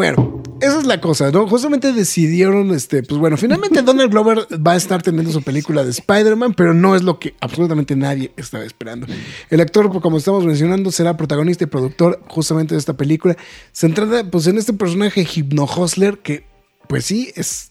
Bueno, 0.00 0.42
esa 0.62 0.78
es 0.78 0.86
la 0.86 0.98
cosa, 0.98 1.30
¿no? 1.30 1.46
Justamente 1.46 1.92
decidieron, 1.92 2.70
este, 2.70 3.02
pues 3.02 3.20
bueno, 3.20 3.36
finalmente 3.36 3.82
Donald 3.82 4.10
Glover 4.10 4.46
va 4.66 4.72
a 4.72 4.76
estar 4.76 5.02
teniendo 5.02 5.30
su 5.30 5.42
película 5.42 5.84
de 5.84 5.90
Spider-Man, 5.90 6.54
pero 6.54 6.72
no 6.72 6.96
es 6.96 7.02
lo 7.02 7.18
que 7.18 7.34
absolutamente 7.38 7.94
nadie 7.96 8.32
estaba 8.38 8.64
esperando. 8.64 9.06
El 9.50 9.60
actor, 9.60 9.90
pues, 9.90 10.00
como 10.00 10.16
estamos 10.16 10.46
mencionando, 10.46 10.90
será 10.90 11.18
protagonista 11.18 11.64
y 11.64 11.66
productor 11.66 12.22
justamente 12.28 12.74
de 12.74 12.78
esta 12.78 12.96
película, 12.96 13.36
centrada 13.72 14.24
pues 14.24 14.46
en 14.46 14.56
este 14.56 14.72
personaje 14.72 15.28
Hypno 15.30 15.64
Hustler 15.64 16.16
que, 16.20 16.46
pues 16.88 17.04
sí, 17.04 17.30
es 17.36 17.70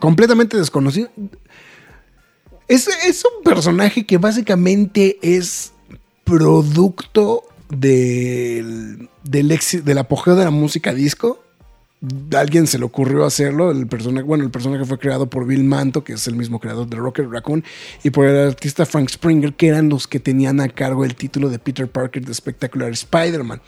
completamente 0.00 0.56
desconocido. 0.56 1.10
Es, 2.66 2.88
es 2.88 3.22
un 3.26 3.44
personaje 3.44 4.06
que 4.06 4.16
básicamente 4.16 5.18
es 5.20 5.74
producto 6.24 7.42
del, 7.78 9.08
del, 9.24 9.98
apogeo 9.98 10.36
de 10.36 10.44
la 10.44 10.50
música 10.50 10.92
disco. 10.92 11.42
Alguien 12.36 12.66
se 12.66 12.78
le 12.78 12.84
ocurrió 12.84 13.24
hacerlo. 13.24 13.70
El 13.70 13.86
personaje, 13.86 14.24
bueno, 14.24 14.44
el 14.44 14.50
personaje 14.50 14.84
fue 14.84 14.98
creado 14.98 15.30
por 15.30 15.46
Bill 15.46 15.64
Manto, 15.64 16.04
que 16.04 16.14
es 16.14 16.26
el 16.26 16.34
mismo 16.34 16.58
creador 16.58 16.88
de 16.88 16.96
Rocket 16.96 17.26
Raccoon, 17.30 17.64
y 18.02 18.10
por 18.10 18.26
el 18.26 18.48
artista 18.48 18.84
Frank 18.84 19.08
Springer, 19.08 19.54
que 19.54 19.68
eran 19.68 19.88
los 19.88 20.06
que 20.06 20.20
tenían 20.20 20.60
a 20.60 20.68
cargo 20.68 21.04
el 21.04 21.14
título 21.14 21.48
de 21.48 21.58
Peter 21.58 21.88
Parker 21.88 22.24
de 22.24 22.34
Spectacular 22.34 22.90
Spider-Man. 22.90 23.60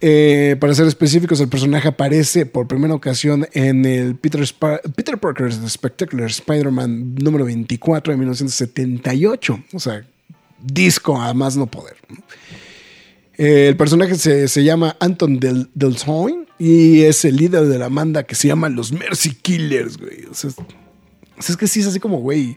Eh, 0.00 0.56
para 0.60 0.74
ser 0.74 0.86
específicos, 0.86 1.40
el 1.40 1.48
personaje 1.48 1.88
aparece 1.88 2.46
por 2.46 2.68
primera 2.68 2.94
ocasión 2.94 3.48
en 3.52 3.84
el 3.84 4.16
Peter, 4.16 4.44
Peter 4.94 5.18
Parker's 5.18 5.60
The 5.60 5.68
Spectacular 5.68 6.26
Spider-Man 6.26 7.16
número 7.16 7.44
24 7.44 8.12
de 8.12 8.18
1978. 8.18 9.64
O 9.72 9.78
sea, 9.78 10.06
disco 10.62 11.20
a 11.20 11.32
más 11.34 11.56
no 11.56 11.66
poder. 11.66 11.96
Eh, 13.36 13.68
el 13.68 13.76
personaje 13.76 14.14
se, 14.14 14.48
se 14.48 14.64
llama 14.64 14.96
Anton 15.00 15.40
Del, 15.40 15.70
Delsoin 15.74 16.46
y 16.58 17.02
es 17.02 17.24
el 17.24 17.36
líder 17.36 17.66
de 17.66 17.78
la 17.78 17.88
banda 17.88 18.22
que 18.22 18.34
se 18.34 18.48
llama 18.48 18.68
los 18.68 18.92
Mercy 18.92 19.34
Killers, 19.34 19.98
güey. 19.98 20.24
O 20.30 20.34
sea, 20.34 20.50
es, 21.38 21.56
que 21.56 21.66
sí 21.66 21.80
es 21.80 21.86
así 21.86 21.98
como, 21.98 22.18
güey. 22.18 22.56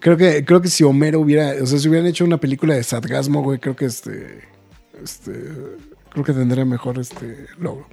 Creo 0.00 0.16
que, 0.16 0.44
creo 0.44 0.60
que 0.60 0.68
si 0.68 0.84
Homero 0.84 1.20
hubiera, 1.20 1.54
o 1.62 1.66
sea, 1.66 1.78
si 1.78 1.88
hubieran 1.88 2.06
hecho 2.06 2.24
una 2.24 2.38
película 2.38 2.74
de 2.74 2.82
Sadgasmo, 2.82 3.42
güey, 3.42 3.58
creo 3.58 3.74
que 3.74 3.86
este, 3.86 4.42
este, 5.02 5.32
creo 6.10 6.24
que 6.24 6.34
tendría 6.34 6.66
mejor 6.66 6.98
este 6.98 7.46
logro. 7.58 7.88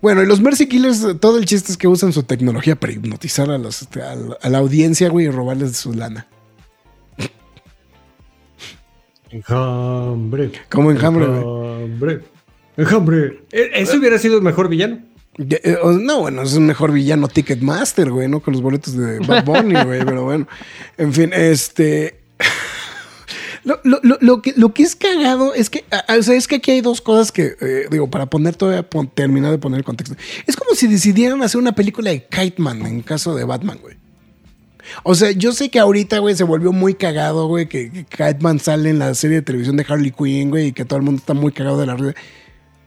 Bueno, 0.00 0.22
y 0.22 0.26
los 0.26 0.40
Mercy 0.40 0.66
Killers, 0.66 1.04
todo 1.20 1.36
el 1.36 1.44
chiste 1.44 1.72
es 1.72 1.76
que 1.76 1.86
usan 1.86 2.14
su 2.14 2.22
tecnología 2.22 2.74
para 2.74 2.94
hipnotizar 2.94 3.50
a, 3.50 3.58
los, 3.58 3.82
este, 3.82 3.98
la, 3.98 4.38
a 4.40 4.48
la 4.48 4.58
audiencia, 4.58 5.10
güey, 5.10 5.26
y 5.26 5.30
robarles 5.30 5.76
su 5.76 5.92
lana. 5.92 6.26
Enjambre. 9.30 10.52
Como 10.70 10.90
enjambre. 10.90 11.24
Enjambre. 11.26 12.20
Enjambre. 12.76 13.40
E- 13.52 13.70
Ese 13.74 13.98
hubiera 13.98 14.18
sido 14.18 14.36
el 14.36 14.42
mejor 14.42 14.68
villano. 14.68 14.98
Eh, 15.38 15.76
No, 16.00 16.20
bueno, 16.20 16.42
es 16.42 16.54
un 16.54 16.66
mejor 16.66 16.92
villano 16.92 17.28
Ticketmaster, 17.28 18.10
güey, 18.10 18.28
¿no? 18.28 18.40
Con 18.40 18.52
los 18.52 18.62
boletos 18.62 18.96
de 18.96 19.18
Bad 19.20 19.44
Bunny, 19.44 19.74
güey, 19.84 20.04
pero 20.04 20.24
bueno. 20.24 20.46
En 20.98 21.12
fin, 21.12 21.30
este. 21.32 22.20
Lo, 23.62 23.78
lo- 23.84 24.00
lo- 24.02 24.16
lo 24.22 24.40
que, 24.40 24.54
lo 24.56 24.72
que 24.72 24.82
es 24.82 24.96
cagado 24.96 25.52
es 25.52 25.68
que, 25.68 25.84
o 26.18 26.22
sea, 26.22 26.34
es 26.34 26.48
que 26.48 26.56
aquí 26.56 26.70
hay 26.70 26.80
dos 26.80 27.02
cosas 27.02 27.30
que, 27.30 27.56
eh, 27.60 27.88
digo, 27.90 28.08
para 28.08 28.24
poner 28.24 28.56
todavía, 28.56 28.88
pon- 28.88 29.08
terminar 29.12 29.50
de 29.50 29.58
poner 29.58 29.76
el 29.80 29.84
contexto. 29.84 30.16
Es 30.46 30.56
como 30.56 30.74
si 30.74 30.86
decidieran 30.86 31.42
hacer 31.42 31.60
una 31.60 31.74
película 31.74 32.08
de 32.10 32.24
Kite 32.26 32.54
Man 32.62 32.86
en 32.86 33.02
caso 33.02 33.34
de 33.34 33.44
Batman, 33.44 33.78
güey. 33.82 33.96
O 35.02 35.14
sea, 35.14 35.30
yo 35.32 35.52
sé 35.52 35.70
que 35.70 35.78
ahorita, 35.78 36.18
güey, 36.18 36.34
se 36.34 36.44
volvió 36.44 36.72
muy 36.72 36.94
cagado, 36.94 37.46
güey, 37.46 37.66
que, 37.66 37.90
que 37.90 38.36
sale 38.58 38.90
en 38.90 38.98
la 38.98 39.14
serie 39.14 39.36
de 39.36 39.42
televisión 39.42 39.76
de 39.76 39.86
Harley 39.88 40.12
Quinn, 40.12 40.50
güey, 40.50 40.68
y 40.68 40.72
que 40.72 40.84
todo 40.84 40.98
el 40.98 41.04
mundo 41.04 41.20
está 41.20 41.34
muy 41.34 41.52
cagado 41.52 41.78
de 41.78 41.86
la 41.86 41.96
rueda. 41.96 42.14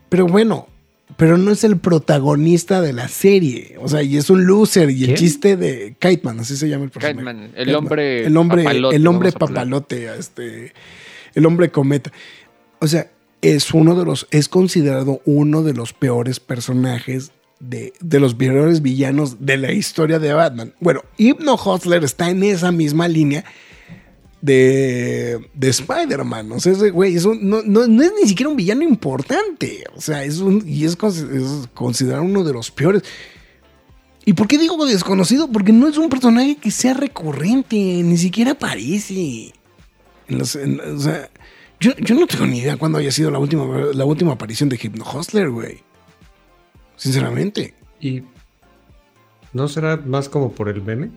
Pero 0.09 0.27
bueno, 0.27 0.67
pero 1.17 1.37
no 1.37 1.51
es 1.51 1.63
el 1.63 1.77
protagonista 1.77 2.81
de 2.81 2.93
la 2.93 3.07
serie. 3.07 3.75
O 3.79 3.87
sea, 3.87 4.03
y 4.03 4.17
es 4.17 4.29
un 4.29 4.45
loser. 4.45 4.89
Y 4.89 5.05
el 5.05 5.15
chiste 5.15 5.57
de 5.57 5.95
Kite 5.99 6.21
Man, 6.23 6.39
así 6.39 6.55
se 6.55 6.69
llama 6.69 6.85
el 6.85 6.91
personaje. 6.91 7.13
Kite 7.13 7.23
Man, 7.23 7.51
el 7.55 7.75
hombre 7.75 8.25
El 8.25 8.37
hombre, 8.37 8.63
papalote, 8.63 8.95
el 8.95 9.07
hombre 9.07 9.31
papalote, 9.31 10.17
este, 10.17 10.73
el 11.33 11.45
hombre 11.45 11.69
cometa. 11.69 12.11
O 12.79 12.87
sea, 12.87 13.09
es 13.41 13.73
uno 13.73 13.95
de 13.95 14.05
los, 14.05 14.27
es 14.31 14.47
considerado 14.47 15.21
uno 15.25 15.63
de 15.63 15.73
los 15.73 15.93
peores 15.93 16.39
personajes 16.39 17.31
de, 17.69 17.93
de 18.01 18.19
los 18.19 18.35
peores 18.35 18.81
villanos 18.81 19.37
de 19.45 19.57
la 19.57 19.71
historia 19.71 20.19
de 20.19 20.33
Batman. 20.33 20.73
Bueno, 20.79 21.01
Hypno 21.17 21.55
Hustler 21.55 22.03
está 22.03 22.29
en 22.29 22.43
esa 22.43 22.71
misma 22.71 23.07
línea 23.07 23.43
de, 24.41 25.39
de 25.53 25.69
Spider-Man. 25.69 26.51
O 26.51 26.59
sea, 26.59 26.73
ese 26.73 26.89
güey 26.89 27.15
es 27.15 27.25
no, 27.25 27.61
no- 27.63 27.87
no 27.87 28.03
es 28.03 28.11
ni 28.21 28.27
siquiera 28.27 28.49
un 28.49 28.57
villano 28.57 28.83
importante. 28.83 29.83
O 29.95 30.01
sea, 30.01 30.23
es 30.23 30.39
un, 30.39 30.63
y 30.67 30.85
es, 30.85 30.97
consi- 30.97 31.29
es 31.33 31.67
considerado 31.73 32.23
uno 32.23 32.43
de 32.43 32.53
los 32.53 32.69
peores. 32.71 33.03
¿Y 34.25 34.33
por 34.33 34.47
qué 34.47 34.57
digo 34.57 34.85
desconocido? 34.85 35.49
Porque 35.51 35.73
no 35.73 35.87
es 35.87 35.97
un 35.97 36.09
personaje 36.09 36.55
que 36.57 36.71
sea 36.71 36.93
recurrente, 36.93 37.75
ni 37.75 38.17
siquiera 38.17 38.51
aparece. 38.51 39.53
O 40.39 40.45
sea, 40.45 41.29
yo, 41.79 41.91
yo 41.97 42.15
no 42.15 42.27
tengo 42.27 42.45
ni 42.45 42.59
idea 42.59 42.77
cuándo 42.77 42.97
haya 42.97 43.11
sido 43.11 43.31
la 43.31 43.39
última, 43.39 43.65
la 43.93 44.05
última 44.05 44.33
aparición 44.33 44.69
de 44.69 44.79
Hypno 44.81 45.03
Hustler, 45.09 45.49
güey. 45.49 45.79
Sinceramente. 47.03 47.73
Y. 47.99 48.23
¿No 49.51 49.67
será 49.67 49.97
más 49.97 50.29
como 50.29 50.53
por 50.53 50.69
el 50.69 50.81
meme? 50.81 51.11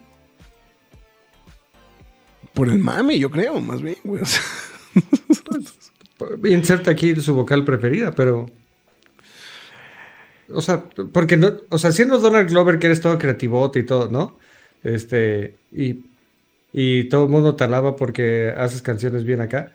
Por 2.54 2.68
el 2.68 2.78
mame, 2.78 3.18
yo 3.18 3.30
creo, 3.30 3.60
más 3.60 3.80
bien, 3.80 3.96
güey. 4.02 4.22
O 4.22 4.26
sea, 4.26 4.42
Inserta 6.44 6.90
aquí 6.90 7.14
su 7.16 7.34
vocal 7.34 7.64
preferida, 7.64 8.12
pero. 8.14 8.46
O 10.48 10.60
sea, 10.60 10.84
porque 11.12 11.36
no. 11.36 11.52
O 11.70 11.78
sea, 11.78 11.92
siendo 11.92 12.18
Donald 12.18 12.48
Glover, 12.50 12.78
que 12.78 12.86
eres 12.86 13.00
todo 13.00 13.16
creativote 13.18 13.78
y 13.80 13.86
todo, 13.86 14.10
¿no? 14.10 14.38
Este. 14.82 15.56
Y. 15.70 16.06
Y 16.72 17.04
todo 17.04 17.24
el 17.24 17.30
mundo 17.30 17.54
te 17.54 17.64
alaba 17.64 17.94
porque 17.96 18.52
haces 18.56 18.82
canciones 18.82 19.24
bien 19.24 19.40
acá. 19.40 19.72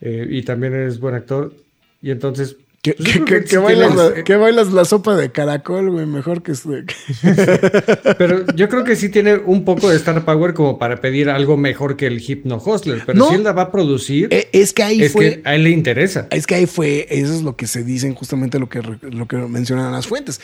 eh, 0.00 0.26
y 0.28 0.42
también 0.42 0.74
eres 0.74 1.00
buen 1.00 1.14
actor. 1.14 1.54
Y 2.02 2.10
entonces. 2.10 2.58
Que, 2.84 2.92
pues 2.94 3.62
bailas 3.62 3.96
la, 3.96 4.24
que 4.24 4.36
bailas 4.36 4.70
la 4.70 4.84
sopa 4.84 5.16
de 5.16 5.32
caracol, 5.32 5.90
güey, 5.90 6.04
mejor 6.04 6.42
que... 6.42 6.52
este- 6.52 6.84
Pero 8.18 8.44
yo 8.54 8.68
creo 8.68 8.84
que 8.84 8.94
sí 8.94 9.08
tiene 9.08 9.36
un 9.36 9.64
poco 9.64 9.88
de 9.88 9.96
star 9.96 10.22
power 10.24 10.52
como 10.52 10.78
para 10.78 11.00
pedir 11.00 11.30
algo 11.30 11.56
mejor 11.56 11.96
que 11.96 12.06
el 12.06 12.20
Hypno 12.20 12.56
Hustler. 12.64 13.02
Pero 13.06 13.18
No. 13.18 13.28
si 13.30 13.36
él 13.36 13.44
la 13.44 13.52
va 13.52 13.62
a 13.62 13.72
producir, 13.72 14.28
Eh, 14.30 14.48
es 14.52 14.72
que 14.74 14.82
ahí 14.82 15.02
es 15.02 15.12
fue... 15.12 15.40
que 15.42 15.48
a 15.48 15.54
él 15.54 15.64
le 15.64 15.70
interesa. 15.70 16.28
Es 16.30 16.46
que 16.46 16.56
ahí 16.56 16.66
fue, 16.66 17.06
eso 17.10 17.32
es 17.32 17.42
lo 17.42 17.56
que 17.56 17.66
se 17.66 17.82
dicen 17.84 18.14
justamente 18.14 18.58
lo 18.58 18.68
que, 18.68 18.82
lo 18.82 19.26
que 19.26 19.36
mencionan 19.36 19.90
las 19.92 20.06
fuentes. 20.06 20.40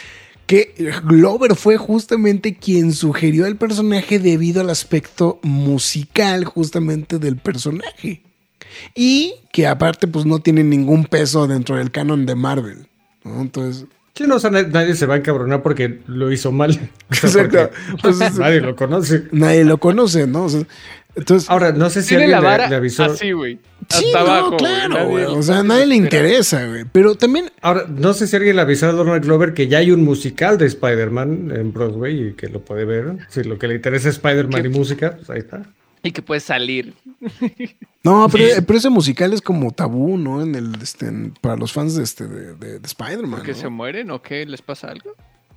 Que 0.46 0.74
Glover 1.04 1.54
fue 1.54 1.76
justamente 1.76 2.56
quien 2.56 2.92
sugirió 2.92 3.46
el 3.46 3.56
personaje 3.56 4.18
debido 4.18 4.62
al 4.62 4.70
aspecto 4.70 5.38
musical 5.42 6.44
justamente 6.44 7.18
del 7.18 7.36
personaje. 7.36 8.22
Y 8.94 9.34
que 9.52 9.66
aparte 9.66 10.06
pues 10.06 10.26
no 10.26 10.38
tiene 10.40 10.62
ningún 10.64 11.04
peso 11.04 11.46
dentro 11.46 11.76
del 11.76 11.90
canon 11.90 12.26
de 12.26 12.34
Marvel. 12.34 12.86
¿no? 13.24 13.40
Entonces, 13.40 13.86
Sí, 14.14 14.26
no, 14.26 14.36
o 14.36 14.38
sea, 14.38 14.50
na- 14.50 14.62
nadie 14.64 14.94
se 14.96 15.06
va 15.06 15.14
a 15.14 15.18
encabronar 15.18 15.62
porque 15.62 16.00
lo 16.06 16.30
hizo 16.30 16.52
mal. 16.52 16.70
O 17.10 17.14
sea, 17.14 17.42
Exacto. 17.44 17.70
porque 17.92 18.08
Entonces- 18.08 18.38
nadie 18.38 18.60
lo 18.60 18.76
conoce. 18.76 19.22
nadie 19.32 19.64
lo 19.64 19.78
conoce, 19.78 20.26
¿no? 20.26 20.44
O 20.44 20.48
sea, 20.48 20.62
entonces, 21.16 21.48
Ahora, 21.48 21.72
no 21.72 21.88
sé 21.90 22.02
si 22.02 22.14
alguien 22.14 22.32
la 22.32 22.40
le- 22.40 22.44
vara 22.46 22.68
le, 22.68 22.76
avisó. 22.76 23.04
así, 23.04 23.32
güey. 23.32 23.58
Sí, 23.88 24.10
no, 24.12 24.18
abajo. 24.20 24.56
claro, 24.58 24.94
Nadie- 24.94 25.06
güey. 25.08 25.24
O 25.24 25.42
sea, 25.42 25.60
a 25.60 25.62
nadie 25.62 25.86
le 25.86 25.94
interesa, 25.96 26.66
güey. 26.66 26.84
Pero 26.92 27.14
también 27.14 27.50
Ahora, 27.62 27.86
no 27.88 28.12
sé 28.12 28.26
si 28.26 28.36
alguien 28.36 28.56
le 28.56 28.62
avisó 28.62 28.86
a 28.86 28.92
Donald 28.92 29.24
Glover 29.24 29.54
que 29.54 29.68
ya 29.68 29.78
hay 29.78 29.90
un 29.90 30.04
musical 30.04 30.58
de 30.58 30.66
Spider-Man 30.66 31.52
en 31.54 31.72
Broadway 31.72 32.28
y 32.28 32.32
que 32.34 32.48
lo 32.48 32.60
puede 32.60 32.84
ver. 32.84 33.16
Si 33.28 33.42
lo 33.42 33.58
que 33.58 33.68
le 33.68 33.76
interesa 33.76 34.08
es 34.10 34.16
Spider-Man 34.16 34.66
y 34.66 34.68
música, 34.68 35.16
pues 35.16 35.30
ahí 35.30 35.38
está. 35.38 35.62
Y 36.02 36.12
que 36.12 36.22
puede 36.22 36.40
salir. 36.40 36.94
No, 38.02 38.26
pero, 38.30 38.44
pero 38.66 38.78
ese 38.78 38.88
musical 38.90 39.32
es 39.34 39.42
como 39.42 39.70
tabú, 39.72 40.16
¿no? 40.16 40.42
En 40.42 40.54
el, 40.54 40.74
este, 40.82 41.06
en- 41.06 41.34
para 41.40 41.56
los 41.56 41.72
fans 41.72 41.94
de, 41.94 42.02
este, 42.02 42.26
de, 42.26 42.54
de- 42.54 42.78
de 42.78 42.86
Spider-Man. 42.86 43.42
¿Que 43.42 43.52
¿no? 43.52 43.58
se 43.58 43.68
mueren 43.68 44.10
o 44.10 44.22
qué? 44.22 44.46
¿Les 44.46 44.62
pasa 44.62 44.88
algo? 44.88 45.10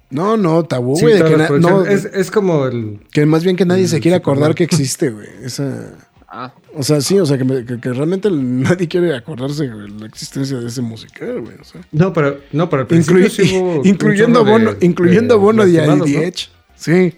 No, 0.09 0.35
no, 0.37 0.63
tabú, 0.63 0.95
Sí, 0.97 1.03
güey. 1.03 1.21
de 1.23 1.37
na- 1.37 1.49
no, 1.49 1.85
es, 1.85 2.05
es 2.05 2.29
como 2.29 2.65
el. 2.65 2.99
que 3.11 3.25
más 3.25 3.43
bien 3.43 3.55
que 3.55 3.65
nadie 3.65 3.87
se 3.87 3.99
quiere 4.01 4.17
acordar 4.17 4.53
que 4.53 4.63
existe, 4.65 5.09
güey. 5.09 5.27
Esa, 5.43 5.95
Ah, 6.35 6.51
o 6.75 6.81
sea, 6.81 6.99
sí, 6.99 7.19
o 7.19 7.25
sea, 7.27 7.37
que, 7.37 7.43
me- 7.43 7.63
que- 7.63 7.79
que 7.79 7.93
realmente 7.93 8.29
nadie 8.31 8.87
quiere 8.87 9.15
acordarse 9.15 9.67
de 9.67 9.87
la 9.89 10.05
existencia 10.07 10.59
de 10.59 10.67
ese 10.67 10.81
musical, 10.81 11.41
güey. 11.41 11.55
O 11.59 11.63
sea, 11.63 11.81
No, 11.91 12.11
pero, 12.11 12.39
no, 12.51 12.69
pero 12.69 12.81
al 12.81 12.87
principio 12.87 13.21
Incluy- 13.25 13.29
sí 13.29 13.55
hubo 13.57 13.81
incluyendo 13.85 14.39
chorro 14.43 14.57
de- 14.59 14.65
Bono, 14.65 14.77
incluyendo 14.81 15.35
de 15.35 15.39
Bono 15.39 15.65
de 15.65 15.71
lastimados, 15.73 16.09
¿no? 16.09 16.21
IDH. 16.21 16.49
Sí. 16.75 17.13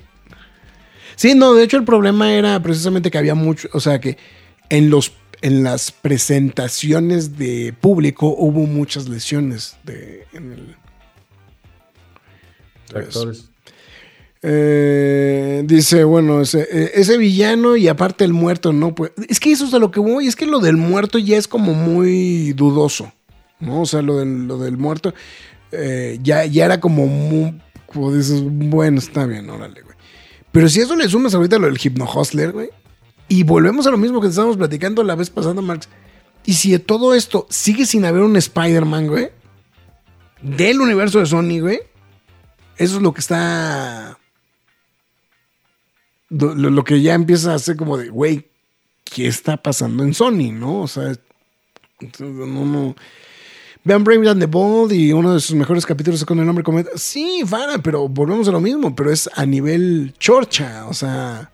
Sí, 1.15 1.35
no, 1.35 1.53
de 1.53 1.63
hecho 1.63 1.77
el 1.77 1.83
problema 1.83 2.33
era 2.33 2.61
precisamente 2.61 3.11
que 3.11 3.17
había 3.17 3.35
mucho, 3.35 3.67
o 3.73 3.79
sea, 3.79 3.99
que 3.99 4.17
en 4.69 4.89
los 4.89 5.13
en 5.41 5.63
las 5.63 5.91
presentaciones 5.91 7.37
de 7.37 7.73
público 7.79 8.33
hubo 8.37 8.61
muchas 8.61 9.07
lesiones 9.07 9.75
de 9.83 10.25
en 10.33 10.51
el 10.53 10.75
Actores. 12.93 13.49
Eh, 14.41 15.63
dice, 15.65 16.03
bueno, 16.03 16.41
ese, 16.41 16.67
eh, 16.71 16.91
ese 16.93 17.17
villano 17.17 17.75
y 17.75 17.87
aparte 17.87 18.23
el 18.23 18.33
muerto, 18.33 18.73
no, 18.73 18.93
pues. 18.93 19.11
Es 19.27 19.39
que 19.39 19.51
eso 19.51 19.65
es 19.65 19.73
a 19.73 19.79
lo 19.79 19.89
que 19.89 19.99
voy, 19.99 20.27
es 20.27 20.35
que 20.35 20.45
lo 20.45 20.59
del 20.59 20.77
muerto 20.77 21.17
ya 21.17 21.37
es 21.37 21.47
como 21.47 21.73
muy 21.73 22.53
dudoso, 22.53 23.11
¿no? 23.59 23.81
O 23.81 23.85
sea, 23.87 24.03
lo 24.03 24.17
del, 24.17 24.47
lo 24.47 24.59
del 24.59 24.77
muerto 24.77 25.15
eh, 25.71 26.19
ya, 26.21 26.45
ya 26.45 26.65
era 26.65 26.79
como 26.79 27.07
muy. 27.07 27.59
Como 27.87 28.13
dices, 28.13 28.43
bueno, 28.43 28.99
está 28.99 29.25
bien, 29.25 29.49
órale, 29.49 29.81
güey. 29.81 29.94
Pero 30.55 30.69
si 30.69 30.79
eso 30.79 30.95
le 30.95 31.09
sumas 31.09 31.35
ahorita 31.35 31.59
lo 31.59 31.67
del 31.67 31.77
Hypno 31.77 32.09
Hustler, 32.09 32.53
güey, 32.53 32.69
y 33.27 33.43
volvemos 33.43 33.87
a 33.87 33.91
lo 33.91 33.97
mismo 33.97 34.21
que 34.21 34.27
estábamos 34.27 34.55
platicando 34.55 35.03
la 35.03 35.15
vez 35.15 35.29
pasada, 35.29 35.59
Marx. 35.59 35.89
Y 36.45 36.53
si 36.53 36.71
de 36.71 36.79
todo 36.79 37.13
esto 37.13 37.45
sigue 37.49 37.85
sin 37.85 38.05
haber 38.05 38.21
un 38.21 38.37
Spider-Man, 38.37 39.07
güey, 39.07 39.31
del 40.41 40.79
universo 40.79 41.19
de 41.19 41.25
Sony, 41.25 41.59
güey, 41.59 41.81
eso 42.77 42.95
es 42.95 43.01
lo 43.01 43.13
que 43.13 43.19
está. 43.19 44.17
Lo, 46.29 46.55
lo 46.55 46.83
que 46.85 47.01
ya 47.01 47.15
empieza 47.15 47.53
a 47.53 47.59
ser 47.59 47.75
como 47.75 47.97
de, 47.97 48.07
güey, 48.07 48.47
¿qué 49.03 49.27
está 49.27 49.57
pasando 49.57 50.05
en 50.05 50.13
Sony, 50.13 50.53
no? 50.53 50.83
O 50.83 50.87
sea, 50.87 51.17
no, 52.19 52.65
no. 52.65 52.95
Vean 53.85 54.03
Brave 54.03 54.27
and 54.27 54.41
the 54.41 54.47
Bold 54.47 54.91
y 54.91 55.13
uno 55.13 55.35
de 55.35 55.39
sus 55.39 55.55
mejores 55.55 55.85
capítulos 55.85 56.25
con 56.25 56.39
el 56.39 56.45
nombre 56.47 56.63
cometa. 56.63 56.89
Sí, 56.95 57.43
Fara, 57.45 57.77
pero 57.77 58.07
volvemos 58.09 58.47
a 58.47 58.51
lo 58.51 58.59
mismo, 58.59 58.95
pero 58.95 59.11
es 59.11 59.29
a 59.35 59.45
nivel 59.45 60.15
chorcha, 60.17 60.87
o 60.87 60.93
sea. 60.93 61.51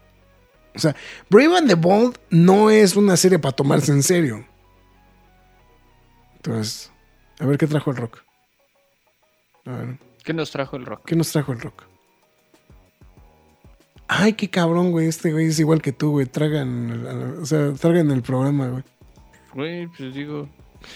O 0.73 0.79
sea, 0.79 0.95
Brave 1.29 1.57
and 1.57 1.67
the 1.67 1.75
Bold 1.75 2.17
no 2.29 2.69
es 2.69 2.95
una 2.95 3.17
serie 3.17 3.37
para 3.37 3.53
tomarse 3.53 3.91
en 3.91 4.01
serio. 4.01 4.45
Entonces, 6.37 6.89
a 7.37 7.45
ver 7.45 7.57
qué 7.57 7.67
trajo 7.67 7.91
el 7.91 7.97
rock. 7.97 8.19
A 9.65 9.71
ver, 9.71 9.97
¿Qué 10.23 10.33
nos 10.33 10.51
trajo 10.51 10.77
el 10.77 10.85
rock? 10.85 11.01
¿qué 11.05 11.17
nos 11.17 11.29
trajo 11.33 11.51
el 11.51 11.59
rock? 11.59 11.83
Ay, 14.07 14.33
qué 14.33 14.49
cabrón, 14.49 14.91
güey. 14.91 15.07
Este 15.07 15.33
güey 15.33 15.47
es 15.47 15.59
igual 15.59 15.81
que 15.81 15.91
tú, 15.91 16.11
güey. 16.11 16.27
Tragan, 16.27 17.37
o 17.41 17.45
sea, 17.45 17.73
tragan 17.73 18.09
el 18.09 18.21
programa, 18.21 18.67
güey. 18.67 18.83
Güey, 19.53 19.87
pues 19.87 20.13
digo. 20.13 20.47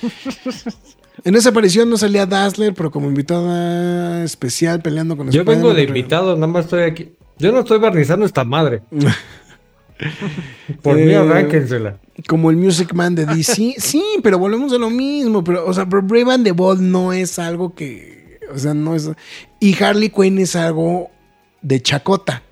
En 1.24 1.36
esa 1.36 1.50
aparición 1.50 1.90
no 1.90 1.98
salía 1.98 2.26
Dazzler, 2.26 2.74
pero 2.74 2.92
como 2.92 3.08
invitada 3.08 4.24
especial 4.24 4.82
peleando 4.82 5.16
con 5.16 5.32
Yo 5.32 5.46
vengo 5.46 5.74
de 5.74 5.84
invitado, 5.84 6.36
nada 6.36 6.48
más 6.48 6.66
estoy 6.66 6.84
aquí. 6.84 7.14
Yo 7.38 7.52
no 7.52 7.60
estoy 7.60 7.80
barnizando 7.80 8.26
esta 8.26 8.44
madre. 8.44 8.82
Por 10.82 10.96
mí, 10.96 11.12
Eh, 11.12 11.16
arránquensela. 11.16 12.00
Como 12.28 12.50
el 12.50 12.58
Music 12.58 12.94
Man 12.94 13.16
de 13.16 13.26
DC. 13.26 13.76
sí, 13.78 14.04
pero 14.22 14.38
volvemos 14.38 14.74
a 14.74 14.78
lo 14.78 14.90
mismo. 14.90 15.44
Pero, 15.44 15.66
o 15.66 15.74
sea, 15.74 15.88
pero 15.88 16.02
Brave 16.02 16.34
and 16.34 16.44
the 16.46 16.52
Bold 16.52 16.82
no 16.82 17.14
es 17.14 17.40
algo 17.40 17.74
que. 17.74 18.40
O 18.54 18.58
sea, 18.58 18.74
no 18.74 18.96
es. 18.96 19.10
Y 19.60 19.82
Harley 19.82 20.10
Quinn 20.10 20.38
es 20.40 20.56
algo 20.56 21.10
de 21.62 21.82
chacota. 21.82 22.44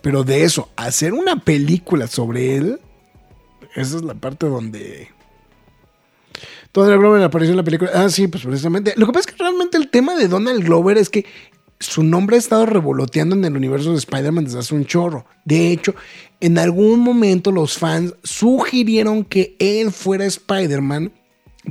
Pero 0.00 0.24
de 0.24 0.44
eso, 0.44 0.70
hacer 0.76 1.12
una 1.12 1.36
película 1.36 2.06
sobre 2.06 2.56
él. 2.56 2.80
Esa 3.74 3.96
es 3.96 4.02
la 4.02 4.14
parte 4.14 4.46
donde. 4.46 5.08
Donald 6.78 7.00
Glover 7.00 7.22
apareció 7.22 7.52
en 7.52 7.56
la 7.56 7.62
película. 7.64 7.90
Ah, 7.94 8.08
sí, 8.08 8.28
pues 8.28 8.44
precisamente. 8.44 8.94
Lo 8.96 9.06
que 9.06 9.12
pasa 9.12 9.28
es 9.28 9.34
que 9.34 9.42
realmente 9.42 9.76
el 9.76 9.88
tema 9.88 10.16
de 10.16 10.28
Donald 10.28 10.64
Glover 10.64 10.98
es 10.98 11.10
que 11.10 11.26
su 11.80 12.02
nombre 12.02 12.36
ha 12.36 12.38
estado 12.38 12.66
revoloteando 12.66 13.36
en 13.36 13.44
el 13.44 13.56
universo 13.56 13.92
de 13.92 13.98
Spider-Man 13.98 14.44
desde 14.44 14.58
hace 14.58 14.74
un 14.74 14.84
chorro. 14.84 15.26
De 15.44 15.70
hecho, 15.70 15.94
en 16.40 16.58
algún 16.58 17.00
momento 17.00 17.52
los 17.52 17.78
fans 17.78 18.14
sugirieron 18.22 19.24
que 19.24 19.56
él 19.58 19.92
fuera 19.92 20.24
Spider-Man 20.24 21.12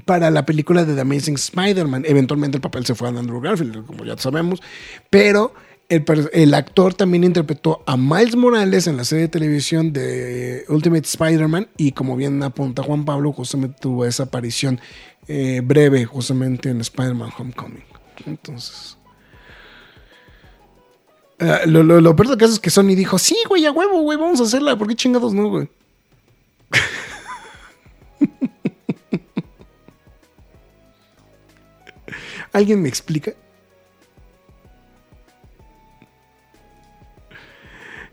para 0.06 0.30
la 0.30 0.46
película 0.46 0.86
de 0.86 0.94
The 0.94 1.02
Amazing 1.02 1.36
Spider-Man. 1.36 2.04
Eventualmente 2.06 2.58
el 2.58 2.62
papel 2.62 2.86
se 2.86 2.96
fue 2.96 3.08
a 3.08 3.12
Andrew 3.12 3.42
Garfield, 3.42 3.86
como 3.86 4.06
ya 4.06 4.18
sabemos. 4.18 4.62
Pero 5.10 5.54
el, 5.90 6.54
actor 6.54 6.94
también 6.94 7.24
interpretó 7.24 7.82
a 7.86 7.96
Miles 7.96 8.36
Morales 8.36 8.88
en 8.88 8.98
la 8.98 9.06
serie 9.06 9.24
de 9.24 9.30
televisión 9.30 9.94
de 9.94 10.66
Ultimate 10.68 11.06
Spider-Man. 11.06 11.70
Y 11.78 11.94
como 11.94 12.16
bien 12.16 12.44
apunta 12.44 12.84
Juan 12.84 13.06
Pablo, 13.06 13.32
justamente 13.32 13.78
tuvo 13.80 14.06
esa 14.06 14.24
aparición 14.24 14.82
eh, 15.28 15.62
breve 15.64 16.06
justamente 16.06 16.70
en 16.70 16.82
Spider-Man 16.82 17.32
Homecoming. 17.38 17.84
Entonces... 18.26 18.98
Lo, 21.68 21.84
lo, 21.84 22.02
lo 22.02 22.16
peor 22.16 22.30
del 22.30 22.38
caso 22.40 22.54
es 22.54 22.60
que 22.60 22.72
Sony 22.72 22.96
dijo, 22.96 23.20
sí, 23.20 23.38
güey, 23.48 23.64
a 23.68 23.72
huevo, 23.72 24.02
güey, 24.02 24.18
vamos 24.18 24.40
a 24.42 24.44
hacerla. 24.44 24.76
¿Por 24.76 24.88
qué 24.88 24.96
chingados 24.96 25.36
no, 25.36 25.50
güey? 25.50 25.70
¿Alguien 32.52 32.82
me 32.82 32.90
explica? 32.90 33.34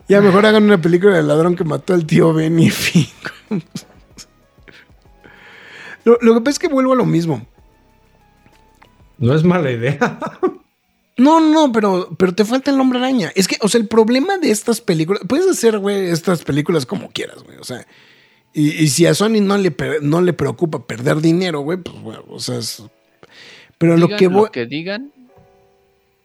Ya 0.07 0.21
mejor 0.21 0.45
hagan 0.45 0.63
una 0.63 0.79
película 0.81 1.15
del 1.15 1.27
ladrón 1.27 1.55
que 1.55 1.63
mató 1.63 1.93
al 1.93 2.05
tío 2.05 2.31
Ben 2.33 2.59
y 2.59 2.69
fin. 2.69 3.07
lo, 6.03 6.17
lo 6.21 6.33
que 6.35 6.39
pasa 6.41 6.51
es 6.51 6.59
que 6.59 6.67
vuelvo 6.67 6.93
a 6.93 6.95
lo 6.95 7.05
mismo. 7.05 7.45
No 9.17 9.33
es 9.33 9.43
mala 9.43 9.71
idea. 9.71 10.19
No, 11.17 11.39
no, 11.39 11.71
pero, 11.71 12.09
pero 12.19 12.35
te 12.35 12.43
falta 12.43 12.71
el 12.71 12.79
hombre 12.81 12.99
araña. 12.99 13.31
Es 13.35 13.47
que, 13.47 13.55
o 13.61 13.69
sea, 13.69 13.79
el 13.79 13.87
problema 13.87 14.37
de 14.37 14.51
estas 14.51 14.81
películas, 14.81 15.21
puedes 15.27 15.47
hacer, 15.47 15.79
güey, 15.79 16.09
estas 16.09 16.43
películas 16.43 16.85
como 16.85 17.09
quieras, 17.09 17.41
güey. 17.43 17.57
O 17.57 17.63
sea, 17.63 17.87
y, 18.53 18.71
y 18.83 18.87
si 18.89 19.05
a 19.05 19.13
Sony 19.13 19.39
no 19.41 19.57
le, 19.57 19.73
no 20.01 20.21
le 20.21 20.33
preocupa 20.33 20.85
perder 20.85 21.21
dinero, 21.21 21.61
güey, 21.61 21.77
pues, 21.77 21.97
bueno, 22.01 22.25
o 22.29 22.39
sea, 22.39 22.57
es- 22.57 22.83
Pero 23.77 23.95
lo 23.95 24.09
que 24.09 24.27
voy. 24.27 24.49
que 24.51 24.65
digan, 24.65 25.13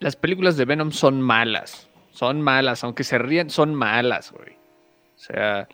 las 0.01 0.16
películas 0.16 0.57
de 0.57 0.65
Venom 0.65 0.90
son 0.90 1.23
malas. 1.23 1.86
Son 2.20 2.42
malas, 2.42 2.84
aunque 2.84 3.02
se 3.02 3.16
ríen, 3.16 3.48
son 3.48 3.74
malas, 3.74 4.30
güey. 4.30 4.51
O 5.16 5.18
sea, 5.18 5.66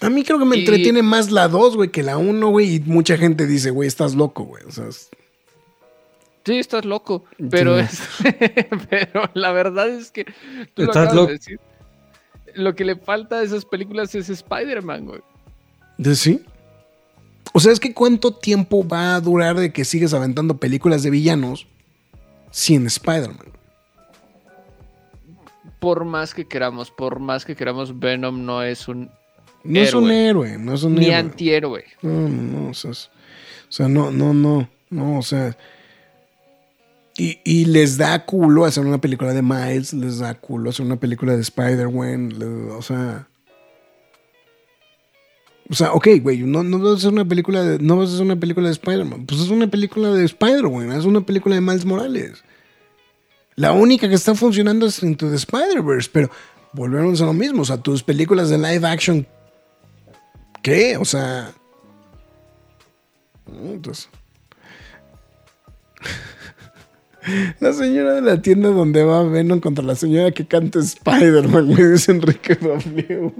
A 0.00 0.08
mí 0.08 0.24
creo 0.24 0.38
que 0.38 0.46
me 0.46 0.56
Y- 0.56 0.60
entretiene 0.60 1.02
más 1.02 1.30
la 1.30 1.46
2, 1.46 1.76
güey, 1.76 1.90
que 1.90 2.02
la 2.02 2.16
1, 2.16 2.48
güey. 2.48 2.76
Y 2.76 2.80
mucha 2.80 3.18
gente 3.18 3.46
dice, 3.46 3.68
güey, 3.70 3.86
estás 3.86 4.14
loco, 4.14 4.44
güey. 4.44 4.64
O 4.64 4.70
sea, 4.70 4.86
es- 4.88 5.10
sí, 6.46 6.58
estás 6.58 6.86
loco, 6.86 7.24
pero, 7.50 7.78
Sí. 7.78 7.84
es- 7.84 8.00
pero 8.88 9.24
la 9.34 9.52
verdad 9.52 9.88
es 9.90 10.10
que 10.10 10.24
tú 10.24 10.84
lo 10.84 10.84
Estás 10.84 10.96
acabas 11.08 11.10
de 11.12 11.16
loco. 11.20 11.32
decir. 11.32 11.60
Lo 12.54 12.74
que 12.74 12.86
le 12.86 12.96
falta 12.96 13.40
a 13.40 13.42
esas 13.42 13.66
películas 13.66 14.14
es 14.14 14.30
Spider-Man, 14.30 15.04
güey. 15.04 15.20
¿de 15.98 16.16
sí? 16.16 16.42
O 17.52 17.60
sea, 17.60 17.72
es 17.72 17.78
que 17.80 17.92
cuánto 17.92 18.32
tiempo 18.32 18.88
va 18.88 19.16
a 19.16 19.20
durar 19.20 19.56
de 19.60 19.70
que 19.70 19.84
sigues 19.84 20.14
aventando 20.14 20.56
películas 20.56 21.02
de 21.02 21.10
villanos 21.10 21.66
sin 22.50 22.86
Spider-Man. 22.86 23.50
Por 25.80 26.04
más 26.04 26.32
que 26.34 26.46
queramos, 26.46 26.90
por 26.90 27.18
más 27.18 27.44
que 27.44 27.56
queramos, 27.56 27.98
Venom 27.98 28.44
no 28.44 28.62
es 28.62 28.86
un 28.86 29.10
No 29.64 29.80
es 29.80 29.92
un 29.94 30.10
Héroe. 30.10 30.56
no 30.58 30.74
es 30.74 30.82
un 30.84 30.94
ni 30.94 31.06
héroe. 31.06 31.16
antihéroe. 31.16 31.84
No, 32.02 32.28
no, 32.28 32.28
no, 32.62 32.68
o 32.70 32.74
sea, 32.74 32.92
es- 32.92 33.10
o 33.68 33.72
sea, 33.72 33.88
no, 33.88 34.10
no, 34.10 34.32
no, 34.34 34.68
no, 34.90 35.18
o 35.18 35.22
sea. 35.22 35.56
Y, 37.16 37.38
y 37.44 37.64
les 37.66 37.98
da 37.98 38.24
culo 38.24 38.64
hacer 38.64 38.84
una 38.86 39.00
película 39.00 39.32
de 39.34 39.42
Miles, 39.42 39.92
les 39.92 40.18
da 40.20 40.34
culo 40.34 40.70
hacer 40.70 40.86
una 40.86 40.96
película 40.96 41.34
de 41.34 41.40
Spider-Man, 41.42 42.34
o 42.76 42.82
sea. 42.82 43.26
O 45.68 45.74
sea, 45.74 45.92
ok, 45.92 46.08
güey, 46.20 46.38
no, 46.42 46.62
no 46.64 46.78
vas 46.80 46.92
a 46.92 46.96
hacer 46.96 47.12
una 47.12 47.24
película 47.24 47.62
de, 47.62 47.78
no 47.78 47.96
vas 47.96 48.10
a 48.10 48.14
hacer 48.14 48.24
una 48.24 48.36
película 48.36 48.66
de 48.66 48.72
Spider-Man, 48.72 49.26
pues 49.26 49.40
es 49.40 49.50
una 49.50 49.68
película 49.68 50.10
de 50.10 50.24
Spider-Man, 50.24 50.90
es 50.92 51.04
una 51.04 51.20
película 51.20 51.54
de 51.54 51.60
Miles 51.60 51.84
Morales. 51.84 52.42
La 53.60 53.72
única 53.72 54.08
que 54.08 54.14
está 54.14 54.34
funcionando 54.34 54.86
es 54.86 55.02
Into 55.02 55.28
the 55.28 55.36
Spider-Verse, 55.36 56.08
pero 56.10 56.30
volvemos 56.72 57.20
a 57.20 57.26
lo 57.26 57.34
mismo, 57.34 57.60
o 57.60 57.64
sea, 57.66 57.76
tus 57.76 58.02
películas 58.02 58.48
de 58.48 58.56
live 58.56 58.88
action, 58.88 59.26
¿qué? 60.62 60.96
O 60.96 61.04
sea, 61.04 61.52
entonces. 63.46 64.08
La 67.60 67.74
señora 67.74 68.14
de 68.14 68.22
la 68.22 68.40
tienda 68.40 68.70
donde 68.70 69.04
va 69.04 69.22
Venom 69.24 69.60
contra 69.60 69.84
la 69.84 69.94
señora 69.94 70.30
que 70.30 70.46
canta 70.46 70.78
Spider-Man, 70.78 71.68
me 71.68 71.84
dice 71.84 72.12
Enrique 72.12 72.54
Bableu. 72.54 73.30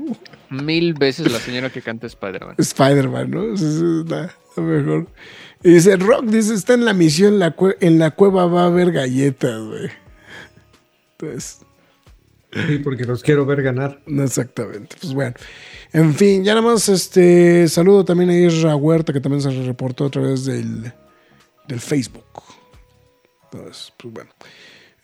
Mil 0.50 0.92
veces 0.92 1.32
la 1.32 1.38
señora 1.38 1.70
que 1.70 1.80
canta 1.80 2.06
Spider-Man. 2.06 2.56
Spider-Man, 2.58 3.30
¿no? 3.30 3.54
Esa 3.54 3.64
es 3.64 3.80
la, 4.10 4.34
la 4.54 4.62
mejor. 4.62 5.06
Y 5.64 5.70
dice, 5.70 5.96
Rock 5.96 6.26
dice, 6.26 6.52
está 6.52 6.74
en 6.74 6.84
la 6.84 6.92
misión, 6.92 7.38
la 7.38 7.56
en 7.80 7.98
la 7.98 8.10
cueva 8.10 8.44
va 8.44 8.64
a 8.64 8.66
haber 8.66 8.92
galletas, 8.92 9.58
güey. 9.62 9.90
Entonces, 11.20 11.58
Sí, 12.52 12.78
porque 12.82 13.04
los 13.04 13.22
quiero 13.22 13.46
ver 13.46 13.62
ganar. 13.62 14.00
exactamente. 14.06 14.96
Pues 15.00 15.14
bueno. 15.14 15.34
En 15.92 16.14
fin, 16.14 16.42
ya 16.42 16.54
nada 16.54 16.66
más 16.66 16.88
este 16.88 17.68
saludo 17.68 18.04
también 18.04 18.30
a 18.30 18.36
Isra 18.36 18.74
Huerta, 18.74 19.12
que 19.12 19.20
también 19.20 19.40
se 19.40 19.50
reportó 19.62 20.06
a 20.06 20.10
través 20.10 20.44
del, 20.44 20.92
del 21.68 21.80
Facebook. 21.80 22.24
Entonces, 23.44 23.92
pues 23.96 24.12
bueno. 24.14 24.30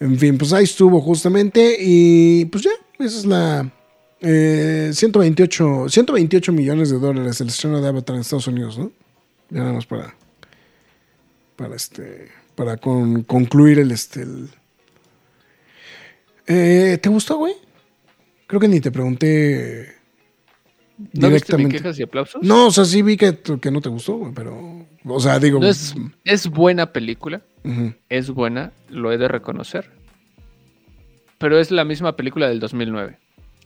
En 0.01 0.19
fin, 0.19 0.37
pues 0.39 0.53
ahí 0.53 0.65
estuvo 0.65 1.01
justamente. 1.01 1.77
Y 1.79 2.47
pues 2.47 2.65
ya, 2.65 2.71
esa 2.99 3.19
es 3.19 3.25
la. 3.27 3.71
eh, 4.21 4.91
128, 4.93 5.89
128 5.89 6.53
millones 6.53 6.91
de 6.91 6.99
dólares 6.99 7.41
el 7.41 7.47
estreno 7.49 7.81
de 7.81 7.89
Avatar 7.89 8.17
en 8.17 8.23
Estados 8.23 8.49
Unidos, 8.49 8.77
¿no? 8.79 8.91
Ya 9.51 9.61
nada 9.61 9.73
más 9.75 9.87
para. 9.87 10.15
Para 11.55 11.77
este. 11.77 12.29
Para 12.57 12.77
con- 12.77 13.23
concluir 13.23 13.79
el 13.79 13.93
este. 13.93 14.23
el- 14.23 14.51
Eh, 16.47 16.99
¿Te 17.01 17.09
gustó, 17.09 17.39
güey? 17.39 17.55
Creo 18.47 18.61
que 18.61 18.69
ni 18.69 18.81
te 18.81 18.91
pregunté 18.91 19.97
¿No 21.13 21.31
viste 21.31 21.57
mi 21.59 21.69
quejas 21.69 21.99
y 21.99 22.03
aplausos? 22.03 22.43
No, 22.43 22.69
o 22.69 22.71
sea, 22.71 22.85
sí 22.85 23.03
vi 23.03 23.17
que, 23.17 23.39
que 23.61 23.71
no 23.71 23.81
te 23.81 23.89
gustó, 23.89 24.15
güey, 24.15 24.33
pero. 24.35 24.87
O 25.05 25.21
sea, 25.21 25.39
digo. 25.39 25.61
No 25.61 25.67
es, 25.67 25.95
es 26.25 26.49
buena 26.49 26.93
película, 26.93 27.43
es 28.09 28.31
buena, 28.31 28.73
lo 28.89 29.13
he 29.13 29.19
de 29.19 29.29
reconocer. 29.29 29.91
Pero 31.39 31.59
es 31.59 31.71
la 31.71 31.85
misma 31.85 32.17
película 32.17 32.49
del 32.49 32.61
2009. 32.61 33.19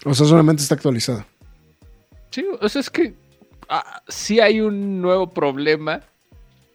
O 0.05 0.15
sea, 0.15 0.27
solamente 0.27 0.62
está 0.62 0.74
actualizada. 0.74 1.27
Sí, 2.31 2.44
o 2.61 2.69
sea, 2.69 2.81
es 2.81 2.90
que 2.90 3.15
ah, 3.69 4.02
sí 4.09 4.40
hay 4.40 4.61
un 4.61 5.01
nuevo 5.01 5.31
problema, 5.31 6.01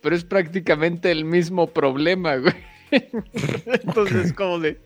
pero 0.02 0.15
es 0.15 0.23
prácticamente 0.23 1.11
el 1.11 1.26
mismo 1.26 1.68
problema, 1.68 2.38
güey. 2.38 2.53
Entonces, 3.65 4.32
como 4.32 4.60
de, 4.60 4.80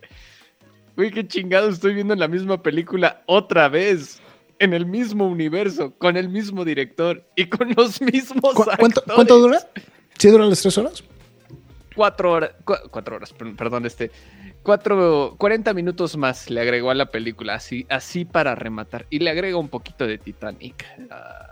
güey, 1.00 1.12
qué 1.12 1.26
chingado 1.26 1.70
estoy 1.70 1.94
viendo 1.94 2.14
la 2.14 2.28
misma 2.28 2.62
película 2.62 3.24
otra 3.26 3.70
vez, 3.70 4.22
en 4.60 4.74
el 4.74 4.86
mismo 4.86 5.28
universo, 5.28 5.94
con 5.98 6.18
el 6.18 6.28
mismo 6.28 6.66
director 6.66 7.24
y 7.38 7.46
con 7.46 7.74
los 7.78 8.02
mismos 8.02 8.54
¿Cu- 8.54 8.66
¿Cuánto, 8.66 9.00
actores. 9.00 9.16
cuánto 9.16 9.40
dura? 9.40 9.60
¿Sí 10.18 10.28
dura 10.28 10.46
las 10.46 10.62
tres 10.62 10.78
horas? 10.78 11.02
Cuatro 11.96 12.34
horas, 12.34 12.52
cu- 12.66 12.90
cuatro 12.92 13.16
horas, 13.16 13.32
per- 13.32 13.56
perdón, 13.56 13.86
este, 13.86 14.12
cuatro, 14.62 15.36
40 15.38 15.74
minutos 15.74 16.18
más 16.18 16.50
le 16.50 16.60
agregó 16.60 16.92
a 16.92 16.96
la 16.96 17.06
película, 17.06 17.54
así, 17.56 17.86
así 17.90 18.26
para 18.26 18.54
rematar. 18.56 19.06
Y 19.10 19.20
le 19.20 19.30
agrega 19.30 19.56
un 19.58 19.70
poquito 19.70 20.06
de 20.06 20.18
Titanic, 20.18 20.86
ah, 21.12 21.49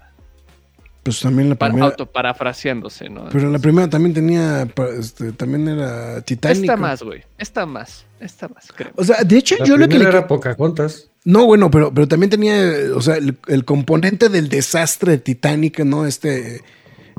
Pues 1.07 1.19
también 1.21 1.49
la 1.49 1.55
para, 1.55 1.71
primera. 1.71 1.91
autoparafraseándose, 1.91 3.09
¿no? 3.09 3.29
Pero 3.31 3.49
la 3.49 3.59
primera 3.59 3.89
también 3.89 4.13
tenía. 4.13 4.67
Este, 4.99 5.31
también 5.31 5.67
era 5.67 6.21
Titanic. 6.21 6.61
Esta 6.63 6.75
más, 6.77 7.01
güey. 7.03 7.23
Esta 7.37 7.65
más. 7.65 8.05
Esta 8.19 8.47
más, 8.47 8.71
creo. 8.75 8.91
O 8.95 9.03
sea, 9.03 9.23
de 9.23 9.37
hecho, 9.37 9.55
La 9.59 9.65
yo 9.65 9.77
lo 9.77 9.85
que 9.85 9.89
primera 9.95 10.11
le. 10.11 10.17
era 10.17 10.27
Pocahontas. 10.27 11.09
No, 11.23 11.45
bueno, 11.45 11.69
pero, 11.71 11.93
pero 11.93 12.07
también 12.07 12.29
tenía, 12.29 12.73
o 12.95 13.01
sea, 13.01 13.15
el, 13.17 13.37
el 13.47 13.63
componente 13.65 14.29
del 14.29 14.49
desastre 14.49 15.13
de 15.13 15.17
Titanic, 15.19 15.79
¿no? 15.79 16.05
Este, 16.05 16.61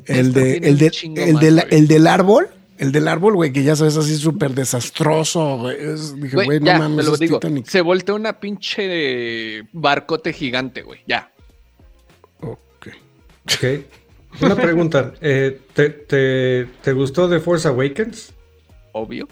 el 0.06 0.28
Esta 0.28 0.40
de, 0.40 0.56
el 0.58 0.78
de, 0.78 0.86
el, 1.16 1.32
más, 1.34 1.40
del- 1.42 1.64
el 1.70 1.88
del 1.88 2.06
árbol, 2.06 2.48
el 2.78 2.92
del 2.92 3.06
árbol, 3.08 3.34
güey, 3.36 3.52
que 3.52 3.62
ya 3.62 3.76
sabes, 3.76 3.96
así 3.96 4.16
súper 4.16 4.54
desastroso, 4.54 5.58
güey. 5.58 5.76
Dije, 6.16 6.36
Güey, 6.36 6.60
no 6.60 6.66
ya, 6.66 6.78
mames, 6.78 7.04
te 7.04 7.10
lo 7.10 7.14
es 7.14 7.20
digo. 7.20 7.38
Titanic. 7.38 7.66
Se 7.66 7.80
volteó 7.80 8.14
una 8.16 8.40
pinche 8.40 9.62
barcote 9.72 10.32
gigante, 10.32 10.82
güey. 10.82 11.00
Ya. 11.06 11.32
Ok. 13.54 13.84
Una 14.42 14.54
pregunta. 14.54 15.14
eh, 15.20 15.58
¿te, 15.74 15.88
te, 15.90 16.66
te 16.82 16.92
gustó 16.92 17.28
The 17.28 17.40
Force 17.40 17.66
Awakens? 17.66 18.32
Obvio. 18.92 19.26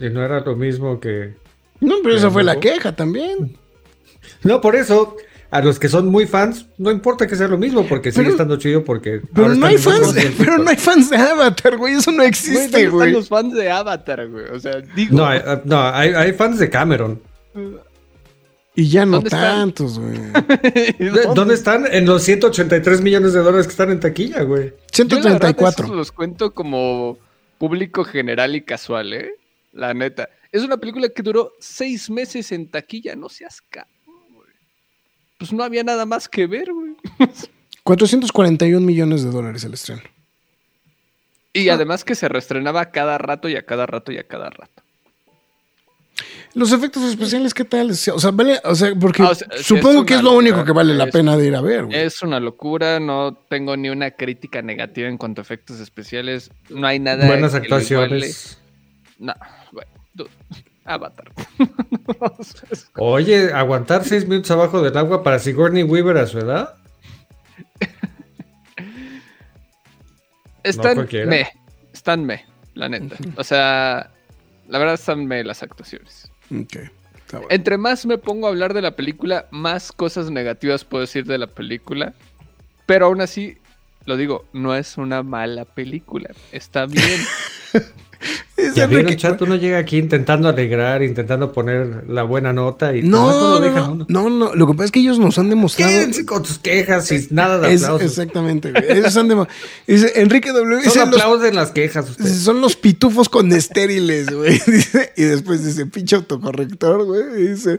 Y 0.00 0.08
no 0.10 0.24
era 0.24 0.40
lo 0.40 0.56
mismo 0.56 1.00
que. 1.00 1.34
No, 1.80 1.96
pero 2.02 2.16
esa 2.16 2.30
fue 2.30 2.44
la 2.44 2.58
queja 2.60 2.94
también. 2.94 3.56
No, 4.42 4.60
por 4.60 4.76
eso. 4.76 5.16
A 5.50 5.60
los 5.60 5.78
que 5.78 5.88
son 5.88 6.08
muy 6.08 6.26
fans, 6.26 6.66
no 6.78 6.90
importa 6.90 7.28
que 7.28 7.36
sea 7.36 7.46
lo 7.46 7.56
mismo, 7.56 7.86
porque 7.86 8.10
sigue 8.10 8.30
estando 8.30 8.56
chido 8.56 8.82
porque. 8.82 9.20
Pero 9.32 9.46
ahora 9.46 9.56
no 9.56 9.66
hay 9.66 9.78
fans, 9.78 10.12
pero 10.36 10.58
no 10.58 10.68
hay 10.68 10.76
fans 10.76 11.10
de 11.10 11.16
Avatar, 11.16 11.76
güey. 11.76 11.94
Eso 11.94 12.10
no 12.10 12.24
existe, 12.24 12.62
¿dónde 12.86 12.88
güey. 12.88 13.08
están 13.08 13.12
los 13.12 13.28
fans 13.28 13.54
de 13.54 13.70
Avatar, 13.70 14.26
güey? 14.28 14.46
O 14.46 14.58
sea, 14.58 14.80
digo. 14.96 15.16
No, 15.16 15.24
hay, 15.24 15.40
ah, 15.46 15.62
no, 15.64 15.80
hay, 15.80 16.08
hay 16.12 16.32
fans 16.32 16.58
de 16.58 16.68
Cameron. 16.68 17.22
Y 18.76 18.88
ya 18.88 19.06
no 19.06 19.22
tantos, 19.22 19.98
güey. 20.00 20.18
¿Dónde 21.34 21.54
están? 21.54 21.86
En 21.86 22.06
los 22.06 22.24
183 22.24 23.00
millones 23.02 23.32
de 23.32 23.40
dólares 23.40 23.66
que 23.66 23.70
están 23.70 23.90
en 23.90 24.00
taquilla, 24.00 24.42
güey. 24.42 24.72
Yo, 24.92 25.04
la 25.04 25.22
134. 25.22 25.94
los 25.94 26.10
cuento 26.10 26.52
como 26.52 27.18
público 27.58 28.04
general 28.04 28.56
y 28.56 28.62
casual, 28.62 29.12
¿eh? 29.12 29.34
La 29.72 29.94
neta. 29.94 30.28
Es 30.50 30.62
una 30.62 30.76
película 30.76 31.08
que 31.08 31.22
duró 31.22 31.52
seis 31.60 32.10
meses 32.10 32.52
en 32.52 32.68
taquilla. 32.68 33.14
No 33.14 33.28
seas 33.28 33.60
cabrón, 33.60 34.22
güey. 34.32 34.48
Pues 35.38 35.52
no 35.52 35.62
había 35.62 35.84
nada 35.84 36.04
más 36.06 36.28
que 36.28 36.46
ver, 36.46 36.72
güey. 36.72 36.94
441 37.84 38.84
millones 38.84 39.22
de 39.22 39.30
dólares 39.30 39.62
el 39.64 39.74
estreno. 39.74 40.02
Y 41.52 41.68
además 41.68 42.04
que 42.04 42.14
se 42.14 42.28
reestrenaba 42.28 42.80
a 42.80 42.90
cada 42.90 43.18
rato 43.18 43.48
y 43.48 43.56
a 43.56 43.64
cada 43.64 43.86
rato 43.86 44.10
y 44.10 44.18
a 44.18 44.26
cada 44.26 44.50
rato. 44.50 44.83
Los 46.54 46.70
efectos 46.72 47.02
especiales, 47.02 47.52
¿qué 47.52 47.64
tal? 47.64 47.90
O 47.90 47.94
sea, 47.94 48.30
vale, 48.30 48.60
o 48.62 48.74
sea, 48.76 48.94
porque 48.94 49.22
Ah, 49.24 49.30
o 49.30 49.34
sea, 49.34 49.48
sí, 49.56 49.64
supongo 49.64 50.00
es 50.02 50.06
que 50.06 50.14
es 50.14 50.22
lo 50.22 50.32
único 50.32 50.58
locura. 50.58 50.64
que 50.66 50.72
vale 50.72 50.94
la 50.94 51.04
Es- 51.04 51.12
pena 51.12 51.36
de 51.36 51.46
ir 51.48 51.56
a 51.56 51.60
ver, 51.60 51.86
güey. 51.86 51.98
Es 51.98 52.22
una 52.22 52.38
locura, 52.38 53.00
no 53.00 53.34
tengo 53.48 53.76
ni 53.76 53.88
una 53.90 54.12
crítica 54.12 54.62
negativa 54.62 55.08
en 55.08 55.18
cuanto 55.18 55.40
a 55.40 55.42
efectos 55.42 55.80
especiales. 55.80 56.50
No 56.70 56.86
hay 56.86 57.00
nada. 57.00 57.26
Buenas 57.26 57.54
actuaciones. 57.54 58.58
No, 59.18 59.34
bueno, 59.72 59.90
dude, 60.14 60.30
Avatar. 60.84 61.32
Oye, 62.98 63.52
aguantar 63.52 64.04
seis 64.04 64.26
minutos 64.28 64.50
abajo 64.52 64.80
del 64.80 64.96
agua 64.96 65.22
para 65.24 65.38
Sigourney 65.40 65.82
Weaver 65.82 66.18
a 66.18 66.26
su 66.26 66.38
edad. 66.38 66.74
Están 70.62 71.06
me, 71.26 71.48
están 71.92 72.24
me, 72.24 72.44
la 72.74 72.88
neta. 72.88 73.16
O 73.36 73.44
sea, 73.44 74.10
la 74.68 74.78
verdad 74.78 74.94
están 74.94 75.26
me 75.26 75.44
las 75.44 75.62
actuaciones. 75.62 76.30
Bueno. 76.50 76.90
Entre 77.50 77.78
más 77.78 78.06
me 78.06 78.18
pongo 78.18 78.46
a 78.46 78.50
hablar 78.50 78.74
de 78.74 78.82
la 78.82 78.96
película, 78.96 79.46
más 79.50 79.92
cosas 79.92 80.30
negativas 80.30 80.84
puedo 80.84 81.00
decir 81.02 81.24
de 81.24 81.38
la 81.38 81.46
película. 81.46 82.14
Pero 82.86 83.06
aún 83.06 83.20
así, 83.20 83.58
lo 84.04 84.16
digo, 84.16 84.44
no 84.52 84.74
es 84.74 84.98
una 84.98 85.22
mala 85.22 85.64
película. 85.64 86.30
Está 86.52 86.86
bien. 86.86 87.20
Es 88.56 88.74
Ya 88.74 88.86
vieron, 88.86 89.14
chat, 89.16 89.40
uno 89.42 89.56
llega 89.56 89.78
aquí 89.78 89.98
intentando 89.98 90.48
alegrar, 90.48 91.02
intentando 91.02 91.52
poner 91.52 92.04
la 92.08 92.22
buena 92.22 92.52
nota 92.52 92.94
y 92.96 93.02
No, 93.02 93.30
no, 93.30 93.60
dejan 93.60 93.98
no, 93.98 94.06
no, 94.08 94.30
no, 94.30 94.54
lo 94.54 94.66
que 94.66 94.74
pasa 94.74 94.84
es 94.86 94.90
que 94.92 95.00
ellos 95.00 95.18
nos 95.18 95.38
han 95.38 95.50
demostrado. 95.50 95.90
Quédense 95.90 96.24
con 96.24 96.42
tus 96.42 96.58
quejas 96.58 97.10
y 97.12 97.26
nada 97.30 97.58
de 97.58 97.72
Es- 97.74 97.82
aplausos. 97.82 98.10
exactamente, 98.12 98.70
güey. 98.70 98.84
Ellos 98.98 99.16
han 99.16 99.28
demo- 99.28 99.48
Dice 99.86 100.12
Enrique 100.16 100.52
W. 100.52 100.76
dice, 100.78 100.90
Solo 100.90 101.06
los- 101.06 101.14
aplauden 101.20 101.56
las 101.56 101.70
quejas 101.72 102.08
ustedes. 102.10 102.36
son 102.38 102.60
los 102.60 102.76
pitufos 102.76 103.28
con 103.28 103.50
estériles, 103.52 104.30
güey. 104.30 104.60
Y 105.16 105.22
después 105.24 105.64
dice, 105.64 105.86
pinche 105.86 106.16
autocorrector, 106.16 107.04
güey. 107.04 107.48
Dice, 107.48 107.78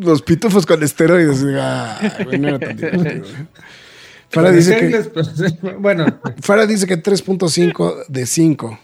los 0.00 0.22
pitufos 0.22 0.64
con 0.66 0.82
esteroides. 0.82 1.44
Ah, 1.58 2.18
güey, 2.24 2.38
no 2.38 2.48
era 2.48 2.58
tan 2.58 2.76
divertido. 2.76 3.24
Farah 4.30 4.50
dice 4.50 4.76
que, 4.76 5.72
Bueno, 5.78 6.06
Farah 6.40 6.66
dice 6.66 6.86
que 6.86 7.00
3.5 7.00 8.06
de 8.08 8.26
5. 8.26 8.78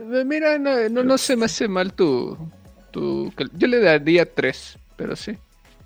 Eh, 0.00 0.24
Mira, 0.24 0.58
no, 0.58 0.88
no, 0.88 1.02
no 1.04 1.18
se 1.18 1.36
me 1.36 1.44
hace 1.46 1.68
mal 1.68 1.92
tu, 1.92 2.36
tu... 2.90 3.32
Yo 3.54 3.66
le 3.68 3.80
daría 3.80 4.24
tres, 4.32 4.78
pero 4.96 5.14
sí. 5.16 5.36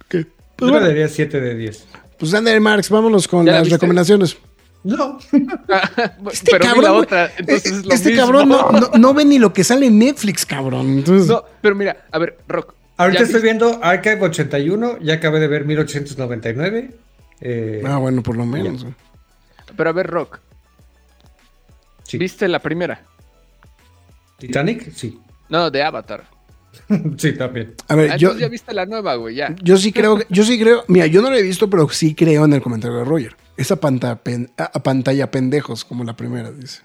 ¿Qué? 0.09 0.20
yo 0.20 0.27
Pues 0.57 0.73
le 0.73 0.81
daría 0.81 1.09
7 1.09 1.41
de 1.41 1.55
10. 1.55 1.86
pues 2.19 2.32
Ander 2.35 2.61
Marx, 2.61 2.89
vámonos 2.91 3.27
con 3.27 3.45
¿Ya 3.45 3.53
la 3.53 3.59
las 3.59 3.65
viste? 3.65 3.77
recomendaciones. 3.77 4.36
No. 4.85 5.19
Este 6.31 6.51
pero 6.53 6.65
cabrón, 6.65 6.85
la 6.85 6.91
güey, 6.91 7.03
otra, 7.03 7.32
entonces 7.39 7.73
eh, 7.73 7.74
es 7.77 7.86
lo 7.86 7.95
este 7.95 8.11
mismo. 8.11 8.24
cabrón 8.27 8.49
no, 8.51 8.70
no- 8.70 8.91
no 8.99 9.15
ve 9.15 9.24
ni 9.24 9.39
lo 9.39 9.53
que 9.53 9.65
sale 9.65 9.86
en 9.86 9.99
Netflix, 9.99 10.45
cabrón. 10.47 10.99
Entonces, 10.99 11.27
No, 11.28 11.43
pero 11.62 11.74
mira, 11.74 12.05
a 12.12 12.19
ver, 12.19 12.36
Rock. 12.49 12.74
Ahorita 12.99 13.20
¿ya 13.20 13.24
estoy 13.24 13.41
viste? 13.43 13.57
viendo 13.59 13.82
Archive 13.82 14.20
81, 14.20 14.99
ya 15.01 15.15
acabé 15.15 15.41
de 15.41 15.49
ver 15.49 15.65
1899. 15.65 16.91
Eh, 17.41 17.82
ah, 17.86 17.97
bueno, 17.97 18.23
por 18.23 18.36
lo 18.36 18.45
menos. 18.47 18.86
Pero 19.77 19.91
a 19.91 19.93
ver, 19.93 20.07
Rock. 20.07 20.39
sí. 22.05 22.19
¿Viste 22.19 22.47
la 22.47 22.59
primera? 22.61 23.03
Titanic, 24.39 24.90
sí. 24.93 25.19
No, 25.48 25.70
de 25.70 25.82
Avatar. 25.82 26.24
sí, 27.19 27.32
también. 27.35 27.74
A 27.89 27.94
ver, 27.94 28.11
Ah, 28.12 28.16
yo, 28.16 28.36
ya 28.36 28.48
viste 28.48 28.74
la 28.74 28.85
nueva, 28.86 29.15
güey, 29.15 29.36
ya. 29.36 29.55
yo 29.62 29.77
sí 29.77 29.93
creo, 29.93 30.19
yo 30.28 30.43
sí 30.44 30.59
creo, 30.59 30.85
mira, 30.89 31.06
yo 31.06 31.23
no 31.23 31.31
lo 31.31 31.36
he 31.36 31.43
visto, 31.43 31.70
pero 31.70 31.89
sí 31.90 32.15
creo 32.15 32.44
en 32.44 32.52
el 32.52 32.62
comentario 32.62 32.98
de 32.98 33.05
Roger. 33.05 33.36
Esa 33.56 33.77
pantalla, 33.77 34.20
a 34.56 34.82
pantalla 34.82 35.31
pendejos, 35.31 35.85
como 35.85 36.02
la 36.02 36.16
primera, 36.16 36.51
dice. 36.51 36.82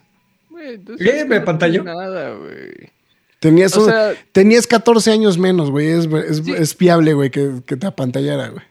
Güey, 0.49 0.75
entonces 0.75 1.07
¿Qué? 1.07 1.25
¿Me 1.25 1.39
no 1.39 1.45
pantalló? 1.45 1.83
Nada, 1.83 2.35
güey. 2.35 2.91
Tenías, 3.39 3.75
O 3.77 3.81
un- 3.85 3.89
sea- 3.89 4.13
tenías 4.31 4.67
14 4.67 5.11
años 5.11 5.37
menos, 5.39 5.71
güey. 5.71 5.87
Es, 5.87 6.05
es, 6.05 6.37
Sí. 6.45 6.51
es 6.55 6.75
fiable, 6.75 7.13
güey, 7.13 7.31
que, 7.31 7.61
que 7.65 7.75
te 7.77 7.87
apantallara, 7.87 8.49
güey. 8.49 8.63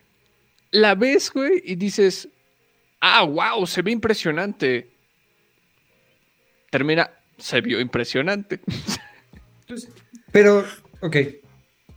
La 0.70 0.94
ves, 0.94 1.32
güey, 1.32 1.62
y 1.64 1.74
dices, 1.74 2.28
ah, 3.00 3.24
wow, 3.24 3.66
se 3.66 3.82
ve 3.82 3.90
impresionante. 3.90 4.90
Termina, 6.70 7.10
se 7.38 7.60
vio 7.60 7.80
impresionante. 7.80 8.60
Pero, 10.32 10.64
ok. 11.00 11.16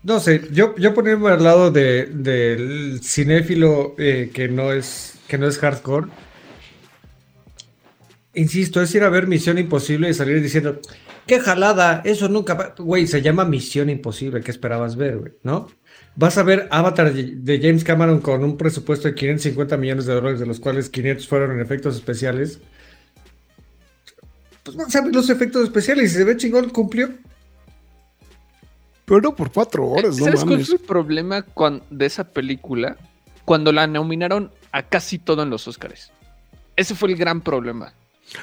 No 0.04 0.20
sé, 0.20 0.42
yo, 0.52 0.76
yo 0.78 0.94
ponerme 0.96 1.30
al 1.30 1.44
lado 1.44 1.70
de- 1.72 2.08
del 2.08 3.02
cinéfilo 3.04 3.94
eh, 4.00 4.32
que, 4.34 4.48
no 4.48 4.72
es, 4.74 5.16
que 5.28 5.38
no 5.38 5.48
es 5.48 5.60
hardcore. 5.60 6.08
Insisto, 8.34 8.82
es 8.82 8.96
ir 8.96 9.04
a 9.04 9.10
ver 9.10 9.28
Misión 9.28 9.58
Imposible 9.58 10.10
y 10.10 10.14
salir 10.14 10.42
diciendo, 10.42 10.80
qué 11.28 11.40
jalada, 11.40 12.02
eso 12.06 12.30
nunca 12.30 12.54
va-". 12.54 12.74
Güey, 12.78 13.06
se 13.06 13.22
llama 13.22 13.44
Misión 13.46 13.90
Imposible, 13.90 14.42
¿qué 14.42 14.52
esperabas 14.52 14.96
ver, 14.96 15.18
güey? 15.18 15.34
¿No? 15.44 15.70
Vas 16.16 16.38
a 16.38 16.44
ver 16.44 16.68
Avatar 16.72 17.14
de 17.14 17.36
de 17.36 17.60
James 17.62 17.84
Cameron 17.84 18.20
con 18.22 18.44
un 18.44 18.58
presupuesto 18.58 19.08
de 19.08 19.16
550 19.16 19.78
millones 19.78 20.06
de 20.06 20.14
dólares, 20.14 20.40
de 20.40 20.46
los 20.46 20.60
cuales 20.60 20.90
500 20.90 21.28
fueron 21.28 21.52
en 21.52 21.60
efectos 21.62 21.96
especiales. 21.96 22.60
Pues 24.64 24.78
vas 24.78 24.96
a 24.96 25.02
ver 25.02 25.14
los 25.14 25.30
efectos 25.30 25.64
especiales 25.64 26.06
y 26.06 26.10
si 26.10 26.16
se 26.16 26.24
ve 26.24 26.38
chingón, 26.38 26.70
cumplió. 26.70 27.10
Pero 29.06 29.22
no 29.22 29.36
por 29.36 29.52
cuatro 29.52 29.86
horas, 29.88 30.18
no 30.18 30.26
¿Sabes 30.26 30.42
cuál 30.42 30.52
mames. 30.52 30.68
fue 30.68 30.78
el 30.78 30.82
problema 30.82 31.46
de 31.90 32.06
esa 32.06 32.24
película? 32.24 32.98
Cuando 33.46 33.72
la 33.72 33.88
nominaron 33.88 34.52
a 34.72 34.84
casi 34.84 35.20
todo 35.20 35.44
en 35.44 35.50
los 35.50 35.68
Oscars. 35.68 36.12
Ese 36.76 36.96
fue 36.96 37.10
el 37.10 37.18
gran 37.18 37.42
problema. 37.42 37.94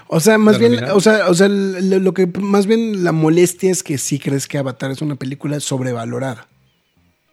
O 0.08 0.20
sea, 0.20 0.36
más 0.36 0.54
¿La 0.54 0.58
bien, 0.58 0.72
nominaron? 0.72 0.96
o 0.98 1.00
sea, 1.00 1.28
o 1.28 1.34
sea, 1.34 1.48
lo, 1.48 1.98
lo 1.98 2.12
que 2.12 2.26
más 2.26 2.66
bien 2.66 3.04
la 3.04 3.12
molestia 3.12 3.70
es 3.70 3.82
que 3.82 3.96
sí 3.96 4.18
crees 4.18 4.46
que 4.46 4.58
Avatar 4.58 4.90
es 4.90 5.00
una 5.00 5.14
película 5.14 5.60
sobrevalorada. 5.60 6.48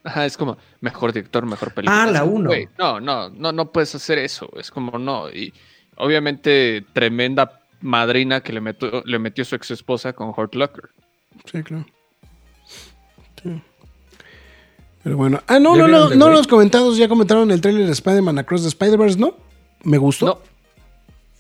Ajá, 0.06 0.26
es 0.26 0.38
como 0.38 0.58
mejor 0.82 1.12
director, 1.12 1.46
mejor 1.46 1.74
película. 1.74 2.04
Ah, 2.04 2.06
la 2.06 2.20
Es 2.20 2.30
uno. 2.30 2.52
No, 2.78 3.00
no, 3.02 3.30
no, 3.30 3.52
no 3.52 3.72
puedes 3.72 3.94
hacer 3.96 4.20
eso. 4.20 4.50
Es 4.56 4.70
como 4.70 5.00
no. 5.00 5.30
Y 5.30 5.52
obviamente 5.98 6.86
tremenda 6.94 7.65
madrina 7.86 8.42
que 8.42 8.52
le 8.52 8.62
metió, 8.62 9.04
le 9.06 9.20
metió 9.20 9.46
su 9.46 9.56
ex 9.56 9.72
esposa 9.72 10.14
con 10.14 10.30
Hurt 10.30 10.56
Locker. 10.56 10.90
Sí, 11.52 11.64
claro. 11.64 11.86
Sí. 13.42 13.62
Pero 15.04 15.18
bueno. 15.18 15.42
Ah, 15.48 15.60
no, 15.60 15.76
¿Ya 15.78 15.88
no, 15.88 16.10
no, 16.10 16.16
no 16.16 16.30
los 16.30 16.48
comentados 16.48 16.98
ya 16.98 17.08
comentaron 17.08 17.52
el 17.52 17.62
trailer 17.62 17.86
de 17.86 17.92
Spider-Man 17.92 18.40
Across 18.40 18.64
the 18.64 18.68
Spider-Verse, 18.70 19.20
¿no? 19.20 19.36
Me 19.84 19.98
gustó. 19.98 20.42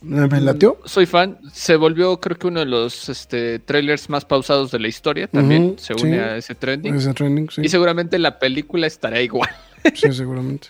No, 0.01 0.27
Me 0.27 0.39
latió. 0.39 0.77
soy 0.85 1.07
fan. 1.07 1.39
Se 1.51 1.76
volvió, 1.77 2.19
creo 2.19 2.38
que 2.38 2.45
uno 2.45 2.59
de 2.59 2.67
los 2.67 3.09
este, 3.09 3.57
trailers 3.57 4.07
más 4.07 4.23
pausados 4.23 4.69
de 4.69 4.77
la 4.80 4.88
historia. 4.88 5.27
También 5.27 5.63
Ujú, 5.69 5.76
se 5.80 5.93
une 5.93 6.13
sí. 6.13 6.19
a 6.19 6.38
ese 6.38 6.53
trending. 6.53 6.93
Ese 6.93 7.11
trending, 7.15 7.49
sí. 7.49 7.61
Y 7.63 7.69
seguramente 7.69 8.19
la 8.19 8.38
película 8.38 8.85
estará 8.85 9.19
igual. 9.22 9.49
Sí, 9.95 10.11
seguramente. 10.13 10.67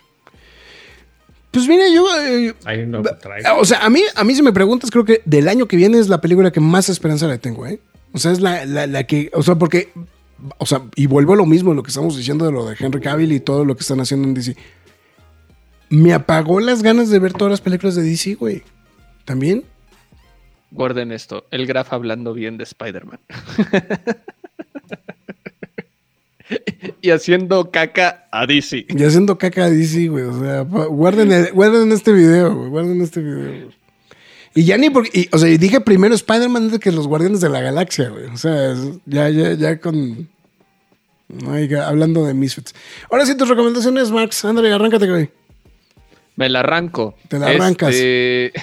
Pues 1.55 1.67
mira, 1.69 1.85
yo. 1.89 2.05
eh, 2.21 2.53
Ahí 2.65 2.85
no 2.85 3.01
trae. 3.01 3.41
o 3.57 3.63
sea, 3.63 3.79
a 3.85 3.89
mí, 3.89 4.01
a 4.13 4.23
mí 4.25 4.35
si 4.35 4.41
me 4.43 4.51
preguntas, 4.51 4.91
creo 4.91 5.05
que 5.05 5.21
del 5.25 5.47
año 5.47 5.67
que 5.67 5.77
viene 5.77 5.97
es 5.97 6.09
la 6.09 6.19
película 6.19 6.51
que 6.51 6.59
más 6.59 6.89
esperanza 6.89 7.27
le 7.27 7.37
tengo, 7.37 7.65
¿eh? 7.65 7.79
O 8.11 8.17
sea, 8.17 8.31
es 8.33 8.41
la, 8.41 8.65
la, 8.65 8.87
la 8.87 9.05
que. 9.05 9.31
O 9.33 9.41
sea, 9.41 9.55
porque. 9.55 9.89
O 10.57 10.65
sea, 10.65 10.81
y 10.95 11.05
vuelvo 11.07 11.31
a 11.33 11.37
lo 11.37 11.45
mismo, 11.45 11.73
lo 11.73 11.81
que 11.81 11.89
estamos 11.89 12.17
diciendo 12.17 12.45
de 12.45 12.51
lo 12.51 12.65
de 12.67 12.75
Henry 12.77 12.99
Cavill 12.99 13.31
y 13.31 13.39
todo 13.39 13.63
lo 13.63 13.75
que 13.75 13.81
están 13.81 14.01
haciendo 14.01 14.27
en 14.27 14.33
DC. 14.33 14.55
Me 15.89 16.13
apagó 16.13 16.59
las 16.59 16.83
ganas 16.83 17.09
de 17.09 17.19
ver 17.19 17.31
todas 17.31 17.51
las 17.51 17.61
películas 17.61 17.95
de 17.95 18.03
DC, 18.03 18.35
güey. 18.35 18.61
¿También? 19.23 19.63
Guarden 20.71 21.13
esto, 21.13 21.45
el 21.51 21.65
Graf 21.67 21.93
hablando 21.93 22.33
bien 22.33 22.57
de 22.57 22.65
Spider-Man. 22.65 23.19
y 27.01 27.09
haciendo 27.11 27.71
caca 27.71 28.27
a 28.31 28.45
DC. 28.45 28.85
Y 28.89 29.03
haciendo 29.03 29.37
caca 29.37 29.65
a 29.65 29.69
DC, 29.69 30.07
güey. 30.07 30.23
O 30.25 30.39
sea, 30.39 30.61
guarden, 30.61 31.31
el- 31.31 31.51
guarden 31.51 31.91
este 31.91 32.11
video, 32.11 32.55
güey. 32.55 32.69
Guarden 32.69 33.01
este 33.01 33.21
video, 33.21 33.65
güey. 33.65 33.75
Y 34.57 34.63
ya 34.63 34.77
ni 34.77 34.89
porque. 34.89 35.09
y, 35.13 35.29
o 35.33 35.37
sea, 35.37 35.49
dije 35.57 35.81
primero 35.81 36.15
Spider-Man 36.15 36.63
antes 36.63 36.79
que 36.79 36.91
los 36.91 37.07
Guardianes 37.07 37.41
de 37.41 37.49
la 37.49 37.59
Galaxia, 37.59 38.09
güey. 38.09 38.25
O 38.27 38.37
sea, 38.37 38.73
ya, 39.05 39.29
ya, 39.29 39.53
ya 39.53 39.79
con. 39.79 40.29
hablando 41.85 42.25
de 42.25 42.33
Misfits. 42.33 42.73
Ahora 43.11 43.25
sí, 43.25 43.35
tus 43.35 43.49
recomendaciones, 43.49 44.11
Max. 44.11 44.45
Ándale, 44.45 44.71
arráncate, 44.71 45.09
güey. 45.09 45.29
Me 46.37 46.47
la 46.47 46.61
arranco. 46.61 47.15
Te 47.27 47.37
la 47.37 47.47
arrancas. 47.47 47.93
Este, 47.93 48.53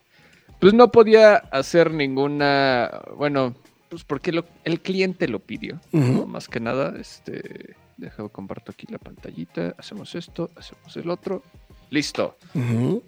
pues 0.60 0.72
no 0.72 0.90
podía 0.90 1.36
hacer 1.36 1.90
ninguna. 1.92 3.02
Bueno, 3.18 3.54
pues 3.94 4.04
porque 4.04 4.32
lo- 4.32 4.44
el 4.64 4.80
cliente 4.80 5.28
lo 5.28 5.38
pidió. 5.40 5.80
Más 5.92 6.48
que 6.48 6.60
nada, 6.60 6.94
este. 7.00 7.76
Deja 7.96 8.28
comparto 8.28 8.72
aquí 8.72 8.86
la 8.90 8.98
pantallita. 8.98 9.74
Hacemos 9.78 10.14
esto, 10.16 10.50
hacemos 10.56 10.96
el 10.96 11.08
otro. 11.10 11.42
Listo. 11.90 12.36
Ujú. 12.54 13.02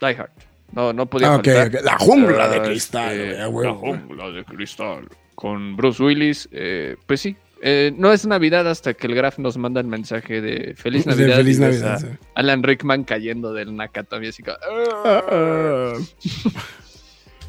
Die 0.00 0.08
Hard. 0.16 0.30
No, 0.72 0.92
no 0.92 1.06
podía 1.06 1.28
Ah, 1.32 1.36
ok, 1.36 1.44
faltar. 1.46 1.82
La 1.84 1.96
jungla 1.98 2.48
de 2.48 2.56
Ah, 2.56 2.62
cristal, 2.62 3.18
este, 3.20 3.38
La 3.38 3.46
jungla 3.74 4.30
de 4.30 4.44
cristal. 4.44 5.08
Con 5.34 5.76
Bruce 5.76 6.02
Willis. 6.02 6.48
eh, 6.52 6.96
pues 7.06 7.20
sí. 7.20 7.36
eh, 7.62 7.92
no 7.96 8.12
es 8.12 8.26
Navidad 8.26 8.68
hasta 8.68 8.94
que 8.94 9.06
el 9.06 9.14
Graf 9.14 9.38
nos 9.38 9.56
manda 9.56 9.80
el 9.80 9.86
mensaje 9.86 10.40
de 10.40 10.74
Feliz 10.76 11.04
De 11.04 11.12
Navidad. 11.12 11.36
Feliz 11.38 11.58
Navidad, 11.60 11.98
sí. 12.00 12.06
Alan 12.34 12.62
Rickman 12.62 13.02
cayendo 13.04 13.52
del 13.52 13.74
Nakatomi 13.74 14.26
así 14.28 14.42
Ah, 15.04 15.92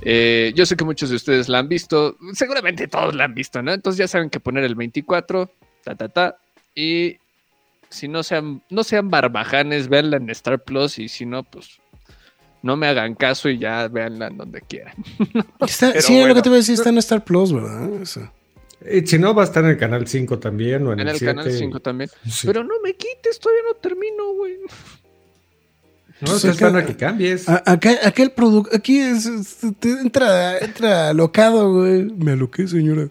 Eh, 0.02 0.54
yo 0.56 0.66
sé 0.66 0.76
que 0.76 0.86
muchos 0.86 1.10
de 1.10 1.16
ustedes 1.18 1.50
la 1.50 1.60
han 1.60 1.68
visto. 1.70 2.18
Seguramente 2.34 2.88
todos 2.88 3.14
la 3.16 3.26
han 3.26 3.34
visto, 3.36 3.62
¿no? 3.62 3.74
Entonces 3.74 3.98
ya 3.98 4.08
saben 4.08 4.30
que 4.30 4.40
poner 4.40 4.64
el 4.64 4.76
24. 4.76 5.52
Ta, 5.84 5.96
ta, 5.96 6.10
ta. 6.10 6.38
Y 6.76 7.18
si 7.90 8.08
no 8.08 8.24
sean, 8.24 8.62
no 8.70 8.84
sean 8.84 9.10
barbajanes, 9.10 9.88
véanla 9.90 10.18
en 10.18 10.30
Star 10.30 10.64
Plus. 10.64 11.00
Y 11.00 11.10
si 11.10 11.26
no, 11.26 11.44
pues 11.44 11.80
no 12.62 12.76
me 12.78 12.88
hagan 12.88 13.16
caso 13.16 13.50
y 13.50 13.58
ya 13.58 13.88
véanla 13.88 14.28
en 14.28 14.38
donde 14.38 14.62
quieran. 14.62 14.94
Está- 15.60 16.00
sí, 16.02 16.14
era 16.14 16.28
lo 16.28 16.34
bueno. 16.34 16.36
que 16.36 16.42
te 16.44 16.50
iba 16.50 16.56
a 16.56 16.60
decir. 16.60 16.76
Está 16.76 16.90
en 16.90 16.98
Star 17.00 17.24
Plus, 17.24 17.52
¿verdad? 17.54 18.02
Eso. 18.02 18.32
Y 18.90 19.06
si 19.06 19.20
no, 19.20 19.34
va 19.34 19.42
a 19.42 19.46
estar 19.46 19.62
en 19.66 19.72
el 19.72 19.78
canal 19.78 20.08
5 20.08 20.40
también 20.40 20.88
o 20.88 20.94
en, 20.94 21.02
En 21.02 21.10
el 21.10 21.20
canal 21.20 21.52
5 21.52 21.82
también. 21.82 22.10
Sí. 22.30 22.48
Pero 22.48 22.64
no 22.64 22.76
me 22.82 22.94
quites, 22.94 23.38
todavía 23.38 23.64
no 23.68 23.74
termino, 23.76 24.34
güey. 24.36 24.56
No, 26.22 26.28
Pues 26.28 26.36
estoy 26.44 26.50
acá- 26.50 26.56
esperando 26.68 26.80
a 26.80 26.86
que 26.86 26.96
cambies. 26.98 27.48
A- 27.48 27.64
Acá, 27.66 27.92
acá 28.04 28.24
el 28.24 28.32
producto. 28.32 28.76
Aquí 28.76 29.00
es, 29.00 29.26
es- 29.26 29.58
te 29.80 29.90
entra, 29.92 30.58
entra 30.60 31.10
alocado, 31.10 31.74
güey. 31.74 32.04
Me 32.06 32.32
aloqué, 32.34 32.68
señora. 32.68 33.08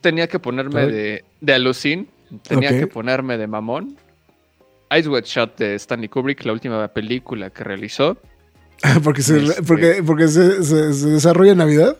Tenía 0.00 0.26
que 0.26 0.38
ponerme 0.40 0.86
de, 0.86 1.24
de 1.40 1.52
alucin. 1.54 2.08
Tenía 2.48 2.70
que 2.70 2.86
ponerme 2.86 3.38
de 3.38 3.46
mamón. 3.46 3.96
Ice 4.98 5.08
Wet 5.08 5.24
Shot 5.26 5.56
de 5.58 5.74
Stanley 5.76 6.08
Kubrick, 6.08 6.44
la 6.44 6.52
última 6.52 6.88
película 6.88 7.50
que 7.50 7.62
realizó. 7.64 8.18
Porque 9.04 9.22
se, 9.22 9.38
Este. 9.44 9.62
porque, 9.62 10.02
porque 10.04 10.26
se, 10.28 10.64
se- 10.64 10.92
se 10.92 11.08
desarrolla 11.08 11.52
en 11.52 11.58
Navidad. 11.58 11.96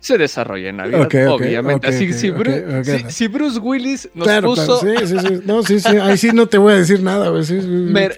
Se 0.00 0.18
desarrolla 0.18 0.68
en 0.70 0.76
Navidad, 0.76 1.08
obviamente. 1.28 1.88
Así, 1.88 2.12
si, 2.12 2.30
si- 2.30 3.10
si 3.10 3.28
Bruce 3.28 3.58
Willis 3.58 4.08
nos 4.14 4.26
claro, 4.26 4.48
puso. 4.48 4.80
claro. 4.80 5.06
Sí, 5.06 5.06
sí, 5.06 5.18
sí. 5.18 5.40
No, 5.44 5.62
sí, 5.62 5.80
sí. 5.80 5.96
Ahí 5.96 6.16
sí 6.16 6.30
no 6.32 6.46
te 6.46 6.58
voy 6.58 6.74
a 6.74 6.76
decir 6.76 7.02
nada, 7.02 7.32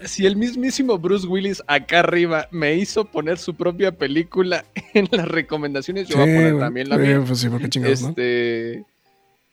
si 0.04 0.26
el 0.26 0.36
mismísimo 0.36 0.98
Bruce 0.98 1.26
Willis 1.26 1.62
acá 1.66 2.00
arriba 2.00 2.48
me 2.50 2.74
hizo 2.74 3.04
poner 3.04 3.38
su 3.38 3.54
propia 3.54 3.92
película 3.92 4.64
en 4.94 5.08
las 5.10 5.26
recomendaciones, 5.28 6.08
yo 6.08 6.16
voy 6.16 6.30
a 6.30 6.34
poner 6.34 6.58
también 6.58 6.88
la 6.88 6.98
mía. 6.98 7.22
Pues 7.26 7.38
sí, 7.40 7.48
porque 7.48 7.68
chingados, 7.68 8.02
¿no? 8.02 8.08
Este 8.10 8.84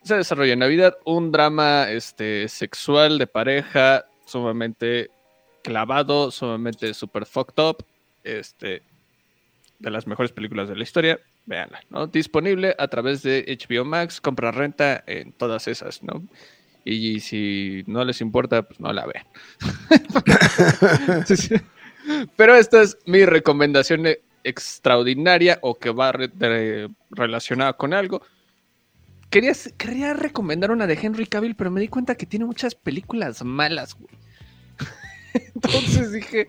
se 0.04 0.16
desarrolla 0.16 0.54
en 0.54 0.60
Navidad, 0.60 0.96
un 1.06 1.32
drama 1.34 1.92
este, 1.92 2.48
sexual 2.48 3.18
de 3.18 3.28
pareja 3.28 4.06
sumamente 4.26 5.10
clavado, 5.64 6.32
sumamente 6.32 6.94
super 6.94 7.26
fucked 7.26 7.62
up, 7.62 7.86
este, 8.24 8.84
de 9.80 9.92
las 9.92 10.08
mejores 10.08 10.32
películas 10.32 10.70
de 10.70 10.78
la 10.78 10.84
historia. 10.84 11.20
Véanla, 11.48 11.80
¿no? 11.90 12.08
Disponible 12.08 12.76
a 12.78 12.88
través 12.90 13.24
de 13.24 13.46
HBO 13.48 13.86
Max, 13.86 14.22
compra 14.22 14.52
renta 14.52 15.04
en 15.08 15.32
todas 15.32 15.68
esas, 15.68 16.04
¿no? 16.04 16.24
Y 16.84 17.22
si 17.22 17.84
no 17.88 18.06
les 18.06 18.22
importa, 18.22 18.64
pues 18.64 18.80
no 18.80 18.94
la 18.94 19.06
vean. 19.06 19.26
Pero 22.38 22.56
esta 22.56 22.82
es 22.82 22.98
mi 23.06 23.26
recomendación 23.26 24.06
extraordinaria 24.44 25.60
o 25.62 25.76
que 25.76 25.90
va 25.90 26.14
relacionada 27.12 27.74
con 27.74 27.94
algo. 27.94 28.22
Quería, 29.30 29.54
quería 29.78 30.14
recomendar 30.14 30.72
una 30.72 30.88
de 30.88 30.98
Henry 31.02 31.26
Cavill, 31.26 31.56
pero 31.56 31.72
me 31.72 31.82
di 31.82 31.90
cuenta 31.90 32.16
que 32.16 32.26
tiene 32.26 32.46
muchas 32.46 32.76
películas 32.76 33.44
malas, 33.44 33.96
güey. 33.96 34.08
Entonces 35.56 36.12
dije, 36.12 36.48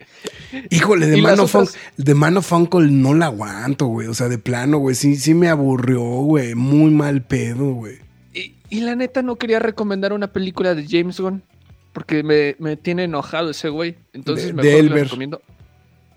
Híjole, 0.70 1.06
de 1.06 1.18
y 1.18 1.22
Man, 1.22 1.32
las 1.32 1.40
of 1.40 1.54
otras- 1.54 1.76
de 1.96 2.14
Man 2.14 2.36
of 2.36 2.52
Uncle 2.52 2.90
no 2.90 3.14
la 3.14 3.26
aguanto, 3.26 3.86
güey. 3.86 4.08
O 4.08 4.14
sea, 4.14 4.28
de 4.28 4.38
plano, 4.38 4.78
güey. 4.78 4.94
Sí, 4.94 5.16
sí 5.16 5.34
me 5.34 5.48
aburrió, 5.48 6.00
güey. 6.02 6.54
Muy 6.54 6.90
mal 6.90 7.22
pedo, 7.22 7.72
güey. 7.74 7.98
y, 8.34 8.54
y 8.70 8.80
la 8.80 8.94
neta 8.96 9.22
no 9.22 9.36
quería 9.36 9.58
recomendar 9.58 10.12
una 10.12 10.32
película 10.32 10.74
de 10.74 10.86
James 10.88 11.18
Gunn, 11.20 11.42
porque 11.92 12.22
me, 12.22 12.56
me 12.58 12.76
tiene 12.76 13.04
enojado 13.04 13.50
ese 13.50 13.68
güey. 13.68 13.96
Entonces 14.12 14.48
De- 14.48 14.52
mejor 14.54 14.82
de 14.82 14.82
les 14.82 15.04
recomiendo. 15.04 15.42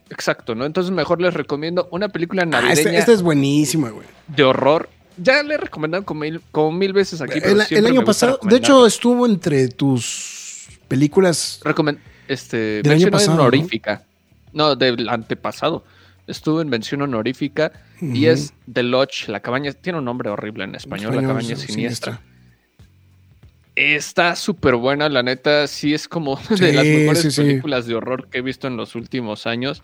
Exacto, 0.09 0.55
¿no? 0.55 0.65
Entonces 0.65 0.91
mejor 0.91 1.21
les 1.21 1.33
recomiendo 1.33 1.87
una 1.91 2.09
película 2.09 2.43
Ah, 2.43 2.45
navideña 2.47 2.73
esta, 2.73 2.97
esta 2.97 3.11
es 3.13 3.21
buenísima, 3.21 3.89
güey. 3.91 4.05
de 4.27 4.43
horror. 4.43 4.89
Ya 5.17 5.41
le 5.43 5.53
he 5.53 5.57
recomendado 5.57 6.03
como 6.03 6.21
mil, 6.21 6.41
como 6.51 6.71
mil 6.71 6.93
veces 6.93 7.21
aquí. 7.21 7.39
pero 7.41 7.61
El, 7.69 7.85
año 7.85 8.03
pasado, 8.03 8.39
de 8.43 8.55
hecho, 8.57 8.85
estuvo 8.87 9.25
entre 9.25 9.67
tus 9.67 10.67
películas. 10.87 11.59
Este, 12.27 12.81
mención 12.85 13.13
honorífica. 13.39 14.05
¿no? 14.53 14.75
del 14.75 15.09
antepasado. 15.09 15.83
Estuvo 16.27 16.61
en 16.61 16.69
mención 16.69 17.01
honorífica 17.01 17.71
y 17.99 18.27
es 18.27 18.53
The 18.71 18.83
Lodge, 18.83 19.27
la 19.27 19.39
cabaña. 19.39 19.73
Tiene 19.73 19.99
un 19.99 20.05
nombre 20.05 20.29
horrible 20.29 20.63
en 20.63 20.75
español, 20.75 21.15
la 21.15 21.21
cabaña 21.23 21.55
siniestra. 21.55 22.21
Está 23.75 24.35
súper 24.35 24.75
buena, 24.75 25.09
la 25.09 25.23
neta. 25.23 25.67
Sí, 25.67 25.93
es 25.93 26.07
como 26.07 26.35
de 26.49 26.57
Sí, 26.57 26.71
las 26.71 26.85
mejores 26.85 27.21
sí, 27.21 27.31
sí. 27.31 27.41
películas 27.41 27.85
de 27.85 27.95
horror 27.95 28.27
que 28.29 28.39
he 28.39 28.41
visto 28.41 28.67
en 28.67 28.77
los 28.77 28.95
últimos 28.95 29.47
años. 29.47 29.81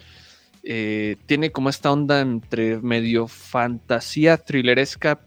Eh, 0.64 1.16
tiene 1.26 1.52
como 1.52 1.70
esta 1.70 1.92
onda 1.92 2.20
entre 2.20 2.78
medio 2.80 3.28
fantasía 3.28 4.38
thrilleresca, 4.38 5.20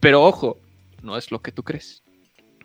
pero 0.00 0.22
ojo, 0.22 0.58
no 1.02 1.16
es 1.16 1.30
lo 1.30 1.40
que 1.40 1.50
tú 1.52 1.62
crees. 1.62 2.02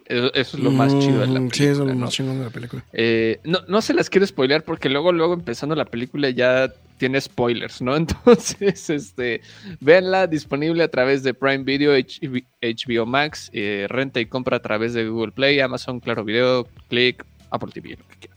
Eso, 0.10 0.32
es 0.34 0.54
lo 0.54 0.72
más 0.72 0.98
chido 1.00 1.20
de 1.20 1.28
la 1.28 1.40
Mm, 1.40 1.50
película. 1.50 1.54
Sí, 1.54 1.64
eso 1.66 1.72
es 1.72 1.78
lo 1.80 1.86
¿no? 1.94 1.96
más 1.96 2.14
chingón 2.14 2.38
de 2.40 2.46
la 2.46 2.50
película. 2.50 2.86
Eh, 2.94 3.40
no, 3.44 3.60
no 3.68 3.82
se 3.82 3.94
las 3.94 4.10
quiero 4.10 4.26
spoilear 4.26 4.64
porque 4.64 4.88
luego, 4.90 5.12
luego 5.12 5.34
empezando 5.34 5.76
la 5.76 5.84
película 5.86 6.30
ya 6.30 6.72
tiene 6.98 7.20
spoilers, 7.20 7.82
¿no? 7.82 7.96
Entonces, 7.98 8.90
este, 8.90 9.42
véanla 9.82 10.28
disponible 10.28 10.84
a 10.84 10.88
través 10.88 11.24
de 11.24 11.34
Prime 11.34 11.64
Video, 11.64 11.92
HBO 11.94 13.06
Max, 13.06 13.50
eh, 13.54 13.86
renta 13.90 14.20
y 14.22 14.26
compra 14.26 14.58
a 14.58 14.62
través 14.62 14.94
de 14.94 15.08
Google 15.10 15.32
Play, 15.34 15.60
Amazon, 15.60 16.00
Claro 16.00 16.24
Video, 16.24 16.68
Click, 16.88 17.26
Apple 17.50 17.70
TV, 17.74 17.90
lo 17.92 18.08
que 18.08 18.16
quiera. 18.20 18.36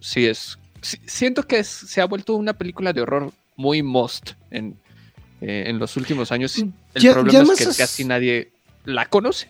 Sí 0.00 0.26
es, 0.26 0.58
siento 0.82 1.44
que 1.46 1.62
se 1.62 2.00
ha 2.00 2.06
vuelto 2.06 2.34
una 2.34 2.54
película 2.54 2.92
de 2.92 3.02
horror 3.02 3.32
muy 3.56 3.82
most 3.82 4.32
en, 4.50 4.76
eh, 5.40 5.64
en 5.66 5.78
los 5.78 5.96
últimos 5.96 6.32
años. 6.32 6.56
El 6.94 7.12
problema 7.12 7.52
es 7.52 7.68
que 7.68 7.74
casi 7.76 8.04
nadie 8.04 8.50
la 8.84 9.06
conoce. 9.06 9.48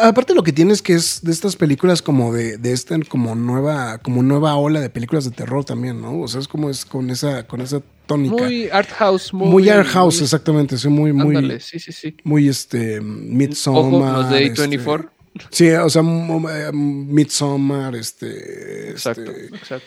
Aparte 0.00 0.34
lo 0.34 0.42
que 0.42 0.52
tienes 0.52 0.82
que 0.82 0.94
es 0.94 1.20
de 1.22 1.32
estas 1.32 1.56
películas 1.56 2.02
como 2.02 2.32
de, 2.32 2.56
de 2.56 2.72
esta 2.72 2.98
como 3.08 3.34
nueva, 3.34 3.98
como 3.98 4.22
nueva 4.22 4.56
ola 4.56 4.80
de 4.80 4.90
películas 4.90 5.24
de 5.24 5.30
terror 5.30 5.64
también, 5.64 6.00
¿no? 6.00 6.20
O 6.20 6.28
sea, 6.28 6.40
es 6.40 6.48
como 6.48 6.70
es 6.70 6.84
con 6.84 7.10
esa, 7.10 7.46
con 7.46 7.60
esa 7.60 7.82
tónica. 8.06 8.44
Muy 8.44 8.68
art 8.70 8.90
house, 8.90 9.32
muy, 9.32 9.48
muy 9.48 9.68
art 9.68 9.86
house, 9.88 10.22
exactamente. 10.22 10.78
Sí, 10.78 10.88
muy, 10.88 11.12
muy. 11.12 11.60
sí, 11.60 11.78
sí, 11.78 11.92
sí. 11.92 12.16
Muy 12.24 12.48
este 12.48 13.00
Midsommar. 13.00 14.18
los 14.18 14.30
de 14.30 14.54
A24. 14.54 15.10
Este, 15.34 15.46
sí, 15.50 15.70
o 15.70 15.90
sea, 15.90 16.02
eh, 16.02 16.72
Midsommar, 16.72 17.94
este. 17.94 18.90
Exacto, 18.90 19.30
este, 19.30 19.56
exacto. 19.56 19.86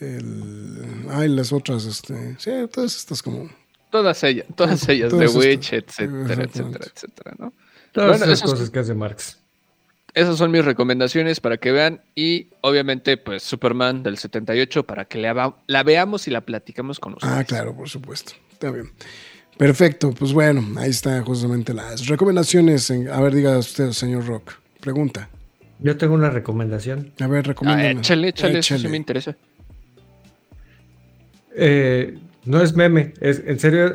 El, 0.00 1.06
ay, 1.10 1.28
las 1.28 1.52
otras, 1.52 1.86
este. 1.86 2.36
Sí, 2.38 2.50
todas 2.72 2.96
estas 2.96 3.22
como. 3.22 3.50
Todas 3.90 4.22
ellas, 4.24 4.46
todas 4.56 4.88
ellas, 4.88 5.10
The 5.10 5.28
Witch, 5.28 5.74
etcétera, 5.74 6.44
etcétera, 6.44 6.86
etcétera, 6.94 7.34
¿no? 7.38 7.52
Todas 7.92 8.18
bueno, 8.18 8.32
esas 8.32 8.50
cosas 8.50 8.70
que 8.70 8.78
hace 8.78 8.94
Marx. 8.94 9.38
Esas 10.14 10.36
son 10.36 10.50
mis 10.50 10.64
recomendaciones 10.64 11.40
para 11.40 11.56
que 11.56 11.72
vean. 11.72 12.00
Y 12.14 12.48
obviamente, 12.60 13.16
pues 13.16 13.42
Superman 13.42 14.02
del 14.02 14.18
78 14.18 14.84
para 14.84 15.04
que 15.06 15.18
la, 15.18 15.56
la 15.66 15.82
veamos 15.82 16.28
y 16.28 16.30
la 16.30 16.42
platicamos 16.42 17.00
con 17.00 17.14
ustedes. 17.14 17.32
Ah, 17.34 17.44
claro, 17.44 17.74
por 17.74 17.88
supuesto. 17.88 18.32
Está 18.50 18.70
bien. 18.70 18.90
Perfecto, 19.56 20.12
pues 20.12 20.32
bueno, 20.32 20.66
ahí 20.78 20.90
están 20.90 21.24
justamente 21.24 21.74
las 21.74 22.06
recomendaciones. 22.06 22.90
a 22.90 23.20
ver, 23.20 23.34
diga 23.34 23.58
usted, 23.58 23.92
señor 23.92 24.26
Rock. 24.26 24.54
Pregunta. 24.80 25.28
Yo 25.78 25.96
tengo 25.96 26.14
una 26.14 26.30
recomendación. 26.30 27.12
A 27.20 27.26
ver, 27.26 27.46
recomiéndame. 27.46 27.88
Ah, 27.88 27.92
échale, 27.92 28.28
échale, 28.28 28.58
eso 28.60 28.78
sí 28.78 28.88
me 28.88 28.96
interesa. 28.96 29.36
Eh, 31.54 32.18
no 32.44 32.62
es 32.62 32.74
meme, 32.74 33.14
es 33.20 33.42
en 33.44 33.58
serio, 33.58 33.94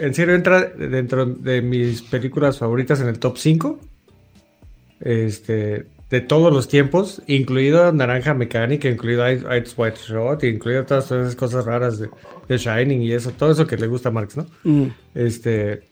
en 0.00 0.14
serio 0.14 0.34
entra 0.34 0.64
dentro 0.64 1.26
de 1.26 1.62
mis 1.62 2.02
películas 2.02 2.58
favoritas 2.58 3.00
en 3.00 3.08
el 3.08 3.18
top 3.18 3.36
5. 3.36 3.78
Este, 5.00 5.86
de 6.10 6.20
todos 6.20 6.52
los 6.52 6.66
tiempos, 6.66 7.22
incluido 7.28 7.92
Naranja 7.92 8.34
Mecánica, 8.34 8.88
incluido 8.88 9.30
Ice 9.30 9.74
White 9.76 10.00
Shot, 10.08 10.42
incluido 10.42 10.84
todas 10.84 11.04
esas 11.06 11.36
cosas 11.36 11.64
raras 11.64 11.98
de, 11.98 12.08
Shining 12.48 13.02
y 13.02 13.12
eso, 13.12 13.30
todo 13.30 13.52
eso 13.52 13.64
que 13.64 13.76
le 13.76 13.86
gusta 13.86 14.08
a 14.08 14.12
Marx, 14.12 14.36
¿no? 14.36 14.46
Mm. 14.64 14.86
Este. 15.14 15.88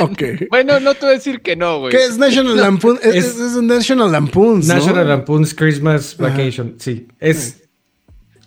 ok, 0.00 0.24
bueno, 0.50 0.78
no 0.78 0.94
te 0.94 1.00
voy 1.00 1.10
a 1.10 1.12
decir 1.14 1.40
que 1.40 1.56
no, 1.56 1.80
güey. 1.80 1.90
¿Qué 1.90 2.04
es 2.04 2.16
National 2.16 2.56
Lampoon? 2.60 3.00
Es, 3.02 3.36
National 3.60 4.12
Lampoon's. 4.12 4.68
National 4.68 5.08
Lampoon's 5.08 5.52
Christmas 5.52 6.16
Vacation, 6.16 6.76
sí. 6.78 7.08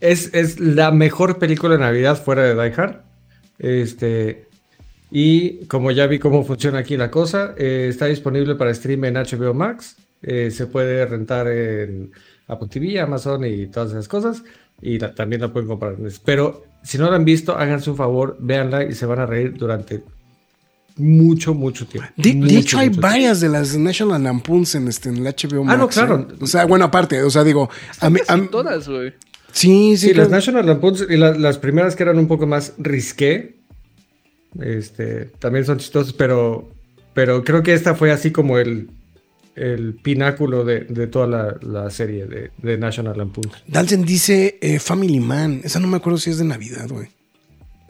Es, 0.01 0.33
es, 0.33 0.59
la 0.59 0.91
mejor 0.91 1.39
película 1.39 1.75
de 1.75 1.79
Navidad 1.79 2.21
fuera 2.21 2.43
de 2.43 2.55
Die 2.55 2.73
Hard. 2.75 3.01
Este, 3.59 4.47
y 5.11 5.65
como 5.65 5.91
ya 5.91 6.07
vi 6.07 6.19
cómo 6.19 6.43
funciona 6.43 6.79
aquí 6.79 6.97
la 6.97 7.11
cosa, 7.11 7.53
eh, 7.57 7.87
está 7.89 8.07
disponible 8.07 8.55
para 8.55 8.73
stream 8.73 9.05
en 9.05 9.15
HBO 9.15 9.53
Max. 9.53 9.97
Eh, 10.21 10.51
se 10.51 10.67
puede 10.67 11.05
rentar 11.05 11.47
en 11.47 12.11
Apple 12.47 12.67
TV, 12.69 12.99
Amazon 12.99 13.45
y 13.45 13.67
todas 13.67 13.91
esas 13.91 14.07
cosas. 14.07 14.43
Y 14.81 14.97
también 14.97 15.41
la 15.41 15.53
pueden 15.53 15.69
comprar. 15.69 15.95
Pero 16.25 16.63
si 16.83 16.97
no 16.97 17.09
la 17.09 17.17
han 17.17 17.25
visto, 17.25 17.55
háganse 17.55 17.91
un 17.91 17.97
favor, 17.97 18.37
véanla 18.39 18.83
y 18.85 18.93
se 18.93 19.05
van 19.05 19.19
a 19.19 19.25
reír 19.25 19.53
durante 19.53 20.03
mucho, 20.97 21.53
mucho 21.53 21.85
tiempo. 21.85 22.09
De, 22.15 22.57
hecho, 22.57 22.79
hay 22.79 22.89
varias 22.89 23.39
de 23.39 23.49
las 23.49 23.77
National 23.77 24.23
Lampoons 24.23 24.75
en, 24.75 24.87
este, 24.87 25.09
en 25.09 25.17
el 25.17 25.23
HBO 25.23 25.63
Max. 25.63 25.75
Ah, 25.75 25.77
no, 25.77 25.87
claro. 25.87 26.27
¿eh? 26.29 26.35
O 26.39 26.47
sea, 26.47 26.65
bueno, 26.65 26.85
aparte, 26.85 27.21
o 27.23 27.29
sea, 27.29 27.43
digo. 27.43 27.69
A 27.99 28.09
todas, 28.49 28.87
güey. 28.87 29.13
Sí, 29.51 29.97
sí. 29.97 30.07
Sí, 30.07 30.13
las 30.13 30.29
National 30.29 30.65
Lampoons 30.65 31.05
y 31.09 31.17
las 31.17 31.57
primeras 31.57 31.95
que 31.95 32.03
eran 32.03 32.17
un 32.17 32.27
poco 32.27 32.47
más 32.47 32.73
risqué, 32.77 33.55
este, 34.59 35.25
también 35.39 35.65
son 35.65 35.77
chistosas, 35.77 36.13
pero, 36.13 36.69
pero 37.13 37.43
creo 37.43 37.63
que 37.63 37.73
esta 37.73 37.95
fue 37.95 38.11
así 38.11 38.31
como 38.31 38.57
el, 38.57 38.89
el 39.55 39.95
pináculo 39.95 40.63
de, 40.63 41.07
toda 41.07 41.59
la, 41.61 41.89
serie 41.89 42.25
de, 42.25 42.77
National 42.77 43.17
Lampoons. 43.17 43.63
Dalton 43.67 44.03
dice 44.03 44.57
eh, 44.61 44.79
Family 44.79 45.19
Man. 45.19 45.61
Esa 45.63 45.79
no 45.79 45.87
me 45.87 45.97
acuerdo 45.97 46.17
si 46.17 46.29
es 46.29 46.37
de 46.37 46.45
Navidad, 46.45 46.87
güey. 46.89 47.09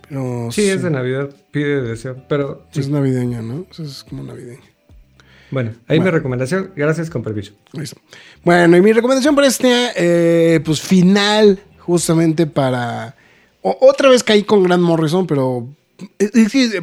Pero, 0.10 0.50
sí, 0.52 0.68
es 0.68 0.84
de 0.84 0.90
Navidad, 0.90 1.30
pide 1.52 1.82
deseo, 1.82 2.18
pero... 2.28 2.68
Es 2.74 2.90
navideña, 2.90 3.42
¿no? 3.42 3.66
es 3.80 4.04
como 4.04 4.24
navideña. 4.24 4.71
Bueno, 5.52 5.74
ahí 5.88 6.00
mi 6.00 6.10
recomendación. 6.10 6.72
Gracias, 6.76 7.10
con 7.10 7.22
permiso. 7.22 7.54
Bueno, 8.44 8.78
y 8.78 8.82
mi 8.82 8.94
recomendación 8.94 9.36
para 9.36 9.48
este, 9.48 9.90
eh, 9.96 10.62
pues 10.62 10.82
final, 10.82 11.60
justamente 11.80 12.48
para. 12.48 13.16
otra 13.62 14.10
vez 14.10 14.24
caí 14.24 14.44
con 14.44 14.64
Grant 14.64 14.82
Morrison, 14.82 15.28
pero. 15.28 15.68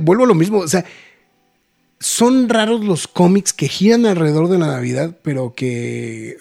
vuelvo 0.01 0.25
a 0.25 0.27
lo 0.27 0.35
mismo. 0.35 0.59
O 0.59 0.69
sea, 0.69 0.85
son 1.99 2.49
raros 2.49 2.85
los 2.85 3.09
cómics 3.09 3.53
que 3.53 3.69
giran 3.69 4.07
alrededor 4.07 4.49
de 4.49 4.59
la 4.59 4.67
Navidad, 4.67 5.17
pero 5.23 5.55
que. 5.55 6.37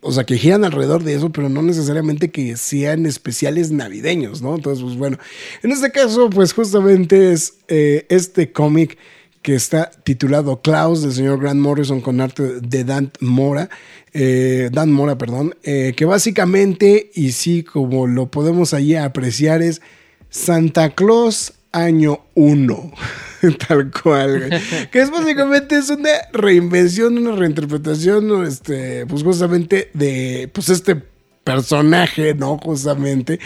O 0.00 0.12
sea, 0.12 0.24
que 0.24 0.38
giran 0.38 0.64
alrededor 0.64 1.02
de 1.02 1.14
eso, 1.14 1.30
pero 1.30 1.48
no 1.48 1.62
necesariamente 1.62 2.30
que 2.30 2.56
sean 2.56 3.04
especiales 3.04 3.72
navideños, 3.72 4.42
¿no? 4.42 4.54
Entonces, 4.54 4.84
pues 4.84 4.96
bueno. 4.96 5.18
En 5.64 5.72
este 5.72 5.90
caso, 5.90 6.30
pues 6.30 6.52
justamente 6.52 7.32
es 7.32 7.58
eh, 7.66 8.06
este 8.08 8.52
cómic 8.52 8.96
que 9.42 9.54
está 9.54 9.90
titulado 10.04 10.62
Klaus 10.62 11.02
del 11.02 11.12
señor 11.12 11.40
Grant 11.40 11.60
Morrison 11.60 12.00
con 12.00 12.20
arte 12.20 12.60
de 12.60 12.84
Dan 12.84 13.10
Mora, 13.20 13.68
eh, 14.12 14.70
Dan 14.72 14.92
Mora, 14.92 15.18
perdón, 15.18 15.56
eh, 15.64 15.94
que 15.96 16.04
básicamente, 16.04 17.10
y 17.14 17.32
sí, 17.32 17.62
como 17.62 18.06
lo 18.06 18.30
podemos 18.30 18.72
allí 18.72 18.94
apreciar, 18.94 19.62
es 19.62 19.82
Santa 20.30 20.94
Claus 20.94 21.54
año 21.72 22.20
1, 22.34 22.92
tal 23.68 23.90
cual, 23.90 24.60
que 24.90 25.00
es 25.00 25.10
básicamente 25.10 25.76
es 25.76 25.90
una 25.90 26.10
reinvención, 26.32 27.18
una 27.18 27.34
reinterpretación, 27.34 28.46
este, 28.46 29.06
pues 29.06 29.22
justamente 29.22 29.90
de, 29.94 30.48
pues 30.52 30.68
este 30.68 31.11
personaje, 31.44 32.34
¿no? 32.34 32.58
Justamente, 32.58 33.40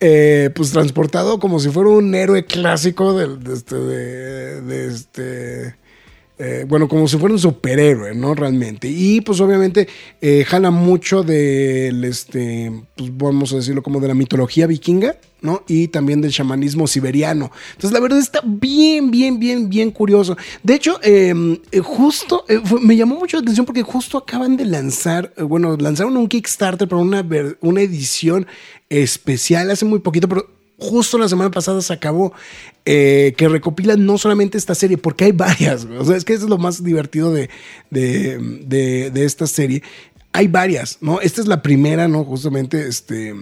eh, 0.00 0.50
pues 0.54 0.70
transportado 0.70 1.38
como 1.38 1.58
si 1.60 1.70
fuera 1.70 1.90
un 1.90 2.14
héroe 2.14 2.44
clásico 2.44 3.14
de, 3.14 3.52
este, 3.52 3.76
de, 3.76 4.86
este 4.86 5.76
eh, 6.38 6.64
bueno, 6.68 6.88
como 6.88 7.08
si 7.08 7.16
fuera 7.18 7.34
un 7.34 7.40
superhéroe, 7.40 8.14
¿no? 8.14 8.34
Realmente. 8.34 8.88
Y 8.88 9.20
pues 9.22 9.40
obviamente 9.40 9.88
eh, 10.20 10.44
jala 10.46 10.70
mucho 10.70 11.22
del, 11.24 12.04
este, 12.04 12.72
pues 12.96 13.10
vamos 13.16 13.52
a 13.52 13.56
decirlo 13.56 13.82
como 13.82 13.98
de 13.98 14.06
la 14.06 14.14
mitología 14.14 14.68
vikinga, 14.68 15.16
¿no? 15.40 15.64
Y 15.66 15.88
también 15.88 16.20
del 16.20 16.30
chamanismo 16.30 16.86
siberiano. 16.86 17.50
Entonces 17.70 17.92
la 17.92 18.00
verdad 18.00 18.20
está 18.20 18.40
bien, 18.44 19.10
bien, 19.10 19.40
bien, 19.40 19.68
bien 19.68 19.90
curioso. 19.90 20.36
De 20.62 20.74
hecho, 20.74 21.00
em, 21.02 21.58
justo, 21.82 22.44
me 22.82 22.96
llamó 22.96 23.16
mucho 23.16 23.36
la 23.36 23.42
atención 23.42 23.66
porque 23.66 23.82
justo 23.82 24.16
acaban 24.18 24.56
de 24.56 24.64
lanzar, 24.64 25.32
bueno, 25.40 25.76
lanzaron 25.76 26.16
un 26.16 26.28
Kickstarter 26.28 26.86
para 26.86 27.02
una, 27.02 27.26
una 27.60 27.80
edición 27.80 28.46
especial 28.88 29.70
hace 29.70 29.84
muy 29.84 29.98
poquito, 29.98 30.28
pero 30.28 30.57
justo 30.78 31.18
la 31.18 31.28
semana 31.28 31.50
pasada 31.50 31.82
se 31.82 31.92
acabó, 31.92 32.32
eh, 32.84 33.34
que 33.36 33.48
recopila 33.48 33.96
no 33.96 34.16
solamente 34.16 34.56
esta 34.56 34.74
serie, 34.74 34.96
porque 34.96 35.24
hay 35.24 35.32
varias, 35.32 35.84
o 35.84 36.04
sea, 36.04 36.16
es 36.16 36.24
que 36.24 36.32
eso 36.32 36.44
es 36.44 36.50
lo 36.50 36.58
más 36.58 36.82
divertido 36.82 37.32
de, 37.32 37.50
de, 37.90 39.10
de, 39.10 39.24
esta 39.24 39.46
serie. 39.46 39.82
Hay 40.32 40.46
varias, 40.46 40.98
¿no? 41.00 41.20
Esta 41.20 41.40
es 41.40 41.48
la 41.48 41.62
primera, 41.62 42.08
¿no? 42.08 42.24
Justamente, 42.24 42.86
este... 42.86 43.34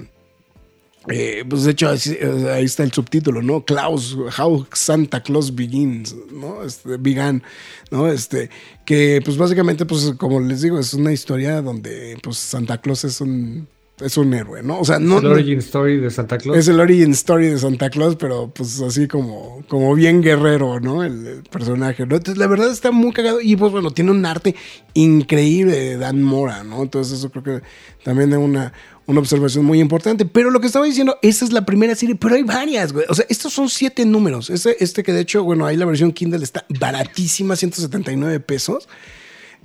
Eh, 1.09 1.45
pues 1.49 1.63
de 1.63 1.71
hecho 1.71 1.89
ahí, 1.89 2.65
está 2.65 2.83
el 2.83 2.91
subtítulo, 2.91 3.41
¿no? 3.41 3.65
Klaus, 3.65 4.17
How 4.37 4.67
Santa 4.73 5.23
Claus 5.23 5.55
Begins, 5.55 6.17
¿no? 6.33 6.65
Este, 6.65 6.97
began, 6.97 7.45
¿no? 7.93 8.09
Este, 8.09 8.51
que 8.85 9.23
pues 9.25 9.37
básicamente, 9.37 9.87
pues 9.87 10.15
como 10.19 10.41
les 10.41 10.63
digo, 10.63 10.81
es 10.81 10.95
una 10.95 11.13
historia 11.13 11.63
donde 11.63 12.19
pues 12.25 12.39
Santa 12.39 12.81
Claus 12.81 13.05
es 13.05 13.21
un 13.21 13.69
es 14.01 14.16
un 14.18 14.35
héroe, 14.35 14.62
¿no? 14.62 14.78
O 14.78 14.85
sea, 14.85 14.98
no. 14.98 15.18
Es 15.18 15.24
el 15.24 15.31
origin 15.31 15.59
story 15.59 15.97
de 15.98 16.10
Santa 16.10 16.36
Claus. 16.36 16.59
Es 16.59 16.68
el 16.68 16.78
origin 16.78 17.12
story 17.12 17.48
de 17.48 17.59
Santa 17.59 17.89
Claus, 17.89 18.16
pero 18.16 18.52
pues 18.55 18.81
así 18.82 19.09
como, 19.09 19.64
como 19.68 19.94
bien 19.94 20.23
guerrero, 20.23 20.81
¿no? 20.81 21.02
El, 21.02 21.43
personaje, 21.51 22.05
¿no? 22.05 22.16
Entonces, 22.16 22.36
la 22.36 22.47
verdad 22.47 22.70
está 22.70 22.90
muy 22.90 23.12
cagado 23.12 23.40
y 23.40 23.56
pues 23.56 23.73
bueno, 23.73 23.90
tiene 23.93 24.10
un 24.10 24.27
arte 24.27 24.55
increíble 24.93 25.73
de 25.73 25.97
Dan 25.97 26.23
Mora, 26.23 26.62
¿no? 26.62 26.82
Entonces, 26.82 27.18
eso 27.18 27.31
creo 27.31 27.43
que 27.43 27.62
también 28.05 28.32
es 28.32 28.39
una, 28.39 28.74
una 29.06 29.20
observación 29.20 29.64
muy 29.64 29.81
importante. 29.81 30.27
Pero 30.27 30.51
lo 30.51 30.60
que 30.60 30.66
estaba 30.66 30.85
diciendo, 30.85 31.16
esta 31.23 31.47
es 31.47 31.52
la 31.52 31.64
primera 31.64 31.94
serie, 31.94 32.16
pero 32.16 32.35
hay 32.35 32.43
varias, 32.43 32.93
güey. 32.93 33.06
O 33.09 33.14
sea, 33.14 33.24
estos 33.31 33.55
son 33.55 33.70
siete 33.70 34.05
números. 34.05 34.51
Este, 34.51 34.82
este 34.85 35.02
que 35.02 35.12
de 35.12 35.20
hecho, 35.20 35.43
bueno, 35.43 35.64
ahí 35.64 35.77
la 35.77 35.86
versión 35.86 36.12
Kindle 36.12 36.44
está 36.44 36.66
baratísima, 36.68 37.56
179 37.56 38.40
pesos. 38.40 38.89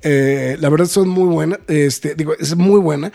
Eh, 0.03 0.57
la 0.59 0.69
verdad 0.69 0.87
son 0.87 1.09
muy 1.09 1.27
buenas, 1.27 1.59
este, 1.67 2.15
digo, 2.15 2.33
es 2.39 2.55
muy 2.55 2.79
buena, 2.79 3.11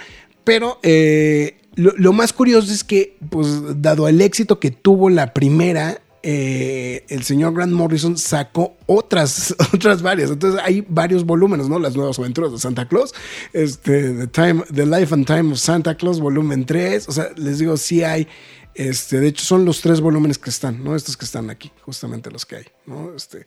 pero 0.47 0.79
eh, 0.85 1.57
lo, 1.75 2.13
más 2.13 2.33
curioso 2.33 2.73
es 2.73 2.85
que, 2.85 3.17
pues, 3.31 3.83
dado 3.83 4.07
el 4.07 4.21
éxito 4.21 4.61
que 4.61 4.71
tuvo 4.71 5.11
la 5.11 5.35
primera, 5.35 6.01
eh, 6.23 7.05
el 7.09 7.25
señor 7.25 7.53
Grant 7.53 7.73
Morrison 7.73 8.17
sacó 8.17 8.77
otras, 8.87 9.57
otras 9.75 10.03
varias. 10.03 10.31
Entonces 10.31 10.61
hay 10.65 10.87
varios 10.89 11.27
volúmenes, 11.27 11.69
¿no? 11.69 11.81
Las 11.81 11.97
nuevas 11.97 12.17
aventuras 12.21 12.53
de 12.53 12.61
Santa 12.61 12.87
Claus, 12.87 13.13
este, 13.53 14.13
The, 14.13 14.27
Time, 14.29 14.63
The 14.73 14.87
Life 14.87 15.13
and 15.13 15.27
Time 15.27 15.51
of 15.51 15.59
Santa 15.59 15.97
Claus, 15.97 16.21
volumen 16.21 16.65
3. 16.65 17.09
O 17.09 17.13
sea, 17.13 17.31
les 17.35 17.59
digo, 17.59 17.77
sí 17.77 18.05
hay. 18.05 18.29
Este, 18.73 19.19
de 19.19 19.27
hecho, 19.27 19.45
son 19.45 19.65
los 19.65 19.81
tres 19.81 20.01
volúmenes 20.01 20.39
que 20.39 20.51
están, 20.51 20.85
¿no? 20.85 20.95
Estos 20.95 21.17
que 21.17 21.25
están 21.25 21.51
aquí, 21.51 21.73
justamente 21.81 22.31
los 22.31 22.47
que 22.47 22.55
hay, 22.55 22.67
¿no? 22.87 23.17
Este, 23.17 23.47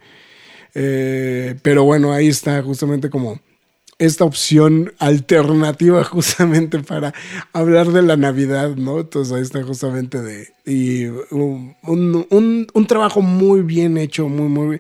eh, 0.76 1.56
pero 1.62 1.86
bueno, 1.86 2.12
ahí 2.12 2.28
está 2.28 2.62
justamente 2.62 3.10
como 3.10 3.40
esta 4.00 4.24
opción 4.24 4.94
alternativa 4.98 6.04
justamente 6.06 6.80
para 6.80 7.14
hablar 7.52 7.92
de 7.92 8.02
la 8.02 8.16
Navidad, 8.16 8.76
¿no? 8.76 9.02
Entonces 9.02 9.34
ahí 9.34 9.42
está 9.42 9.62
justamente 9.62 10.22
de... 10.22 10.54
Y 10.66 11.06
un, 11.32 11.76
un, 12.74 12.88
trabajo 12.88 13.22
muy 13.22 13.62
bien 13.62 13.98
hecho, 13.98 14.30
muy, 14.30 14.48
muy... 14.48 14.80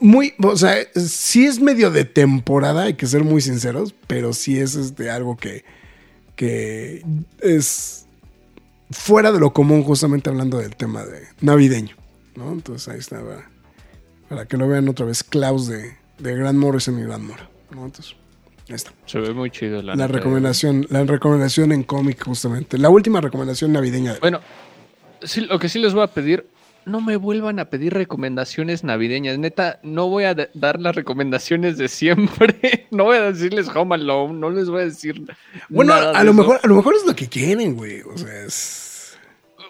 Muy, 0.00 0.32
o 0.42 0.56
sea, 0.56 0.76
sí 0.94 1.44
es 1.44 1.60
medio 1.60 1.90
de 1.90 2.04
temporada, 2.04 2.84
hay 2.84 2.94
que 2.94 3.06
ser 3.06 3.24
muy 3.24 3.42
sinceros, 3.42 3.94
pero 4.06 4.32
sí 4.32 4.58
es 4.58 4.74
este, 4.74 5.10
algo 5.10 5.36
que, 5.36 5.64
que 6.34 7.04
es 7.40 8.06
fuera 8.90 9.32
de 9.32 9.40
lo 9.40 9.52
común 9.52 9.82
justamente 9.82 10.30
hablando 10.30 10.58
del 10.58 10.76
tema 10.76 11.04
de 11.04 11.24
navideño, 11.40 11.96
¿no? 12.36 12.52
Entonces 12.52 12.88
ahí 12.88 13.00
está, 13.00 13.20
para, 13.20 13.50
para 14.28 14.46
que 14.46 14.56
lo 14.56 14.66
vean 14.66 14.88
otra 14.88 15.04
vez, 15.04 15.24
Klaus 15.24 15.66
de, 15.66 15.96
de 16.18 16.36
Grant 16.36 16.58
Morrison 16.58 16.98
y 16.98 17.02
Grant 17.02 17.24
Mora, 17.24 17.50
¿no? 17.70 17.84
Entonces... 17.84 18.16
Está. 18.68 18.92
Se 19.06 19.20
ve 19.20 19.32
muy 19.32 19.50
chido 19.50 19.80
la, 19.82 19.94
La 19.94 20.06
recomendación, 20.08 20.86
la 20.90 21.04
recomendación 21.04 21.70
en 21.72 21.82
cómic, 21.84 22.24
justamente. 22.24 22.78
La 22.78 22.88
última 22.90 23.20
recomendación 23.20 23.72
navideña. 23.72 24.14
de- 24.14 24.20
Bueno, 24.20 24.40
sí, 25.22 25.42
lo 25.42 25.58
que 25.58 25.68
sí 25.68 25.78
les 25.78 25.94
voy 25.94 26.02
a 26.02 26.08
pedir, 26.08 26.46
no 26.84 27.00
me 27.00 27.16
vuelvan 27.16 27.58
a 27.60 27.66
pedir 27.66 27.94
recomendaciones 27.94 28.82
navideñas. 28.84 29.38
Neta, 29.38 29.78
no 29.84 30.08
voy 30.08 30.24
a 30.24 30.34
da- 30.34 30.48
dar 30.54 30.80
las 30.80 30.96
recomendaciones 30.96 31.78
de 31.78 31.86
siempre. 31.88 32.86
no 32.90 33.04
voy 33.04 33.18
a 33.18 33.32
decirles 33.32 33.68
Home 33.74 33.94
Alone, 33.94 34.34
no 34.38 34.50
les 34.50 34.68
voy 34.68 34.82
a 34.82 34.84
decir. 34.86 35.22
Bueno, 35.68 35.94
nada 35.94 36.10
a 36.18 36.24
lo 36.24 36.32
eso. 36.32 36.40
mejor, 36.40 36.60
a 36.62 36.66
lo 36.66 36.74
mejor 36.74 36.94
es 36.96 37.06
lo 37.06 37.14
que 37.14 37.28
quieren, 37.28 37.74
güey. 37.76 38.02
O 38.02 38.18
sea, 38.18 38.44
es. 38.44 39.16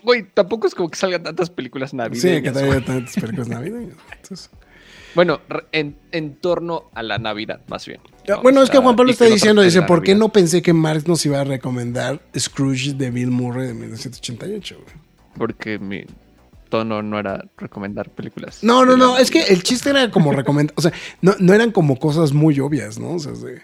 Güey, 0.02 0.22
tampoco 0.32 0.66
es 0.68 0.74
como 0.74 0.88
que 0.88 0.96
salgan 0.96 1.22
tantas 1.22 1.50
películas 1.50 1.90
Sí, 1.90 1.96
navideñas. 1.96 2.42
que 2.42 2.50
güey. 2.50 2.52
traiga 2.70 2.84
tantas 2.86 3.14
películas 3.14 3.48
navideñas. 3.48 3.96
Entonces- 4.22 4.50
Bueno, 5.16 5.40
en, 5.72 5.96
en 6.12 6.36
torno 6.36 6.90
a 6.94 7.02
la 7.02 7.18
Navidad, 7.18 7.62
más 7.68 7.86
bien. 7.86 8.00
Bueno, 8.42 8.60
O 8.60 8.62
es 8.62 8.70
que 8.70 8.76
Juan 8.78 8.94
Pablo 8.96 9.10
está 9.10 9.24
diciendo, 9.24 9.62
dice, 9.62 9.80
¿por 9.82 10.02
qué 10.02 10.14
no 10.14 10.28
pensé 10.28 10.60
que 10.60 10.74
Marx 10.74 11.08
nos 11.08 11.24
iba 11.24 11.40
a 11.40 11.44
recomendar 11.44 12.20
Scrooge 12.38 12.92
de 12.92 13.10
Bill 13.10 13.30
Murray 13.30 13.68
de 13.68 13.74
1988, 13.74 14.76
güey? 14.76 14.96
Porque 15.38 15.78
mi 15.78 16.04
tono 16.68 17.02
no 17.02 17.18
era 17.18 17.46
recomendar 17.56 18.10
películas. 18.10 18.62
No, 18.62 18.84
no, 18.84 18.96
no, 18.98 19.16
es 19.16 19.30
que 19.30 19.42
el 19.44 19.62
chiste 19.62 19.90
era 19.90 20.10
como 20.10 20.32
recomendar, 20.32 20.74
o 20.76 20.82
sea, 20.82 20.92
no, 21.22 21.34
no 21.38 21.54
eran 21.54 21.72
como 21.72 21.98
cosas 21.98 22.32
muy 22.32 22.60
obvias, 22.60 22.98
¿no? 22.98 23.12
O 23.12 23.18
sea, 23.18 23.32
de 23.32 23.62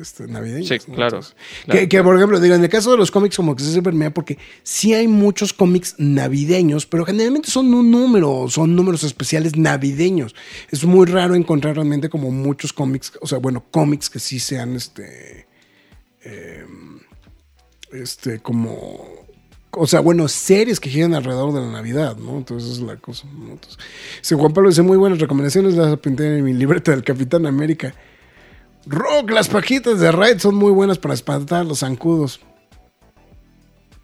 este, 0.00 0.26
navideñas. 0.26 0.68
Sí, 0.68 0.88
¿no? 0.88 0.94
claro, 0.94 1.16
Entonces, 1.16 1.36
claro, 1.64 1.80
que, 1.80 1.88
que, 1.88 2.02
por 2.02 2.16
ejemplo, 2.16 2.40
digo, 2.40 2.54
en 2.54 2.62
el 2.62 2.68
caso 2.68 2.90
de 2.90 2.96
los 2.96 3.10
cómics, 3.10 3.36
como 3.36 3.56
que 3.56 3.62
se 3.62 3.82
permea 3.82 4.12
porque 4.12 4.38
sí 4.62 4.94
hay 4.94 5.08
muchos 5.08 5.52
cómics 5.52 5.94
navideños, 5.98 6.86
pero 6.86 7.04
generalmente 7.04 7.50
son 7.50 7.72
un 7.72 7.90
número, 7.90 8.46
son 8.48 8.76
números 8.76 9.04
especiales 9.04 9.56
navideños. 9.56 10.34
Es 10.70 10.84
muy 10.84 11.06
raro 11.06 11.34
encontrar 11.34 11.76
realmente 11.76 12.08
como 12.08 12.30
muchos 12.30 12.72
cómics, 12.72 13.12
o 13.20 13.26
sea, 13.26 13.38
bueno, 13.38 13.64
cómics 13.70 14.10
que 14.10 14.18
sí 14.18 14.38
sean 14.38 14.76
este. 14.76 15.46
eh, 16.24 16.64
este, 17.92 18.40
como. 18.40 19.26
O 19.72 19.86
sea, 19.86 20.00
bueno, 20.00 20.26
series 20.26 20.80
que 20.80 20.90
giran 20.90 21.14
alrededor 21.14 21.52
de 21.52 21.60
la 21.60 21.70
Navidad, 21.70 22.16
¿no? 22.16 22.38
Entonces 22.38 22.72
es 22.72 22.80
la 22.80 22.96
cosa. 22.96 23.28
¿no? 23.32 23.52
Entonces, 23.52 23.78
dice 24.20 24.34
Juan 24.34 24.52
Pablo 24.52 24.68
dice 24.68 24.82
muy 24.82 24.96
buenas 24.96 25.20
recomendaciones, 25.20 25.74
las 25.74 25.92
apunté 25.92 26.38
en 26.38 26.44
mi 26.44 26.52
libreta 26.52 26.90
del 26.90 27.04
Capitán 27.04 27.46
América. 27.46 27.94
Rock, 28.86 29.30
las 29.30 29.48
pajitas 29.48 30.00
de 30.00 30.10
Raid 30.12 30.38
son 30.38 30.54
muy 30.54 30.72
buenas 30.72 30.98
para 30.98 31.14
espantar 31.14 31.66
los 31.66 31.80
zancudos. 31.80 32.40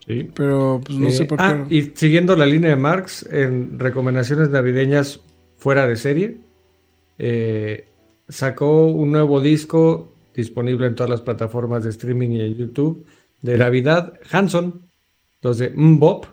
Sí. 0.07 0.31
Pero 0.35 0.81
pues 0.85 0.99
no 0.99 1.09
Eh, 1.09 1.13
sé 1.13 1.25
por 1.25 1.41
ah, 1.41 1.65
qué. 1.69 1.75
y 1.75 1.83
siguiendo 1.95 2.37
la 2.37 2.47
línea 2.47 2.71
de 2.71 2.77
Marx, 2.77 3.27
en 3.31 3.79
recomendaciones 3.79 4.51
navideñas 4.51 5.21
fuera 5.57 5.87
de 5.87 5.97
serie, 5.97 6.39
eh, 7.19 7.89
sacó 8.29 8.87
un 8.87 9.11
nuevo 9.11 9.41
disco 9.41 10.13
disponible 10.35 10.87
en 10.87 10.95
todas 10.95 11.11
las 11.11 11.23
plataformas 11.23 11.83
de 11.85 11.91
streaming 11.91 12.31
y 12.31 12.41
en 12.43 12.55
YouTube 12.55 13.07
de 13.43 13.57
Navidad, 13.59 14.13
Hanson, 14.31 14.83
los 15.43 15.59
de 15.59 15.71
Mbop, 15.71 16.27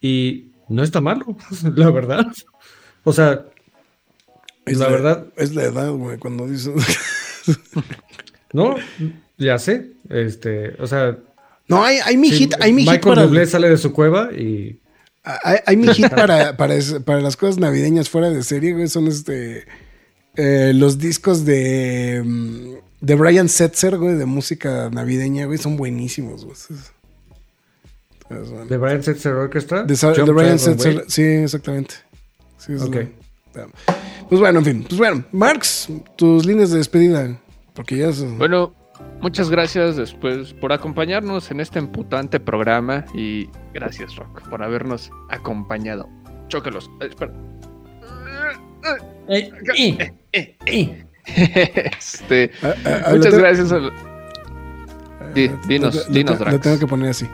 y 0.00 0.52
no 0.68 0.82
está 0.82 1.00
malo, 1.00 1.26
la 1.74 1.90
verdad. 1.90 2.26
O 3.02 3.12
sea, 3.12 3.46
Es 4.66 4.78
la 4.78 4.88
verdad, 4.88 5.26
Es 5.36 5.54
la 5.54 5.64
edad, 5.64 5.90
güey, 5.92 6.16
cuando 6.18 6.46
dices. 6.46 6.72
no, 8.52 8.76
ya 9.38 9.58
sé, 9.58 9.92
este, 10.10 10.74
o 10.80 10.86
sea, 10.86 11.16
no, 11.68 11.82
hay, 11.82 11.98
hay 12.04 12.16
mi 12.16 12.30
sí, 12.30 12.36
hit, 12.36 12.54
hay 12.60 12.72
mi 12.72 12.82
hit 12.82 12.90
Michael 12.92 13.14
para. 13.14 13.26
Bublé 13.26 13.46
sale 13.46 13.68
de 13.70 13.78
su 13.78 13.92
cueva 13.92 14.30
y 14.32 14.80
Hay, 15.22 15.58
hay 15.66 15.76
mi 15.76 15.88
hit 15.88 16.08
para, 16.14 16.56
para, 16.56 16.74
para 17.04 17.20
las 17.20 17.36
cosas 17.36 17.58
navideñas 17.58 18.08
fuera 18.10 18.30
de 18.30 18.42
serie, 18.42 18.72
güey. 18.74 18.88
Son 18.88 19.06
este. 19.06 19.64
eh, 20.36 20.72
los 20.74 20.98
discos 20.98 21.44
de. 21.46 22.22
mm, 22.24 22.74
De 23.00 23.14
Brian 23.14 23.48
Setzer, 23.48 23.96
güey, 23.96 24.16
de 24.16 24.26
música 24.26 24.90
navideña, 24.90 25.46
güey, 25.46 25.58
son 25.58 25.76
buenísimos, 25.76 26.44
güey. 26.44 26.56
De 28.68 28.76
Brian 28.78 29.02
Setzer 29.02 29.32
Orchestra. 29.32 29.84
De, 29.84 29.94
Brian 30.32 30.58
Setzer, 30.58 31.04
sí, 31.08 31.22
exactamente. 31.22 31.94
Sí, 32.58 32.74
Ok. 32.74 32.96
la- 33.54 33.68
Pues 34.28 34.40
bueno, 34.40 34.58
en 34.60 34.64
fin. 34.64 34.84
Pues 34.88 34.98
bueno, 34.98 35.24
Marx, 35.32 35.88
tus 36.16 36.44
líneas 36.46 36.70
de 36.70 36.78
despedida. 36.78 37.36
Porque 37.74 37.96
ya 37.98 38.08
es. 38.08 38.24
Bueno, 38.38 38.72
muchas 39.20 39.50
gracias 39.50 39.96
después 39.96 40.52
por 40.54 40.72
acompañarnos 40.72 41.50
en 41.50 41.60
este 41.60 41.78
emputante 41.78 42.38
programa 42.40 43.04
y 43.14 43.48
gracias, 43.72 44.14
Rock, 44.16 44.48
por 44.48 44.62
habernos 44.62 45.10
acompañado. 45.30 46.08
Chócalos. 46.48 46.90
Eh, 47.00 47.06
espera. 47.08 47.32
Este, 51.26 52.50
Ah, 52.62 52.74
ah, 52.84 53.02
ah, 53.06 53.10
muchas 53.14 53.32
lo 53.32 53.38
te- 53.38 53.38
gracias. 53.38 53.72
a- 53.72 53.90
dinos, 55.66 56.12
dinos, 56.12 56.38
te- 56.38 56.44
Lo 56.44 56.44
Drax. 56.44 56.60
tengo 56.60 56.78
que 56.78 56.86
poner 56.86 57.10
así. 57.10 57.26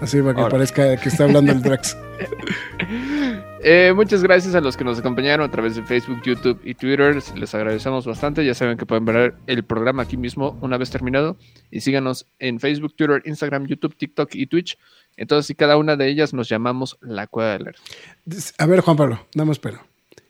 Así 0.00 0.20
para 0.20 0.34
que 0.34 0.40
Ahora. 0.40 0.50
parezca 0.50 0.96
que 0.96 1.08
está 1.08 1.22
hablando 1.24 1.52
el 1.52 1.62
Drax. 1.62 1.96
Eh, 3.66 3.94
muchas 3.96 4.22
gracias 4.22 4.54
a 4.54 4.60
los 4.60 4.76
que 4.76 4.84
nos 4.84 4.98
acompañaron 4.98 5.48
a 5.48 5.50
través 5.50 5.74
de 5.74 5.82
Facebook, 5.82 6.20
YouTube 6.22 6.60
y 6.64 6.74
Twitter. 6.74 7.16
Les 7.34 7.54
agradecemos 7.54 8.04
bastante. 8.04 8.44
Ya 8.44 8.52
saben 8.52 8.76
que 8.76 8.84
pueden 8.84 9.06
ver 9.06 9.36
el 9.46 9.64
programa 9.64 10.02
aquí 10.02 10.18
mismo 10.18 10.58
una 10.60 10.76
vez 10.76 10.90
terminado. 10.90 11.38
Y 11.70 11.80
síganos 11.80 12.26
en 12.38 12.60
Facebook, 12.60 12.94
Twitter, 12.94 13.22
Instagram, 13.24 13.66
YouTube, 13.66 13.96
TikTok 13.96 14.34
y 14.34 14.48
Twitch. 14.48 14.78
Entonces, 15.16 15.48
y 15.48 15.54
cada 15.54 15.78
una 15.78 15.96
de 15.96 16.10
ellas 16.10 16.34
nos 16.34 16.46
llamamos 16.50 16.98
La 17.00 17.26
Cueva 17.26 17.52
del 17.52 17.64
Nerd. 17.64 17.76
A 18.58 18.66
ver, 18.66 18.80
Juan 18.80 18.98
Pablo, 18.98 19.26
nada 19.34 19.46
más 19.46 19.54
espero. 19.54 19.80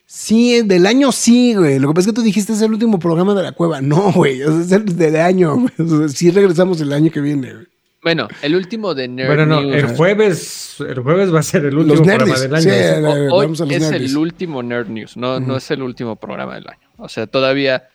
Sí, 0.07 0.63
del 0.63 0.87
año 0.87 1.11
sí, 1.11 1.55
güey. 1.55 1.81
Lo 1.81 1.89
que 1.89 1.95
pasa 1.95 2.11
es 2.11 2.13
que 2.15 2.21
tú 2.21 2.23
dijiste 2.23 2.53
es 2.53 2.63
el 2.63 2.71
último 2.71 3.01
programa 3.01 3.35
de 3.35 3.43
la 3.43 3.51
cueva. 3.51 3.81
No, 3.81 4.13
güey. 4.13 4.43
Es 4.43 4.71
el 4.71 4.97
del 4.97 5.17
año, 5.17 5.57
sí 6.07 6.31
regresamos 6.31 6.81
el 6.81 6.93
año 6.93 7.11
que 7.11 7.21
viene, 7.21 7.53
güey. 7.53 7.67
Bueno, 8.05 8.29
el 8.43 8.55
último 8.55 8.95
de 8.95 9.09
Nerd 9.09 9.27
Bueno, 9.29 9.47
no, 9.47 9.63
News. 9.63 9.75
el 9.77 9.97
jueves, 9.97 10.77
el 10.81 11.01
jueves 11.01 11.35
va 11.35 11.41
a 11.41 11.43
ser 11.43 11.65
el 11.65 11.77
último 11.77 11.95
Los 11.97 12.07
programa 12.07 12.39
del 12.39 12.55
año. 12.55 12.71
Eh, 12.71 13.29
Hoy 13.33 13.47
vamos 13.47 13.61
a 13.61 13.65
los 13.65 13.73
es 13.75 13.91
el 13.91 14.17
último 14.17 14.63
Nerd 14.63 14.89
News, 14.89 15.17
no, 15.17 15.41
no 15.41 15.57
es 15.57 15.71
el 15.71 15.83
último 15.83 16.15
programa 16.17 16.55
del 16.55 16.69
año. 16.69 16.87
O 16.99 17.09
sea, 17.09 17.27
todavía. 17.27 17.89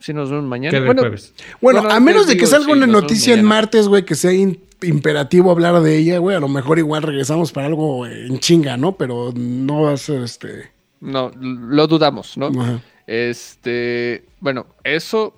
Si 0.00 0.12
nos 0.14 0.30
vemos 0.30 0.44
mañana. 0.46 0.78
Bueno, 0.84 1.02
jueves. 1.02 1.32
Bueno, 1.60 1.80
Bueno, 1.82 1.94
a 1.94 2.00
menos 2.00 2.26
de 2.26 2.36
que 2.36 2.46
salga 2.46 2.66
sí, 2.66 2.72
una 2.72 2.86
noticia 2.86 3.34
en 3.34 3.44
martes, 3.44 3.86
güey, 3.86 4.04
que 4.04 4.14
sea 4.14 4.32
in- 4.32 4.58
imperativo 4.82 5.50
hablar 5.50 5.80
de 5.82 5.96
ella, 5.98 6.18
güey. 6.18 6.36
A 6.36 6.40
lo 6.40 6.48
mejor 6.48 6.78
igual 6.78 7.02
regresamos 7.02 7.52
para 7.52 7.66
algo 7.66 8.06
en 8.06 8.38
chinga, 8.40 8.76
¿no? 8.78 8.96
Pero 8.96 9.32
no 9.36 9.82
va 9.82 9.92
a 9.92 9.96
ser 9.98 10.22
este. 10.22 10.70
no, 11.00 11.30
lo 11.38 11.86
dudamos, 11.86 12.36
¿no? 12.38 12.46
Ajá. 12.46 12.80
Este. 13.06 14.24
Bueno, 14.40 14.66
eso 14.84 15.34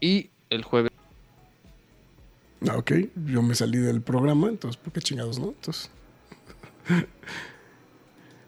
y 0.00 0.30
el 0.50 0.64
jueves. 0.64 0.90
Ah, 2.68 2.76
Ok, 2.78 2.92
yo 3.26 3.42
me 3.42 3.54
salí 3.54 3.78
del 3.78 4.00
programa, 4.02 4.48
entonces, 4.48 4.80
¿por 4.80 4.92
qué 4.92 5.00
chingados, 5.00 5.38
no? 5.38 5.48
Entonces. 5.48 5.90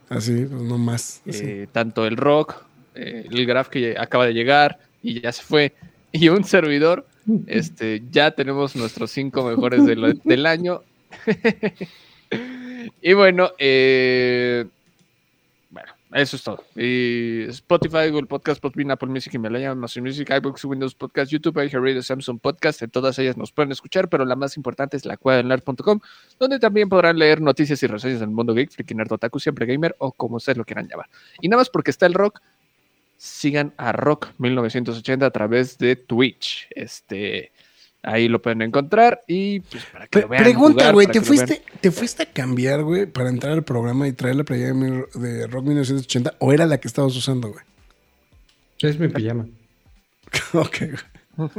Así, 0.09 0.47
pues 0.47 0.63
no 0.63 0.79
más. 0.79 1.21
eh, 1.27 1.67
tanto 1.73 2.07
el 2.07 2.17
rock, 2.17 2.55
eh, 2.95 3.27
el 3.31 3.47
graph 3.47 3.69
que 3.69 3.97
acaba 3.99 4.27
de 4.27 4.33
llegar 4.33 4.79
y 5.03 5.21
ya 5.21 5.33
se 5.33 5.43
fue, 5.43 5.75
y 6.13 6.29
un 6.31 6.45
servidor, 6.45 7.07
este, 7.47 8.03
ya 8.11 8.31
tenemos 8.31 8.75
nuestros 8.75 9.11
cinco 9.11 9.45
mejores 9.45 9.85
de 9.85 9.97
lo- 9.97 10.15
del 10.15 10.47
año. 10.47 10.81
y 13.03 13.13
bueno, 13.13 13.51
eh, 13.59 14.65
Eso 16.13 16.37
es 16.37 16.43
todo. 16.43 16.65
Y 16.75 17.43
Spotify, 17.49 18.09
Google 18.11 18.27
Podcast, 18.27 18.63
Podbean, 18.63 18.91
Apple 18.91 19.11
Music, 19.11 19.35
Himalaya, 19.35 19.73
Amazon 19.73 20.05
Music, 20.05 20.31
iBooks, 20.31 20.65
Windows 20.65 20.95
Podcast, 20.95 21.31
YouTube, 21.31 21.59
iHeartRadio, 21.59 22.03
Samsung 22.03 22.41
Podcast. 22.41 22.81
En 22.81 22.91
todas 22.91 23.19
ellas 23.19 23.37
nos 23.37 23.53
pueden 23.53 23.73
escuchar, 23.73 24.09
pero 24.09 24.25
la 24.25 24.35
más 24.35 24.57
importante 24.57 24.97
es 24.97 25.05
la 25.05 25.19
nerd.com, 25.43 26.01
donde 26.39 26.59
también 26.59 26.89
podrán 26.89 27.19
leer 27.19 27.43
noticias 27.43 27.83
y 27.83 27.87
reseñas 27.87 28.21
del 28.21 28.31
mundo 28.31 28.55
geek, 28.55 28.71
freaking 28.71 28.97
nerd, 28.97 29.13
otaku, 29.13 29.39
siempre 29.39 29.67
gamer 29.67 29.95
o 29.99 30.13
como 30.13 30.37
ustedes 30.37 30.57
lo 30.57 30.65
quieran 30.65 30.89
llamar. 30.89 31.11
Y 31.43 31.49
nada 31.49 31.61
más 31.61 31.69
porque 31.69 31.91
está 31.91 32.07
el 32.07 32.15
rock, 32.15 32.41
sigan 33.19 33.75
a 33.77 33.93
Rock 33.93 34.29
1980 34.39 35.27
a 35.27 35.31
través 35.31 35.77
de 35.77 35.97
Twitch. 35.97 36.69
Este, 36.71 37.53
ahí 38.03 38.29
lo 38.29 38.41
pueden 38.41 38.63
encontrar 38.63 39.23
y 39.27 39.61
pues 39.61 39.85
para 39.87 40.07
que 40.07 40.21
lo 40.21 40.29
vean. 40.29 40.43
pregunta, 40.43 40.93
güey, 40.93 41.07
¿te 41.07 41.21
fuiste, 41.21 41.63
¿te 41.81 41.91
fuiste 41.91 42.25
a 42.25 42.27
cambiar, 42.33 42.83
güey, 42.83 43.07
para 43.07 43.29
entrar 43.29 43.53
al 43.53 43.65
programa 43.65 44.09
y 44.09 44.13
traer 44.13 44.37
la 44.37 44.45
playera 44.45 44.75
de, 44.75 45.47
Rock 45.47 45.65
1980 45.65 46.35
o 46.39 46.53
era 46.53 46.67
la 46.67 46.79
que 46.79 46.89
estabas 46.89 47.15
usando, 47.17 47.51
güey? 47.51 47.65
Es 48.81 48.99
mi 48.99 49.09
pijama. 49.09 49.47
ok. 50.53 50.77
güey. 50.79 51.51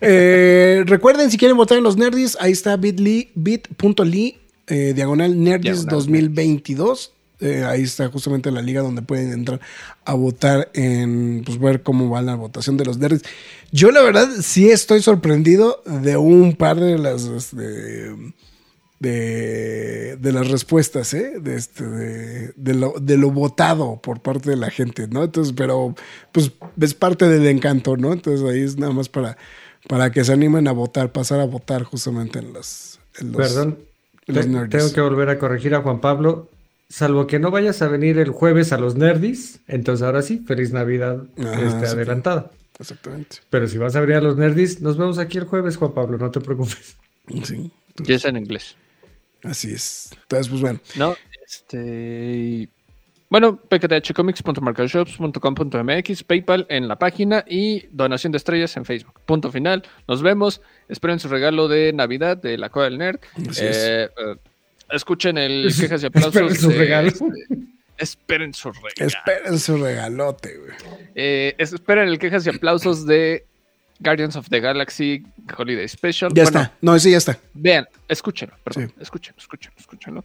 Eh, 0.00 0.82
recuerden, 0.86 1.30
si 1.30 1.38
quieren 1.38 1.56
votar 1.56 1.78
en 1.78 1.84
los 1.84 1.96
Nerdis, 1.96 2.36
ahí 2.40 2.52
está 2.52 2.76
bit.ly, 2.76 3.30
bit.ly, 3.34 4.38
eh, 4.66 4.92
diagonal 4.94 5.42
Nerdis 5.42 5.86
Diagonal 5.86 5.86
2022. 5.86 7.12
Eh, 7.42 7.64
ahí 7.64 7.82
está 7.82 8.08
justamente 8.08 8.50
la 8.52 8.62
liga 8.62 8.82
donde 8.82 9.02
pueden 9.02 9.32
entrar 9.32 9.60
a 10.04 10.14
votar 10.14 10.70
en, 10.74 11.42
pues 11.44 11.58
ver 11.58 11.82
cómo 11.82 12.08
va 12.08 12.22
la 12.22 12.36
votación 12.36 12.76
de 12.76 12.84
los 12.84 12.98
Nerdis. 12.98 13.22
Yo 13.72 13.90
la 13.90 14.00
verdad 14.02 14.28
sí 14.42 14.70
estoy 14.70 15.02
sorprendido 15.02 15.82
de 15.84 16.16
un 16.16 16.54
par 16.54 16.78
de 16.78 16.98
las, 16.98 17.24
este, 17.24 18.14
de, 19.00 20.16
de 20.20 20.32
las 20.32 20.48
respuestas, 20.50 21.12
¿eh? 21.14 21.34
De, 21.40 21.56
este, 21.56 21.84
de, 21.84 22.52
de 22.54 22.74
lo, 22.74 22.94
de 23.00 23.16
lo 23.16 23.30
votado 23.30 24.00
por 24.00 24.20
parte 24.20 24.50
de 24.50 24.56
la 24.56 24.70
gente, 24.70 25.08
¿no? 25.08 25.24
Entonces, 25.24 25.52
pero 25.56 25.94
pues 26.30 26.52
es 26.80 26.94
parte 26.94 27.28
del 27.28 27.46
encanto, 27.48 27.96
¿no? 27.96 28.12
Entonces 28.12 28.48
ahí 28.48 28.60
es 28.62 28.78
nada 28.78 28.92
más 28.92 29.08
para, 29.08 29.36
para 29.88 30.10
que 30.12 30.24
se 30.24 30.32
animen 30.32 30.68
a 30.68 30.72
votar, 30.72 31.10
pasar 31.12 31.40
a 31.40 31.44
votar 31.46 31.82
justamente 31.82 32.38
en 32.38 32.52
los... 32.52 33.00
en 33.18 33.32
los- 33.32 33.36
Perdón, 33.48 33.78
en 34.28 34.34
los 34.36 34.44
te- 34.44 34.50
Nerdis. 34.52 34.70
tengo 34.78 34.92
que 34.92 35.00
volver 35.00 35.28
a 35.30 35.38
corregir 35.38 35.74
a 35.74 35.82
Juan 35.82 36.00
Pablo. 36.00 36.48
Salvo 36.92 37.26
que 37.26 37.38
no 37.38 37.50
vayas 37.50 37.80
a 37.80 37.88
venir 37.88 38.18
el 38.18 38.32
jueves 38.32 38.70
a 38.70 38.76
los 38.76 38.96
Nerdis, 38.96 39.60
entonces 39.66 40.04
ahora 40.04 40.20
sí, 40.20 40.44
feliz 40.46 40.74
Navidad 40.74 41.22
Ajá, 41.38 41.62
este, 41.62 41.86
adelantada. 41.86 42.50
Exactamente. 42.78 43.38
Pero 43.48 43.66
si 43.66 43.78
vas 43.78 43.96
a 43.96 44.00
venir 44.00 44.16
a 44.16 44.20
los 44.20 44.36
Nerdis, 44.36 44.82
nos 44.82 44.98
vemos 44.98 45.16
aquí 45.16 45.38
el 45.38 45.44
jueves, 45.44 45.78
Juan 45.78 45.94
Pablo, 45.94 46.18
no 46.18 46.30
te 46.30 46.42
preocupes. 46.42 46.98
Sí, 47.44 47.70
Y 48.04 48.12
es 48.12 48.26
en 48.26 48.36
inglés. 48.36 48.76
así 49.42 49.72
es. 49.72 50.10
Entonces, 50.20 50.50
pues 50.50 50.60
bueno. 50.60 50.80
No, 50.96 51.16
este. 51.46 52.68
Bueno, 53.30 53.56
pkthcomics.marcashops.com.mx, 53.56 56.24
PayPal 56.24 56.66
en 56.68 56.88
la 56.88 56.98
página 56.98 57.42
y 57.48 57.86
donación 57.90 58.32
de 58.32 58.36
estrellas 58.36 58.76
en 58.76 58.84
Facebook. 58.84 59.18
Punto 59.24 59.50
final. 59.50 59.82
Nos 60.06 60.20
vemos. 60.20 60.60
Esperen 60.90 61.20
su 61.20 61.28
regalo 61.28 61.68
de 61.68 61.94
Navidad 61.94 62.36
de 62.36 62.58
la 62.58 62.68
Cueva 62.68 62.90
del 62.90 62.98
Nerd. 62.98 63.20
Así 63.48 63.64
es. 63.64 63.76
Eh, 63.78 64.04
eh, 64.04 64.36
escuchen 64.92 65.38
el 65.38 65.72
quejas 65.78 66.02
y 66.02 66.06
aplausos. 66.06 66.34
Esperen 66.36 66.56
su 66.56 66.70
regalo. 66.70 67.10
esperen 67.98 68.54
su 68.54 68.70
regalo. 68.72 68.92
Esperen 69.06 69.58
su 69.58 69.76
regalote, 69.76 70.56
güey. 70.58 70.72
Eh, 71.14 71.54
es- 71.58 71.72
esperen 71.72 72.08
el 72.08 72.18
quejas 72.18 72.46
y 72.46 72.50
aplausos 72.50 73.06
de 73.06 73.44
Guardians 74.00 74.34
of 74.36 74.48
the 74.48 74.60
Galaxy 74.60 75.22
Holiday 75.56 75.86
Special. 75.88 76.30
Ya 76.34 76.42
Bueno, 76.44 76.60
está. 76.62 76.76
No, 76.80 76.94
ese 76.96 77.10
ya 77.10 77.18
está. 77.18 77.38
Vean, 77.54 77.86
escúchenlo, 78.08 78.56
perdón, 78.64 78.88
Sí. 78.88 78.94
escúchenlo, 79.00 79.38
escúchenlo, 79.40 79.78
escúchenlo. 79.78 80.24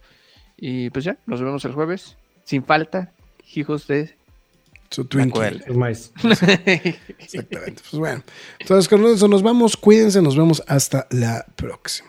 Y 0.56 0.90
pues 0.90 1.04
ya, 1.04 1.16
nos 1.26 1.40
vemos 1.40 1.64
el 1.64 1.72
jueves. 1.72 2.16
Sin 2.44 2.64
falta, 2.64 3.12
hijos 3.54 3.86
de 3.86 4.16
Su 4.90 5.04
Twinkie. 5.04 5.60
maíz. 5.74 6.10
Exactamente. 7.18 7.82
Pues 7.90 7.98
bueno. 7.98 8.22
Entonces, 8.58 8.88
con 8.88 9.04
eso 9.06 9.28
nos 9.28 9.42
vamos. 9.42 9.76
Cuídense. 9.76 10.20
Nos 10.22 10.36
vemos 10.36 10.62
hasta 10.66 11.06
la 11.10 11.44
próxima. 11.56 12.08